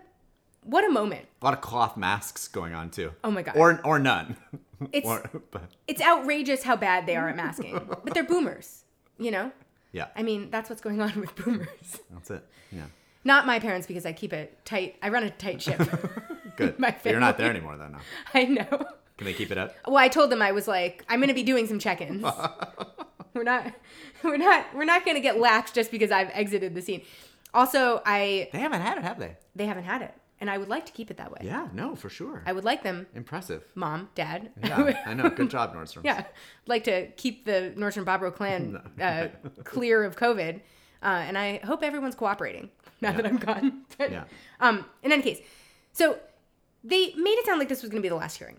what 0.64 0.84
a 0.84 0.90
moment. 0.90 1.26
A 1.40 1.44
lot 1.44 1.54
of 1.54 1.60
cloth 1.60 1.96
masks 1.96 2.48
going 2.48 2.74
on 2.74 2.90
too. 2.90 3.12
Oh 3.22 3.30
my 3.30 3.42
God. 3.42 3.56
Or 3.56 3.80
or 3.84 3.98
none. 3.98 4.36
It's 4.92 5.06
or, 5.06 5.28
but, 5.50 5.62
it's 5.86 6.00
outrageous 6.02 6.62
how 6.62 6.76
bad 6.76 7.06
they 7.06 7.16
are 7.16 7.28
at 7.28 7.36
masking. 7.36 7.80
but 8.04 8.14
they're 8.14 8.24
boomers, 8.24 8.84
you 9.18 9.30
know? 9.30 9.50
yeah. 9.92 10.06
I 10.16 10.22
mean, 10.22 10.50
that's 10.50 10.68
what's 10.70 10.82
going 10.82 11.00
on 11.00 11.18
with 11.20 11.34
boomers. 11.36 12.00
That's 12.12 12.30
it. 12.30 12.44
Yeah. 12.70 12.84
Not 13.24 13.46
my 13.46 13.58
parents 13.58 13.86
because 13.86 14.06
I 14.06 14.12
keep 14.12 14.32
it 14.32 14.64
tight. 14.64 14.96
I 15.02 15.08
run 15.08 15.24
a 15.24 15.30
tight 15.30 15.60
ship. 15.62 15.78
Good. 16.56 16.78
My 16.78 16.92
But 17.02 17.10
you're 17.10 17.20
not 17.20 17.36
there 17.38 17.50
anymore 17.50 17.76
though. 17.76 17.88
No. 17.88 17.98
I 18.34 18.44
know. 18.44 18.66
Can 19.16 19.24
they 19.24 19.32
keep 19.34 19.50
it 19.50 19.58
up? 19.58 19.74
Well, 19.86 19.96
I 19.96 20.08
told 20.08 20.30
them 20.30 20.40
I 20.40 20.52
was 20.52 20.68
like, 20.68 21.04
I'm 21.08 21.18
going 21.18 21.28
to 21.28 21.34
be 21.34 21.42
doing 21.42 21.66
some 21.66 21.78
check-ins. 21.80 22.24
we're 23.34 23.42
not 23.42 23.72
we're 24.22 24.36
not 24.36 24.66
we're 24.74 24.84
not 24.84 25.04
going 25.04 25.16
to 25.16 25.20
get 25.20 25.38
lax 25.40 25.72
just 25.72 25.90
because 25.90 26.10
I've 26.12 26.30
exited 26.32 26.74
the 26.74 26.82
scene. 26.82 27.02
Also, 27.52 28.00
I 28.06 28.48
They 28.52 28.60
haven't 28.60 28.80
had 28.82 28.98
it, 28.98 29.04
have 29.04 29.18
they? 29.18 29.36
they 29.56 29.66
haven't 29.66 29.84
had 29.84 30.02
it, 30.02 30.14
and 30.40 30.48
I 30.50 30.58
would 30.58 30.68
like 30.68 30.86
to 30.86 30.92
keep 30.92 31.10
it 31.10 31.16
that 31.16 31.30
way. 31.32 31.40
Yeah. 31.42 31.68
No, 31.72 31.94
for 31.96 32.08
sure. 32.08 32.42
I 32.46 32.52
would 32.52 32.64
like 32.64 32.82
them, 32.82 33.06
Impressive. 33.14 33.64
mom, 33.74 34.08
dad. 34.14 34.50
Yeah. 34.62 35.02
I 35.06 35.14
know. 35.14 35.28
Good 35.30 35.50
job, 35.50 35.74
Nordstrom. 35.74 36.00
Yeah, 36.04 36.24
like 36.66 36.84
to 36.84 37.08
keep 37.12 37.44
the 37.44 37.72
Nordstrom 37.76 38.04
Bobro 38.04 38.34
clan 38.34 38.80
uh, 39.00 39.28
clear 39.64 40.04
of 40.04 40.16
COVID, 40.16 40.56
uh, 41.02 41.06
and 41.06 41.36
I 41.36 41.58
hope 41.64 41.82
everyone's 41.82 42.14
cooperating 42.14 42.70
now 43.00 43.12
that 43.12 43.26
I'm 43.26 43.36
gone. 43.38 43.82
But, 43.98 44.10
Yeah. 44.12 44.24
Um. 44.60 44.84
In 45.02 45.12
any 45.12 45.22
case, 45.22 45.40
so 45.92 46.18
they 46.84 47.12
made 47.16 47.38
it 47.38 47.46
sound 47.46 47.58
like 47.58 47.68
this 47.68 47.82
was 47.82 47.90
going 47.90 48.00
to 48.00 48.06
be 48.06 48.08
the 48.10 48.14
last 48.16 48.36
hearing. 48.38 48.56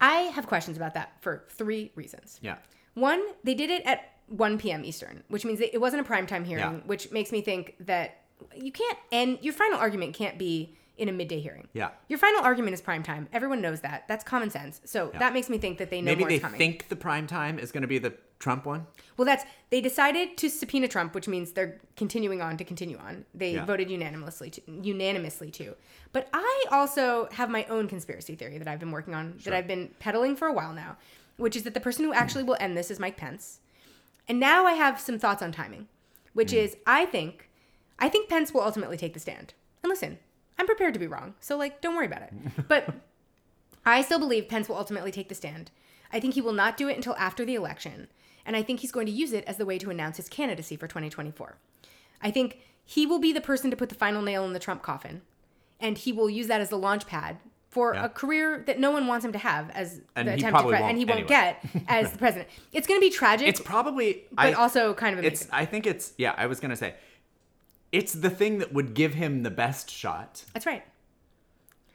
I 0.00 0.30
have 0.36 0.46
questions 0.46 0.76
about 0.76 0.94
that 0.94 1.12
for 1.22 1.44
three 1.50 1.90
reasons. 1.96 2.38
Yeah. 2.42 2.56
One, 2.94 3.22
they 3.44 3.54
did 3.54 3.70
it 3.70 3.82
at 3.84 4.12
1 4.28 4.58
p.m. 4.58 4.84
Eastern, 4.84 5.24
which 5.28 5.44
means 5.44 5.58
that 5.60 5.74
it 5.74 5.78
wasn't 5.80 6.06
a 6.06 6.08
primetime 6.08 6.44
hearing, 6.44 6.64
Yeah. 6.64 6.80
which 6.86 7.10
makes 7.10 7.32
me 7.32 7.40
think 7.40 7.74
that 7.80 8.18
you 8.56 8.72
can't 8.72 8.98
end 9.12 9.38
your 9.42 9.54
final 9.54 9.78
argument 9.78 10.14
can't 10.14 10.38
be 10.38 10.74
in 10.98 11.08
a 11.08 11.12
midday 11.12 11.40
hearing. 11.40 11.68
Yeah. 11.72 11.90
Your 12.08 12.18
final 12.18 12.42
argument 12.42 12.74
is 12.74 12.80
prime 12.80 13.04
time. 13.04 13.28
Everyone 13.32 13.62
knows 13.62 13.80
that. 13.82 14.06
That's 14.08 14.24
common 14.24 14.50
sense. 14.50 14.80
So 14.84 15.12
that 15.18 15.32
makes 15.32 15.48
me 15.48 15.56
think 15.56 15.78
that 15.78 15.90
they 15.90 16.00
know 16.00 16.10
Maybe 16.10 16.20
more 16.20 16.28
they 16.28 16.38
think 16.38 16.88
the 16.88 16.96
prime 16.96 17.28
time 17.28 17.58
is 17.58 17.70
going 17.70 17.82
to 17.82 17.88
be 17.88 17.98
the 17.98 18.14
Trump 18.40 18.66
one. 18.66 18.86
Well, 19.16 19.24
that's 19.24 19.44
they 19.70 19.80
decided 19.80 20.36
to 20.38 20.50
subpoena 20.50 20.88
Trump, 20.88 21.14
which 21.14 21.28
means 21.28 21.52
they're 21.52 21.80
continuing 21.96 22.42
on 22.42 22.56
to 22.56 22.64
continue 22.64 22.96
on. 22.98 23.24
They 23.32 23.54
Yeah. 23.54 23.64
voted 23.64 23.90
unanimously 23.90 24.50
to, 24.50 24.62
unanimously 24.66 25.50
too. 25.50 25.74
But 26.12 26.28
I 26.32 26.64
also 26.70 27.28
have 27.32 27.48
my 27.48 27.64
own 27.66 27.88
conspiracy 27.88 28.34
theory 28.34 28.58
that 28.58 28.68
I've 28.68 28.80
been 28.80 28.92
working 28.92 29.14
on 29.14 29.38
that 29.44 29.54
I've 29.54 29.68
been 29.68 29.90
peddling 29.98 30.36
for 30.36 30.48
a 30.48 30.52
while 30.52 30.72
now, 30.72 30.96
which 31.36 31.54
is 31.54 31.62
that 31.62 31.74
the 31.74 31.80
person 31.80 32.04
who 32.04 32.12
actually 32.12 32.44
will 32.44 32.56
end 32.58 32.76
this 32.76 32.90
is 32.90 32.98
Mike 32.98 33.16
Pence. 33.16 33.60
And 34.26 34.40
now 34.40 34.66
I 34.66 34.72
have 34.72 35.00
some 35.00 35.18
thoughts 35.18 35.42
on 35.42 35.52
timing, 35.52 35.88
which 36.32 36.50
mm. 36.50 36.58
is 36.58 36.76
I 36.86 37.06
think 37.06 37.47
I 37.98 38.08
think 38.08 38.28
Pence 38.28 38.52
will 38.54 38.60
ultimately 38.62 38.96
take 38.96 39.14
the 39.14 39.20
stand. 39.20 39.54
And 39.82 39.90
listen, 39.90 40.18
I'm 40.58 40.66
prepared 40.66 40.94
to 40.94 41.00
be 41.00 41.06
wrong, 41.06 41.34
so 41.40 41.56
like 41.56 41.80
don't 41.80 41.94
worry 41.96 42.06
about 42.06 42.22
it. 42.22 42.32
But 42.68 42.94
I 43.86 44.02
still 44.02 44.18
believe 44.18 44.48
Pence 44.48 44.68
will 44.68 44.76
ultimately 44.76 45.10
take 45.12 45.28
the 45.28 45.34
stand. 45.34 45.70
I 46.12 46.20
think 46.20 46.34
he 46.34 46.40
will 46.40 46.52
not 46.52 46.76
do 46.76 46.88
it 46.88 46.96
until 46.96 47.14
after 47.16 47.44
the 47.44 47.54
election, 47.54 48.08
and 48.46 48.56
I 48.56 48.62
think 48.62 48.80
he's 48.80 48.92
going 48.92 49.06
to 49.06 49.12
use 49.12 49.32
it 49.32 49.44
as 49.46 49.56
the 49.56 49.66
way 49.66 49.78
to 49.78 49.90
announce 49.90 50.16
his 50.16 50.28
candidacy 50.28 50.76
for 50.76 50.86
2024. 50.86 51.56
I 52.22 52.30
think 52.30 52.58
he 52.84 53.06
will 53.06 53.18
be 53.18 53.32
the 53.32 53.40
person 53.40 53.70
to 53.70 53.76
put 53.76 53.88
the 53.88 53.94
final 53.94 54.22
nail 54.22 54.44
in 54.44 54.52
the 54.52 54.58
Trump 54.58 54.82
coffin, 54.82 55.22
and 55.80 55.96
he 55.98 56.12
will 56.12 56.30
use 56.30 56.46
that 56.48 56.60
as 56.60 56.70
the 56.70 56.78
launch 56.78 57.06
pad 57.06 57.38
for 57.68 57.92
Yeah. 57.94 58.06
a 58.06 58.08
career 58.08 58.64
that 58.66 58.80
no 58.80 58.90
one 58.90 59.06
wants 59.06 59.24
him 59.26 59.32
to 59.32 59.38
have 59.38 59.68
as 59.70 60.00
And 60.16 60.26
the 60.26 60.32
attempted 60.34 60.50
probably 60.52 60.76
and 60.78 60.96
he 60.96 61.04
won't 61.04 61.20
anyway. 61.20 61.28
get 61.28 61.64
as 61.86 62.10
the 62.12 62.18
president. 62.18 62.48
It's 62.72 62.86
going 62.86 62.98
to 62.98 63.06
be 63.06 63.10
tragic, 63.10 63.46
It's 63.52 63.60
probably. 63.60 64.24
but 64.32 64.46
I, 64.46 64.52
also 64.54 64.94
kind 64.94 65.12
of 65.12 65.18
amazing. 65.18 65.46
It's. 65.48 65.52
I 65.52 65.66
think 65.66 65.86
it's. 65.86 66.14
Yeah. 66.16 66.34
I 66.36 66.46
was 66.46 66.60
going 66.60 66.70
to 66.70 66.76
say. 66.76 66.94
It's 67.92 68.12
the 68.12 68.30
thing 68.30 68.58
that 68.58 68.72
would 68.72 68.94
give 68.94 69.14
him 69.14 69.42
the 69.42 69.50
best 69.50 69.90
shot. 69.90 70.44
That's 70.52 70.66
right. 70.66 70.84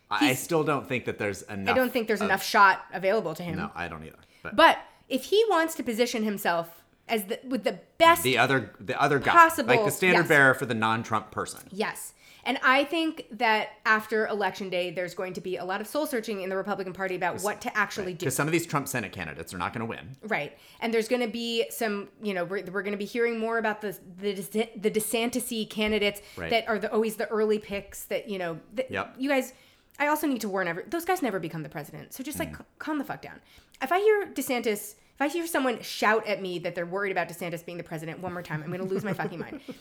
I 0.09 0.15
I 0.15 0.19
He's- 0.27 0.43
still 0.43 0.63
don't 0.63 0.87
think 0.87 1.05
that 1.05 1.17
there's 1.17 1.41
enough. 1.43 1.75
I 1.75 1.77
don't 1.77 1.91
think 1.91 2.07
there's 2.07 2.21
of- 2.21 2.25
enough 2.29 2.43
shot 2.43 2.83
available 2.93 3.33
to 3.35 3.43
him. 3.43 3.57
No, 3.57 3.71
I 3.75 3.87
don't 3.87 4.03
either. 4.03 4.17
But, 4.43 4.55
But 4.55 4.77
if 5.09 5.25
he 5.25 5.43
wants 5.49 5.75
to 5.75 5.83
position 5.83 6.23
himself 6.23 6.81
as 7.07 7.25
the 7.25 7.39
with 7.47 7.63
the 7.63 7.79
best 7.97 8.23
The 8.23 8.37
other 8.37 8.73
the 8.79 8.99
other 9.01 9.19
guy, 9.19 9.31
Possible, 9.33 9.69
like 9.75 9.85
the 9.85 9.91
standard 9.91 10.21
yes. 10.21 10.27
bearer 10.27 10.53
for 10.53 10.65
the 10.65 10.73
non-Trump 10.75 11.31
person. 11.31 11.61
Yes. 11.71 12.13
And 12.45 12.59
I 12.61 12.83
think 12.83 13.25
that 13.31 13.69
after 13.85 14.27
election 14.27 14.69
day, 14.69 14.91
there's 14.91 15.13
going 15.15 15.33
to 15.33 15.41
be 15.41 15.57
a 15.57 15.63
lot 15.65 15.79
of 15.79 15.87
soul 15.87 16.05
searching 16.05 16.41
in 16.41 16.49
the 16.49 16.57
Republican 16.57 16.91
Party 16.91 17.15
about 17.15 17.41
what 17.41 17.61
to 17.61 17.77
actually 17.77 18.13
do. 18.13 18.19
Because 18.19 18.35
some 18.35 18.47
of 18.47 18.51
these 18.51 18.65
Trump 18.65 18.87
Senate 18.89 19.11
candidates 19.13 19.53
are 19.53 19.57
not 19.57 19.71
going 19.73 19.79
to 19.79 19.85
win. 19.85 20.15
Right. 20.23 20.57
And 20.81 20.93
there's 20.93 21.07
going 21.07 21.21
to 21.21 21.27
be 21.29 21.65
some, 21.69 22.09
you 22.21 22.33
know, 22.33 22.43
we're, 22.43 22.63
we're 22.65 22.81
going 22.83 22.91
to 22.91 22.97
be 22.97 23.05
hearing 23.05 23.39
more 23.39 23.57
about 23.59 23.79
the 23.81 23.97
the, 24.19 24.33
the 24.75 24.91
DeSantis 24.91 25.69
candidates 25.69 26.21
Right. 26.35 26.49
that 26.49 26.67
are 26.67 26.77
the, 26.79 26.91
always 26.91 27.15
the 27.15 27.27
early 27.29 27.59
picks 27.59 28.03
that, 28.05 28.27
you 28.27 28.37
know, 28.37 28.59
th- 28.75 28.89
Yep. 28.91 29.15
you 29.17 29.29
guys, 29.29 29.53
I 29.99 30.07
also 30.07 30.27
need 30.27 30.41
to 30.41 30.49
warn 30.49 30.67
every, 30.67 30.83
those 30.87 31.05
guys 31.05 31.21
never 31.21 31.39
become 31.39 31.63
the 31.63 31.69
president. 31.69 32.13
So 32.13 32.23
just 32.23 32.39
like 32.39 32.51
Mm. 32.53 32.57
c- 32.57 32.63
calm 32.79 32.97
the 32.97 33.03
fuck 33.05 33.21
down. 33.21 33.39
If 33.81 33.91
I 33.91 33.99
hear 33.99 34.25
DeSantis, 34.33 34.95
if 35.15 35.21
I 35.21 35.27
hear 35.27 35.45
someone 35.47 35.81
shout 35.81 36.27
at 36.27 36.41
me 36.41 36.59
that 36.59 36.75
they're 36.75 36.85
worried 36.85 37.11
about 37.11 37.29
DeSantis 37.29 37.65
being 37.65 37.77
the 37.77 37.83
president 37.83 38.19
one 38.19 38.33
more 38.33 38.41
time, 38.41 38.61
I'm 38.63 38.69
going 38.69 38.79
to 38.87 38.91
lose 38.91 39.03
my 39.03 39.13
fucking 39.13 39.39
mind. 39.39 39.61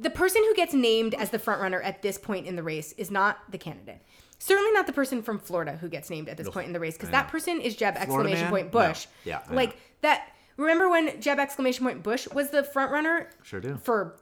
The 0.00 0.10
person 0.10 0.42
who 0.44 0.54
gets 0.54 0.72
named 0.74 1.14
as 1.14 1.30
the 1.30 1.38
front 1.38 1.60
runner 1.60 1.80
at 1.80 2.02
this 2.02 2.18
point 2.18 2.46
in 2.46 2.54
the 2.56 2.62
race 2.62 2.92
is 2.92 3.10
not 3.10 3.38
the 3.50 3.58
candidate. 3.58 4.00
Certainly 4.38 4.70
not 4.72 4.86
the 4.86 4.92
person 4.92 5.22
from 5.22 5.38
Florida 5.40 5.72
who 5.80 5.88
gets 5.88 6.08
named 6.08 6.28
at 6.28 6.36
this 6.36 6.48
point 6.48 6.66
in 6.68 6.72
the 6.72 6.78
race, 6.80 6.94
because 6.94 7.10
that 7.10 7.26
person 7.28 7.60
is 7.60 7.74
Jeb 7.74 7.96
exclamation 7.96 8.42
man? 8.42 8.50
point 8.50 8.66
No. 8.66 8.70
Bush. 8.80 9.06
Yeah, 9.24 9.40
I 9.48 9.52
like 9.54 9.70
know. 9.70 9.76
that. 10.02 10.28
Remember 10.56 10.88
when 10.88 11.20
Jeb 11.20 11.38
exclamation 11.40 11.84
point 11.84 12.02
Bush 12.04 12.28
was 12.32 12.50
the 12.50 12.62
front 12.62 12.92
runner? 12.92 13.28
Sure 13.42 13.60
do. 13.60 13.76
For 13.82 14.18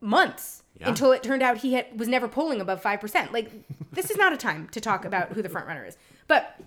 months 0.00 0.62
Yeah. 0.78 0.88
until 0.88 1.12
it 1.12 1.22
turned 1.22 1.42
out 1.42 1.58
he 1.58 1.74
had, 1.74 1.86
was 1.98 2.08
never 2.08 2.26
polling 2.28 2.60
above 2.60 2.82
five 2.82 3.00
percent. 3.00 3.32
Like 3.32 3.50
this 3.92 4.10
is 4.10 4.16
not 4.16 4.32
a 4.32 4.36
time 4.36 4.68
to 4.70 4.80
talk 4.80 5.04
about 5.04 5.32
who 5.32 5.42
the 5.42 5.48
front 5.48 5.66
runner 5.68 5.84
is. 5.84 5.96
But 6.26 6.58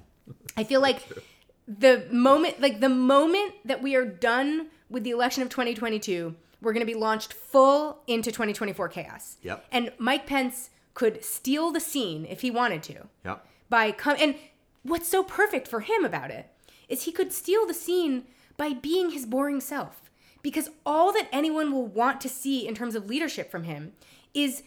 I 0.55 0.63
feel 0.63 0.79
like 0.81 1.05
the 1.67 2.05
moment, 2.11 2.59
like 2.61 2.79
the 2.79 2.89
moment 2.89 3.53
that 3.65 3.81
we 3.81 3.95
are 3.95 4.05
done 4.05 4.67
with 4.89 5.03
the 5.03 5.11
election 5.11 5.41
of 5.43 5.49
2022, 5.49 6.35
we're 6.61 6.73
going 6.73 6.85
to 6.85 6.91
be 6.91 6.97
launched 6.97 7.33
full 7.33 7.99
into 8.07 8.31
2024 8.31 8.87
chaos. 8.89 9.37
Yep. 9.41 9.65
And 9.71 9.91
Mike 9.97 10.25
Pence 10.25 10.69
could 10.93 11.23
steal 11.23 11.71
the 11.71 11.79
scene 11.79 12.25
if 12.25 12.41
he 12.41 12.51
wanted 12.51 12.83
to 12.83 13.07
Yep. 13.25 13.45
by 13.69 13.91
come 13.91 14.15
and 14.19 14.35
what's 14.83 15.07
so 15.07 15.23
perfect 15.23 15.67
for 15.67 15.79
him 15.79 16.05
about 16.05 16.29
it 16.29 16.49
is 16.87 17.03
he 17.03 17.11
could 17.11 17.33
steal 17.33 17.65
the 17.65 17.73
scene 17.73 18.25
by 18.57 18.73
being 18.73 19.09
his 19.09 19.25
boring 19.25 19.59
self 19.59 20.11
because 20.43 20.69
all 20.85 21.11
that 21.13 21.27
anyone 21.31 21.71
will 21.71 21.87
want 21.87 22.21
to 22.21 22.29
see 22.29 22.67
in 22.67 22.75
terms 22.75 22.93
of 22.93 23.07
leadership 23.09 23.49
from 23.49 23.63
him 23.63 23.93
is 24.35 24.61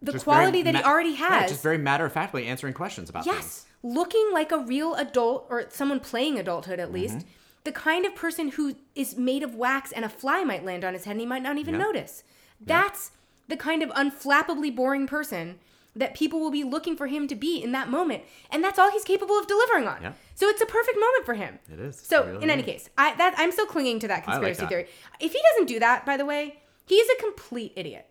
the 0.00 0.12
Just 0.12 0.24
quality 0.24 0.62
that 0.62 0.74
he 0.76 0.82
ma- 0.82 0.86
already 0.88 1.10
Right, 1.10 1.18
has 1.18 1.50
just 1.50 1.62
very 1.62 1.78
matter 1.78 2.04
of 2.04 2.12
factly 2.12 2.46
answering 2.46 2.74
questions 2.74 3.08
about 3.10 3.26
yes 3.26 3.36
things. 3.36 3.66
Looking 3.84 4.30
like 4.32 4.50
a 4.50 4.58
real 4.58 4.94
adult 4.94 5.46
or 5.50 5.66
someone 5.70 6.00
playing 6.00 6.38
adulthood 6.38 6.80
at 6.80 6.90
least 6.90 7.18
Mm-hmm. 7.18 7.28
the 7.64 7.72
kind 7.72 8.04
of 8.06 8.14
person 8.14 8.48
who 8.52 8.74
is 8.94 9.16
made 9.16 9.42
of 9.42 9.54
wax 9.54 9.92
and 9.92 10.04
a 10.04 10.08
fly 10.08 10.42
might 10.42 10.64
land 10.64 10.84
on 10.84 10.94
his 10.94 11.04
head 11.04 11.12
and 11.12 11.20
he 11.20 11.26
might 11.26 11.42
not 11.42 11.58
even 11.58 11.76
notice 11.78 12.22
that's 12.60 13.10
the 13.48 13.56
kind 13.58 13.82
of 13.82 13.90
unflappably 13.90 14.74
boring 14.74 15.06
person 15.06 15.58
that 15.96 16.14
people 16.14 16.40
will 16.40 16.50
be 16.50 16.64
looking 16.64 16.96
for 16.96 17.06
him 17.08 17.28
to 17.28 17.34
be 17.36 17.62
in 17.62 17.72
that 17.72 17.88
moment 17.90 18.22
and 18.50 18.64
that's 18.64 18.78
all 18.78 18.90
he's 18.90 19.04
capable 19.04 19.38
of 19.38 19.46
delivering 19.46 19.86
on 19.86 20.00
Yeah. 20.02 20.12
so 20.34 20.48
it's 20.48 20.62
a 20.62 20.66
perfect 20.66 20.98
moment 20.98 21.24
for 21.26 21.34
him 21.34 21.58
It 21.72 21.78
is. 21.78 21.96
so 22.00 22.22
It 22.22 22.26
really 22.26 22.42
in 22.44 22.50
any 22.50 22.62
is. 22.62 22.66
case 22.66 22.90
i 22.96 23.14
that 23.16 23.34
i'm 23.36 23.52
still 23.52 23.66
clinging 23.66 23.98
to 24.00 24.08
that 24.08 24.14
like 24.14 24.24
conspiracy 24.24 24.60
that. 24.60 24.68
theory 24.70 24.86
if 25.20 25.32
he 25.32 25.40
doesn't 25.52 25.66
do 25.68 25.78
that 25.80 26.06
by 26.06 26.16
the 26.16 26.24
way 26.24 26.56
he's 26.86 27.06
a 27.10 27.22
complete 27.22 27.72
idiot 27.76 28.06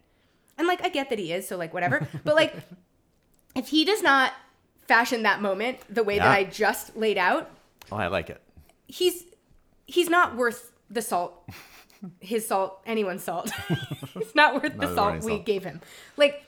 and 0.58 0.68
like 0.68 0.84
i 0.86 0.90
get 0.90 1.10
that 1.10 1.18
he 1.20 1.34
is 1.34 1.48
so 1.48 1.58
like 1.58 1.74
whatever 1.74 2.08
but 2.24 2.36
like 2.36 2.54
if 3.56 3.68
he 3.70 3.84
does 3.86 4.02
not 4.04 4.32
fashion 4.88 5.24
that 5.24 5.42
moment 5.42 5.80
the 5.90 6.04
way 6.04 6.20
that 6.20 6.28
I 6.28 6.44
just 6.44 6.96
laid 6.96 7.18
out, 7.18 7.50
Oh, 7.92 7.98
I 7.98 8.08
like 8.08 8.30
it. 8.30 8.42
he's 8.88 9.26
he's 9.86 10.10
not 10.10 10.36
worth 10.36 10.72
the 10.90 11.02
salt. 11.02 11.48
His 12.20 12.46
salt, 12.48 12.82
anyone's 12.86 13.24
salt. 13.24 13.50
he's 14.14 14.36
not 14.36 14.56
worth 14.62 14.78
the 14.78 14.88
his 14.88 14.96
salt 14.96 15.24
we 15.24 15.32
salt. 15.32 15.46
gave 15.46 15.64
him. 15.64 15.80
Like, 16.18 16.44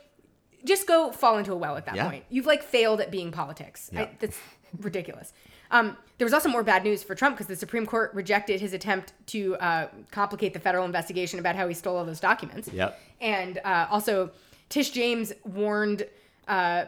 just 0.66 0.86
go 0.86 1.12
fall 1.14 1.38
into 1.38 1.54
a 1.54 1.56
well 1.56 1.78
at 1.78 1.86
that 1.86 1.96
Yeah. 1.96 2.10
point. 2.10 2.26
You've 2.30 2.46
like 2.46 2.62
failed 2.62 3.00
at 3.00 3.10
being 3.10 3.32
politics. 3.32 3.90
I, 3.96 4.10
that's 4.20 4.38
ridiculous. 4.82 5.32
Um, 5.72 5.96
there 6.18 6.26
was 6.26 6.34
also 6.34 6.50
more 6.50 6.62
bad 6.64 6.84
news 6.84 7.04
for 7.04 7.16
Trump 7.16 7.36
because 7.38 7.48
the 7.48 7.56
Supreme 7.56 7.86
Court 7.86 8.14
rejected 8.14 8.60
his 8.60 8.74
attempt 8.74 9.14
to 9.28 9.56
uh, 9.58 9.88
complicate 10.12 10.54
the 10.54 10.60
federal 10.60 10.84
investigation 10.86 11.40
about 11.40 11.56
how 11.56 11.68
he 11.68 11.74
stole 11.74 11.96
all 11.98 12.06
those 12.06 12.20
documents. 12.20 12.68
Yep. 12.72 13.00
And 13.22 13.60
uh, 13.64 13.88
also, 13.90 14.32
Tish 14.70 14.90
James 14.92 15.32
warned 15.46 16.06
uh, 16.50 16.86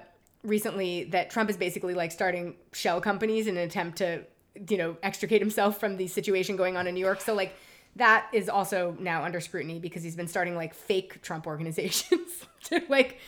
recently 0.47 1.03
that 1.05 1.29
Trump 1.29 1.49
is 1.49 1.57
basically 1.57 1.93
like 1.93 2.11
starting 2.11 2.55
shell 2.71 3.01
companies 3.01 3.47
in 3.47 3.57
an 3.57 3.63
attempt 3.63 3.97
to, 3.99 4.23
you 4.69 4.77
know, 4.77 4.97
extricate 5.03 5.41
himself 5.41 5.79
from 5.79 5.97
the 5.97 6.07
situation 6.07 6.55
going 6.55 6.77
on 6.77 6.87
in 6.87 6.95
New 6.95 7.01
York. 7.01 7.21
So, 7.21 7.35
like, 7.35 7.55
that 7.97 8.27
is 8.31 8.47
also 8.47 8.95
now 8.99 9.23
under 9.23 9.39
scrutiny 9.39 9.79
because 9.79 10.03
he's 10.03 10.15
been 10.15 10.27
starting 10.27 10.55
like 10.55 10.73
fake 10.73 11.21
Trump 11.21 11.45
organizations 11.47 12.45
to 12.63 12.81
like 12.89 13.19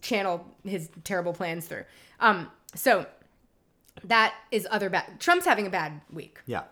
channel 0.00 0.46
his 0.64 0.88
terrible 1.04 1.32
plans 1.32 1.66
through. 1.66 1.84
Um, 2.20 2.50
so 2.74 3.06
that 4.04 4.34
is 4.50 4.66
other 4.70 4.88
bad. 4.88 5.20
Trump's 5.20 5.44
having 5.44 5.66
a 5.66 5.70
bad 5.70 6.00
week. 6.10 6.40
Yeah. 6.46 6.62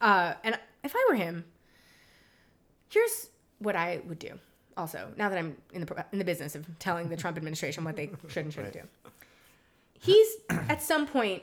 Uh, 0.00 0.34
and 0.44 0.58
if 0.84 0.94
I 0.94 1.06
were 1.08 1.16
him, 1.16 1.44
here's 2.88 3.30
what 3.58 3.74
I 3.74 4.00
would 4.06 4.18
do. 4.18 4.38
Also, 4.76 5.12
now 5.16 5.28
that 5.28 5.38
I'm 5.38 5.56
in 5.72 5.84
the 5.84 6.04
in 6.12 6.18
the 6.18 6.24
business 6.24 6.54
of 6.54 6.66
telling 6.78 7.08
the 7.08 7.16
Trump 7.16 7.36
administration 7.36 7.84
what 7.84 7.96
they 7.96 8.10
should 8.28 8.44
and 8.44 8.52
shouldn't 8.52 8.72
do, 8.72 8.82
he's 10.04 10.28
at 10.50 10.82
some 10.82 11.06
point 11.06 11.42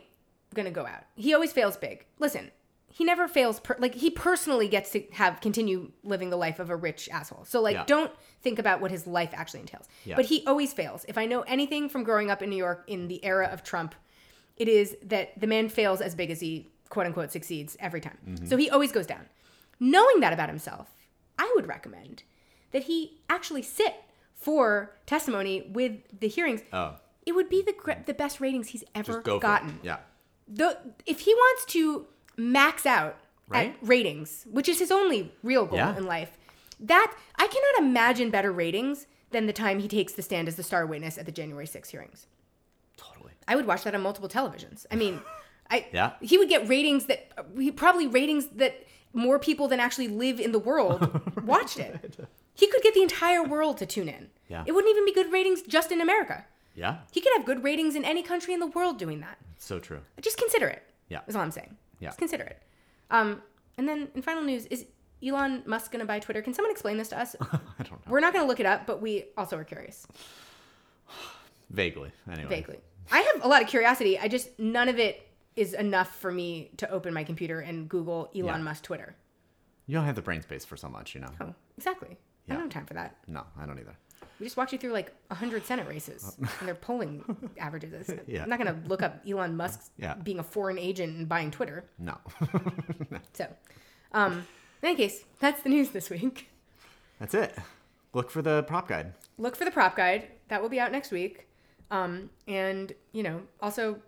gonna 0.53 0.71
go 0.71 0.85
out. 0.85 1.03
He 1.15 1.33
always 1.33 1.51
fails 1.53 1.77
big. 1.77 2.05
Listen, 2.19 2.51
he 2.93 3.05
never 3.05 3.27
fails. 3.27 3.59
Per- 3.61 3.77
like 3.79 3.95
he 3.95 4.09
personally 4.09 4.67
gets 4.67 4.91
to 4.91 5.03
have 5.13 5.39
continue 5.41 5.91
living 6.03 6.29
the 6.29 6.35
life 6.37 6.59
of 6.59 6.69
a 6.69 6.75
rich 6.75 7.07
asshole. 7.09 7.45
So 7.45 7.61
like, 7.61 7.75
Yeah. 7.75 7.83
don't 7.85 8.11
think 8.41 8.59
about 8.59 8.81
what 8.81 8.91
his 8.91 9.07
life 9.07 9.31
actually 9.33 9.61
entails. 9.61 9.85
Yeah. 10.03 10.15
But 10.17 10.25
he 10.25 10.43
always 10.45 10.73
fails. 10.73 11.05
If 11.07 11.17
I 11.17 11.25
know 11.25 11.41
anything 11.41 11.87
from 11.89 12.03
growing 12.03 12.29
up 12.29 12.41
in 12.41 12.49
New 12.49 12.57
York 12.57 12.83
in 12.87 13.07
the 13.07 13.23
era 13.23 13.47
of 13.47 13.63
Trump, 13.63 13.95
it 14.57 14.67
is 14.67 14.97
that 15.05 15.39
the 15.39 15.47
man 15.47 15.69
fails 15.69 16.01
as 16.01 16.15
big 16.15 16.29
as 16.31 16.39
he 16.41 16.67
quote 16.89 17.05
unquote 17.05 17.31
succeeds 17.31 17.77
every 17.79 18.01
time. 18.01 18.17
Mm-hmm. 18.27 18.45
So 18.47 18.57
he 18.57 18.69
always 18.69 18.91
goes 18.91 19.07
down. 19.07 19.25
Knowing 19.79 20.19
that 20.19 20.33
about 20.33 20.49
himself, 20.49 20.89
I 21.39 21.49
would 21.55 21.67
recommend 21.67 22.23
that 22.71 22.83
he 22.83 23.21
actually 23.29 23.61
sit 23.63 23.95
for 24.35 24.91
testimony 25.05 25.69
with 25.73 25.93
the 26.19 26.27
hearings. 26.27 26.61
Oh. 26.73 26.95
It 27.25 27.33
would 27.33 27.49
be 27.49 27.61
the 27.61 27.73
gr- 27.73 27.91
mm. 27.91 28.05
the 28.05 28.13
best 28.13 28.39
ratings 28.41 28.69
he's 28.69 28.83
ever 28.95 29.13
Just 29.13 29.23
go 29.25 29.37
for 29.37 29.41
gotten. 29.41 29.69
it. 29.69 29.75
Yeah. 29.83 29.97
The 30.47 30.77
if 31.05 31.21
he 31.21 31.33
wants 31.33 31.65
to 31.73 32.07
max 32.37 32.85
out 32.85 33.17
Right. 33.47 33.71
at 33.81 33.87
ratings, 33.87 34.45
which 34.49 34.69
is 34.69 34.79
his 34.79 34.91
only 34.91 35.33
real 35.43 35.65
goal 35.65 35.77
Yeah. 35.79 35.97
in 35.97 36.05
life, 36.05 36.37
that 36.79 37.13
I 37.35 37.47
cannot 37.47 37.85
imagine 37.89 38.29
better 38.29 38.51
ratings 38.51 39.07
than 39.31 39.45
the 39.45 39.51
time 39.53 39.79
he 39.79 39.87
takes 39.89 40.13
the 40.13 40.21
stand 40.21 40.47
as 40.47 40.55
the 40.55 40.63
star 40.63 40.85
witness 40.85 41.17
at 41.17 41.25
the 41.25 41.31
January 41.33 41.67
6 41.67 41.89
hearings. 41.89 42.27
Totally. 42.97 43.33
I 43.47 43.55
would 43.57 43.65
watch 43.67 43.83
that 43.83 43.93
on 43.93 44.01
multiple 44.01 44.29
televisions. 44.29 44.85
I 44.89 44.95
mean, 44.95 45.21
I 45.69 45.87
Yeah. 45.93 46.13
he 46.21 46.37
would 46.37 46.47
get 46.49 46.67
ratings 46.69 47.05
that 47.07 47.31
he 47.57 47.71
probably 47.71 48.07
ratings 48.07 48.47
that 48.55 48.85
more 49.13 49.37
people 49.37 49.67
than 49.67 49.79
actually 49.81 50.07
live 50.07 50.39
in 50.39 50.53
the 50.53 50.59
world 50.59 51.21
watched 51.45 51.77
it. 51.77 52.17
He 52.53 52.67
could 52.67 52.81
get 52.83 52.93
the 52.93 53.01
entire 53.01 53.43
world 53.43 53.77
to 53.79 53.85
tune 53.85 54.07
in. 54.07 54.29
Yeah. 54.47 54.63
It 54.65 54.71
wouldn't 54.71 54.91
even 54.91 55.03
be 55.05 55.13
good 55.13 55.31
ratings 55.31 55.61
just 55.63 55.91
in 55.91 55.99
America. 55.99 56.45
Yeah. 56.75 56.97
He 57.11 57.21
could 57.21 57.31
have 57.35 57.45
good 57.45 57.63
ratings 57.63 57.95
in 57.95 58.05
any 58.05 58.23
country 58.23 58.53
in 58.53 58.59
the 58.59 58.67
world 58.67 58.97
doing 58.97 59.19
that. 59.21 59.37
So 59.57 59.79
true. 59.79 59.99
Just 60.21 60.37
consider 60.37 60.67
it. 60.67 60.83
Yeah. 61.09 61.19
Is 61.27 61.35
all 61.35 61.41
I'm 61.41 61.51
saying. 61.51 61.75
Yeah. 61.99 62.09
Just 62.09 62.19
consider 62.19 62.43
it. 62.43 62.61
Um, 63.09 63.41
and 63.77 63.87
then 63.87 64.07
in 64.15 64.21
final 64.21 64.43
news, 64.43 64.65
is 64.67 64.85
Elon 65.25 65.63
Musk 65.65 65.91
going 65.91 65.99
to 65.99 66.05
buy 66.05 66.19
Twitter? 66.19 66.41
Can 66.41 66.53
someone 66.53 66.71
explain 66.71 66.97
this 66.97 67.09
to 67.09 67.19
us? 67.19 67.35
I 67.41 67.59
don't 67.83 67.91
know. 67.91 67.97
We're 68.09 68.21
not 68.21 68.33
going 68.33 68.43
to 68.43 68.47
look 68.47 68.59
it 68.59 68.65
up, 68.65 68.85
but 68.87 69.01
we 69.01 69.25
also 69.37 69.57
are 69.57 69.63
curious. 69.63 70.07
Vaguely. 71.69 72.11
Anyway. 72.31 72.49
Vaguely. 72.49 72.77
I 73.11 73.19
have 73.19 73.43
a 73.43 73.47
lot 73.47 73.61
of 73.61 73.67
curiosity. 73.67 74.17
I 74.17 74.27
just, 74.27 74.57
none 74.59 74.87
of 74.89 74.99
it 74.99 75.27
is 75.55 75.73
enough 75.73 76.15
for 76.19 76.31
me 76.31 76.71
to 76.77 76.89
open 76.89 77.13
my 77.13 77.23
computer 77.23 77.59
and 77.59 77.89
Google 77.89 78.29
Elon 78.35 78.45
Yeah. 78.45 78.57
Musk 78.59 78.83
Twitter. 78.83 79.15
You 79.87 79.95
don't 79.95 80.05
have 80.05 80.15
the 80.15 80.21
brain 80.21 80.41
space 80.41 80.63
for 80.63 80.77
so 80.77 80.87
much, 80.87 81.13
you 81.13 81.21
know. 81.21 81.29
Oh, 81.41 81.53
exactly. 81.77 82.17
I 82.49 82.53
don't 82.53 82.63
have 82.63 82.69
time 82.71 82.85
for 82.85 82.93
that. 82.95 83.17
No, 83.27 83.43
I 83.59 83.65
don't 83.65 83.79
either. 83.79 83.95
We 84.41 84.47
just 84.47 84.57
walked 84.57 84.71
you 84.73 84.79
through 84.79 84.91
like 84.93 85.13
100 85.27 85.65
Senate 85.67 85.87
races 85.87 86.35
and 86.59 86.67
their 86.67 86.73
polling 86.73 87.23
averages. 87.59 88.09
Yeah. 88.27 88.41
I'm 88.41 88.49
not 88.49 88.59
going 88.59 88.73
to 88.81 88.89
look 88.89 89.03
up 89.03 89.21
Elon 89.29 89.55
Musk 89.55 89.91
Yeah. 89.97 90.15
being 90.15 90.39
a 90.39 90.43
foreign 90.43 90.79
agent 90.79 91.15
and 91.15 91.29
buying 91.29 91.51
Twitter. 91.51 91.85
No. 91.99 92.17
So, 93.33 93.47
um, 94.13 94.47
in 94.81 94.87
any 94.89 94.95
case, 94.95 95.23
that's 95.39 95.61
the 95.61 95.69
news 95.69 95.91
this 95.91 96.09
week. 96.09 96.49
That's 97.19 97.35
it. 97.35 97.55
Look 98.13 98.31
for 98.31 98.41
the 98.41 98.63
prop 98.63 98.87
guide. 98.87 99.13
Look 99.37 99.55
for 99.55 99.63
the 99.63 99.69
prop 99.71 99.95
guide. 99.95 100.27
That 100.47 100.59
will 100.61 100.69
be 100.69 100.79
out 100.79 100.91
next 100.91 101.11
week. 101.11 101.47
Um, 101.91 102.31
and, 102.47 102.93
you 103.11 103.21
know, 103.21 103.41
also, 103.61 103.99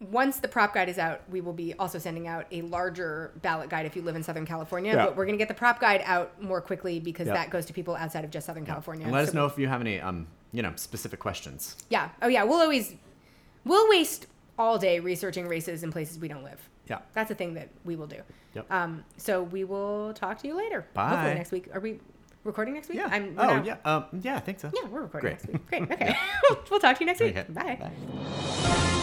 once 0.00 0.38
the 0.38 0.46
prop 0.48 0.72
guide 0.74 0.88
is 0.88 0.98
out, 0.98 1.22
we 1.28 1.40
will 1.40 1.52
be 1.52 1.74
also 1.74 1.98
sending 1.98 2.28
out 2.28 2.46
a 2.52 2.62
larger 2.62 3.32
ballot 3.42 3.68
guide 3.68 3.84
if 3.84 3.96
you 3.96 4.02
live 4.02 4.14
in 4.14 4.22
Southern 4.22 4.46
California. 4.46 4.92
Yeah. 4.94 5.06
But 5.06 5.16
we're 5.16 5.24
going 5.26 5.36
to 5.36 5.42
get 5.42 5.48
the 5.48 5.54
prop 5.54 5.80
guide 5.80 6.02
out 6.04 6.40
more 6.40 6.60
quickly 6.60 7.00
because 7.00 7.26
Yeah. 7.26 7.34
that 7.34 7.50
goes 7.50 7.66
to 7.66 7.72
people 7.72 7.96
outside 7.96 8.24
of 8.24 8.30
just 8.30 8.46
Southern 8.46 8.64
California. 8.64 9.04
And 9.04 9.12
let 9.12 9.26
us 9.26 9.34
know 9.34 9.46
if 9.46 9.58
you 9.58 9.66
have 9.66 9.80
any 9.80 10.00
um, 10.00 10.28
you 10.52 10.62
know, 10.62 10.72
specific 10.76 11.18
questions. 11.18 11.76
Yeah. 11.88 12.10
Oh, 12.22 12.28
yeah. 12.28 12.44
We'll 12.44 12.60
always, 12.60 12.94
we'll 13.64 13.88
waste 13.90 14.26
all 14.56 14.78
day 14.78 15.00
researching 15.00 15.48
races 15.48 15.82
in 15.82 15.90
places 15.90 16.18
we 16.18 16.28
don't 16.28 16.44
live. 16.44 16.60
Yeah. 16.88 17.00
That's 17.12 17.30
a 17.30 17.34
thing 17.34 17.54
that 17.54 17.68
we 17.84 17.96
will 17.96 18.06
do. 18.06 18.20
Yep. 18.54 18.70
Um, 18.72 19.04
so 19.16 19.42
we 19.42 19.64
will 19.64 20.14
talk 20.14 20.38
to 20.42 20.46
you 20.46 20.54
later. 20.54 20.86
Bye. 20.94 21.08
Hopefully 21.10 21.34
next 21.34 21.50
week. 21.52 21.68
Are 21.74 21.80
we 21.80 21.98
recording 22.44 22.74
next 22.74 22.88
week? 22.88 22.98
Yeah. 22.98 23.08
I'm, 23.10 23.34
oh 23.36 23.46
not- 23.56 23.64
yeah. 23.66 23.76
Um, 23.84 24.04
yeah, 24.22 24.36
I 24.36 24.40
think 24.40 24.60
so. 24.60 24.70
Yeah, 24.72 24.88
we're 24.88 25.02
recording 25.02 25.36
Great. 25.36 25.44
next 25.44 25.46
week. 25.52 25.66
Great. 25.66 25.82
Okay. 25.92 26.16
we'll 26.70 26.80
talk 26.80 26.96
to 26.98 27.00
you 27.00 27.06
next 27.06 27.20
week. 27.20 27.36
Okay. 27.36 27.52
Bye. 27.52 27.76
Bye. 27.80 28.94